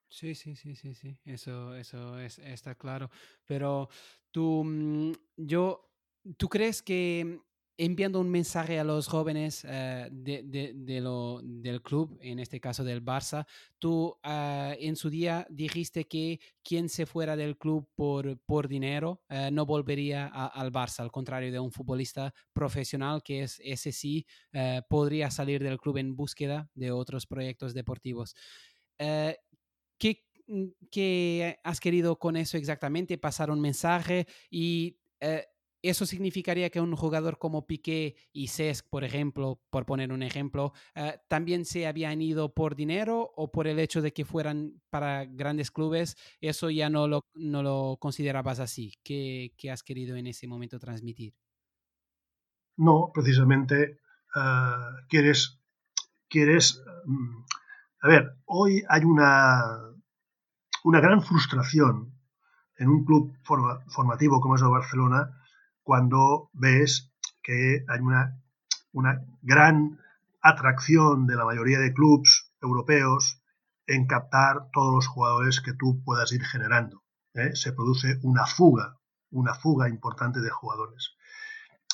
Sí, 0.09 0.34
sí, 0.34 0.55
sí, 0.55 0.76
sí, 0.76 0.95
sí, 0.95 1.19
eso, 1.23 1.76
eso 1.76 2.17
está 2.17 2.73
claro. 2.76 3.11
Pero 3.45 3.89
tú, 4.31 4.63
mm, 4.65 5.11
yo, 5.38 5.91
¿tú 6.38 6.49
crees 6.49 6.81
que 6.81 7.41
enviando 7.80 8.19
un 8.19 8.30
mensaje 8.30 8.77
a 8.77 8.84
los 8.84 9.07
jóvenes 9.07 9.65
eh, 9.65 10.10
de, 10.11 10.99
lo, 11.01 11.39
del 11.41 11.81
club, 11.81 12.19
en 12.22 12.39
este 12.39 12.60
caso 12.60 12.84
del 12.84 13.03
Barça. 13.03 13.47
Tú 13.80 14.18
ah, 14.22 14.76
en 14.77 14.97
su 14.97 15.10
día 15.10 15.47
dijiste 15.49 16.06
que 16.06 16.41
quien 16.61 16.89
se 16.89 17.06
fuera 17.06 17.38
del 17.38 17.57
club 17.57 17.88
por, 17.95 18.38
por 18.39 18.68
dinero 18.68 19.22
eh, 19.30 19.49
no 19.53 19.65
volvería 19.65 20.27
al 20.27 20.73
Barça, 20.73 20.99
al 20.99 21.11
contrario 21.11 21.53
de 21.53 21.60
un 21.60 21.72
futbolista 21.72 22.34
profesional 22.51 23.23
que 23.23 23.43
es 23.43 23.61
ese 23.64 23.93
sí 23.93 24.26
eh, 24.51 24.81
podría 24.89 25.31
salir 25.31 25.64
del 25.64 25.80
club 25.80 25.97
en 25.97 26.18
búsqueda 26.18 26.69
de 26.76 26.91
otros 26.91 27.26
proyectos 27.27 27.73
deportivos. 27.73 28.35
¿qué, 28.97 30.26
¿Qué 30.91 31.60
has 31.64 31.80
querido 31.80 32.19
con 32.19 32.35
eso 32.35 32.57
exactamente? 32.57 33.18
Pasar 33.18 33.49
un 33.49 33.61
mensaje 33.61 34.27
y 34.51 34.97
eso 35.81 36.06
significaría 36.06 36.69
que 36.69 36.81
un 36.81 36.95
jugador 36.95 37.38
como 37.38 37.65
Piqué 37.65 38.15
y 38.34 38.47
Cesc, 38.47 38.88
por 38.89 39.03
ejemplo, 39.03 39.61
por 39.69 39.85
poner 39.85 40.11
un 40.11 40.23
ejemplo, 40.23 40.73
eh, 40.95 41.19
también 41.27 41.65
se 41.65 41.88
habían 41.88 42.22
ido 42.22 42.53
por 42.53 42.76
dinero 42.76 43.31
o 43.35 43.51
por 43.51 43.68
el 43.68 43.80
hecho 43.80 44.01
de 44.01 44.11
que 44.11 44.26
fueran 44.26 44.81
para 44.89 45.26
grandes 45.26 45.72
clubes, 45.72 46.18
eso 46.41 46.69
ya 46.69 46.89
no 46.89 47.07
lo, 47.07 47.26
no 47.34 47.64
lo 47.64 47.97
considerabas 47.99 48.60
así. 48.60 48.93
¿Qué, 49.03 49.51
has 49.72 49.84
querido 49.84 50.15
en 50.15 50.27
ese 50.27 50.47
momento 50.47 50.80
transmitir? 50.80 51.34
No, 52.77 53.11
precisamente 53.14 53.99
ah, 54.35 54.95
quieres, 55.07 55.60
quieres, 56.27 56.84
mm, 57.06 57.43
a 58.01 58.07
ver, 58.07 58.35
hoy 58.45 58.84
hay 58.89 59.03
una, 59.03 59.93
una 60.84 60.99
gran 60.99 61.22
frustración 61.22 62.14
en 62.77 62.88
un 62.89 63.06
club 63.06 63.38
formativo 63.43 64.39
como 64.39 64.56
es 64.56 64.61
el 64.61 64.69
Barcelona, 64.69 65.39
cuando 65.90 66.52
ves 66.53 67.11
que 67.41 67.84
hay 67.88 67.99
una, 67.99 68.40
una 68.91 69.26
gran 69.41 69.98
atracción 70.40 71.26
de 71.26 71.36
la 71.36 71.45
mayoría 71.45 71.80
de 71.80 71.95
clubes 71.95 72.53
europeos 72.61 73.41
en 73.88 74.06
captar 74.06 74.70
todos 74.72 74.94
los 74.94 75.07
jugadores 75.07 75.61
que 75.61 75.74
tú 75.74 76.03
puedas 76.03 76.32
ir 76.32 76.44
generando. 76.44 77.02
¿eh? 77.34 77.56
Se 77.56 77.74
produce 77.74 78.20
una 78.22 78.45
fuga, 78.45 78.99
una 79.32 79.56
fuga 79.56 79.90
importante 79.90 80.41
de 80.41 80.52
jugadores. 80.52 81.16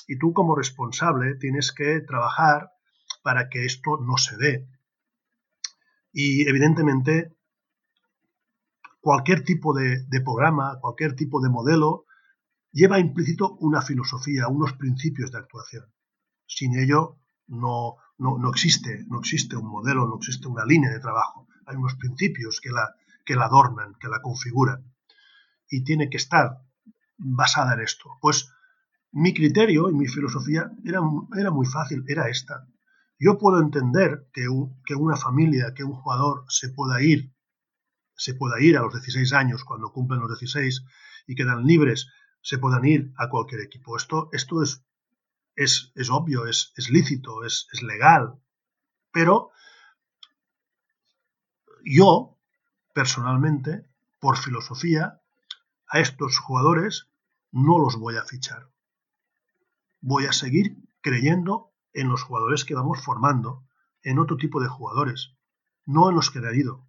Y 0.08 0.20
tú 0.20 0.34
como 0.34 0.58
responsable 0.58 1.36
tienes 1.36 1.72
que 1.72 2.02
trabajar 2.02 2.72
para 3.24 3.48
que 3.48 3.64
esto 3.64 3.98
no 4.02 4.18
se 4.18 4.36
dé. 4.36 4.68
Y 6.12 6.50
evidentemente 6.50 7.34
cualquier 9.00 9.46
tipo 9.46 9.74
de, 9.74 10.06
programa, 10.22 10.80
cualquier 10.82 11.16
tipo 11.16 11.40
de 11.40 11.48
modelo, 11.48 12.05
lleva 12.76 13.00
implícito 13.00 13.56
una 13.62 13.82
filosofía, 13.82 14.50
unos 14.50 14.74
principios 14.74 15.32
de 15.32 15.38
actuación. 15.38 15.86
Sin 16.46 16.78
ello 16.78 17.22
no, 17.48 17.96
no, 18.18 18.50
existe, 18.50 19.06
no 19.08 19.20
existe 19.20 19.56
un 19.56 19.68
modelo, 19.68 20.06
no 20.06 20.18
existe 20.18 20.48
una 20.50 20.66
línea 20.66 20.92
de 20.92 21.00
trabajo. 21.00 21.48
Hay 21.66 21.78
unos 21.78 21.96
principios 21.96 22.60
que 22.60 22.70
la, 22.70 22.94
que 23.24 23.36
la 23.36 23.46
adornan, 23.46 23.96
que 23.96 24.10
la 24.10 24.22
configuran. 24.22 24.94
Y 25.70 25.86
tiene 25.86 26.10
que 26.10 26.18
estar 26.18 26.60
basada 27.18 27.76
en 27.76 27.80
esto. 27.80 28.10
Pues 28.22 28.52
mi 29.14 29.34
criterio 29.34 29.90
y 29.90 29.94
mi 29.94 30.08
filosofía 30.08 30.70
era, 30.84 31.00
era 31.38 31.52
muy 31.52 31.66
fácil, 31.66 32.04
era 32.08 32.28
esta. 32.28 32.68
Yo 33.18 33.38
puedo 33.38 33.62
entender 33.62 34.28
que, 34.34 34.48
que, 34.86 34.96
una 34.96 35.16
familia, 35.16 35.74
que 35.74 35.86
un 35.86 35.94
jugador 35.94 36.44
se 36.50 36.70
pueda 36.70 37.02
ir, 37.02 37.34
se 38.18 38.34
pueda 38.34 38.60
ir 38.60 38.78
a 38.78 38.82
los 38.82 38.92
16 38.92 39.32
años, 39.32 39.64
cuando 39.64 39.94
cumplen 39.94 40.20
los 40.20 40.38
16 40.38 40.84
y 41.28 41.36
quedan 41.36 41.64
libres, 41.64 42.10
se 42.46 42.60
puedan 42.60 42.86
ir 42.86 43.12
a 43.18 43.28
cualquier 43.28 43.62
equipo. 43.62 43.98
Esto, 43.98 44.30
esto 44.32 44.62
es, 44.62 44.86
es, 45.56 45.92
es 45.96 46.12
obvio, 46.12 46.46
es, 46.46 46.74
es 46.78 46.92
lícito, 46.92 47.44
es, 47.44 47.68
es 47.74 47.82
legal. 47.82 48.40
Pero 49.12 49.50
yo, 51.84 52.38
personalmente, 52.94 53.90
por 54.20 54.38
filosofía, 54.38 55.20
a 55.88 56.00
estos 56.00 56.38
jugadores 56.38 57.10
no 57.52 57.80
los 57.80 57.98
voy 57.98 58.16
a 58.18 58.26
fichar. 58.26 58.70
Voy 60.02 60.28
a 60.28 60.32
seguir 60.32 60.78
creyendo 61.02 61.72
en 61.94 62.10
los 62.10 62.22
jugadores 62.22 62.64
que 62.64 62.76
vamos 62.76 63.04
formando, 63.04 63.68
en 64.04 64.20
otro 64.20 64.38
tipo 64.38 64.62
de 64.62 64.68
jugadores, 64.68 65.34
no 65.88 66.10
en 66.10 66.16
los 66.16 66.30
que 66.30 66.38
han 66.38 66.56
ido, 66.56 66.86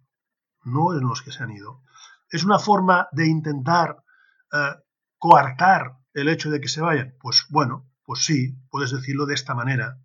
no 0.63 0.93
en 0.93 1.07
los 1.07 1.23
que 1.23 1.31
se 1.31 1.41
han 1.41 1.49
ido. 1.49 1.81
Es 2.29 2.43
una 2.43 2.59
forma 2.59 3.07
de 3.11 3.25
intentar 3.25 4.03
eh, 4.53 4.75
coartar 5.17 5.97
el 6.13 6.29
hecho 6.29 6.49
de 6.49 6.61
que 6.61 6.67
se 6.67 6.81
vayan. 6.81 7.15
Pues 7.19 7.45
bueno, 7.49 7.89
pues 8.03 8.25
sí, 8.25 8.55
puedes 8.69 8.91
decirlo 8.91 9.25
de 9.25 9.35
esta 9.35 9.53
manera. 9.55 9.99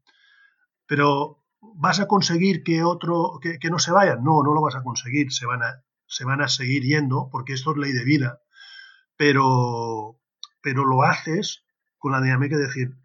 Pero 0.86 1.44
¿vas 1.60 2.00
a 2.00 2.06
conseguir 2.06 2.62
que 2.62 2.82
otro, 2.82 3.38
que, 3.40 3.70
no 3.70 3.78
se 3.78 3.92
vayan? 3.92 4.22
No, 4.22 4.42
no 4.42 4.52
lo 4.52 4.62
vas 4.62 4.74
a 4.74 4.82
conseguir. 4.82 5.32
Se 5.32 5.46
van 5.46 5.62
a, 5.62 5.84
se 6.06 6.24
van 6.24 6.42
a 6.42 6.48
seguir 6.48 6.82
yendo 6.82 7.28
porque 7.30 7.52
esto 7.54 7.72
es 7.72 7.78
ley 7.78 7.92
de 7.92 8.04
vida. 8.04 8.40
Pero, 9.16 10.20
pero 10.60 10.84
lo 10.84 11.02
haces 11.02 11.64
con 11.98 12.12
la 12.12 12.20
dinámica 12.20 12.56
de 12.56 12.66
decir, 12.66 12.96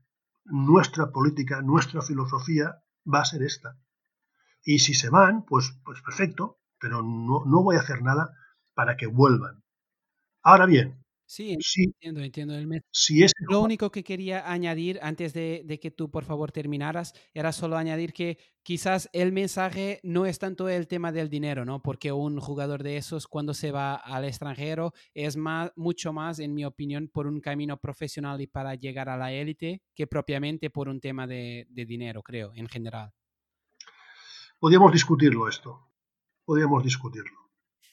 nuestra 0.46 1.12
política, 1.12 1.62
nuestra 1.62 2.02
filosofía 2.02 2.82
va 3.12 3.22
a 3.22 3.26
ser 3.26 3.44
esta. 3.44 3.78
Y 4.64 4.80
si 4.80 4.94
se 4.96 5.10
van, 5.10 5.46
pues, 5.46 5.80
pues 5.86 6.02
perfecto, 6.02 6.60
pero 6.80 7.04
no, 7.04 7.46
no 7.46 7.64
voy 7.64 7.76
a 7.76 7.82
hacer 7.82 8.02
nada 8.02 8.34
para 8.74 8.98
que 8.98 9.08
vuelvan. 9.08 9.64
Ahora 10.42 10.66
bien, 10.66 11.06
Sí, 11.30 11.58
entiendo, 11.76 12.22
entiendo 12.22 12.56
el 12.56 12.72
es 12.74 13.34
Lo 13.50 13.60
único 13.60 13.92
que 13.92 14.02
quería 14.02 14.50
añadir 14.50 14.98
antes 15.02 15.34
de, 15.34 15.62
de, 15.66 15.78
que 15.78 15.92
tú 15.92 16.10
por 16.10 16.24
favor 16.24 16.54
terminaras 16.54 17.14
era 17.34 17.52
solo 17.52 17.76
añadir 17.76 18.14
que 18.14 18.38
quizás 18.64 19.10
el 19.12 19.34
mensaje 19.34 20.00
no 20.04 20.26
es 20.26 20.40
tanto 20.40 20.70
el 20.70 20.88
tema 20.88 21.12
del 21.12 21.30
dinero, 21.30 21.66
¿no? 21.66 21.82
Porque 21.82 22.14
un 22.14 22.40
jugador 22.40 22.82
de 22.82 22.96
esos 22.96 23.28
cuando 23.28 23.54
se 23.54 23.74
va 23.74 23.96
al 23.96 24.24
extranjero 24.24 24.94
es 25.14 25.36
más, 25.36 25.74
mucho 25.76 26.14
más, 26.14 26.40
en 26.40 26.54
mi 26.54 26.64
opinión, 26.64 27.10
por 27.10 27.28
un 27.28 27.42
camino 27.42 27.76
profesional 27.76 28.40
y 28.40 28.48
para 28.48 28.76
llegar 28.76 29.10
a 29.10 29.18
la 29.18 29.34
élite 29.34 29.82
que 29.96 30.08
propiamente 30.08 30.70
por 30.70 30.88
un 30.88 31.02
tema 31.02 31.28
de, 31.28 31.68
de 31.70 31.86
dinero, 31.86 32.24
creo, 32.24 32.54
en 32.56 32.70
general. 32.70 33.12
Podríamos 34.60 34.94
discutirlo 34.94 35.50
esto. 35.50 35.92
Podríamos 36.46 36.86
discutirlo. 36.86 37.47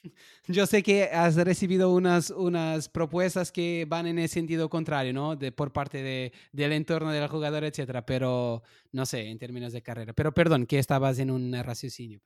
Yo 0.48 0.66
sé 0.66 0.82
que 0.82 1.04
has 1.04 1.36
recibido 1.36 1.92
unas, 1.92 2.30
unas 2.30 2.88
propuestas 2.88 3.52
que 3.52 3.86
van 3.88 4.06
en 4.06 4.18
el 4.18 4.28
sentido 4.28 4.68
contrario, 4.68 5.12
¿no? 5.12 5.36
De, 5.36 5.52
por 5.52 5.72
parte 5.72 6.02
de, 6.02 6.32
del 6.52 6.72
entorno 6.72 7.10
del 7.10 7.28
jugador, 7.28 7.64
etcétera, 7.64 8.04
pero 8.04 8.62
no 8.92 9.06
sé, 9.06 9.30
en 9.30 9.38
términos 9.38 9.72
de 9.72 9.82
carrera. 9.82 10.12
Pero 10.12 10.32
perdón, 10.32 10.66
que 10.66 10.78
estabas 10.78 11.18
en 11.18 11.30
un 11.30 11.52
raciocinio. 11.62 12.20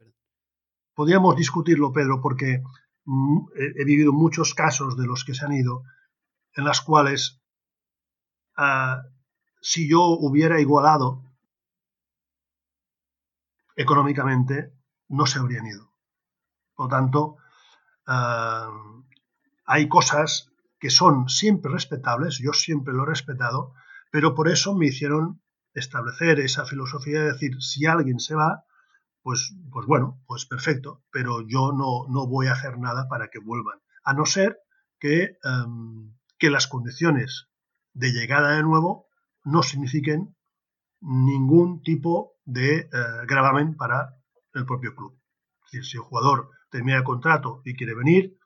Podríamos 0.94 1.36
discutirlo, 1.36 1.92
Pedro, 1.92 2.20
porque 2.20 2.62
mm, 3.04 3.38
he, 3.80 3.84
vivido 3.84 4.12
muchos 4.12 4.54
casos 4.54 4.96
de 4.96 5.06
los 5.06 5.24
que 5.24 5.34
se 5.34 5.44
han 5.44 5.52
ido 5.52 5.82
en 6.54 6.64
las 6.64 6.80
cuales 6.80 7.40
ah, 8.56 9.02
si 9.60 9.88
yo 9.88 10.02
hubiera 10.02 10.60
igualado 10.60 11.24
económicamente, 13.76 14.72
no 15.08 15.26
se 15.26 15.38
habrían 15.38 15.66
ido. 15.66 15.92
Por 16.74 16.86
lo 16.86 16.90
tanto, 16.90 17.36
hay 19.66 19.88
cosas 19.88 20.50
que 20.80 20.90
son 20.90 21.28
siempre 21.28 21.72
respetables, 21.72 22.38
yo 22.38 22.52
siempre 22.52 22.94
lo 22.94 23.02
he 23.02 23.06
respetado, 23.06 23.74
pero 24.10 24.34
por 24.34 24.48
eso 24.48 24.74
me 24.74 24.86
hicieron 24.86 25.42
establecer 25.74 26.40
esa 26.40 26.64
filosofía 26.64 27.20
de 27.20 27.32
decir, 27.32 27.60
si 27.60 27.86
alguien 27.86 28.18
se 28.18 28.34
va, 28.34 28.64
pues, 29.22 29.54
pues 29.70 29.86
bueno, 29.86 30.22
pues 30.26 30.46
perfecto, 30.46 31.04
pero 31.12 31.46
yo 31.46 31.72
no, 31.72 32.06
no 32.08 32.26
voy 32.26 32.46
a 32.46 32.52
hacer 32.52 32.78
nada 32.78 33.08
para 33.08 33.28
que 33.28 33.38
vuelvan, 33.38 33.78
a 34.04 34.14
no 34.14 34.24
ser 34.24 34.58
que, 34.98 35.36
em, 35.44 36.14
que 36.38 36.50
las 36.50 36.66
condiciones 36.66 37.48
de 37.92 38.12
llegada 38.12 38.52
de 38.52 38.62
nuevo 38.62 39.08
no 39.44 39.62
signifiquen 39.62 40.36
ningún 41.00 41.82
tipo 41.82 42.36
de 42.44 42.78
eh, 42.78 42.88
gravamen 43.26 43.76
para 43.76 44.16
el 44.54 44.64
propio 44.64 44.94
club. 44.94 45.20
Es 45.66 45.72
decir, 45.72 45.84
si 45.84 45.96
el 45.96 46.02
jugador 46.02 46.50
termina 46.70 46.98
el 46.98 47.04
contrato 47.04 47.62
y 47.64 47.74
quiere 47.74 47.94
venir, 47.94 48.38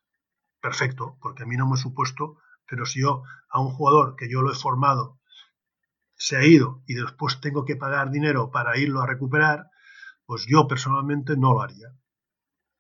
perfecto, 0.61 1.19
porque 1.21 1.43
a 1.43 1.47
mí 1.47 1.57
no 1.57 1.69
me 1.69 1.75
he 1.75 1.79
supuesto, 1.79 2.39
pero 2.67 2.87
si 2.87 3.01
yo 3.01 3.23
a 3.51 3.61
un 3.61 3.71
jugador 3.71 4.17
que 4.17 4.31
yo 4.31 4.43
lo 4.43 4.53
he 4.53 4.55
formado 4.55 5.21
se 6.15 6.37
ha 6.37 6.45
ido 6.45 6.83
y 6.87 6.95
después 6.95 7.41
tengo 7.41 7.65
que 7.65 7.77
pagar 7.77 8.11
dinero 8.11 8.51
para 8.51 8.79
irlo 8.79 9.01
a 9.01 9.07
recuperar, 9.07 9.67
pues 10.25 10.47
yo 10.47 10.69
personalmente 10.69 11.37
no 11.37 11.53
lo 11.53 11.63
haría. 11.63 11.89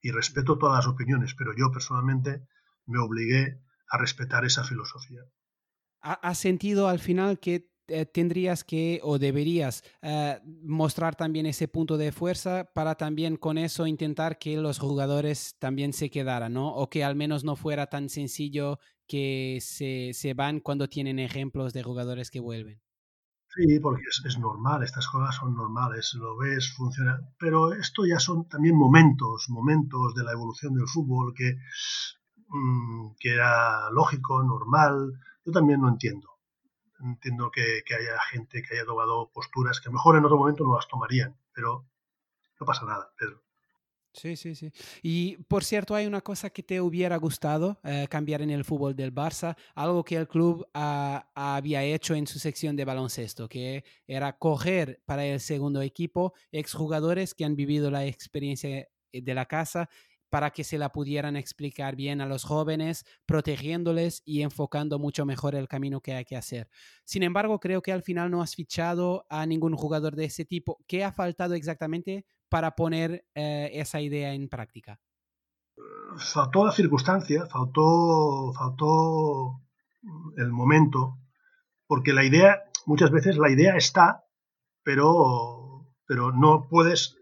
Y 0.00 0.12
respeto 0.12 0.58
todas 0.58 0.76
las 0.76 0.92
opiniones, 0.92 1.34
pero 1.34 1.52
yo 1.56 1.70
personalmente 1.72 2.46
me 2.86 3.00
obligué 3.00 3.60
a 3.88 3.98
respetar 3.98 4.44
esa 4.44 4.64
filosofía. 4.64 5.22
¿Has 6.00 6.38
sentido 6.38 6.88
al 6.88 6.98
final 6.98 7.38
que 7.38 7.71
tendrías 8.12 8.64
que 8.64 9.00
o 9.02 9.18
deberías 9.18 9.82
eh, 10.02 10.40
mostrar 10.62 11.16
también 11.16 11.46
ese 11.46 11.68
punto 11.68 11.96
de 11.96 12.12
fuerza 12.12 12.70
para 12.72 12.94
también 12.94 13.36
con 13.36 13.58
eso 13.58 13.86
intentar 13.86 14.38
que 14.38 14.56
los 14.56 14.78
jugadores 14.78 15.56
también 15.58 15.92
se 15.92 16.10
quedaran, 16.10 16.52
¿no? 16.52 16.68
O 16.68 16.88
que 16.88 17.04
al 17.04 17.16
menos 17.16 17.44
no 17.44 17.56
fuera 17.56 17.86
tan 17.86 18.08
sencillo 18.08 18.78
que 19.06 19.58
se, 19.60 20.12
se 20.14 20.34
van 20.34 20.60
cuando 20.60 20.88
tienen 20.88 21.18
ejemplos 21.18 21.72
de 21.72 21.82
jugadores 21.82 22.30
que 22.30 22.40
vuelven. 22.40 22.80
Sí, 23.54 23.80
porque 23.80 24.04
es, 24.24 24.38
normal, 24.38 24.82
estas 24.82 25.06
cosas 25.08 25.36
son 25.36 25.54
normales, 25.54 26.14
lo 26.14 26.38
ves, 26.38 26.72
funciona, 26.74 27.20
pero 27.38 27.74
esto 27.74 28.06
ya 28.06 28.18
son 28.18 28.48
también 28.48 28.74
momentos, 28.74 29.44
momentos 29.50 30.14
de 30.14 30.24
la 30.24 30.32
evolución 30.32 30.72
del 30.72 30.88
fútbol 30.88 31.34
que, 31.36 31.58
mm, 32.48 33.10
que 33.20 33.34
era 33.34 33.90
lógico, 33.90 34.42
normal, 34.42 35.12
yo 35.44 35.52
también 35.52 35.82
lo 35.82 35.88
entiendo 35.90 36.31
entiendo 37.02 37.50
que, 37.50 37.82
haya 37.94 38.18
gente 38.30 38.62
que 38.62 38.76
haya 38.76 38.86
tomado 38.86 39.30
posturas 39.30 39.80
que 39.80 39.90
mejor 39.90 40.16
en 40.16 40.24
otro 40.24 40.38
momento 40.38 40.64
no 40.64 40.76
las 40.76 40.88
tomarían, 40.88 41.36
pero 41.52 41.86
no 42.60 42.66
pasa 42.66 42.86
nada, 42.86 43.12
Pedro. 43.18 43.42
Sí, 44.14 44.36
sí, 44.36 44.54
sí. 44.54 44.70
Y 45.02 45.38
por 45.44 45.64
cierto, 45.64 45.94
hay 45.94 46.06
una 46.06 46.20
cosa 46.20 46.50
que 46.50 46.62
te 46.62 46.82
hubiera 46.82 47.16
gustado 47.16 47.80
eh, 47.82 48.06
cambiar 48.10 48.42
en 48.42 48.50
el 48.50 48.62
fútbol 48.62 48.94
del 48.94 49.14
Barça, 49.14 49.56
algo 49.74 50.04
que 50.04 50.16
el 50.16 50.28
club 50.28 50.66
había 50.74 51.82
hecho 51.82 52.14
en 52.14 52.26
su 52.26 52.38
sección 52.38 52.76
de 52.76 52.84
baloncesto, 52.84 53.48
que 53.48 53.84
era 54.06 54.36
coger 54.36 55.00
para 55.06 55.24
el 55.24 55.40
segundo 55.40 55.80
equipo 55.80 56.34
exjugadores 56.50 57.34
que 57.34 57.46
han 57.46 57.56
vivido 57.56 57.90
la 57.90 58.04
experiencia 58.04 58.86
de 59.12 59.34
la 59.34 59.46
casa 59.46 59.88
para 60.32 60.50
que 60.50 60.64
se 60.64 60.78
la 60.78 60.92
pudieran 60.92 61.36
explicar 61.36 61.94
bien 61.94 62.22
a 62.22 62.26
los 62.26 62.44
jóvenes, 62.44 63.04
protegiéndoles 63.26 64.22
y 64.24 64.40
enfocando 64.40 64.98
mucho 64.98 65.26
mejor 65.26 65.54
el 65.54 65.68
camino 65.68 66.00
que 66.00 66.14
hay 66.14 66.24
que 66.24 66.38
hacer. 66.38 66.70
Sin 67.04 67.22
embargo, 67.22 67.60
creo 67.60 67.82
que 67.82 67.92
al 67.92 68.02
final 68.02 68.30
no 68.30 68.40
has 68.40 68.54
fichado 68.54 69.26
a 69.28 69.44
ningún 69.44 69.76
jugador 69.76 70.16
de 70.16 70.24
ese 70.24 70.46
tipo. 70.46 70.78
¿Qué 70.88 71.04
ha 71.04 71.12
faltado 71.12 71.52
exactamente 71.52 72.24
para 72.48 72.74
poner 72.74 73.26
eh, 73.34 73.72
esa 73.74 74.00
idea 74.00 74.32
en 74.32 74.48
práctica? 74.48 74.98
Faltó 76.16 76.64
la 76.64 76.72
circunstancia, 76.72 77.44
faltó, 77.44 78.54
faltó 78.54 79.60
el 80.38 80.50
momento, 80.50 81.18
porque 81.86 82.14
la 82.14 82.24
idea, 82.24 82.62
muchas 82.86 83.10
veces 83.10 83.36
la 83.36 83.50
idea 83.50 83.76
está, 83.76 84.24
pero, 84.82 85.94
pero 86.06 86.32
no 86.32 86.68
puedes 86.70 87.18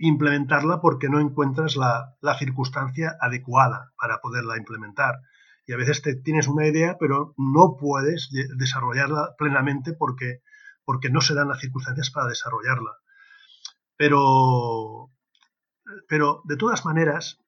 implementarla 0.00 0.80
porque 0.80 1.08
no 1.08 1.20
encuentras 1.20 1.76
la, 1.76 2.16
circunstancia 2.38 3.16
adecuada 3.20 3.92
para 3.98 4.20
poderla 4.20 4.56
implementar. 4.56 5.20
Y 5.66 5.72
a 5.74 5.76
veces 5.76 6.02
te, 6.02 6.16
tienes 6.16 6.48
una 6.48 6.66
idea, 6.66 6.96
pero 6.98 7.34
no 7.36 7.76
puedes 7.78 8.30
desarrollarla 8.56 9.34
plenamente 9.38 9.92
porque, 9.92 10.42
porque 10.84 11.10
no 11.10 11.20
se 11.20 11.34
dan 11.34 11.48
las 11.48 11.60
circunstancias 11.60 12.10
para 12.10 12.28
desarrollarla. 12.28 12.92
Pero, 13.96 15.10
pero 16.08 16.40
de 16.44 16.56
todas 16.56 16.84
maneras, 16.86 17.38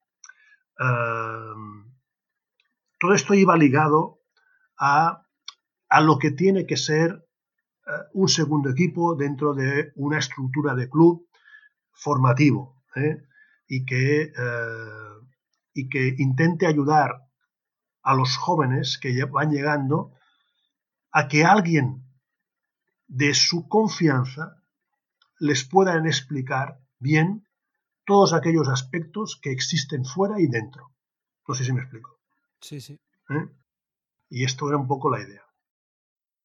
eh, 0.79 1.55
todo 3.01 3.15
esto 3.15 3.33
iba 3.33 3.57
ligado 3.57 4.20
a, 4.79 5.27
a 5.89 6.01
lo 6.03 6.19
que 6.19 6.33
tiene 6.33 6.66
que 6.66 6.77
ser 6.77 7.27
eh, 7.87 7.91
un 8.12 8.29
segundo 8.29 8.69
equipo 8.69 9.16
dentro 9.16 9.55
de 9.55 9.93
una 9.97 10.19
estructura 10.19 10.74
de 10.74 10.91
club 10.91 11.27
formativo 11.93 12.82
¿eh? 12.97 13.23
y, 13.66 13.85
que, 13.85 14.23
eh, 14.23 14.32
y 15.74 15.89
que 15.89 16.14
intente 16.19 16.66
ayudar 16.66 17.28
a 18.02 18.14
los 18.14 18.36
jóvenes 18.36 18.98
que 18.98 19.24
van 19.24 19.51
llegando 19.51 20.12
a 21.12 21.28
que 21.28 21.44
alguien 21.44 22.05
de 23.06 23.35
su 23.35 23.69
confianza 23.69 24.62
les 25.39 25.64
puedan 25.64 26.06
explicar 26.06 26.81
bien 26.98 27.47
todos 28.05 28.32
aquellos 28.32 28.69
aspectos 28.69 29.39
que 29.40 29.52
existen 29.52 30.05
fuera 30.05 30.40
y 30.40 30.47
dentro. 30.47 30.90
No 31.47 31.55
sé 31.55 31.64
si 31.64 31.73
me 31.73 31.81
explico. 31.81 32.19
Sí, 32.60 32.81
sí. 32.81 32.98
Y 34.28 34.44
esto 34.44 34.69
era 34.69 34.78
un 34.78 34.86
poco 34.86 35.10
la 35.10 35.20
idea. 35.20 35.43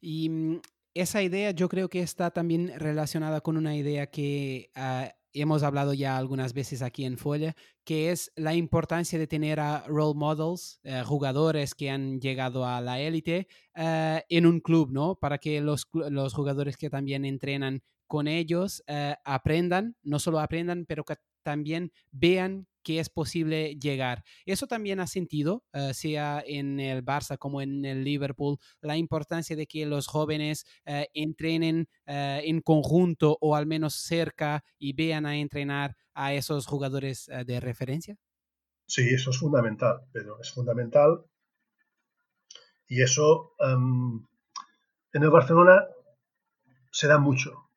Y 0.02 0.30
mm, 0.30 0.62
esa 0.94 1.22
idea 1.22 1.52
yo 1.52 1.70
creo 1.70 1.90
que 1.90 2.02
está 2.02 2.32
también 2.32 2.78
relacionada 2.78 3.42
con 3.42 3.58
una 3.58 3.76
idea 3.76 4.08
que 4.08 4.72
ah, 4.76 5.14
hemos 5.34 5.64
hablado 5.64 5.94
ya 5.94 6.18
algunas 6.18 6.54
veces 6.54 6.82
aquí 6.82 7.06
en 7.06 7.18
Folia, 7.18 7.56
que 7.84 8.12
es 8.12 8.32
la 8.36 8.54
importancia 8.54 9.20
de 9.20 9.28
tener 9.28 9.60
a 9.60 9.84
role 9.88 10.16
models, 10.16 10.80
eh, 10.84 11.04
jugadores 11.06 11.76
que 11.76 11.90
han 11.90 12.20
llegado 12.20 12.66
a 12.66 12.82
la 12.82 13.00
élite 13.00 13.48
eh, 13.76 14.24
en 14.30 14.46
un 14.46 14.60
club, 14.60 14.92
¿no? 14.92 15.16
Para 15.16 15.38
que 15.38 15.62
los, 15.62 15.88
los 15.94 16.34
jugadores 16.34 16.78
que 16.78 16.90
también 16.90 17.26
entrenan 17.26 17.82
con 18.08 18.28
ellos 18.28 18.84
eh, 18.88 19.16
aprendan, 19.26 19.96
no 20.04 20.20
solo 20.20 20.40
aprendan, 20.40 20.86
pero 20.86 21.04
que 21.04 21.16
también 21.44 21.92
vean 22.12 22.68
que 22.88 23.02
es 23.02 23.10
posible 23.10 23.76
llegar. 23.76 24.24
Eso 24.46 24.66
también 24.66 25.02
ha 25.02 25.08
sentido, 25.08 25.66
eh, 25.74 25.94
sea 25.94 26.42
en 26.48 26.80
el 26.80 27.04
Barça 27.04 27.38
como 27.38 27.62
en 27.62 27.84
el 27.84 28.06
Liverpool, 28.06 28.60
la 28.80 28.96
importancia 28.96 29.58
de 29.58 29.68
que 29.68 29.86
los 29.86 30.08
jóvenes 30.08 30.66
eh, 30.86 31.10
entrenen 31.14 31.90
eh, 32.06 32.44
en 32.46 32.62
conjunto 32.62 33.38
o 33.42 33.58
al 33.58 33.66
menos 33.66 33.96
cerca 33.96 34.64
y 34.80 34.94
vean 34.94 35.26
a 35.26 35.36
entrenar 35.36 35.98
a 36.14 36.34
esos 36.34 36.66
jugadores 36.66 37.30
de 37.46 37.60
referencia. 37.60 38.16
Sí, 38.88 39.02
eso 39.10 39.32
es 39.32 39.38
fundamental, 39.38 40.00
pero 40.14 40.40
es 40.40 40.50
fundamental. 40.50 41.26
Y 42.88 43.02
eso 43.02 43.54
em, 43.60 44.26
en 45.12 45.24
el 45.24 45.30
Barcelona 45.30 45.86
se 46.90 47.08
da 47.08 47.20
mucho, 47.20 47.70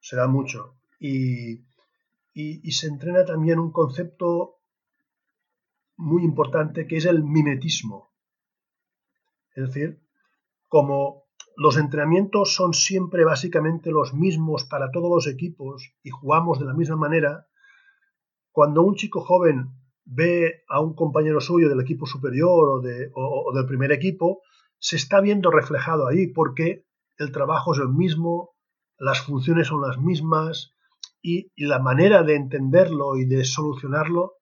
se 0.00 0.16
da 0.16 0.26
mucho. 0.26 0.74
Y 0.98 1.67
y, 2.32 2.70
se 2.72 2.86
entrena 2.86 3.24
también 3.24 3.58
un 3.58 3.72
concepto 3.72 4.60
muy 5.96 6.22
importante 6.22 6.86
que 6.86 6.96
es 6.96 7.04
el 7.04 7.24
mimetismo. 7.24 8.12
Es 9.54 9.66
decir, 9.66 10.00
como 10.68 11.24
los 11.56 11.76
entrenamientos 11.76 12.54
son 12.54 12.72
siempre 12.72 13.24
básicamente 13.24 13.90
los 13.90 14.14
mismos 14.14 14.64
para 14.64 14.92
todos 14.92 15.10
los 15.10 15.26
equipos 15.26 15.92
y 16.04 16.10
jugamos 16.10 16.60
de 16.60 16.66
la 16.66 16.74
misma 16.74 16.96
manera, 16.96 17.48
cuando 18.52 18.82
un 18.82 18.94
chico 18.94 19.20
joven 19.20 19.70
ve 20.04 20.62
a 20.68 20.80
un 20.80 20.94
compañero 20.94 21.40
suyo 21.40 21.68
del 21.68 21.80
equipo 21.80 22.06
superior 22.06 22.68
o, 22.68 22.80
de, 22.80 23.10
o, 23.14 23.52
del 23.52 23.66
primer 23.66 23.90
equipo, 23.90 24.42
se 24.78 24.96
está 24.96 25.20
viendo 25.20 25.50
reflejado 25.50 26.06
ahí 26.06 26.28
porque 26.28 26.86
el 27.18 27.32
trabajo 27.32 27.74
es 27.74 27.80
el 27.80 27.88
mismo, 27.88 28.54
las 28.96 29.20
funciones 29.20 29.66
son 29.66 29.82
las 29.82 29.98
mismas, 29.98 30.74
y, 31.22 31.50
la 31.56 31.78
manera 31.78 32.22
de 32.22 32.36
entenderlo 32.36 33.16
y 33.16 33.24
de 33.24 33.44
solucionarlo 33.44 34.34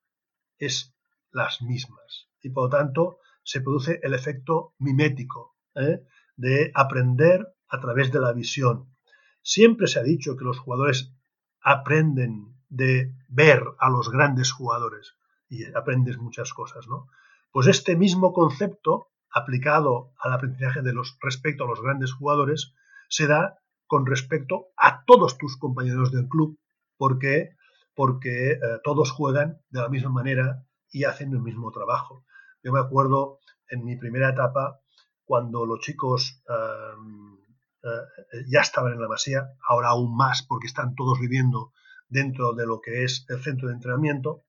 es 0.57 0.95
las 1.31 1.61
mismas. 1.61 2.29
Y 2.41 2.49
por 2.49 2.65
lo 2.65 2.69
tanto 2.69 3.19
se 3.43 3.61
produce 3.61 3.99
el 4.03 4.13
efecto 4.13 4.73
mimético 4.79 5.55
¿eh? 5.75 6.01
de 6.35 6.71
aprender 6.75 7.47
a 7.67 7.79
través 7.79 8.11
de 8.11 8.19
la 8.19 8.33
visión. 8.33 8.95
Siempre 9.41 9.87
se 9.87 9.99
ha 9.99 10.03
dicho 10.03 10.35
que 10.35 10.45
los 10.45 10.59
jugadores 10.59 11.13
aprenden 11.61 12.55
de 12.69 13.13
ver 13.29 13.63
a 13.79 13.89
los 13.89 14.09
grandes 14.11 14.51
jugadores 14.51 15.15
y 15.49 15.65
aprendes 15.73 16.17
muchas 16.17 16.53
cosas, 16.53 16.87
¿no? 16.87 17.07
Pues 17.51 17.67
este 17.67 17.95
mismo 17.95 18.33
concepto 18.33 19.07
aplicado 19.31 20.13
al 20.19 20.33
aprendizaje 20.33 20.81
de 20.81 20.93
los 20.93 21.17
respecto 21.21 21.63
a 21.63 21.67
los 21.67 21.81
grandes 21.81 22.13
jugadores 22.13 22.73
se 23.09 23.27
da 23.27 23.59
con 23.87 24.05
respecto 24.05 24.67
a 24.77 25.05
todos 25.05 25.37
tus 25.37 25.57
compañeros 25.57 26.11
del 26.11 26.27
club 26.27 26.59
porque, 26.97 27.55
porque 27.95 28.51
eh, 28.51 28.59
todos 28.83 29.11
juegan 29.11 29.61
de 29.69 29.81
la 29.81 29.89
misma 29.89 30.09
manera 30.09 30.65
y 30.91 31.03
hacen 31.03 31.31
el 31.33 31.41
mismo 31.41 31.71
trabajo. 31.71 32.25
Yo 32.63 32.71
me 32.71 32.79
acuerdo 32.79 33.39
en 33.69 33.83
mi 33.83 33.95
primera 33.95 34.29
etapa, 34.29 34.81
cuando 35.25 35.65
los 35.65 35.79
chicos 35.81 36.41
eh, 36.49 38.41
ya 38.49 38.61
estaban 38.61 38.93
en 38.93 39.01
la 39.01 39.07
masía, 39.07 39.49
ahora 39.67 39.89
aún 39.89 40.15
más 40.15 40.43
porque 40.43 40.67
están 40.67 40.95
todos 40.95 41.19
viviendo 41.19 41.73
dentro 42.09 42.53
de 42.53 42.65
lo 42.65 42.81
que 42.81 43.03
es 43.03 43.25
el 43.29 43.41
centro 43.41 43.67
de 43.67 43.75
entrenamiento, 43.75 44.45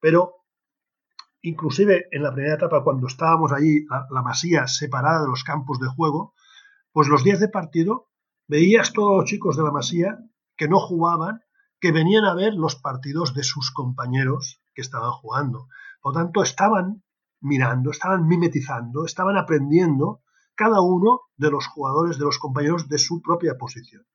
pero 0.00 0.42
inclusive 1.42 2.06
en 2.10 2.22
la 2.22 2.32
primera 2.32 2.54
etapa, 2.54 2.82
cuando 2.84 3.06
estábamos 3.06 3.52
allí, 3.52 3.84
la, 3.88 4.22
masía 4.22 4.66
separada 4.66 5.22
de 5.22 5.28
los 5.28 5.44
campos 5.44 5.78
de 5.80 5.88
juego, 5.88 6.34
pues 6.92 7.08
los 7.08 7.24
días 7.24 7.40
de 7.40 7.48
partido 7.48 8.08
veías 8.46 8.92
todos 8.92 9.16
los 9.16 9.24
chicos 9.24 9.56
de 9.56 9.64
la 9.64 9.72
masía 9.72 10.18
que 10.56 10.68
no 10.68 10.78
jugaban 10.78 11.40
que 11.82 11.90
venían 11.90 12.24
a 12.24 12.34
ver 12.34 12.54
los 12.54 12.76
partidos 12.76 13.34
de 13.34 13.42
sus 13.42 13.72
compañeros 13.72 14.62
que 14.72 14.82
estaban 14.82 15.10
jugando. 15.10 15.66
Por 16.00 16.14
lo 16.14 16.22
tanto, 16.22 16.44
estaban 16.44 17.02
mirando, 17.40 17.90
estaban 17.90 18.28
mimetizando, 18.28 19.04
estaban 19.04 19.36
aprendiendo 19.36 20.22
cada 20.54 20.80
uno 20.80 21.22
de 21.36 21.50
los 21.50 21.66
jugadores, 21.66 22.18
de 22.18 22.24
los 22.24 22.38
compañeros 22.38 22.88
de 22.88 22.98
su 22.98 23.20
propia 23.20 23.58
posición. 23.58 24.06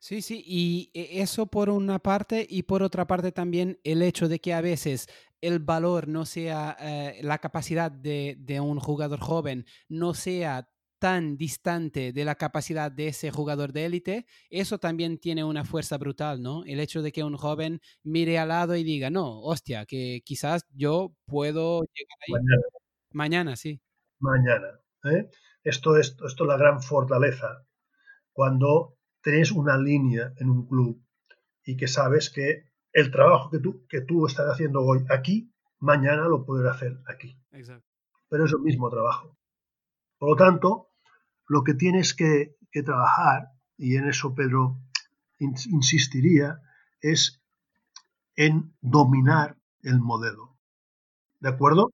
Sí, 0.00 0.22
sí, 0.22 0.42
y 0.44 0.90
e, 0.92 1.22
eso 1.22 1.46
por 1.46 1.70
una 1.70 2.00
parte 2.00 2.44
y 2.48 2.64
por 2.64 2.82
otra 2.82 3.06
parte 3.06 3.30
también 3.30 3.78
el 3.84 4.02
hecho 4.02 4.28
de 4.28 4.40
que 4.40 4.52
a 4.52 4.60
veces 4.60 5.08
el 5.40 5.60
valor 5.60 6.08
no 6.08 6.26
sea, 6.26 6.76
eh, 6.80 7.20
la 7.22 7.38
capacidad 7.38 7.92
de, 7.92 8.36
de, 8.40 8.58
un 8.58 8.80
jugador 8.80 9.20
joven 9.20 9.66
no 9.88 10.14
sea 10.14 10.68
tan 10.98 11.36
distante 11.36 12.12
de 12.12 12.24
la 12.24 12.34
capacidad 12.34 12.90
de 12.90 13.08
ese 13.08 13.30
jugador 13.30 13.72
de 13.72 13.86
élite, 13.86 14.26
eso 14.50 14.78
también 14.78 15.18
tiene 15.18 15.44
una 15.44 15.64
fuerza 15.64 15.96
brutal, 15.98 16.42
¿no? 16.42 16.64
El 16.64 16.80
hecho 16.80 17.02
de 17.02 17.12
que 17.12 17.24
un 17.24 17.36
joven 17.36 17.80
mire 18.02 18.38
al 18.38 18.48
lado 18.48 18.76
y 18.76 18.84
diga, 18.84 19.10
no, 19.10 19.40
hostia, 19.40 19.86
que 19.86 20.20
quizás 20.24 20.66
yo 20.74 21.14
puedo 21.26 21.82
llegar 21.82 22.18
ahí. 22.26 22.32
Mañana. 22.32 22.62
Mañana, 23.12 23.56
sí. 23.56 23.80
Mañana. 24.18 24.80
¿eh? 25.04 25.30
Esto, 25.62 25.96
es, 25.96 26.16
esto 26.26 26.44
es 26.44 26.48
la 26.48 26.56
gran 26.56 26.82
fortaleza. 26.82 27.64
Cuando 28.32 28.96
tienes 29.22 29.52
una 29.52 29.78
línea 29.78 30.32
en 30.38 30.50
un 30.50 30.66
club 30.66 31.02
y 31.64 31.76
que 31.76 31.88
sabes 31.88 32.30
que 32.30 32.64
el 32.92 33.10
trabajo 33.10 33.50
que 33.50 33.58
tú, 33.58 33.86
que 33.88 34.00
tú 34.00 34.26
estás 34.26 34.46
haciendo 34.50 34.82
hoy 34.82 35.04
aquí, 35.10 35.52
mañana 35.78 36.28
lo 36.28 36.44
puedes 36.44 36.70
hacer 36.70 36.98
aquí. 37.06 37.38
Exacto. 37.52 37.86
Pero 38.28 38.44
es 38.44 38.52
el 38.52 38.60
mismo 38.60 38.90
trabajo. 38.90 39.36
Por 40.18 40.30
lo 40.30 40.36
tanto, 40.36 40.87
lo 41.48 41.64
que 41.64 41.74
tienes 41.74 42.14
que, 42.14 42.56
trabajar, 42.84 43.48
y 43.76 43.96
en 43.96 44.08
eso 44.08 44.36
Pedro 44.36 44.80
insistiría, 45.40 46.60
es 47.00 47.42
en 48.36 48.72
dominar 48.80 49.56
el 49.82 49.98
modelo. 49.98 50.56
¿De 51.40 51.48
acuerdo? 51.48 51.90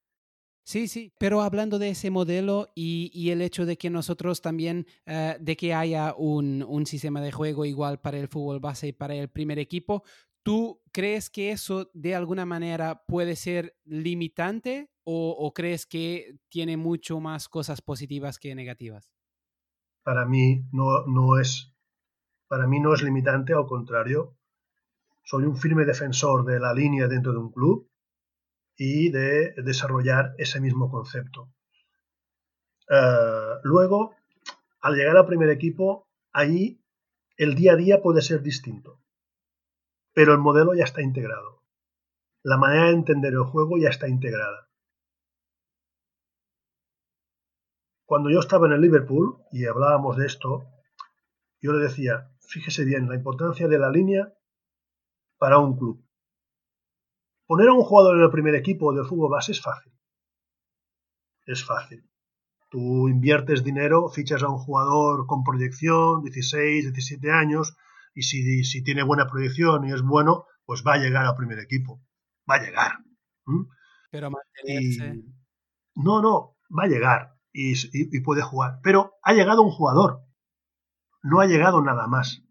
Sí, 0.66 0.88
sí, 0.88 1.12
pero 1.18 1.40
hablando 1.40 1.78
de 1.78 1.90
ese 1.90 2.10
modelo 2.10 2.68
y, 2.74 3.30
el 3.30 3.40
hecho 3.40 3.64
de 3.64 3.78
que 3.78 3.88
nosotros 3.88 4.42
también, 4.42 4.86
eh, 5.06 5.36
de 5.40 5.56
que 5.56 5.72
haya 5.72 6.14
un, 6.16 6.84
sistema 6.86 7.22
de 7.22 7.32
juego 7.32 7.64
igual 7.64 8.00
para 8.00 8.18
el 8.18 8.28
fútbol 8.28 8.60
base 8.60 8.88
y 8.88 8.92
para 8.92 9.14
el 9.14 9.28
primer 9.28 9.58
equipo, 9.58 10.02
¿tú 10.42 10.82
crees 10.92 11.30
que 11.30 11.50
eso 11.50 11.90
de 11.94 12.14
alguna 12.14 12.44
manera 12.44 13.04
puede 13.06 13.36
ser 13.36 13.74
limitante 13.84 14.90
o 15.06 15.52
crees 15.54 15.86
que 15.86 16.38
tiene 16.48 16.76
mucho 16.76 17.20
más 17.20 17.48
cosas 17.48 17.80
positivas 17.80 18.38
que 18.38 18.54
negativas? 18.54 19.13
Para 20.04 20.26
mí 20.26 20.64
no, 20.70 21.04
no 21.06 21.38
es 21.40 21.74
para 22.46 22.68
mí 22.68 22.78
no 22.78 22.94
es 22.94 23.02
limitante, 23.02 23.54
al 23.54 23.66
contrario, 23.66 24.36
soy 25.24 25.44
un 25.44 25.56
firme 25.56 25.84
defensor 25.84 26.44
de 26.44 26.60
la 26.60 26.72
línea 26.72 27.08
dentro 27.08 27.32
de 27.32 27.38
un 27.38 27.50
club 27.50 27.90
y 28.76 29.10
de 29.10 29.54
desarrollar 29.62 30.34
ese 30.38 30.60
mismo 30.60 30.90
concepto. 30.90 31.48
Eh, 32.88 33.54
luego, 33.62 34.14
al 34.82 34.94
llegar 34.94 35.16
al 35.16 35.26
primer 35.26 35.48
equipo, 35.48 36.06
ahí 36.32 36.80
el 37.36 37.54
día 37.54 37.72
a 37.72 37.76
día 37.76 38.02
puede 38.02 38.20
ser 38.20 38.42
distinto, 38.42 39.00
pero 40.12 40.32
el 40.32 40.38
modelo 40.38 40.74
ya 40.74 40.84
está 40.84 41.02
integrado. 41.02 41.62
La 42.42 42.58
manera 42.58 42.88
de 42.88 42.94
entender 42.94 43.32
el 43.32 43.44
juego 43.44 43.78
ya 43.78 43.88
está 43.88 44.06
integrada. 44.06 44.63
Cuando 48.06 48.30
yo 48.30 48.40
estaba 48.40 48.66
en 48.66 48.74
el 48.74 48.82
Liverpool 48.82 49.38
y 49.50 49.64
hablábamos 49.64 50.16
de 50.16 50.26
esto, 50.26 50.66
yo 51.60 51.72
le 51.72 51.84
decía, 51.84 52.30
fíjese 52.40 52.84
bien, 52.84 53.08
la 53.08 53.14
importancia 53.14 53.66
de 53.66 53.78
la 53.78 53.90
línea 53.90 54.32
para 55.38 55.58
un 55.58 55.76
club. 55.76 56.04
Poner 57.46 57.68
a 57.68 57.72
un 57.72 57.82
jugador 57.82 58.16
en 58.16 58.24
el 58.24 58.30
primer 58.30 58.54
equipo 58.54 58.92
del 58.92 59.06
fútbol 59.06 59.30
base 59.30 59.52
es 59.52 59.62
fácil. 59.62 59.92
es 61.46 61.64
fácil. 61.64 62.08
Tú 62.70 63.08
inviertes 63.08 63.64
dinero, 63.64 64.08
fichas 64.08 64.42
a 64.42 64.48
un 64.48 64.58
jugador 64.58 65.26
con 65.26 65.44
proyección, 65.44 66.22
16, 66.22 66.92
17 66.92 67.30
años, 67.30 67.76
y 68.14 68.22
si, 68.22 68.64
si 68.64 68.82
tiene 68.82 69.02
buena 69.02 69.26
proyección 69.26 69.86
y 69.86 69.92
es 69.92 70.02
bueno, 70.02 70.46
pues 70.64 70.82
va 70.86 70.94
a 70.94 70.98
llegar 70.98 71.24
al 71.24 71.36
primer 71.36 71.58
equipo. 71.58 72.02
Va 72.50 72.56
a 72.56 72.62
llegar. 72.62 72.92
Pero 74.10 74.30
mantenerse. 74.30 75.22
no, 75.94 76.20
no, 76.20 76.56
va 76.70 76.84
a 76.84 76.88
llegar 76.88 77.33
y, 77.54 78.20
puede 78.20 78.42
jugar. 78.42 78.80
Pero 78.82 79.14
ha 79.22 79.32
llegado 79.32 79.62
un 79.62 79.70
jugador. 79.70 80.24
No 81.22 81.40
ha 81.40 81.46
llegado 81.46 81.80
nada 81.80 82.06
más. 82.08 82.42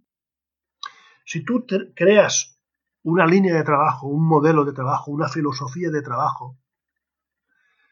Si 1.25 1.43
tú 1.43 1.65
creas 1.95 2.59
una 3.03 3.25
línea 3.25 3.53
de 3.53 3.63
trabajo, 3.63 4.07
un 4.07 4.25
modelo 4.25 4.63
de 4.63 4.71
trabajo, 4.71 5.11
una 5.11 5.27
filosofía 5.27 5.91
de 5.91 6.01
trabajo, 6.01 6.57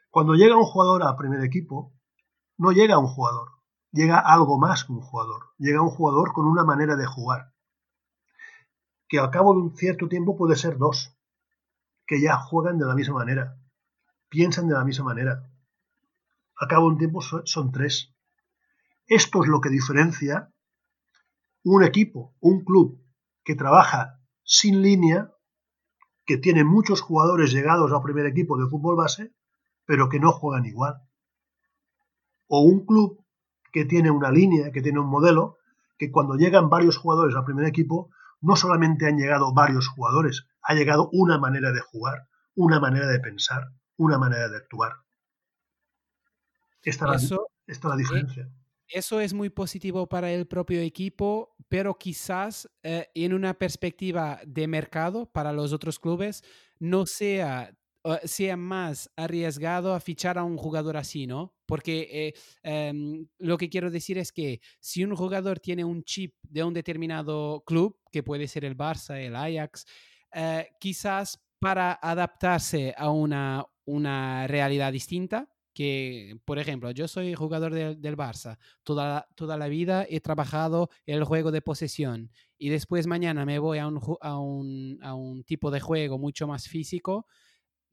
cuando 0.10 0.34
llega 0.34 0.58
un 0.58 0.64
jugador 0.64 1.04
al 1.04 1.16
primer 1.18 1.44
equipo, 1.44 1.94
no 2.58 2.72
llega 2.72 2.98
un 2.98 3.08
jugador, 3.08 3.50
llega 3.92 4.20
algo 4.20 4.58
más 4.58 4.86
que 4.86 4.94
un 4.94 5.02
jugador, 5.02 5.52
llega 5.58 5.82
un 5.82 5.90
jugador 5.90 6.34
con 6.34 6.46
una 6.46 6.64
manera 6.64 6.96
de 6.96 7.06
jugar, 7.06 7.54
que 9.08 9.20
al 9.20 9.32
cabo 9.32 9.54
de 9.54 9.62
un 9.62 9.76
cierto 9.76 10.08
tiempo 10.08 10.38
puede 10.38 10.56
ser 10.56 10.78
dos, 10.78 11.18
que 12.06 12.22
ya 12.22 12.38
juegan 12.38 12.78
de 12.78 12.86
la 12.86 12.96
misma 12.96 13.16
manera, 13.16 13.58
piensan 14.30 14.68
de 14.68 14.74
la 14.74 14.84
misma 14.84 15.06
manera. 15.06 15.51
Al 16.62 16.70
cabo 16.70 16.88
un 16.88 16.98
tiempo 16.98 17.20
son 17.22 17.72
tres. 17.74 18.16
Esto 19.06 19.44
es 19.44 19.50
lo 19.50 19.60
que 19.60 19.68
diferencia 19.70 20.54
un 21.64 21.84
equipo, 21.84 22.34
un 22.40 22.64
club 22.64 23.04
que 23.44 23.56
trabaja 23.56 24.22
sin 24.44 24.82
línea, 24.82 25.34
que 26.26 26.38
tiene 26.38 26.64
muchos 26.64 27.02
jugadores 27.02 27.52
llegados 27.52 27.92
al 27.92 28.02
primer 28.02 28.26
equipo 28.26 28.58
de 28.58 28.70
fútbol 28.70 28.96
base, 28.96 29.36
pero 29.86 30.08
que 30.08 30.22
no 30.22 30.32
juegan 30.32 30.66
igual 30.66 31.02
o 32.54 32.60
un 32.60 32.86
club 32.86 33.24
que 33.72 33.86
tiene 33.86 34.12
una 34.12 34.30
línea, 34.30 34.74
que 34.74 34.82
tiene 34.82 35.00
un 35.00 35.08
modelo, 35.08 35.58
que 35.98 36.12
cuando 36.12 36.36
llegan 36.36 36.70
varios 36.70 36.98
jugadores 36.98 37.34
al 37.34 37.46
primer 37.46 37.66
equipo, 37.66 38.12
no 38.42 38.58
solamente 38.58 39.08
han 39.08 39.18
llegado 39.18 39.54
varios 39.54 39.88
jugadores, 39.88 40.48
ha 40.62 40.74
llegado 40.74 41.10
una 41.14 41.38
manera 41.40 41.72
de 41.72 41.80
jugar, 41.80 42.28
una 42.54 42.82
manera 42.82 43.08
de 43.08 43.22
pensar, 43.22 43.72
una 43.96 44.18
manera 44.18 44.50
de 44.50 44.58
actuar. 44.58 44.92
Esta, 46.84 47.16
es 47.16 47.84
la 47.84 47.96
diferencia. 47.96 48.50
Eso 48.88 49.22
es 49.22 49.34
muy 49.34 49.50
positivo 49.50 50.08
para 50.08 50.32
el 50.32 50.48
propio 50.48 50.82
equipo, 50.82 51.56
pero 51.70 51.98
quizás 51.98 52.70
eh, 52.84 53.08
en 53.16 53.34
una 53.34 53.54
perspectiva 53.54 54.42
de 54.46 54.68
mercado 54.68 55.32
para 55.32 55.54
los 55.54 55.72
otros 55.72 56.00
clubes 56.00 56.44
no 56.80 57.06
sea 57.06 57.74
sea 58.24 58.58
más 58.58 59.12
arriesgado 59.16 59.94
a 59.94 60.00
fichar 60.00 60.38
a 60.38 60.44
un 60.44 60.58
jugador 60.58 60.98
así, 60.98 61.28
¿no? 61.28 61.56
Porque 61.66 62.10
eh, 62.12 62.34
em, 62.64 63.28
lo 63.38 63.58
que 63.58 63.70
quiero 63.70 63.92
decir 63.92 64.18
es 64.18 64.32
que 64.32 64.60
si 64.80 65.04
un 65.04 65.16
jugador 65.16 65.60
tiene 65.60 65.84
un 65.84 66.04
chip 66.04 66.36
de 66.42 66.64
un 66.64 66.74
determinado 66.74 67.64
club, 67.66 67.98
que 68.12 68.24
puede 68.24 68.48
ser 68.48 68.66
el 68.66 68.76
Barça, 68.76 69.18
el 69.18 69.36
Ajax, 69.36 69.86
eh, 70.34 70.70
quizás 70.80 71.40
para 71.60 72.00
adaptarse 72.02 72.94
a 72.98 73.12
una, 73.12 73.66
una 73.86 74.48
realidad 74.48 74.92
distinta, 74.92 75.48
que, 75.74 76.40
por 76.46 76.60
ejemplo, 76.60 76.92
yo 76.92 77.08
soy 77.08 77.34
jugador 77.34 77.74
del 77.74 78.18
Barça, 78.18 78.58
toda, 78.84 79.28
toda 79.36 79.58
la 79.58 79.68
vida 79.68 80.06
he 80.10 80.20
trabajado 80.20 80.90
el 81.06 81.24
juego 81.24 81.52
de 81.52 81.62
posesión 81.62 82.32
y 82.58 82.70
después 82.70 83.08
mañana 83.08 83.46
me 83.46 83.60
voy 83.60 83.80
a 83.80 83.88
un, 83.88 84.00
a 84.22 84.38
un, 84.38 85.00
a 85.02 85.14
un 85.14 85.44
tipo 85.44 85.72
de 85.72 85.80
juego 85.80 86.18
mucho 86.18 86.48
más 86.48 86.68
físico, 86.68 87.26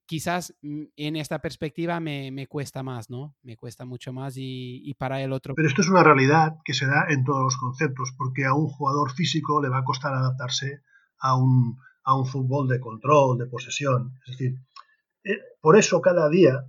quizás 0.09 0.55
mm, 0.62 0.84
en 0.96 1.16
esta 1.16 1.38
perspectiva 1.38 2.00
me, 2.00 2.32
me, 2.32 2.48
cuesta 2.48 2.82
más, 2.82 3.10
¿no? 3.10 3.36
Me 3.42 3.56
cuesta 3.56 3.84
mucho 3.84 4.12
más 4.12 4.34
y, 4.36 4.94
para 4.98 5.22
el 5.22 5.32
otro. 5.32 5.55
Pero 5.55 5.68
esto 5.68 5.82
es 5.82 5.88
una 5.88 6.02
realidad 6.02 6.56
que 6.64 6.74
se 6.74 6.86
da 6.86 7.06
en 7.09 7.24
todos 7.24 7.42
los 7.42 7.56
conceptos, 7.56 8.12
porque 8.16 8.44
a 8.44 8.55
un 8.55 8.66
jugador 8.66 9.12
físico 9.12 9.62
le 9.62 9.68
va 9.68 9.78
a 9.78 9.84
costar 9.84 10.14
adaptarse 10.14 10.82
a 11.18 11.36
un, 11.36 11.78
a 12.02 12.16
un 12.16 12.26
fútbol 12.26 12.68
de 12.68 12.80
control, 12.80 13.38
de 13.38 13.46
posesión. 13.46 14.14
Es 14.26 14.38
decir, 14.38 14.59
eh, 15.24 15.38
por 15.60 15.78
eso 15.78 16.00
cada 16.00 16.28
día 16.28 16.64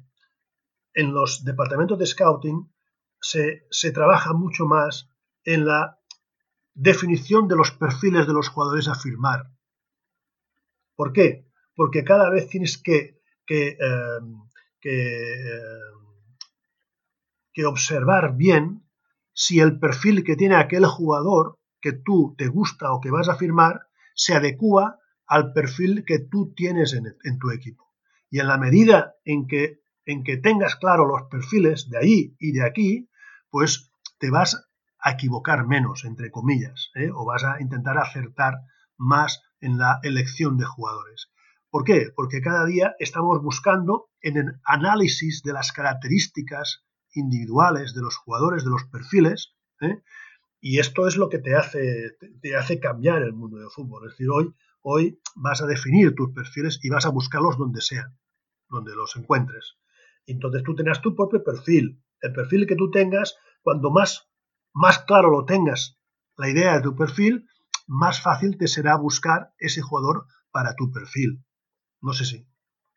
en 0.93 1.13
los 1.13 1.43
departamentos 1.43 1.97
de 1.97 2.05
scouting 2.05 2.71
se, 3.21 3.65
se 3.69 3.91
trabaja 3.91 4.33
mucho 4.33 4.65
más 4.65 5.09
en 5.43 5.65
la 5.65 5.99
definición 6.73 7.47
de 7.47 7.55
los 7.55 7.71
perfiles 7.71 8.27
de 8.27 8.33
los 8.33 8.49
jugadores 8.49 8.87
a 8.87 8.95
firmar. 8.95 9.51
¿Por 10.95 11.13
qué? 11.13 11.47
Porque 11.75 12.03
cada 12.03 12.29
vez 12.29 12.47
tienes 12.47 12.77
que 12.77 13.19
que, 13.49 13.69
em, 13.69 14.47
em, 14.83 15.19
que, 17.51 17.65
observar 17.65 18.37
bien 18.37 18.83
si 19.33 19.59
el 19.59 19.79
perfil 19.79 20.23
que 20.23 20.35
tiene 20.35 20.55
aquel 20.55 20.85
jugador 20.85 21.57
que 21.81 21.93
tú 21.93 22.35
te 22.37 22.47
gusta 22.47 22.93
o 22.93 23.01
que 23.01 23.09
vas 23.09 23.27
a 23.27 23.37
firmar 23.37 23.87
se 24.13 24.35
adecua 24.35 24.99
al 25.25 25.51
perfil 25.51 26.05
que 26.05 26.19
tú 26.19 26.53
tienes 26.53 26.93
en, 26.93 27.07
en 27.23 27.39
tu 27.39 27.49
equipo. 27.49 27.91
Y 28.29 28.39
en 28.39 28.47
la 28.47 28.59
medida 28.59 29.15
en 29.25 29.47
que, 29.47 29.81
en 30.09 30.23
que 30.23 30.37
tengas 30.37 30.75
claro 30.75 31.05
los 31.05 31.29
perfiles 31.29 31.87
de 31.87 31.99
ahí 31.99 32.35
y 32.39 32.51
de 32.51 32.65
aquí, 32.65 33.09
pues 33.51 33.91
te 34.17 34.31
vas 34.31 34.67
a 34.99 35.11
equivocar 35.11 35.67
menos, 35.67 36.03
entre 36.03 36.31
comillas, 36.31 36.89
¿eh? 36.95 37.11
o 37.13 37.25
vas 37.25 37.43
a 37.43 37.61
intentar 37.61 37.99
acertar 37.99 38.55
más 38.97 39.43
en 39.61 39.77
la 39.77 39.99
elección 40.01 40.57
de 40.57 40.65
jugadores. 40.65 41.29
¿Por 41.69 41.83
qué? 41.83 42.07
Porque 42.15 42.41
cada 42.41 42.65
día 42.65 42.95
estamos 42.97 43.39
buscando 43.43 44.09
en 44.21 44.37
el 44.37 44.59
análisis 44.65 45.43
de 45.43 45.53
las 45.53 45.71
características 45.71 46.83
individuales 47.13 47.93
de 47.93 48.01
los 48.01 48.17
jugadores, 48.17 48.63
de 48.63 48.71
los 48.71 48.85
perfiles, 48.85 49.53
¿eh? 49.79 50.01
y 50.59 50.79
esto 50.79 51.07
es 51.07 51.17
lo 51.17 51.29
que 51.29 51.37
te 51.37 51.55
hace, 51.55 52.17
te 52.41 52.55
hace 52.57 52.79
cambiar 52.79 53.21
el 53.21 53.33
mundo 53.33 53.59
del 53.59 53.69
fútbol. 53.69 54.07
Es 54.07 54.13
decir, 54.13 54.29
hoy, 54.31 54.55
hoy 54.81 55.21
vas 55.35 55.61
a 55.61 55.67
definir 55.67 56.15
tus 56.15 56.31
perfiles 56.33 56.79
y 56.81 56.89
vas 56.89 57.05
a 57.05 57.09
buscarlos 57.09 57.59
donde 57.59 57.81
sean, 57.81 58.17
donde 58.69 58.95
los 58.95 59.15
encuentres. 59.15 59.75
Entonces 60.31 60.63
tú 60.63 60.75
tengas 60.75 61.01
tu 61.01 61.15
propio 61.15 61.43
perfil. 61.43 62.01
El 62.21 62.33
perfil 62.33 62.67
que 62.67 62.75
tú 62.75 62.91
tengas, 62.91 63.35
cuando 63.61 63.89
más, 63.89 64.29
más 64.73 64.99
claro 64.99 65.31
lo 65.31 65.45
tengas 65.45 65.99
la 66.37 66.49
idea 66.49 66.75
de 66.75 66.81
tu 66.81 66.95
perfil, 66.95 67.47
más 67.85 68.21
fácil 68.21 68.57
te 68.57 68.67
será 68.67 68.95
buscar 68.95 69.53
ese 69.59 69.81
jugador 69.81 70.25
para 70.51 70.73
tu 70.75 70.91
perfil. 70.91 71.43
No 72.01 72.13
sé 72.13 72.25
si. 72.25 72.47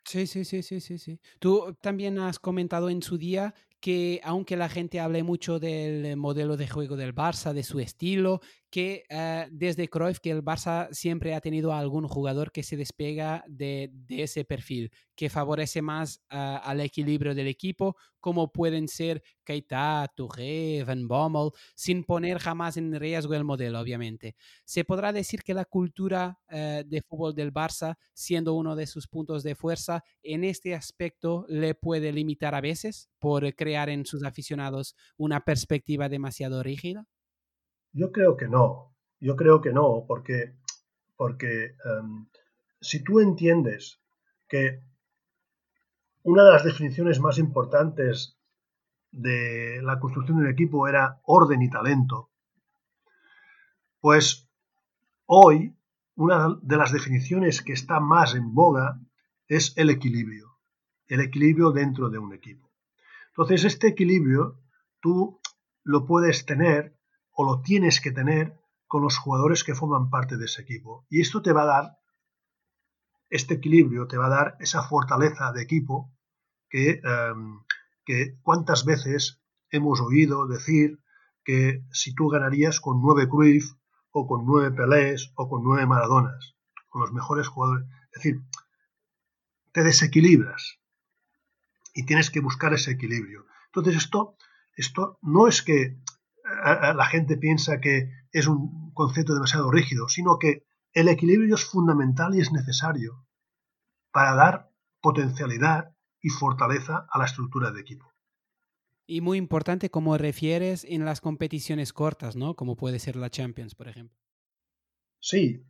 Sí, 0.04 0.26
sí, 0.26 0.44
sí, 0.44 0.62
sí, 0.62 0.80
sí, 0.80 0.98
sí. 0.98 1.20
Tú 1.40 1.76
también 1.80 2.18
has 2.18 2.38
comentado 2.38 2.88
en 2.88 3.02
su 3.02 3.18
día 3.18 3.54
que 3.80 4.20
aunque 4.22 4.56
la 4.56 4.68
gente 4.68 5.00
hable 5.00 5.24
mucho 5.24 5.58
del 5.58 6.16
modelo 6.16 6.56
de 6.56 6.68
juego 6.68 6.96
del 6.96 7.14
Barça, 7.14 7.52
de 7.52 7.64
su 7.64 7.80
estilo, 7.80 8.40
que 8.72 9.04
eh, 9.10 9.48
desde 9.52 9.86
Cruyff 9.86 10.18
que 10.18 10.30
el 10.30 10.42
Barça 10.42 10.88
siempre 10.92 11.34
ha 11.34 11.42
tenido 11.42 11.74
algún 11.74 12.08
jugador 12.08 12.50
que 12.50 12.62
se 12.62 12.78
despega 12.78 13.44
de, 13.46 13.92
ese 14.08 14.46
perfil, 14.46 14.90
que 15.14 15.28
favorece 15.28 15.82
más 15.82 16.22
ah, 16.30 16.56
al 16.64 16.80
equilibrio 16.80 17.34
del 17.34 17.48
equipo, 17.48 17.96
como 18.18 18.50
pueden 18.50 18.88
ser 18.88 19.22
Keita, 19.44 20.10
Touré, 20.16 20.84
Van 20.84 21.06
Bommel, 21.06 21.50
sin 21.74 22.02
poner 22.02 22.38
jamás 22.38 22.78
en 22.78 22.98
riesgo 22.98 23.34
el 23.34 23.44
modelo, 23.44 23.78
obviamente. 23.78 24.36
¿Se 24.64 24.84
podrá 24.84 25.12
decir 25.12 25.42
que 25.42 25.52
la 25.52 25.66
cultura 25.66 26.40
eh, 26.48 26.82
de 26.86 27.02
fútbol 27.02 27.34
del 27.34 27.52
Barça, 27.52 27.96
siendo 28.14 28.54
uno 28.54 28.74
de 28.74 28.86
sus 28.86 29.06
puntos 29.06 29.42
de 29.42 29.54
fuerza, 29.54 30.02
en 30.22 30.44
este 30.44 30.74
aspecto 30.74 31.44
le 31.46 31.74
puede 31.74 32.10
limitar 32.10 32.54
a 32.54 32.62
veces 32.62 33.10
por 33.18 33.54
crear 33.54 33.90
en 33.90 34.06
sus 34.06 34.24
aficionados 34.24 34.96
una 35.18 35.44
perspectiva 35.44 36.08
demasiado 36.08 36.62
rígida? 36.62 37.06
Yo 37.92 38.10
creo 38.10 38.36
que 38.36 38.48
no, 38.48 38.94
yo 39.20 39.36
creo 39.36 39.60
que 39.60 39.72
no, 39.72 40.04
porque, 40.06 40.54
porque 41.16 41.76
em, 41.84 42.26
si 42.80 43.04
tú 43.04 43.20
entiendes 43.20 44.00
que 44.48 44.82
una 46.22 46.44
de 46.44 46.52
las 46.52 46.64
definiciones 46.64 47.20
más 47.20 47.38
importantes 47.38 48.38
de 49.10 49.80
la 49.82 50.00
construcción 50.00 50.38
de 50.38 50.44
un 50.44 50.50
equipo 50.50 50.88
era 50.88 51.20
orden 51.24 51.62
y 51.62 51.68
talento, 51.68 52.30
pues 54.00 54.48
hoy 55.26 55.76
una 56.14 56.58
de 56.62 56.76
las 56.76 56.92
definiciones 56.92 57.62
que 57.62 57.72
está 57.72 58.00
más 58.00 58.34
en 58.34 58.54
boga 58.54 59.00
es 59.48 59.74
el 59.76 59.90
equilibrio, 59.90 60.58
el 61.06 61.20
equilibrio 61.20 61.72
dentro 61.72 62.10
de 62.10 62.18
un 62.18 62.32
equipo. 62.32 62.70
Entonces, 63.28 63.64
este 63.64 63.88
equilibrio 63.88 64.58
tú 65.00 65.40
lo 65.84 66.06
puedes 66.06 66.44
tener 66.44 66.96
o 67.32 67.44
lo 67.44 67.62
tienes 67.62 68.00
que 68.00 68.12
tener 68.12 68.58
con 68.86 69.02
los 69.02 69.16
jugadores 69.18 69.64
que 69.64 69.74
forman 69.74 70.10
parte 70.10 70.36
de 70.36 70.44
ese 70.44 70.62
equipo. 70.62 71.06
Y 71.08 71.20
esto 71.20 71.42
te 71.42 71.52
va 71.52 71.62
a 71.62 71.66
dar, 71.66 71.98
este 73.30 73.54
equilibrio 73.54 74.06
te 74.06 74.18
va 74.18 74.26
a 74.26 74.36
dar 74.36 74.56
esa 74.60 74.82
fortaleza 74.82 75.52
de 75.52 75.62
equipo 75.62 76.12
que, 76.68 77.00
em, 77.02 77.60
que 78.04 78.38
cuántas 78.42 78.84
veces 78.84 79.40
hemos 79.70 80.00
oído 80.00 80.46
decir 80.46 80.98
que 81.44 81.84
si 81.90 82.14
tú 82.14 82.28
ganarías 82.28 82.80
con 82.80 83.00
nueve 83.00 83.28
Cruyff 83.28 83.72
o 84.10 84.26
con 84.26 84.44
nueve 84.44 84.70
Pelés 84.70 85.32
o 85.34 85.48
con 85.48 85.64
nueve 85.64 85.86
Maradonas, 85.86 86.54
con 86.88 87.00
los 87.00 87.12
mejores 87.12 87.48
jugadores, 87.48 87.86
es 88.12 88.22
decir, 88.22 88.42
te 89.72 89.82
desequilibras. 89.82 90.78
y 91.94 92.06
tienes 92.06 92.30
que 92.30 92.40
buscar 92.40 92.72
ese 92.72 92.92
equilibrio. 92.92 93.44
Entonces 93.66 93.96
esto, 93.96 94.36
esto 94.76 95.18
no 95.20 95.46
es 95.46 95.60
que 95.62 95.98
la 96.62 97.04
gente 97.06 97.36
piensa 97.36 97.80
que 97.80 98.10
es 98.30 98.46
un 98.46 98.92
concepto 98.94 99.34
demasiado 99.34 99.70
rígido, 99.70 100.08
sino 100.08 100.38
que 100.38 100.64
el 100.92 101.08
equilibrio 101.08 101.54
es 101.54 101.64
fundamental 101.64 102.34
y 102.34 102.40
es 102.40 102.52
necesario 102.52 103.26
para 104.12 104.34
dar 104.34 104.70
potencialidad 105.00 105.96
y 106.20 106.28
fortaleza 106.28 107.06
a 107.10 107.18
la 107.18 107.24
estructura 107.24 107.72
de 107.72 107.80
equipo. 107.80 108.12
Y 109.06 109.20
muy 109.20 109.38
importante, 109.38 109.90
como 109.90 110.16
refieres 110.16 110.84
en 110.88 111.04
las 111.04 111.20
competiciones 111.20 111.92
cortas, 111.92 112.36
¿no? 112.36 112.54
Como 112.54 112.76
puede 112.76 112.98
ser 112.98 113.16
la 113.16 113.30
Champions, 113.30 113.74
por 113.74 113.88
ejemplo. 113.88 114.16
Sí. 115.18 115.66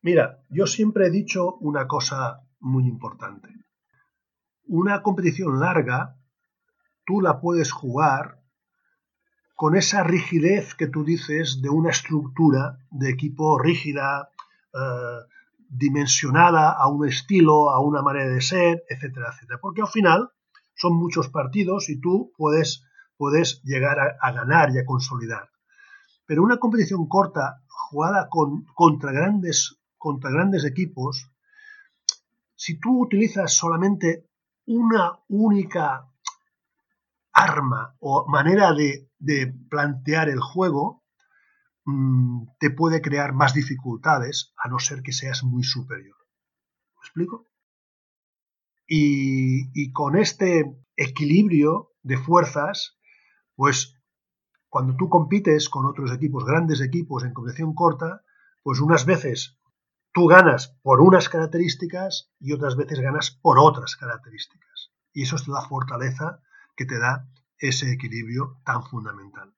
Mira, 0.00 0.42
yo 0.48 0.66
siempre 0.66 1.06
he 1.06 1.10
dicho 1.10 1.56
una 1.56 1.86
cosa 1.86 2.46
muy 2.60 2.86
importante. 2.86 3.48
Una 4.64 5.02
competición 5.02 5.60
larga, 5.60 6.16
tú 7.04 7.20
la 7.20 7.40
puedes 7.40 7.72
jugar 7.72 8.37
con 9.58 9.74
esa 9.74 10.04
rigidez 10.04 10.76
que 10.76 10.86
tú 10.86 11.02
dices 11.02 11.60
de 11.60 11.68
una 11.68 11.90
estructura 11.90 12.78
de 12.92 13.10
equipo 13.10 13.58
rígida, 13.58 14.30
eh, 14.72 15.18
dimensionada 15.68 16.70
a 16.70 16.86
un 16.86 17.08
estilo, 17.08 17.68
a 17.70 17.80
una 17.80 18.00
manera 18.00 18.30
de 18.30 18.40
ser, 18.40 18.84
etcétera, 18.88 19.32
etcétera. 19.32 19.58
Porque 19.60 19.80
al 19.80 19.88
final 19.88 20.30
son 20.76 20.94
muchos 20.94 21.28
partidos 21.30 21.88
y 21.88 22.00
tú 22.00 22.32
puedes, 22.36 22.84
puedes 23.16 23.60
llegar 23.64 23.98
a, 23.98 24.30
ganar 24.30 24.70
y 24.70 24.78
a 24.78 24.86
consolidar. 24.86 25.50
Pero 26.24 26.44
una 26.44 26.58
competición 26.58 27.08
corta, 27.08 27.64
jugada 27.66 28.28
con, 28.28 28.64
contra, 28.76 29.10
grandes, 29.10 29.76
contra 29.96 30.30
grandes 30.30 30.64
equipos, 30.64 31.32
si 32.54 32.78
tú 32.78 33.02
utilizas 33.02 33.52
solamente 33.52 34.28
una 34.66 35.18
única 35.26 36.06
arma 37.32 37.96
o 37.98 38.24
manera 38.28 38.72
de, 38.72 39.07
plantear 39.68 40.28
el 40.28 40.40
juego, 40.40 41.04
mm, 41.84 42.48
te 42.58 42.70
puede 42.70 43.00
crear 43.00 43.32
más 43.32 43.54
dificultades 43.54 44.52
a 44.56 44.68
no 44.68 44.78
ser 44.78 45.02
que 45.02 45.12
seas 45.12 45.42
muy 45.44 45.64
superior. 45.64 46.16
¿Me 46.94 47.00
explico? 47.00 47.48
Y, 48.90 49.92
con 49.92 50.16
este 50.16 50.64
equilibrio 50.96 51.92
de 52.02 52.16
fuerzas, 52.16 52.98
pues 53.54 53.94
cuando 54.70 54.96
tú 54.96 55.10
compites 55.10 55.68
con 55.68 55.84
otros 55.84 56.10
equipos, 56.12 56.44
grandes 56.44 56.80
equipos 56.80 57.24
en 57.24 57.34
competición 57.34 57.74
corta, 57.74 58.22
pues 58.62 58.80
unas 58.80 59.04
veces 59.04 59.58
tú 60.12 60.26
ganas 60.26 60.78
por 60.82 61.00
unas 61.00 61.28
características 61.28 62.32
y 62.40 62.52
otras 62.52 62.76
veces 62.76 63.00
ganas 63.00 63.30
por 63.30 63.58
otras 63.58 63.96
características. 63.96 64.90
Y 65.12 65.22
eso 65.22 65.36
es 65.36 65.48
la 65.48 65.62
fortaleza 65.62 66.40
que 66.74 66.86
te 66.86 66.98
da 66.98 67.28
ese 67.60 67.92
equilibrio 67.92 68.60
tan 68.64 68.84
fundamental. 68.84 69.54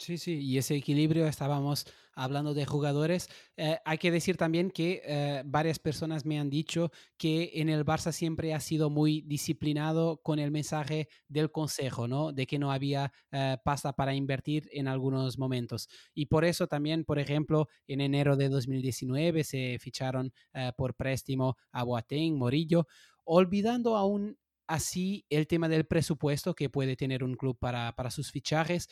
Sí, 0.00 0.16
sí, 0.16 0.38
y 0.40 0.56
ese 0.56 0.76
equilibrio 0.76 1.26
estábamos 1.26 1.84
hablando 2.14 2.54
de 2.54 2.64
jugadores. 2.64 3.28
Eh, 3.58 3.76
hay 3.84 3.98
que 3.98 4.10
decir 4.10 4.38
también 4.38 4.70
que 4.70 5.02
eh, 5.04 5.42
varias 5.44 5.78
personas 5.78 6.24
me 6.24 6.40
han 6.40 6.48
dicho 6.48 6.90
que 7.18 7.50
en 7.56 7.68
el 7.68 7.84
Barça 7.84 8.10
siempre 8.10 8.54
ha 8.54 8.60
sido 8.60 8.88
muy 8.88 9.20
disciplinado 9.20 10.22
con 10.22 10.38
el 10.38 10.50
mensaje 10.50 11.08
del 11.28 11.52
consejo, 11.52 12.08
¿no? 12.08 12.32
De 12.32 12.46
que 12.46 12.58
no 12.58 12.72
había 12.72 13.12
eh, 13.30 13.58
pasta 13.62 13.92
para 13.92 14.14
invertir 14.14 14.70
en 14.72 14.88
algunos 14.88 15.38
momentos. 15.38 15.86
Y 16.14 16.26
por 16.26 16.46
eso 16.46 16.66
también, 16.66 17.04
por 17.04 17.18
ejemplo, 17.18 17.68
en 17.86 18.00
enero 18.00 18.38
de 18.38 18.48
2019 18.48 19.44
se 19.44 19.76
ficharon 19.78 20.32
por 20.78 20.94
préstamo 20.94 21.56
a 21.72 21.84
Boateng, 21.84 22.38
Morillo, 22.38 22.86
olvidando 23.24 23.96
aún 23.96 24.38
así 24.70 25.26
el 25.28 25.46
tema 25.46 25.68
del 25.68 25.84
presupuesto 25.84 26.54
que 26.54 26.70
puede 26.70 26.96
tener 26.96 27.22
un 27.24 27.34
club 27.34 27.58
para, 27.58 27.94
para 27.96 28.10
sus 28.10 28.30
fichajes. 28.30 28.88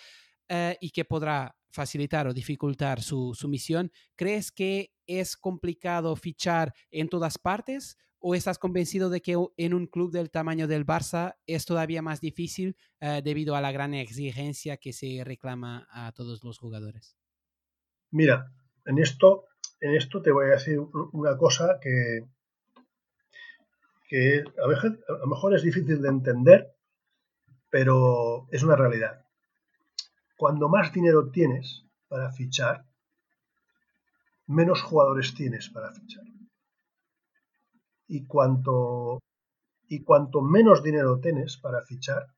Eh, 0.50 0.78
y 0.80 0.90
que 0.90 1.05
podrá 1.05 1.55
facilitar 1.70 2.26
o 2.26 2.32
dificultar 2.32 3.02
su, 3.02 3.36
misión, 3.46 3.92
¿crees 4.16 4.50
que 4.50 4.94
es 5.06 5.36
complicado 5.36 6.16
fichar 6.16 6.72
en 6.90 7.10
todas 7.10 7.36
partes 7.36 7.98
o 8.18 8.34
estás 8.34 8.59
convencido 8.59 9.10
de 9.10 9.20
que 9.20 9.36
en 9.59 9.74
un 9.74 9.86
club 9.86 10.10
del 10.10 10.30
tamaño 10.30 10.66
del 10.66 10.86
Barça 10.86 11.36
es 11.46 11.66
todavía 11.66 12.00
más 12.00 12.22
difícil 12.22 12.76
eh, 13.00 13.20
debido 13.22 13.56
a 13.56 13.60
la 13.60 13.72
gran 13.72 13.92
exigencia 13.92 14.78
que 14.78 14.94
se 14.94 15.22
reclama 15.22 15.86
a 15.90 16.12
todos 16.12 16.42
los 16.42 16.56
jugadores? 16.56 17.18
Mira, 18.10 18.50
en 18.86 18.98
esto, 18.98 19.44
en 19.80 19.94
esto 19.96 20.22
te 20.22 20.32
voy 20.32 20.46
a 20.46 20.55
decir 20.55 20.78
una 21.12 21.36
cosa 21.36 21.78
que, 21.78 22.24
que 24.09 24.43
a 24.62 25.16
lo 25.18 25.26
mejor 25.26 25.55
es 25.55 25.62
difícil 25.62 26.02
de 26.02 26.09
entender, 26.09 26.74
pero 27.70 28.48
es 28.51 28.62
una 28.62 28.74
realidad 28.74 29.28
cuando 30.39 30.68
más 30.68 30.93
dinero 30.93 31.30
tienes 31.30 31.85
para 32.06 32.30
fichar, 32.30 32.86
menos 34.47 34.80
jugadores 34.82 35.35
tienes 35.35 35.68
para 35.68 35.93
fichar. 35.93 36.24
Y 38.06 38.24
cuanto, 38.24 39.18
y 39.89 40.05
cuanto 40.05 40.40
menos 40.40 40.85
dinero 40.85 41.18
tienes 41.18 41.56
para 41.56 41.82
fichar, 41.82 42.28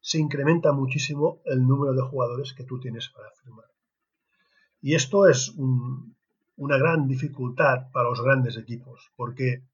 se 0.00 0.18
incrementa 0.18 0.70
muchísimo 0.70 1.42
el 1.44 1.66
número 1.66 1.92
de 1.92 2.02
jugadores 2.02 2.54
que 2.54 2.62
tú 2.62 2.78
tienes 2.78 3.08
para 3.08 3.28
firmar. 3.42 3.66
Y 4.80 4.94
esto 4.94 5.26
es 5.26 5.52
una 5.58 6.78
gran 6.78 7.08
dificultad 7.08 7.90
para 7.92 8.10
los 8.10 8.22
grandes 8.22 8.56
equipos, 8.56 9.10
porque, 9.16 9.64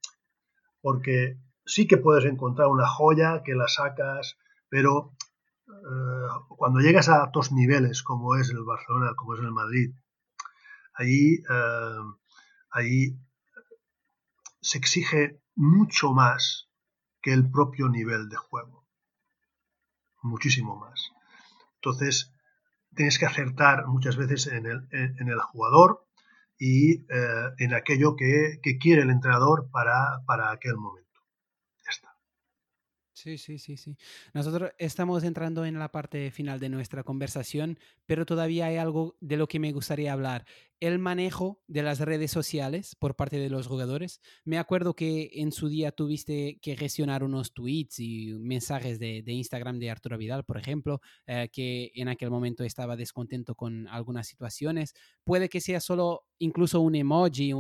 porque 0.84 1.38
sí 1.64 1.86
que 1.86 1.96
puedes 1.96 2.26
encontrar 2.26 2.68
una 2.68 2.86
joya 2.86 3.42
que 3.42 3.54
la 3.54 3.68
sacas, 3.68 4.36
pero 4.68 5.16
eh, 5.66 6.28
cuando 6.46 6.80
llegas 6.80 7.08
a 7.08 7.22
altos 7.22 7.52
niveles, 7.52 8.02
como 8.02 8.36
es 8.36 8.50
el 8.50 8.62
Barcelona, 8.64 9.14
como 9.16 9.32
es 9.32 9.40
el 9.40 9.50
Madrid, 9.50 9.94
ahí, 10.92 11.36
eh, 11.36 12.02
ahí 12.70 13.18
se 14.60 14.76
exige 14.76 15.40
mucho 15.54 16.12
más 16.12 16.68
que 17.22 17.32
el 17.32 17.50
propio 17.50 17.88
nivel 17.88 18.28
de 18.28 18.36
juego. 18.36 18.86
Muchísimo 20.20 20.76
más. 20.76 21.12
Entonces, 21.76 22.30
tienes 22.94 23.18
que 23.18 23.24
acertar 23.24 23.86
muchas 23.86 24.18
veces 24.18 24.48
en 24.48 24.66
el, 24.66 24.86
en 24.90 25.28
el 25.28 25.40
jugador 25.40 26.03
y 26.66 26.92
eh, 26.94 27.50
en 27.58 27.74
aquello 27.74 28.16
que, 28.16 28.58
que, 28.62 28.78
quiere 28.78 29.02
el 29.02 29.10
entrenador 29.10 29.68
para, 29.70 30.22
para 30.26 30.50
aquel 30.50 30.76
momento. 30.76 31.04
Sí, 33.12 33.36
sí, 33.38 33.58
sí, 33.58 33.76
sí. 33.76 33.96
Nosotros 34.32 34.72
estamos 34.78 35.24
entrando 35.24 35.64
en 35.66 35.78
la 35.78 35.92
parte 35.92 36.30
final 36.30 36.58
de 36.60 36.70
nuestra 36.70 37.04
conversación, 37.04 37.78
pero 38.06 38.24
todavía 38.24 38.66
hay 38.66 38.76
algo 38.76 39.16
de 39.20 39.36
lo 39.36 39.46
que 39.46 39.60
me 39.60 39.72
gustaría 39.72 40.12
hablar 40.12 40.46
el 40.86 40.98
manejo 40.98 41.62
de 41.66 41.82
las 41.82 41.98
redes 42.00 42.30
sociales 42.30 42.94
por 42.98 43.16
parte 43.16 43.38
de 43.38 43.48
los 43.48 43.66
jugadores. 43.66 44.20
Me 44.44 44.58
acuerdo 44.58 44.94
que 44.94 45.30
en 45.32 45.50
su 45.50 45.68
día 45.68 45.92
tuviste 45.92 46.58
que 46.60 46.76
gestionar 46.76 47.24
unos 47.24 47.54
tweets 47.54 48.00
y 48.00 48.34
mensajes 48.34 48.98
de, 48.98 49.22
Instagram 49.26 49.78
de 49.78 49.90
Arturo 49.90 50.18
Vidal, 50.18 50.44
por 50.44 50.58
ejemplo, 50.58 51.00
eh, 51.26 51.48
que 51.50 51.90
en 51.94 52.08
aquel 52.08 52.30
momento 52.30 52.64
estaba 52.64 52.96
descontento 52.96 53.54
con 53.54 53.88
algunas 53.88 54.26
situaciones. 54.26 54.92
Puede 55.24 55.48
que 55.48 55.62
sea 55.62 55.80
solo 55.80 56.26
incluso 56.38 56.82
un 56.82 56.96
emoji, 56.96 57.52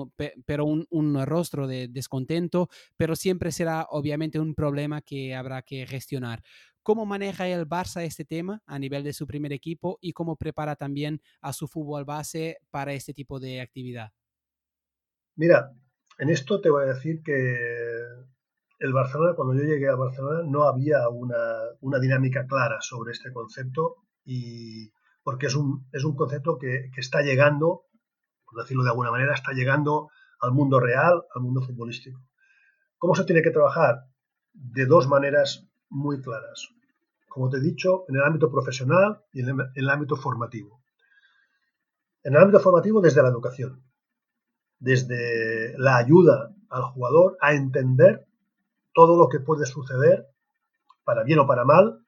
pero 0.44 0.66
un, 0.66 0.86
un 0.90 1.24
rostro 1.24 1.66
de 1.66 1.88
descontento, 1.88 2.68
pero 2.98 3.16
siempre 3.16 3.52
será 3.52 3.86
obviamente 3.88 4.38
un 4.38 4.54
problema 4.54 5.00
que 5.00 5.34
habrá 5.34 5.62
que 5.62 5.86
gestionar 5.86 6.42
cómo 6.84 7.06
maneja 7.06 7.48
el 7.48 7.66
Barça 7.66 8.02
este 8.02 8.24
tema 8.24 8.62
a 8.66 8.78
nivel 8.78 9.02
de 9.02 9.12
su 9.12 9.26
primer 9.26 9.52
equipo 9.52 9.98
y 10.00 10.12
cómo 10.12 10.36
prepara 10.36 10.76
también 10.76 11.20
a 11.40 11.52
su 11.52 11.66
fútbol 11.66 12.04
base 12.04 12.58
para 12.70 12.92
este 12.92 13.12
tipo 13.14 13.40
de 13.40 13.60
actividad. 13.60 14.12
Mira, 15.34 15.72
en 16.18 16.30
esto 16.30 16.60
te 16.60 16.70
voy 16.70 16.84
a 16.84 16.94
decir 16.94 17.22
que 17.24 17.58
el 18.78 18.92
Barcelona, 18.92 19.34
cuando 19.34 19.54
yo 19.54 19.64
llegué 19.64 19.88
a 19.88 19.96
Barcelona, 19.96 20.42
no 20.46 20.64
había 20.64 21.08
una, 21.08 21.98
dinámica 22.00 22.46
clara 22.46 22.76
sobre 22.80 23.12
este 23.12 23.32
concepto 23.32 23.96
y 24.24 24.92
porque 25.22 25.46
es 25.46 25.56
un, 25.56 25.88
es 25.90 26.04
un 26.04 26.14
concepto 26.14 26.58
que, 26.58 26.90
que 26.94 27.00
está 27.00 27.22
llegando, 27.22 27.86
por 28.44 28.62
decirlo 28.62 28.84
de 28.84 28.90
alguna 28.90 29.10
manera, 29.10 29.32
está 29.32 29.52
llegando 29.52 30.10
al 30.40 30.52
mundo 30.52 30.78
real, 30.80 31.22
al 31.34 31.42
mundo 31.42 31.62
futbolístico. 31.62 32.20
¿Cómo 32.98 33.14
se 33.14 33.24
tiene 33.24 33.42
que 33.42 33.50
trabajar? 33.50 34.04
De 34.52 34.84
dos 34.84 35.08
maneras 35.08 35.66
muy 35.94 36.20
claras 36.20 36.74
como 37.34 37.50
te 37.50 37.56
he 37.56 37.60
dicho, 37.60 38.04
en 38.08 38.14
el 38.14 38.22
ámbito 38.22 38.48
profesional 38.48 39.20
y 39.32 39.40
en 39.40 39.58
el 39.74 39.90
ámbito 39.90 40.14
formativo. 40.14 40.80
En 42.22 42.36
el 42.36 42.40
ámbito 42.40 42.60
formativo 42.60 43.00
desde 43.00 43.24
la 43.24 43.28
educación, 43.28 43.82
desde 44.78 45.76
la 45.76 45.96
ayuda 45.96 46.54
al 46.70 46.82
jugador 46.84 47.36
a 47.40 47.54
entender 47.54 48.28
todo 48.94 49.18
lo 49.18 49.28
que 49.28 49.40
puede 49.40 49.66
suceder, 49.66 50.28
para 51.02 51.24
bien 51.24 51.40
o 51.40 51.46
para 51.48 51.64
mal, 51.64 52.06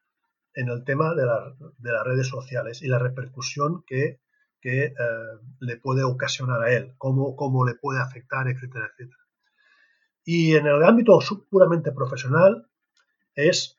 en 0.55 0.69
el 0.69 0.85
tema 0.85 1.13
de, 1.17 1.27
las 1.27 2.05
redes 2.05 2.29
sociales 2.29 2.81
y 2.83 2.87
la 2.87 3.01
repercusión 3.01 3.83
que, 3.85 4.21
eh, 4.63 4.95
le 5.59 5.77
puede 5.79 6.05
ocasionar 6.05 6.63
a 6.63 6.73
él, 6.73 6.95
cómo, 6.99 7.35
cómo 7.35 7.67
le 7.67 7.75
puede 7.75 8.01
afectar, 8.01 8.47
etcétera, 8.47 8.91
etcétera. 8.93 9.25
Y 10.25 10.55
en 10.55 10.69
el 10.69 10.85
ámbito 10.85 11.19
puramente 11.51 11.91
profesional, 11.91 12.69
es 13.35 13.76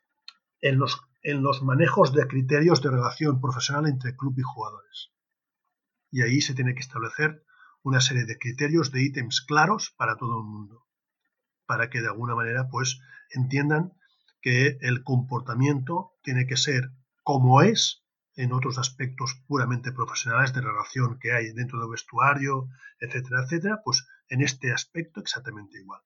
en 0.61 0.77
los, 0.79 1.01
en 1.23 1.43
los 1.43 1.63
manejos 1.63 2.13
de 2.13 2.27
criterios 2.27 2.81
de 2.81 2.91
relación 2.91 3.41
profesional 3.41 3.87
entre 3.87 4.15
club 4.15 4.35
y 4.37 4.41
jugadores. 4.41 5.11
Y 6.11 6.21
ahí 6.21 6.41
se 6.41 6.55
tiene 6.55 6.73
que 6.73 6.81
establecer 6.81 7.43
una 7.83 8.01
serie 8.01 8.25
de 8.25 8.37
criterios 8.37 8.91
de 8.91 9.03
ítems 9.03 9.41
claros 9.41 9.93
para 9.97 10.17
todo 10.17 10.39
el 10.39 10.45
mundo, 10.45 10.85
para 11.65 11.89
que 11.89 12.01
de 12.01 12.07
alguna 12.07 12.35
manera 12.35 12.69
pues 12.69 12.99
entiendan 13.29 13.93
que 14.41 14.77
el 14.81 15.03
comportamiento 15.03 16.13
tiene 16.23 16.47
que 16.47 16.57
ser 16.57 16.91
como 17.23 17.61
es 17.61 18.03
en 18.35 18.53
otros 18.53 18.77
aspectos 18.77 19.41
puramente 19.47 19.91
profesionales 19.91 20.53
de 20.53 20.61
relación 20.61 21.17
que 21.19 21.33
hay 21.33 21.51
dentro 21.53 21.79
del 21.79 21.89
vestuario, 21.89 22.69
etcétera, 22.99 23.43
etcétera, 23.43 23.81
pues 23.83 24.07
en 24.29 24.41
este 24.41 24.71
aspecto 24.71 25.19
exactamente 25.19 25.79
igual. 25.79 26.01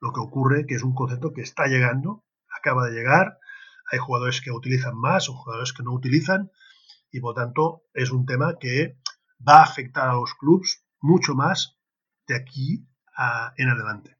Lo 0.00 0.12
que 0.12 0.20
ocurre 0.20 0.64
que 0.66 0.76
es 0.76 0.82
un 0.82 0.94
concepto 0.94 1.32
que 1.32 1.42
está 1.42 1.66
llegando, 1.66 2.24
acaba 2.62 2.86
de 2.86 2.92
llegar, 2.92 3.38
hay 3.90 3.98
jugadores 3.98 4.40
que 4.40 4.52
utilizan 4.52 4.96
más 4.96 5.28
o 5.28 5.34
jugadores 5.34 5.72
que 5.72 5.82
no 5.82 5.92
utilizan, 5.92 6.50
y 7.10 7.20
por 7.20 7.34
tanto 7.34 7.82
es 7.92 8.10
un 8.10 8.24
tema 8.24 8.56
que 8.58 8.98
va 9.46 9.60
a 9.60 9.64
afectar 9.64 10.08
a 10.08 10.14
los 10.14 10.34
clubes 10.34 10.84
mucho 11.00 11.34
más 11.34 11.76
de 12.26 12.36
aquí 12.36 12.88
en 13.56 13.68
adelante, 13.68 14.16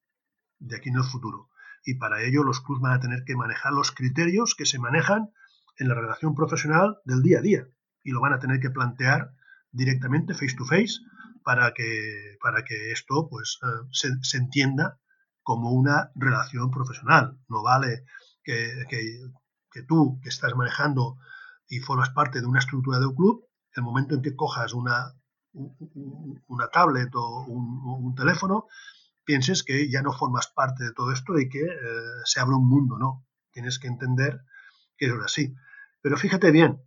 de 0.59 0.77
aquí 0.77 0.90
en 0.90 0.97
el 0.97 1.05
futuro. 1.05 1.48
Y 1.85 1.94
para 1.94 2.23
ello 2.23 2.43
los 2.43 2.60
clubes 2.60 2.82
van 2.82 2.93
a 2.93 3.01
tener 3.01 3.24
que 3.24 3.36
manejar 3.36 3.73
los 3.73 3.93
criterios 3.93 4.55
que 4.55 4.66
se 4.66 4.78
manejan 4.78 5.32
en 5.78 5.89
la 5.89 5.94
relación 5.94 6.35
profesional 6.35 6.98
del 7.05 7.23
día 7.23 7.39
a 7.39 7.43
día 7.43 7.66
y 8.05 8.10
lo 8.10 8.20
van 8.20 8.35
a 8.35 8.39
tener 8.39 8.60
que 8.60 8.70
plantear 8.70 9.32
directamente 9.70 10.35
face 10.35 10.55
to 10.56 10.64
face 10.64 11.01
para 11.44 11.73
que, 11.73 12.36
para 12.40 12.64
que 12.64 12.93
esto 12.93 13.28
pues, 13.28 13.59
eh, 13.62 14.09
se, 14.23 14.36
entienda 14.36 15.01
como 15.43 15.73
una 15.73 16.12
relación 16.14 16.70
profesional. 16.70 17.39
No 17.48 17.62
vale 17.62 18.05
que, 18.43 18.85
que, 18.89 19.82
tú, 19.82 20.20
que 20.23 20.28
estás 20.28 20.55
manejando 20.55 21.19
y 21.69 21.78
formas 21.81 22.10
parte 22.10 22.40
de 22.40 22.47
una 22.47 22.59
estructura 22.59 22.98
de 22.98 23.06
un 23.06 23.14
club, 23.14 23.47
el 23.74 23.82
momento 23.82 24.14
en 24.14 24.23
que 24.23 24.36
cojas 24.36 24.74
una, 24.74 25.14
una 25.52 26.69
tablet 26.69 27.10
o 27.14 27.44
un, 27.47 28.14
teléfono, 28.14 28.66
pienses 29.24 29.62
que 29.62 29.90
ya 29.90 30.02
no 30.02 30.12
formas 30.12 30.48
parte 30.48 30.85
de 30.85 30.93
todo 30.93 31.12
esto 31.12 31.39
y 31.39 31.48
que 31.48 31.60
eh, 31.60 31.70
se 32.24 32.40
abre 32.40 32.56
un 32.56 32.69
mundo, 32.69 32.98
¿no? 32.98 33.27
Tienes 33.51 33.78
que 33.78 33.89
entender 33.89 34.43
que 34.97 35.06
es 35.06 35.12
así. 35.24 35.55
Pero 36.01 36.16
fíjate 36.16 36.51
bien, 36.51 36.82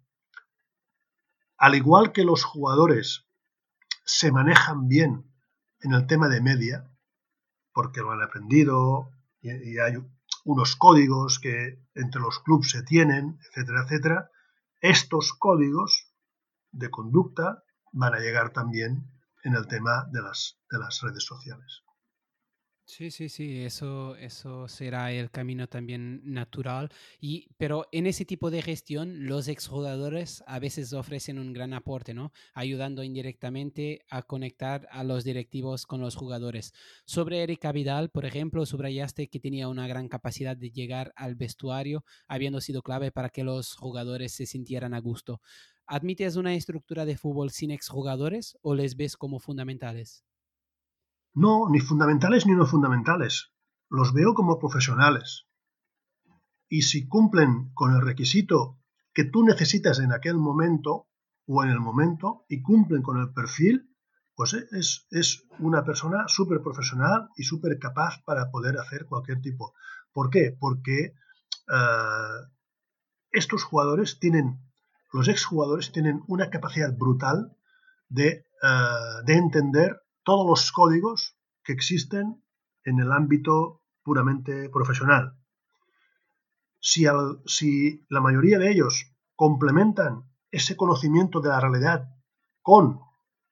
al 1.58 1.76
igual 1.76 2.12
que 2.12 2.24
los 2.24 2.44
jugadores 2.44 3.26
se 4.04 4.32
manejan 4.32 4.88
bien 4.88 5.32
en 5.80 5.94
el 5.94 6.06
tema 6.06 6.28
de 6.28 6.42
media, 6.42 6.92
porque 7.74 8.02
lo 8.02 8.12
han 8.12 8.22
aprendido 8.22 9.10
y, 9.42 9.52
y 9.52 9.80
hay 9.80 9.96
unos 10.46 10.76
códigos 10.76 11.40
que 11.40 11.80
entre 11.96 12.22
los 12.22 12.40
clubes 12.40 12.70
se 12.70 12.84
tienen, 12.84 13.40
etcétera, 13.50 13.84
etcétera, 13.84 14.32
estos 14.80 15.34
códigos 15.34 16.14
de 16.72 16.90
conducta 16.90 17.64
van 17.92 18.14
a 18.14 18.20
llegar 18.20 18.54
también 18.54 19.10
en 19.44 19.56
el 19.56 19.68
tema 19.68 20.06
de 20.12 20.22
las, 20.22 20.58
de 20.70 20.80
las 20.80 21.02
redes 21.02 21.24
sociales. 21.24 21.85
Sí, 22.88 23.10
sí, 23.10 23.30
sí, 23.30 23.64
eso, 23.64 24.16
eso 24.16 24.68
será 24.68 25.12
el 25.12 25.32
camino 25.32 25.68
también 25.68 26.22
natural. 26.24 26.90
Y, 27.20 27.48
pero 27.58 27.88
en 27.92 28.06
ese 28.06 28.26
tipo 28.26 28.52
de 28.52 28.62
gestión, 28.62 29.26
los 29.26 29.48
exjugadores 29.48 30.44
a 30.46 30.60
veces 30.60 30.94
ofrecen 30.94 31.40
un 31.40 31.52
gran 31.52 31.74
aporte, 31.74 32.14
¿no? 32.14 32.32
Ayudando 32.54 33.02
indirectamente 33.04 34.02
a 34.12 34.22
conectar 34.22 34.88
a 34.92 35.04
los 35.04 35.24
directivos 35.24 35.88
con 35.88 36.00
los 36.00 36.16
jugadores. 36.16 36.74
Sobre 37.06 37.42
Erika 37.42 37.72
Vidal, 37.72 38.12
por 38.12 38.24
ejemplo, 38.24 38.64
subrayaste 38.68 39.30
que 39.30 39.40
tenía 39.40 39.68
una 39.68 39.88
gran 39.88 40.08
capacidad 40.08 40.56
de 40.56 40.70
llegar 40.70 41.12
al 41.16 41.34
vestuario, 41.34 42.06
habiendo 42.28 42.62
sido 42.62 42.84
clave 42.84 43.12
para 43.12 43.30
que 43.30 43.44
los 43.44 43.74
jugadores 43.76 44.32
se 44.34 44.46
sintieran 44.46 44.94
a 44.94 45.00
gusto. 45.00 45.42
¿Admites 45.88 46.36
una 46.36 46.54
estructura 46.54 47.06
de 47.06 47.18
fútbol 47.18 47.50
sin 47.50 47.72
exjugadores 47.72 48.58
o 48.62 48.76
les 48.76 48.96
ves 48.96 49.18
como 49.18 49.40
fundamentales? 49.40 50.24
No, 51.36 51.70
ni 51.70 51.80
fundamentales 51.82 52.46
ni 52.46 52.54
no 52.54 52.66
fundamentales. 52.66 53.52
Los 53.90 54.14
veo 54.14 54.34
como 54.34 54.58
profesionales. 54.58 55.48
Y 56.70 56.84
si 56.84 57.08
cumplen 57.08 57.72
con 57.74 57.94
el 57.94 58.02
requisito 58.02 58.80
que 59.14 59.26
tú 59.26 59.44
necesitas 59.44 60.00
en 60.00 60.14
aquel 60.14 60.38
momento 60.38 61.10
o 61.46 61.64
en 61.64 61.70
el 61.70 61.80
momento 61.80 62.46
y 62.48 62.62
cumplen 62.62 63.02
con 63.02 63.18
el 63.18 63.34
perfil, 63.34 63.94
pues 64.36 64.54
es, 64.54 65.08
es 65.12 65.46
una 65.60 65.84
persona 65.84 66.26
súper 66.28 66.62
profesional 66.62 67.30
y 67.36 67.44
súper 67.44 67.80
capaz 67.80 68.24
para 68.26 68.50
poder 68.50 68.78
hacer 68.78 69.06
cualquier 69.06 69.42
tipo. 69.42 69.74
¿Por 70.14 70.30
qué? 70.30 70.56
Porque 70.58 71.14
uh, 71.68 72.48
estos 73.32 73.64
jugadores 73.64 74.20
tienen, 74.20 74.60
los 75.12 75.28
exjugadores 75.28 75.92
tienen 75.92 76.24
una 76.28 76.50
capacidad 76.50 76.96
brutal 76.98 77.56
de, 78.08 78.46
uh, 78.64 79.26
de 79.26 79.34
entender 79.34 80.02
todos 80.26 80.46
los 80.46 80.72
códigos 80.72 81.38
que 81.64 81.72
existen 81.72 82.44
en 82.84 83.00
el 83.00 83.12
ámbito 83.12 83.82
puramente 84.04 84.70
profesional. 84.70 85.38
Si, 86.80 87.06
la 88.10 88.22
mayoría 88.22 88.60
de 88.60 88.72
ellos 88.72 89.12
complementan 89.36 90.24
ese 90.52 90.76
conocimiento 90.76 91.42
de 91.42 91.50
la 91.50 91.60
realidad 91.60 92.10
con 92.62 93.00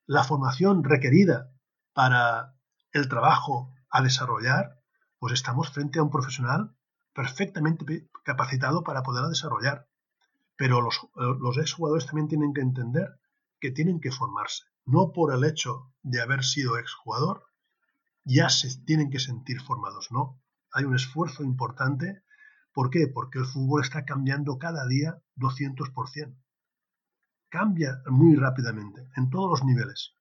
la 0.06 0.24
formación 0.24 0.84
requerida 0.84 1.52
para 1.94 2.56
el 2.92 3.08
trabajo 3.08 3.72
a 3.90 4.02
desarrollar, 4.02 4.82
pues 5.20 5.34
estamos 5.34 5.72
frente 5.72 6.00
a 6.00 6.04
un 6.04 6.10
profesional 6.10 6.76
perfectamente 7.14 8.10
capacitado 8.24 8.84
para 8.84 9.04
poderla 9.04 9.30
desarrollar. 9.30 9.88
Pero 10.56 10.82
los, 10.82 11.08
los 11.16 11.58
exjugadores 11.58 12.08
también 12.08 12.28
tienen 12.28 12.54
que 12.54 12.62
entender 12.62 13.20
que 13.64 13.72
tienen 13.72 14.02
que 14.02 14.12
formarse 14.12 14.64
no 14.86 15.14
por 15.14 15.34
el 15.34 15.46
hecho 15.46 15.90
de 16.02 16.22
haber 16.22 16.44
sido 16.44 16.78
exjugador, 16.78 17.46
ya 18.26 18.50
se 18.50 18.68
tienen 18.84 19.10
que 19.10 19.20
sentir 19.20 19.62
formados, 19.62 20.10
no. 20.12 20.42
Hay 20.74 20.84
un 20.84 20.96
esfuerzo 20.96 21.44
importante. 21.44 22.24
¿Por 22.74 22.90
qué? 22.90 23.08
Porque 23.08 23.40
el 23.40 23.46
fútbol 23.46 23.82
está 23.82 24.04
cambiando 24.04 24.58
cada 24.58 24.86
día 24.86 25.22
200%. 25.38 26.36
Cambia 27.48 28.02
muy 28.08 28.36
rápidamente, 28.36 29.08
en 29.16 29.30
todos 29.30 29.50
los 29.50 29.64
niveles. 29.64 30.14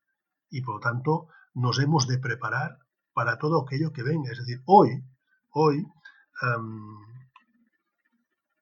Y 0.49 0.61
por 0.61 0.77
lo 0.77 0.81
tanto, 0.81 1.27
nos 1.53 1.81
hemos 1.81 2.07
de 2.07 2.19
preparar 2.19 2.79
para 3.13 3.39
todo 3.39 3.61
aquello 3.61 3.93
que 3.93 4.05
venga. 4.05 4.31
Es 4.31 4.39
decir, 4.39 4.63
hoy, 4.67 5.03
hoy, 5.51 5.85
um, 6.43 7.01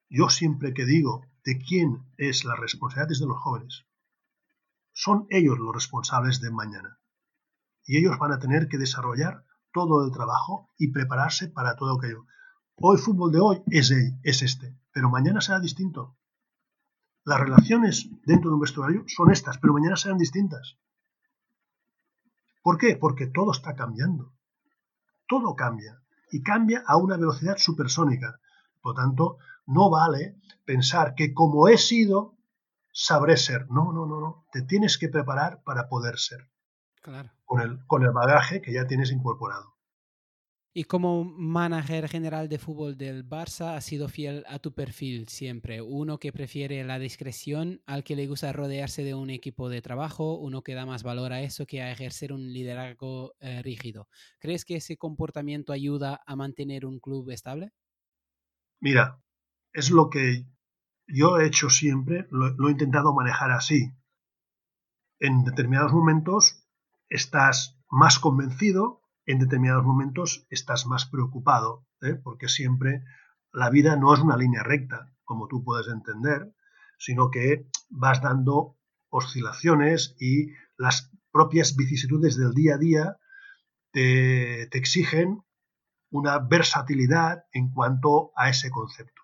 yo 0.08 0.30
siempre 0.30 0.72
que 0.72 0.86
digo 0.86 1.26
de 1.44 1.58
quién 1.58 2.10
es 2.16 2.46
la 2.46 2.56
responsabilidad 2.56 3.12
es 3.12 3.20
de 3.20 3.26
los 3.26 3.38
jóvenes 3.38 3.84
son 5.02 5.26
ellos 5.30 5.58
los 5.58 5.74
responsables 5.74 6.42
de 6.42 6.50
mañana. 6.50 6.98
Y 7.86 7.96
ellos 7.96 8.18
van 8.18 8.32
a 8.32 8.38
tener 8.38 8.68
que 8.68 8.76
desarrollar 8.76 9.46
todo 9.72 10.04
el 10.04 10.12
trabajo 10.12 10.68
y 10.76 10.92
prepararse 10.92 11.48
para 11.48 11.74
todo 11.74 11.96
aquello. 11.96 12.26
Hoy 12.76 12.98
fútbol 12.98 13.32
de 13.32 13.40
hoy 13.40 13.62
es, 13.68 13.90
es 14.22 14.42
este, 14.42 14.76
pero 14.92 15.08
mañana 15.08 15.40
será 15.40 15.58
distinto. 15.58 16.18
Las 17.24 17.40
relaciones 17.40 18.10
dentro 18.26 18.50
de 18.50 18.56
un 18.56 18.60
vestuario 18.60 19.04
son 19.06 19.30
estas, 19.30 19.56
pero 19.56 19.72
mañana 19.72 19.96
serán 19.96 20.18
distintas. 20.18 20.76
¿Por 22.62 22.76
qué? 22.76 22.94
Porque 22.96 23.26
todo 23.26 23.52
está 23.52 23.74
cambiando. 23.74 24.34
Todo 25.26 25.56
cambia 25.56 26.02
y 26.30 26.42
cambia 26.42 26.84
a 26.86 26.98
una 26.98 27.16
velocidad 27.16 27.56
supersónica. 27.56 28.38
Por 28.82 28.96
tanto, 28.96 29.38
no 29.64 29.88
vale 29.88 30.36
pensar 30.66 31.14
que 31.14 31.32
como 31.32 31.68
he 31.68 31.78
sido, 31.78 32.36
sabré 32.92 33.36
ser. 33.36 33.66
No, 33.70 33.92
no, 33.92 34.06
no, 34.06 34.20
no. 34.20 34.46
Te 34.52 34.62
tienes 34.62 34.98
que 34.98 35.08
preparar 35.08 35.62
para 35.64 35.88
poder 35.88 36.18
ser. 36.18 36.50
Claro. 37.02 37.30
Con 37.44 37.60
el, 37.60 37.84
con 37.86 38.02
el 38.02 38.12
bagaje 38.12 38.60
que 38.60 38.72
ya 38.72 38.86
tienes 38.86 39.10
incorporado. 39.10 39.80
Y 40.72 40.84
como 40.84 41.24
manager 41.24 42.08
general 42.08 42.48
de 42.48 42.58
fútbol 42.58 42.96
del 42.96 43.28
Barça, 43.28 43.74
has 43.74 43.84
sido 43.84 44.08
fiel 44.08 44.44
a 44.46 44.60
tu 44.60 44.72
perfil 44.72 45.26
siempre. 45.26 45.82
Uno 45.82 46.18
que 46.18 46.32
prefiere 46.32 46.84
la 46.84 47.00
discreción, 47.00 47.82
al 47.86 48.04
que 48.04 48.14
le 48.14 48.28
gusta 48.28 48.52
rodearse 48.52 49.02
de 49.02 49.14
un 49.14 49.30
equipo 49.30 49.68
de 49.68 49.82
trabajo, 49.82 50.38
uno 50.38 50.62
que 50.62 50.74
da 50.74 50.86
más 50.86 51.02
valor 51.02 51.32
a 51.32 51.42
eso 51.42 51.66
que 51.66 51.82
a 51.82 51.90
ejercer 51.90 52.32
un 52.32 52.52
liderazgo 52.52 53.34
eh, 53.40 53.62
rígido. 53.62 54.08
¿Crees 54.38 54.64
que 54.64 54.76
ese 54.76 54.96
comportamiento 54.96 55.72
ayuda 55.72 56.22
a 56.24 56.36
mantener 56.36 56.86
un 56.86 57.00
club 57.00 57.30
estable? 57.30 57.72
Mira, 58.78 59.20
es 59.72 59.90
lo 59.90 60.08
que 60.08 60.46
yo 61.12 61.38
he 61.38 61.46
hecho 61.46 61.70
siempre, 61.70 62.26
lo, 62.30 62.68
he 62.68 62.72
intentado 62.72 63.14
manejar 63.14 63.50
así. 63.50 63.92
En 65.18 65.44
determinados 65.44 65.92
momentos 65.92 66.64
estás 67.08 67.78
más 67.90 68.18
convencido, 68.18 69.02
en 69.26 69.38
determinados 69.38 69.84
momentos 69.84 70.46
estás 70.50 70.86
más 70.86 71.06
preocupado, 71.06 71.86
¿eh? 72.02 72.14
porque 72.14 72.48
siempre 72.48 73.04
la 73.52 73.70
vida 73.70 73.96
no 73.96 74.14
es 74.14 74.20
una 74.20 74.36
línea 74.36 74.62
recta, 74.62 75.12
como 75.24 75.48
tú 75.48 75.62
puedes 75.64 75.88
entender, 75.88 76.54
sino 76.98 77.30
que 77.30 77.68
vas 77.88 78.22
dando 78.22 78.78
oscilaciones 79.08 80.16
y 80.18 80.48
las 80.76 81.10
propias 81.32 81.76
vicisitudes 81.76 82.36
del 82.36 82.54
día 82.54 82.74
a 82.74 82.78
día 82.78 83.16
te 83.92 84.78
exigen 84.78 85.42
una 86.10 86.38
versatilidad 86.38 87.44
en 87.52 87.72
cuanto 87.72 88.32
a 88.36 88.48
ese 88.48 88.70
concepto. 88.70 89.19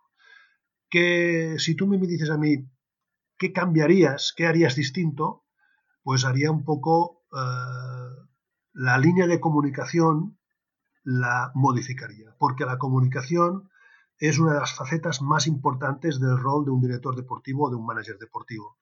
Que 0.88 1.56
si 1.58 1.74
tú 1.74 1.86
me 1.86 1.98
dices 1.98 2.30
a 2.30 2.38
mí, 2.38 2.68
¿qué 3.38 3.52
cambiarías? 3.52 4.32
¿Qué 4.36 4.46
harías 4.46 4.76
distinto? 4.76 5.44
Pues 6.02 6.24
haría 6.24 6.50
un 6.50 6.64
poco 6.64 7.24
eh, 7.32 8.26
la 8.72 8.98
línea 8.98 9.26
de 9.26 9.40
comunicación 9.40 10.38
la 11.02 11.52
modificaría, 11.54 12.34
porque 12.38 12.64
la 12.64 12.78
comunicación 12.78 13.70
es 14.18 14.38
una 14.38 14.54
de 14.54 14.60
las 14.60 14.74
facetas 14.74 15.22
más 15.22 15.46
importantes 15.46 16.20
del 16.20 16.38
rol 16.38 16.64
de 16.64 16.70
un 16.70 16.80
director 16.80 17.14
deportivo 17.14 17.66
o 17.66 17.70
de 17.70 17.76
un 17.76 17.86
manager 17.86 18.18
deportivo. 18.18 18.78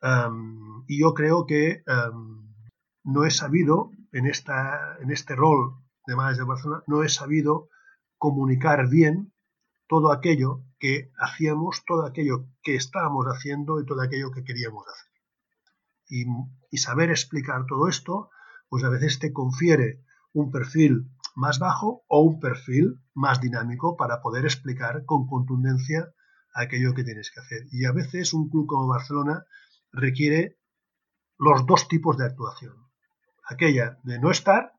Em, 0.00 0.84
y 0.88 1.00
yo 1.00 1.14
creo 1.14 1.46
que 1.46 1.84
em, 1.86 2.54
no 3.04 3.24
he 3.24 3.30
sabido, 3.30 3.90
en, 4.12 4.26
esta, 4.26 4.98
en 5.00 5.10
este 5.10 5.36
rol 5.36 5.76
de 6.06 6.16
manager 6.16 6.38
de 6.38 6.48
Barcelona, 6.48 6.82
no 6.86 7.02
he 7.02 7.08
sabido 7.08 7.68
comunicar 8.18 8.88
bien 8.88 9.31
todo 9.88 10.12
aquello 10.12 10.64
que 10.78 11.12
hacíamos, 11.18 11.84
todo 11.84 12.06
aquello 12.06 12.46
que 12.62 12.74
estábamos 12.74 13.26
haciendo 13.26 13.80
y 13.80 13.86
todo 13.86 14.02
aquello 14.02 14.30
que 14.30 14.44
queríamos 14.44 14.84
hacer. 14.88 15.12
Y, 16.08 16.78
saber 16.78 17.10
explicar 17.10 17.66
todo 17.66 17.88
esto, 17.88 18.30
pues 18.68 18.84
a 18.84 18.88
veces 18.88 19.18
te 19.18 19.32
confiere 19.32 20.02
un 20.32 20.50
perfil 20.50 21.10
más 21.34 21.58
bajo 21.58 22.04
o 22.08 22.20
un 22.20 22.40
perfil 22.40 23.00
más 23.14 23.40
dinámico 23.40 23.96
para 23.96 24.20
poder 24.20 24.44
explicar 24.44 25.04
con 25.04 25.26
contundencia 25.26 26.12
aquello 26.54 26.94
que 26.94 27.04
tienes 27.04 27.30
que 27.30 27.40
hacer. 27.40 27.62
Y 27.70 27.84
a 27.84 27.92
veces 27.92 28.34
un 28.34 28.50
club 28.50 28.66
como 28.66 28.88
Barcelona 28.88 29.44
requiere 29.92 30.58
los 31.38 31.66
dos 31.66 31.88
tipos 31.88 32.16
de 32.16 32.26
actuación. 32.26 32.74
Aquella 33.44 33.98
de 34.02 34.18
no 34.18 34.30
estar 34.30 34.72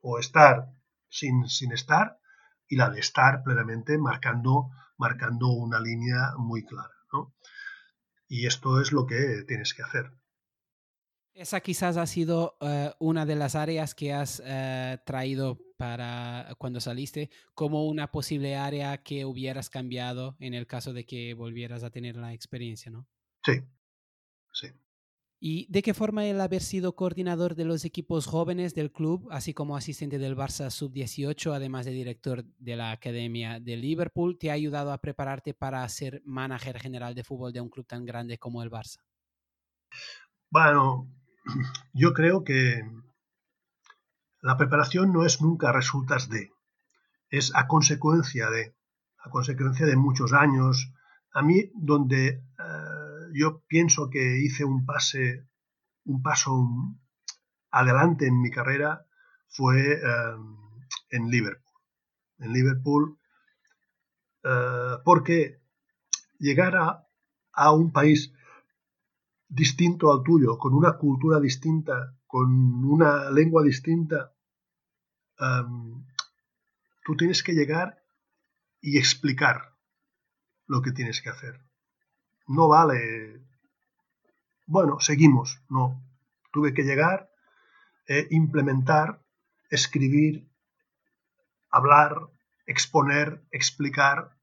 o 0.00 0.18
estar 0.18 0.72
sin, 1.08 1.48
sin 1.48 1.72
estar 1.72 2.18
y 2.72 2.76
la 2.76 2.88
de 2.88 3.00
estar 3.00 3.42
plenamente 3.42 3.98
marcando, 3.98 4.70
marcando 4.96 5.48
una 5.48 5.78
línea 5.78 6.32
muy 6.38 6.64
clara. 6.64 6.88
Y 8.28 8.46
esto 8.46 8.80
es 8.80 8.92
lo 8.92 9.06
que 9.06 9.44
tienes 9.46 9.74
que 9.74 9.82
hacer. 9.82 10.10
Esa 11.34 11.60
quizás 11.60 11.98
ha 11.98 12.06
sido 12.06 12.56
eh, 12.62 12.90
una 12.98 13.26
de 13.26 13.36
las 13.36 13.56
áreas 13.56 13.94
que 13.94 14.14
has 14.14 14.42
eh, 14.42 14.96
traído 15.04 15.58
para 15.76 16.54
cuando 16.56 16.80
saliste 16.80 17.28
como 17.52 17.86
una 17.86 18.10
posible 18.10 18.56
área 18.56 19.02
que 19.02 19.26
hubieras 19.26 19.68
cambiado 19.68 20.36
en 20.40 20.54
el 20.54 20.66
caso 20.66 20.94
de 20.94 21.04
que 21.04 21.34
volvieras 21.34 21.84
a 21.84 21.90
tener 21.90 22.16
la 22.16 22.32
experiencia, 22.32 22.90
¿no? 22.90 23.06
Sí, 23.44 23.60
sí. 24.50 24.68
¿Y 25.44 25.66
de 25.68 25.82
qué 25.82 25.92
forma 25.92 26.24
el 26.24 26.40
haber 26.40 26.62
sido 26.62 26.94
coordinador 26.94 27.56
de 27.56 27.64
los 27.64 27.84
equipos 27.84 28.26
jóvenes 28.26 28.76
del 28.76 28.92
club, 28.92 29.26
así 29.32 29.52
como 29.52 29.76
asistente 29.76 30.20
del 30.20 30.36
Barça 30.36 30.70
Sub-18, 30.70 31.52
además 31.52 31.84
de 31.84 31.90
director 31.90 32.44
de 32.60 32.76
la 32.76 32.92
Academia 32.92 33.58
de 33.58 33.76
Liverpool, 33.76 34.38
te 34.38 34.50
ha 34.50 34.52
ayudado 34.52 34.92
a 34.92 34.98
prepararte 34.98 35.52
para 35.52 35.88
ser 35.88 36.22
manager 36.24 36.78
general 36.78 37.16
de 37.16 37.24
fútbol 37.24 37.52
de 37.52 37.60
un 37.60 37.70
club 37.70 37.84
tan 37.84 38.04
grande 38.04 38.38
como 38.38 38.62
el 38.62 38.70
Barça? 38.70 38.98
Bueno, 40.48 41.08
yo 41.92 42.12
creo 42.12 42.44
que 42.44 42.80
la 44.42 44.56
preparación 44.56 45.12
no 45.12 45.26
es 45.26 45.42
nunca 45.42 45.72
resultas 45.72 46.28
de, 46.28 46.50
es 47.30 47.50
a 47.56 47.66
consecuencia 47.66 48.48
de, 48.48 48.76
a 49.18 49.28
consecuencia 49.28 49.86
de 49.86 49.96
muchos 49.96 50.34
años. 50.34 50.92
A 51.34 51.42
mí, 51.42 51.72
donde 51.74 52.44
yo 53.32 53.62
pienso 53.66 54.10
que 54.10 54.40
hice 54.40 54.64
un 54.64 54.84
pase, 54.84 55.46
un 56.04 56.22
paso 56.22 56.68
adelante 57.70 58.26
en 58.26 58.40
mi 58.40 58.50
carrera 58.50 59.06
fue 59.48 59.92
eh, 59.92 60.36
en 61.10 61.30
Liverpool. 61.30 61.72
En 62.38 62.52
Liverpool, 62.52 63.18
eh, 64.44 64.96
porque 65.04 65.60
llegar 66.38 66.76
a 67.52 67.72
un 67.72 67.92
país 67.92 68.32
distinto 69.48 70.12
al 70.12 70.22
tuyo, 70.22 70.58
con 70.58 70.74
una 70.74 70.96
cultura 70.96 71.38
distinta, 71.38 72.16
con 72.26 72.50
una 72.84 73.30
lengua 73.30 73.62
distinta, 73.62 74.32
tú 77.04 77.16
tienes 77.16 77.42
que 77.42 77.52
llegar 77.52 78.02
y 78.80 78.96
explicar 78.96 79.76
lo 80.66 80.80
que 80.80 80.92
tienes 80.92 81.20
que 81.20 81.28
hacer. 81.28 81.60
No 82.46 82.68
vale, 82.68 83.42
bueno, 84.66 85.00
seguimos, 85.00 85.60
no. 85.68 86.02
Tuve 86.52 86.74
que 86.74 86.82
llegar, 86.82 87.30
e 88.06 88.26
implementar, 88.30 89.22
escribir, 89.70 90.48
hablar, 91.70 92.16
exponer, 92.66 93.44
explicar 93.50 94.36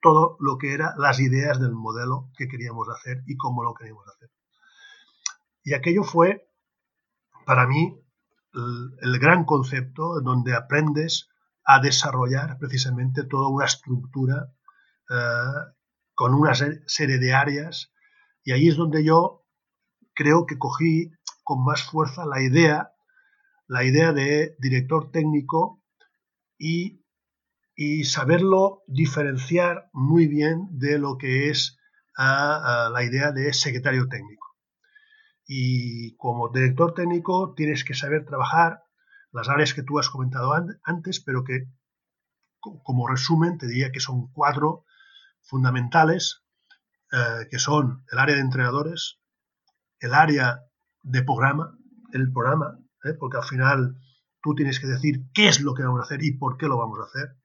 todo 0.00 0.36
lo 0.40 0.58
que 0.58 0.74
eran 0.74 0.94
las 0.98 1.20
ideas 1.20 1.60
del 1.60 1.72
modelo 1.72 2.30
que 2.36 2.48
queríamos 2.48 2.88
hacer 2.88 3.22
y 3.26 3.36
cómo 3.36 3.62
lo 3.62 3.74
queríamos 3.74 4.06
hacer. 4.08 4.30
Y 5.62 5.74
aquello 5.74 6.04
fue, 6.04 6.48
para 7.44 7.66
mí, 7.66 8.02
el, 8.54 9.18
gran 9.18 9.44
concepto 9.44 10.20
donde 10.20 10.54
aprendes 10.54 11.28
a 11.64 11.80
desarrollar 11.80 12.58
precisamente 12.58 13.24
toda 13.24 13.48
una 13.48 13.66
estructura 13.66 14.52
eh, 15.10 15.72
con 16.20 16.34
una 16.34 16.52
serie 16.54 17.18
de 17.18 17.32
áreas 17.32 17.94
y 18.44 18.52
ahí 18.52 18.68
es 18.68 18.76
donde 18.76 19.02
yo 19.02 19.46
creo 20.12 20.44
que 20.44 20.58
cogí 20.58 21.10
con 21.44 21.64
más 21.64 21.82
fuerza 21.82 22.26
la 22.26 22.42
idea, 22.42 22.92
la 23.66 23.84
idea 23.84 24.12
de 24.12 24.54
director 24.58 25.10
técnico 25.12 25.82
y 26.58 27.02
y 27.74 28.04
saberlo 28.04 28.82
diferenciar 28.86 29.88
muy 29.94 30.26
bien 30.26 30.68
de 30.72 30.98
lo 30.98 31.16
que 31.16 31.48
es 31.48 31.78
la 32.18 33.02
idea 33.02 33.32
de 33.32 33.54
secretario 33.54 34.06
técnico. 34.06 34.46
Y 35.46 36.14
como 36.16 36.50
director 36.50 36.92
técnico 36.92 37.54
tienes 37.56 37.82
que 37.82 37.94
saber 37.94 38.26
trabajar 38.26 38.82
las 39.32 39.48
áreas 39.48 39.72
que 39.72 39.82
tú 39.82 39.98
has 39.98 40.10
comentado 40.10 40.52
antes, 40.82 41.20
pero 41.24 41.44
que 41.44 41.64
como 42.60 43.08
resumen 43.08 43.56
te 43.56 43.66
diría 43.66 43.90
que 43.90 44.00
son 44.00 44.30
cuatro 44.34 44.84
fundamentales, 45.50 46.42
eh, 47.12 47.46
que 47.50 47.58
son 47.58 48.04
el 48.10 48.18
área 48.18 48.36
de 48.36 48.42
entrenadores, 48.42 49.18
el 49.98 50.14
área 50.14 50.60
de 51.02 51.22
programa, 51.22 51.76
el 52.12 52.32
programa, 52.32 52.78
¿eh? 53.04 53.14
porque 53.18 53.36
al 53.36 53.44
final 53.44 53.96
tú 54.42 54.54
tienes 54.54 54.80
que 54.80 54.86
decir 54.86 55.26
qué 55.34 55.48
es 55.48 55.60
lo 55.60 55.74
que 55.74 55.82
vamos 55.82 56.00
a 56.00 56.04
hacer 56.04 56.22
y 56.22 56.38
por 56.38 56.56
qué 56.56 56.66
lo 56.66 56.78
vamos 56.78 57.00
a 57.00 57.04
hacer 57.04 57.40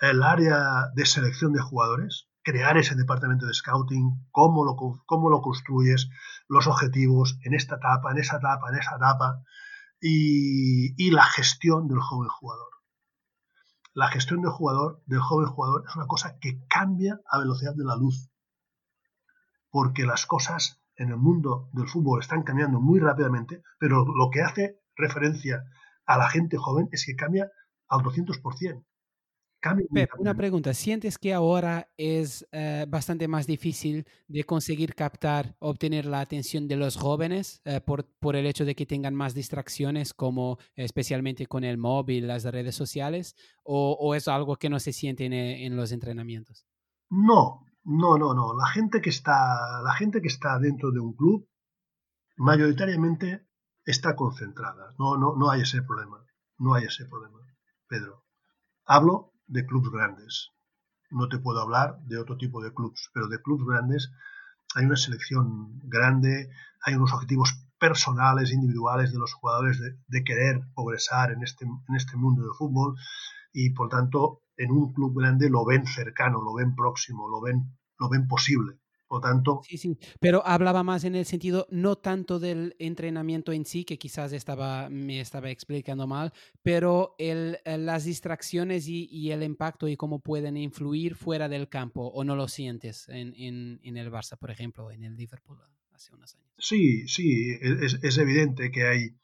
el 0.00 0.22
área 0.22 0.90
de 0.94 1.06
selección 1.06 1.52
de 1.52 1.60
jugadores, 1.60 2.28
crear 2.42 2.78
ese 2.78 2.94
departamento 2.94 3.46
de 3.46 3.54
scouting, 3.54 4.28
cómo 4.30 4.64
lo, 4.64 4.76
cómo 5.06 5.30
lo 5.30 5.40
construyes, 5.40 6.08
los 6.48 6.66
objetivos 6.66 7.38
en 7.42 7.54
esta 7.54 7.76
etapa, 7.76 8.12
en 8.12 8.18
esa 8.18 8.36
etapa, 8.36 8.68
en 8.70 8.78
esa 8.78 8.96
etapa, 8.96 9.42
y, 10.00 11.10
la 11.10 11.24
gestión 11.24 11.88
del 11.88 11.98
joven 11.98 12.28
jugador. 12.28 12.68
La 13.98 14.06
gestión 14.06 14.42
del 14.42 14.52
jugador, 14.52 15.02
del 15.06 15.18
joven 15.18 15.48
jugador, 15.48 15.82
es 15.88 15.96
una 15.96 16.06
cosa 16.06 16.38
que 16.38 16.64
cambia 16.68 17.20
a 17.28 17.40
velocidad 17.40 17.74
de 17.74 17.84
la 17.84 17.96
luz, 17.96 18.30
porque 19.70 20.06
las 20.06 20.24
cosas 20.24 20.80
en 20.94 21.08
el 21.08 21.16
mundo 21.16 21.68
del 21.72 21.88
fútbol 21.88 22.20
están 22.20 22.44
cambiando 22.44 22.80
muy 22.80 23.00
rápidamente, 23.00 23.60
pero 23.80 24.04
lo 24.06 24.30
que 24.30 24.42
hace 24.42 24.78
referencia 24.94 25.64
a 26.06 26.16
la 26.16 26.28
gente 26.28 26.56
joven 26.58 26.88
es 26.92 27.06
que 27.06 27.16
cambia 27.16 27.50
al 27.88 28.02
200% 28.02 28.86
una 30.18 30.34
pregunta. 30.34 30.72
¿Sientes 30.72 31.18
que 31.18 31.34
ahora 31.34 31.90
es 31.96 32.46
eh, 32.52 32.86
bastante 32.88 33.26
más 33.26 33.46
difícil 33.46 34.06
de 34.28 34.44
conseguir 34.44 34.94
captar, 34.94 35.56
obtener 35.58 36.06
la 36.06 36.20
atención 36.20 36.68
de 36.68 36.76
los 36.76 36.96
jóvenes 36.96 37.60
eh, 37.64 37.80
por, 37.80 38.04
por, 38.20 38.36
el 38.36 38.46
hecho 38.46 38.64
de 38.64 38.74
que 38.74 38.86
tengan 38.86 39.14
más 39.14 39.34
distracciones, 39.34 40.14
como 40.14 40.58
especialmente 40.76 41.46
con 41.46 41.64
el 41.64 41.76
móvil, 41.76 42.28
las 42.28 42.44
redes 42.44 42.74
sociales? 42.74 43.34
¿O, 43.64 44.14
es 44.14 44.28
algo 44.28 44.56
que 44.56 44.70
no 44.70 44.78
se 44.78 44.92
siente 44.92 45.26
en, 45.26 45.32
eh, 45.32 45.66
en, 45.66 45.76
los 45.76 45.92
entrenamientos? 45.92 46.66
No, 47.10 47.66
no, 47.84 48.16
no, 48.16 48.34
no. 48.34 48.56
La 48.56 48.66
gente 48.66 49.00
que 49.00 49.10
está, 49.10 49.82
la 49.82 49.92
gente 49.92 50.22
que 50.22 50.28
está 50.28 50.58
dentro 50.58 50.90
de 50.92 51.00
un 51.00 51.14
club, 51.14 51.48
mayoritariamente 52.36 53.46
está 53.84 54.14
concentrada. 54.14 54.94
No, 54.98 55.18
no, 55.18 55.34
no 55.36 55.50
hay 55.50 55.62
ese 55.62 55.82
problema. 55.82 56.24
No 56.58 56.74
hay 56.74 56.84
ese 56.84 57.06
problema, 57.06 57.38
Pedro. 57.88 58.24
Hablo 58.84 59.32
de 59.48 59.66
clubes 59.66 59.90
grandes. 59.90 60.52
No 61.10 61.28
te 61.28 61.38
puedo 61.38 61.60
hablar 61.60 61.98
de 62.04 62.18
otro 62.18 62.36
tipo 62.36 62.62
de 62.62 62.72
clubes, 62.72 63.10
pero 63.12 63.28
de 63.28 63.40
clubes 63.42 63.66
grandes 63.66 64.10
hay 64.74 64.84
una 64.84 64.96
selección 64.96 65.80
grande, 65.84 66.50
hay 66.84 66.94
unos 66.94 67.12
objetivos 67.12 67.54
personales, 67.78 68.52
individuales 68.52 69.12
de 69.12 69.18
los 69.18 69.32
jugadores 69.32 69.80
de, 69.80 70.24
querer 70.24 70.60
progresar 70.74 71.32
en 71.32 71.42
este, 71.42 71.64
en 71.64 71.96
este 71.96 72.16
mundo 72.16 72.42
del 72.42 72.52
fútbol 72.52 72.96
y 73.52 73.70
por 73.70 73.88
tanto 73.88 74.42
en 74.56 74.70
un 74.70 74.92
club 74.92 75.18
grande 75.18 75.48
lo 75.48 75.64
ven 75.64 75.86
cercano, 75.86 76.42
lo 76.42 76.54
ven 76.54 76.74
próximo, 76.74 77.28
lo 77.28 77.40
ven, 77.40 77.78
lo 77.98 78.08
ven 78.08 78.26
posible. 78.26 78.78
Por 79.08 79.22
tanto... 79.22 79.62
Sí, 79.64 79.78
sí, 79.78 79.98
pero 80.20 80.46
hablaba 80.46 80.82
más 80.82 81.04
en 81.04 81.14
el 81.14 81.24
sentido 81.24 81.66
no 81.70 81.96
tanto 81.96 82.38
del 82.38 82.76
entrenamiento 82.78 83.52
en 83.52 83.64
sí, 83.64 83.84
que 83.84 83.98
quizás 83.98 84.32
estaba, 84.32 84.90
me 84.90 85.20
estaba 85.20 85.48
explicando 85.48 86.06
mal, 86.06 86.34
pero 86.62 87.14
el, 87.18 87.58
las 87.64 88.04
distracciones 88.04 88.86
y, 88.86 89.08
y, 89.10 89.30
el 89.30 89.42
impacto 89.42 89.88
y 89.88 89.96
cómo 89.96 90.20
pueden 90.20 90.58
influir 90.58 91.14
fuera 91.14 91.48
del 91.48 91.70
campo, 91.70 92.08
¿o 92.08 92.22
no 92.22 92.36
lo 92.36 92.48
sientes 92.48 93.08
en, 93.08 93.34
en, 93.36 93.80
en 93.82 93.96
el 93.96 94.12
Barça, 94.12 94.36
por 94.36 94.50
ejemplo, 94.50 94.90
en 94.90 95.02
el 95.04 95.16
Liverpool 95.16 95.58
hace 95.94 96.14
unos 96.14 96.34
años? 96.34 96.52
Sí, 96.58 97.08
sí, 97.08 97.56
es, 97.62 97.98
es 98.02 98.18
evidente 98.18 98.70
que 98.70 98.86
hay, 98.86 99.16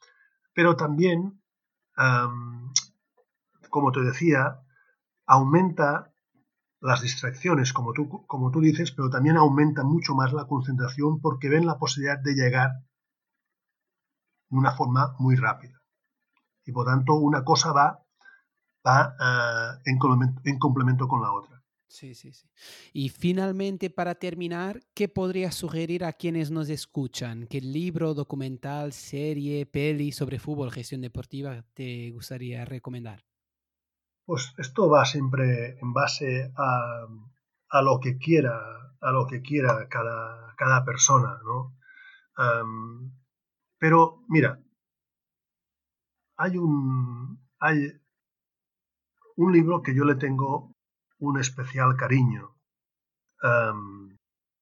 pero 0.53 0.75
también, 0.75 1.41
um, 1.95 2.73
como 3.69 3.91
te 3.91 4.01
decía, 4.01 4.61
aumenta 5.27 6.14
las 6.85 7.01
distracciones, 7.01 7.73
como 7.73 7.93
tú, 7.93 8.25
como 8.27 8.51
tú 8.51 8.61
dices, 8.61 8.91
pero 8.91 9.09
también 9.09 9.37
aumenta 9.37 9.83
mucho 9.83 10.13
más 10.13 10.33
la 10.33 10.45
concentración 10.45 11.19
porque 11.19 11.49
ven 11.49 11.65
la 11.65 11.79
posibilidad 11.79 12.19
de 12.19 12.35
llegar 12.35 12.69
de 14.49 14.57
una 14.57 14.71
forma 14.71 15.15
muy 15.17 15.35
rápida. 15.35 15.81
Y 16.63 16.71
por 16.71 16.85
tanto, 16.85 17.15
una 17.15 17.43
cosa 17.43 17.71
va, 17.71 18.05
va 18.85 19.15
uh, 19.19 19.81
en, 19.83 19.97
complemento, 19.97 20.41
en, 20.45 20.59
complemento, 20.59 21.07
con 21.07 21.23
la 21.23 21.31
otra. 21.33 21.59
Sí, 21.87 22.13
sí, 22.13 22.33
sí. 22.33 22.47
Y 22.93 23.09
finalmente, 23.09 23.89
para 23.89 24.13
terminar, 24.13 24.79
¿qué 24.93 25.09
podrías 25.09 25.55
sugerir 25.55 26.03
a 26.03 26.13
quienes 26.13 26.51
nos 26.51 26.69
escuchan? 26.69 27.47
¿Qué 27.47 27.61
libro, 27.61 28.13
documental, 28.13 28.93
serie, 28.93 29.65
peli 29.65 30.11
sobre 30.11 30.37
fútbol, 30.37 30.71
gestión 30.71 31.01
deportiva 31.01 31.63
te 31.73 32.11
gustaría 32.11 32.63
recomendar? 32.63 33.25
Pues 34.25 34.53
esto 34.57 34.89
va 34.89 35.05
siempre 35.05 35.77
en 35.79 35.93
base 35.93 36.51
a, 36.57 37.07
a 37.69 37.81
lo 37.81 37.99
que 37.99 38.17
quiera, 38.17 38.59
a 38.99 39.11
lo 39.11 39.27
que 39.27 39.41
quiera 39.41 39.87
cada, 39.87 40.55
cada 40.55 40.83
persona, 40.83 41.39
¿no? 41.43 41.77
Pero 43.77 44.23
mira, 44.27 44.59
hay 46.37 46.57
un, 46.57 47.47
hay 47.59 48.01
un 49.35 49.53
libro 49.53 49.81
que 49.81 49.95
yo 49.95 50.05
le 50.05 50.15
tengo 50.15 50.75
un 51.19 51.39
especial 51.39 51.95
cariño, 51.95 52.57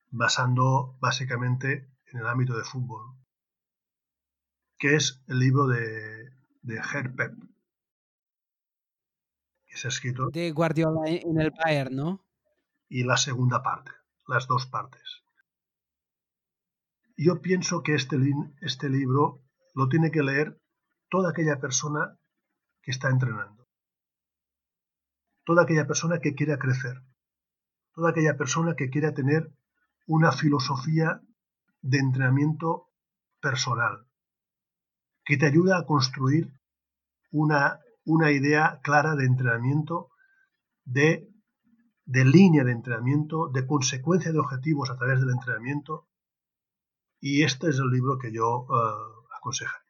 basando 0.10 0.98
básicamente 1.00 1.90
en 2.06 2.20
el 2.20 2.28
ámbito 2.28 2.58
de 2.58 2.64
fútbol, 2.64 3.16
que 4.78 4.96
es 4.96 5.24
el 5.28 5.40
libro 5.40 5.68
de, 5.68 6.32
de 6.62 6.82
es 9.74 9.86
escrito. 9.86 10.30
De 10.30 10.52
Guardiola 10.52 11.02
en 11.08 11.40
el 11.40 11.52
Bayern, 11.52 11.96
¿no? 11.96 12.26
Y 12.88 13.04
la 13.04 13.18
segunda 13.18 13.64
parte, 13.64 13.92
las 14.28 14.48
dos 14.48 14.68
partes. 14.68 15.24
Yo 17.18 17.42
pienso 17.42 17.84
que 17.84 17.96
este, 17.96 18.18
este 18.62 18.90
libro 18.90 19.42
lo 19.74 19.88
tiene 19.88 20.12
que 20.12 20.24
leer 20.24 20.60
toda 21.10 21.32
aquella 21.32 21.60
persona 21.60 22.18
que 22.82 22.92
está 22.92 23.10
entrenando. 23.10 23.68
Toda 25.44 25.64
aquella 25.64 25.88
persona 25.88 26.20
que 26.20 26.36
quiera 26.36 26.58
crecer. 26.58 27.02
Toda 27.94 28.12
aquella 28.12 28.38
persona 28.38 28.76
que 28.76 28.90
quiera 28.90 29.14
tener 29.14 29.54
una 30.08 30.32
filosofía 30.32 31.22
de 31.82 32.00
entrenamiento 32.00 32.90
personal. 33.42 34.08
Que 35.24 35.38
te 35.38 35.46
ayuda 35.46 35.78
a 35.78 35.86
construir 35.86 36.52
una 37.32 37.80
una 38.06 38.32
idea 38.32 38.80
clara 38.84 39.16
de 39.16 39.26
entrenamiento, 39.26 40.10
de, 40.86 41.30
de 42.06 42.26
línea 42.26 42.64
de 42.64 42.72
entrenamiento, 42.72 43.50
de 43.50 43.66
consecuencia 43.66 44.32
de 44.32 44.40
objetivos 44.40 44.90
a 44.90 44.98
través 44.98 45.20
del 45.20 45.30
entrenamiento. 45.30 46.08
Y 47.20 47.44
este 47.44 47.70
es 47.70 47.80
el 47.80 47.90
libro 47.90 48.18
que 48.18 48.34
yo 48.34 48.66
uh, 48.68 49.36
aconsejaría. 49.38 49.83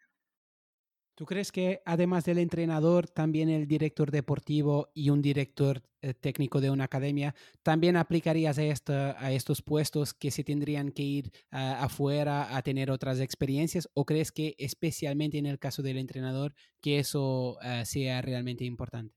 ¿Tú 1.15 1.25
crees 1.25 1.51
que 1.51 1.83
además 1.85 2.25
del 2.25 2.39
entrenador, 2.39 3.07
también 3.07 3.49
el 3.49 3.67
director 3.67 4.09
deportivo 4.09 4.89
y 4.95 5.11
un 5.11 5.21
director 5.21 5.83
eh, 6.01 6.15
técnico 6.15 6.59
de 6.59 6.71
una 6.71 6.85
academia, 6.85 7.35
también 7.61 7.97
aplicarías 7.97 8.57
a, 8.57 8.63
esta, 8.63 9.23
a 9.23 9.31
estos 9.31 9.61
puestos 9.61 10.15
que 10.15 10.31
se 10.31 10.43
tendrían 10.43 10.91
que 10.91 11.03
ir 11.03 11.31
uh, 11.51 11.83
afuera 11.83 12.55
a 12.55 12.61
tener 12.63 12.89
otras 12.89 13.19
experiencias? 13.19 13.87
¿O 13.93 14.05
crees 14.05 14.31
que 14.31 14.55
especialmente 14.57 15.37
en 15.37 15.45
el 15.45 15.59
caso 15.59 15.83
del 15.83 15.97
entrenador, 15.97 16.55
que 16.81 16.97
eso 16.97 17.57
uh, 17.57 17.85
sea 17.85 18.23
realmente 18.23 18.65
importante? 18.65 19.15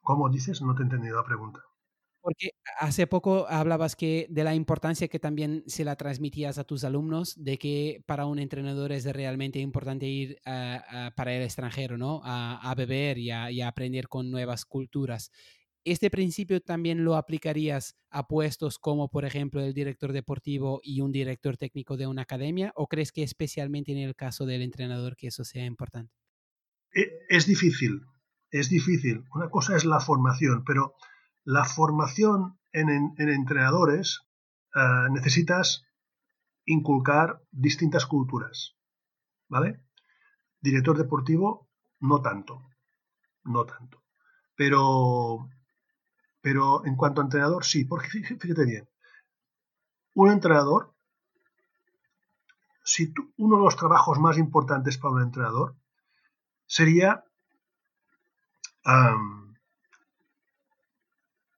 ¿Cómo 0.00 0.30
dices? 0.30 0.62
No 0.62 0.74
te 0.74 0.82
he 0.82 0.84
entendido 0.84 1.16
la 1.18 1.24
pregunta. 1.24 1.60
Porque 2.24 2.52
hace 2.80 3.06
poco 3.06 3.46
hablabas 3.50 3.96
que 3.96 4.26
de 4.30 4.44
la 4.44 4.54
importancia 4.54 5.08
que 5.08 5.18
también 5.18 5.62
se 5.66 5.84
la 5.84 5.94
transmitías 5.94 6.56
a 6.56 6.64
tus 6.64 6.82
alumnos, 6.82 7.34
de 7.36 7.58
que 7.58 8.02
para 8.06 8.24
un 8.24 8.38
entrenador 8.38 8.92
es 8.92 9.04
realmente 9.04 9.58
importante 9.58 10.06
ir 10.06 10.38
a, 10.46 11.08
a, 11.08 11.10
para 11.14 11.34
el 11.34 11.42
extranjero, 11.42 11.98
¿no? 11.98 12.22
A, 12.24 12.70
a 12.70 12.74
beber 12.74 13.18
y, 13.18 13.26
y 13.26 13.60
a, 13.60 13.68
aprender 13.68 14.08
con 14.08 14.30
nuevas 14.30 14.64
culturas. 14.64 15.30
¿Este 15.84 16.10
principio 16.10 16.62
también 16.62 17.04
lo 17.04 17.14
aplicarías 17.14 17.94
a 18.08 18.26
puestos 18.26 18.78
como, 18.78 19.10
por 19.10 19.26
ejemplo, 19.26 19.60
el 19.60 19.74
director 19.74 20.14
deportivo 20.14 20.80
y 20.82 21.02
un 21.02 21.12
director 21.12 21.58
técnico 21.58 21.98
de 21.98 22.06
una 22.06 22.22
academia? 22.22 22.72
¿O 22.74 22.86
crees 22.86 23.12
que 23.12 23.22
especialmente 23.22 23.92
en 23.92 23.98
el 23.98 24.16
caso 24.16 24.46
del 24.46 24.62
entrenador 24.62 25.14
que 25.14 25.26
eso 25.26 25.44
sea 25.44 25.66
importante? 25.66 26.14
E, 26.94 27.10
es 27.28 27.46
difícil, 27.46 28.00
es 28.50 28.70
difícil. 28.70 29.24
Una 29.34 29.50
cosa 29.50 29.76
es 29.76 29.84
la 29.84 30.00
formación, 30.00 30.64
pero 30.64 30.94
la 31.44 31.64
formación 31.64 32.58
en, 32.72 32.88
en, 32.88 33.14
en 33.18 33.28
entrenadores 33.28 34.20
uh, 34.74 35.12
necesitas 35.12 35.84
inculcar 36.64 37.42
distintas 37.50 38.06
culturas, 38.06 38.76
¿vale? 39.48 39.84
Director 40.60 40.96
deportivo, 40.96 41.68
no 42.00 42.22
tanto, 42.22 42.62
no 43.44 43.64
tanto. 43.66 44.02
Pero, 44.56 45.48
pero 46.40 46.84
en 46.86 46.96
cuanto 46.96 47.20
a 47.20 47.24
entrenador, 47.24 47.64
sí, 47.64 47.84
porque 47.84 48.08
fíjate 48.08 48.64
bien, 48.64 48.88
un 50.14 50.30
entrenador, 50.30 50.94
si 52.84 53.12
uno 53.36 53.56
de 53.56 53.64
los 53.64 53.76
trabajos 53.76 54.18
más 54.18 54.38
importantes 54.38 54.98
para 54.98 55.14
un 55.14 55.22
entrenador 55.22 55.76
sería 56.66 57.24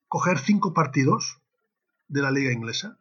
coger 0.08 0.38
cinco 0.38 0.72
partidos 0.72 1.40
de 2.08 2.22
la 2.22 2.30
liga 2.30 2.52
inglesa, 2.52 2.98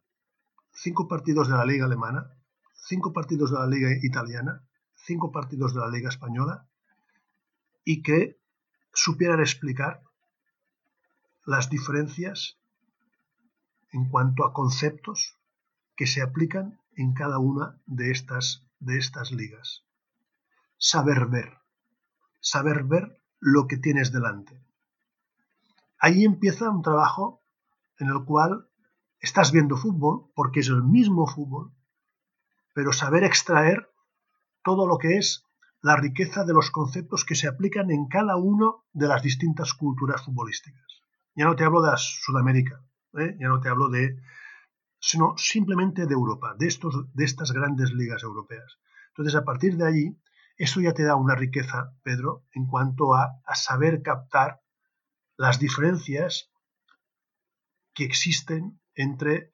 cinco 0.73 1.07
partidos 1.07 1.47
de 1.47 1.55
la 1.55 1.65
liga 1.65 1.85
alemana, 1.85 2.31
cinco 2.73 3.13
partidos 3.13 3.51
de 3.51 3.59
la 3.59 3.67
liga 3.67 3.89
italiana, 4.01 4.63
cinco 4.95 5.31
partidos 5.31 5.73
de 5.73 5.81
la 5.81 5.89
liga 5.89 6.09
española 6.09 6.67
y 7.83 8.01
que 8.01 8.39
supieran 8.93 9.39
explicar 9.39 10.01
las 11.45 11.69
diferencias 11.69 12.57
en 13.91 14.09
cuanto 14.09 14.43
a 14.43 14.53
conceptos 14.53 15.37
que 15.95 16.07
se 16.07 16.21
aplican 16.21 16.79
en 16.95 17.13
cada 17.13 17.37
una 17.37 17.79
de 17.85 18.11
estas, 18.11 18.65
de 18.79 18.97
estas 18.97 19.31
ligas. 19.31 19.83
Saber 20.77 21.27
ver, 21.27 21.59
saber 22.39 22.83
ver 22.83 23.21
lo 23.39 23.67
que 23.67 23.77
tienes 23.77 24.11
delante 24.11 24.64
ahí 26.05 26.23
empieza 26.23 26.69
un 26.69 26.83
trabajo 26.83 27.41
en 27.97 28.09
el 28.09 28.23
cual 28.25 28.67
estás 29.19 29.51
viendo 29.51 29.75
fútbol, 29.75 30.29
porque 30.35 30.59
es 30.59 30.69
el 30.69 30.83
mismo 30.83 31.25
fútbol, 31.25 31.71
pero 32.73 32.93
saber 32.93 33.23
extraer 33.23 33.89
todo 34.63 34.85
lo 34.85 34.99
que 34.99 35.17
es 35.17 35.45
la 35.81 35.95
riqueza 35.95 36.43
de 36.43 36.53
los 36.53 36.69
conceptos 36.69 37.25
que 37.25 37.33
se 37.33 37.47
aplican 37.47 37.89
en 37.89 38.07
cada 38.07 38.35
una 38.35 38.67
de 38.93 39.07
las 39.07 39.23
distintas 39.23 39.73
culturas 39.73 40.23
futbolísticas. 40.23 40.85
Ya 41.33 41.45
no 41.45 41.55
te 41.55 41.63
hablo 41.63 41.81
de 41.81 41.91
Sudamérica, 41.97 42.83
¿eh? 43.17 43.35
ya 43.39 43.47
no 43.47 43.59
te 43.59 43.69
hablo 43.69 43.89
de, 43.89 44.15
sino 44.99 45.33
simplemente 45.37 46.05
de 46.05 46.13
Europa, 46.13 46.53
de, 46.59 46.67
estos, 46.67 47.11
de 47.15 47.25
estas 47.25 47.51
grandes 47.51 47.91
ligas 47.93 48.21
europeas. 48.21 48.77
Entonces, 49.07 49.33
a 49.33 49.43
partir 49.43 49.75
de 49.75 49.87
allí, 49.87 50.21
eso 50.55 50.81
ya 50.81 50.93
te 50.93 51.03
da 51.03 51.15
una 51.15 51.33
riqueza, 51.33 51.95
Pedro, 52.03 52.43
en 52.53 52.67
cuanto 52.67 53.15
a, 53.15 53.41
a 53.43 53.55
saber 53.55 54.03
captar 54.03 54.61
las 55.37 55.59
diferencias 55.59 56.51
que 57.93 58.03
existen 58.03 58.79
entre 58.93 59.53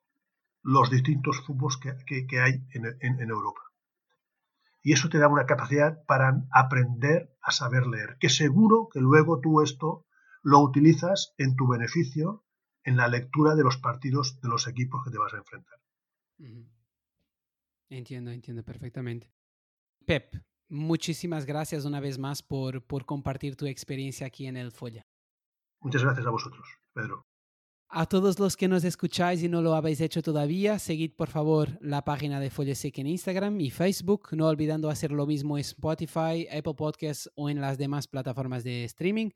los 0.63 0.89
distintos 0.89 1.41
fútbols 1.45 1.77
que, 1.77 2.25
que, 2.27 2.39
hay 2.39 2.53
en, 2.73 2.85
en, 2.99 3.19
en, 3.19 3.29
Europa. 3.29 3.61
Y 4.83 4.93
eso 4.93 5.09
te 5.09 5.17
da 5.17 5.27
una 5.27 5.45
capacidad 5.45 6.03
para 6.05 6.43
aprender 6.51 7.35
a 7.41 7.51
saber 7.51 7.87
leer, 7.87 8.17
que 8.19 8.29
seguro 8.29 8.89
que 8.91 8.99
luego 8.99 9.39
tú 9.39 9.61
esto 9.61 10.05
lo 10.43 10.59
utilizas 10.59 11.33
en 11.37 11.55
tu 11.55 11.67
beneficio 11.67 12.45
en 12.83 12.97
la 12.97 13.07
lectura 13.07 13.55
de 13.55 13.63
los 13.63 13.77
partidos 13.77 14.39
de 14.41 14.49
los 14.49 14.67
equipos 14.67 15.03
que 15.03 15.11
te 15.11 15.17
vas 15.17 15.33
a 15.33 15.37
enfrentar. 15.37 15.79
Entiendo, 17.89 18.31
entiendo 18.31 18.63
perfectamente. 18.63 19.31
Pep, 20.05 20.35
muchísimas 20.69 21.45
gracias 21.45 21.85
una 21.85 21.99
vez 21.99 22.17
más 22.17 22.41
por, 22.41 22.83
por 22.83 23.05
compartir 23.05 23.55
tu 23.55 23.67
experiencia 23.67 24.25
aquí 24.25 24.47
en 24.47 24.57
el 24.57 24.71
Folla. 24.71 25.05
Muchas 25.81 26.03
gracias 26.03 26.25
a 26.25 26.29
vosotros, 26.29 26.67
Pedro. 26.93 27.25
A 27.93 28.05
todos 28.05 28.39
los 28.39 28.55
que 28.55 28.69
nos 28.69 28.85
escucháis 28.85 29.43
y 29.43 29.49
no 29.49 29.61
lo 29.61 29.75
habéis 29.75 29.99
hecho 29.99 30.21
todavía, 30.21 30.79
seguid 30.79 31.11
por 31.13 31.27
favor 31.27 31.77
la 31.81 32.05
página 32.05 32.39
de 32.39 32.49
Follesec 32.49 32.99
en 32.99 33.07
Instagram 33.07 33.59
y 33.59 33.69
Facebook, 33.69 34.29
no 34.31 34.47
olvidando 34.47 34.89
hacer 34.89 35.11
lo 35.11 35.25
mismo 35.27 35.57
en 35.57 35.61
Spotify, 35.61 36.47
Apple 36.49 36.75
Podcasts 36.77 37.29
o 37.35 37.49
en 37.49 37.59
las 37.59 37.77
demás 37.77 38.07
plataformas 38.07 38.63
de 38.63 38.85
streaming. 38.85 39.31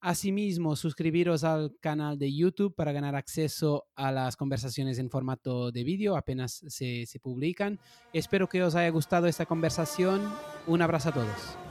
Asimismo, 0.00 0.74
suscribiros 0.74 1.44
al 1.44 1.76
canal 1.80 2.18
de 2.18 2.34
YouTube 2.34 2.74
para 2.74 2.92
ganar 2.92 3.14
acceso 3.14 3.88
a 3.94 4.10
las 4.10 4.36
conversaciones 4.36 4.98
en 4.98 5.10
formato 5.10 5.70
de 5.70 5.84
vídeo 5.84 6.16
apenas 6.16 6.64
se 6.66 7.20
publican. 7.20 7.78
Espero 8.14 8.48
que 8.48 8.62
os 8.62 8.74
haya 8.74 8.88
gustado 8.88 9.26
esta 9.26 9.44
conversación. 9.44 10.32
Un 10.66 10.80
abrazo 10.80 11.10
a 11.10 11.12
todos. 11.12 11.67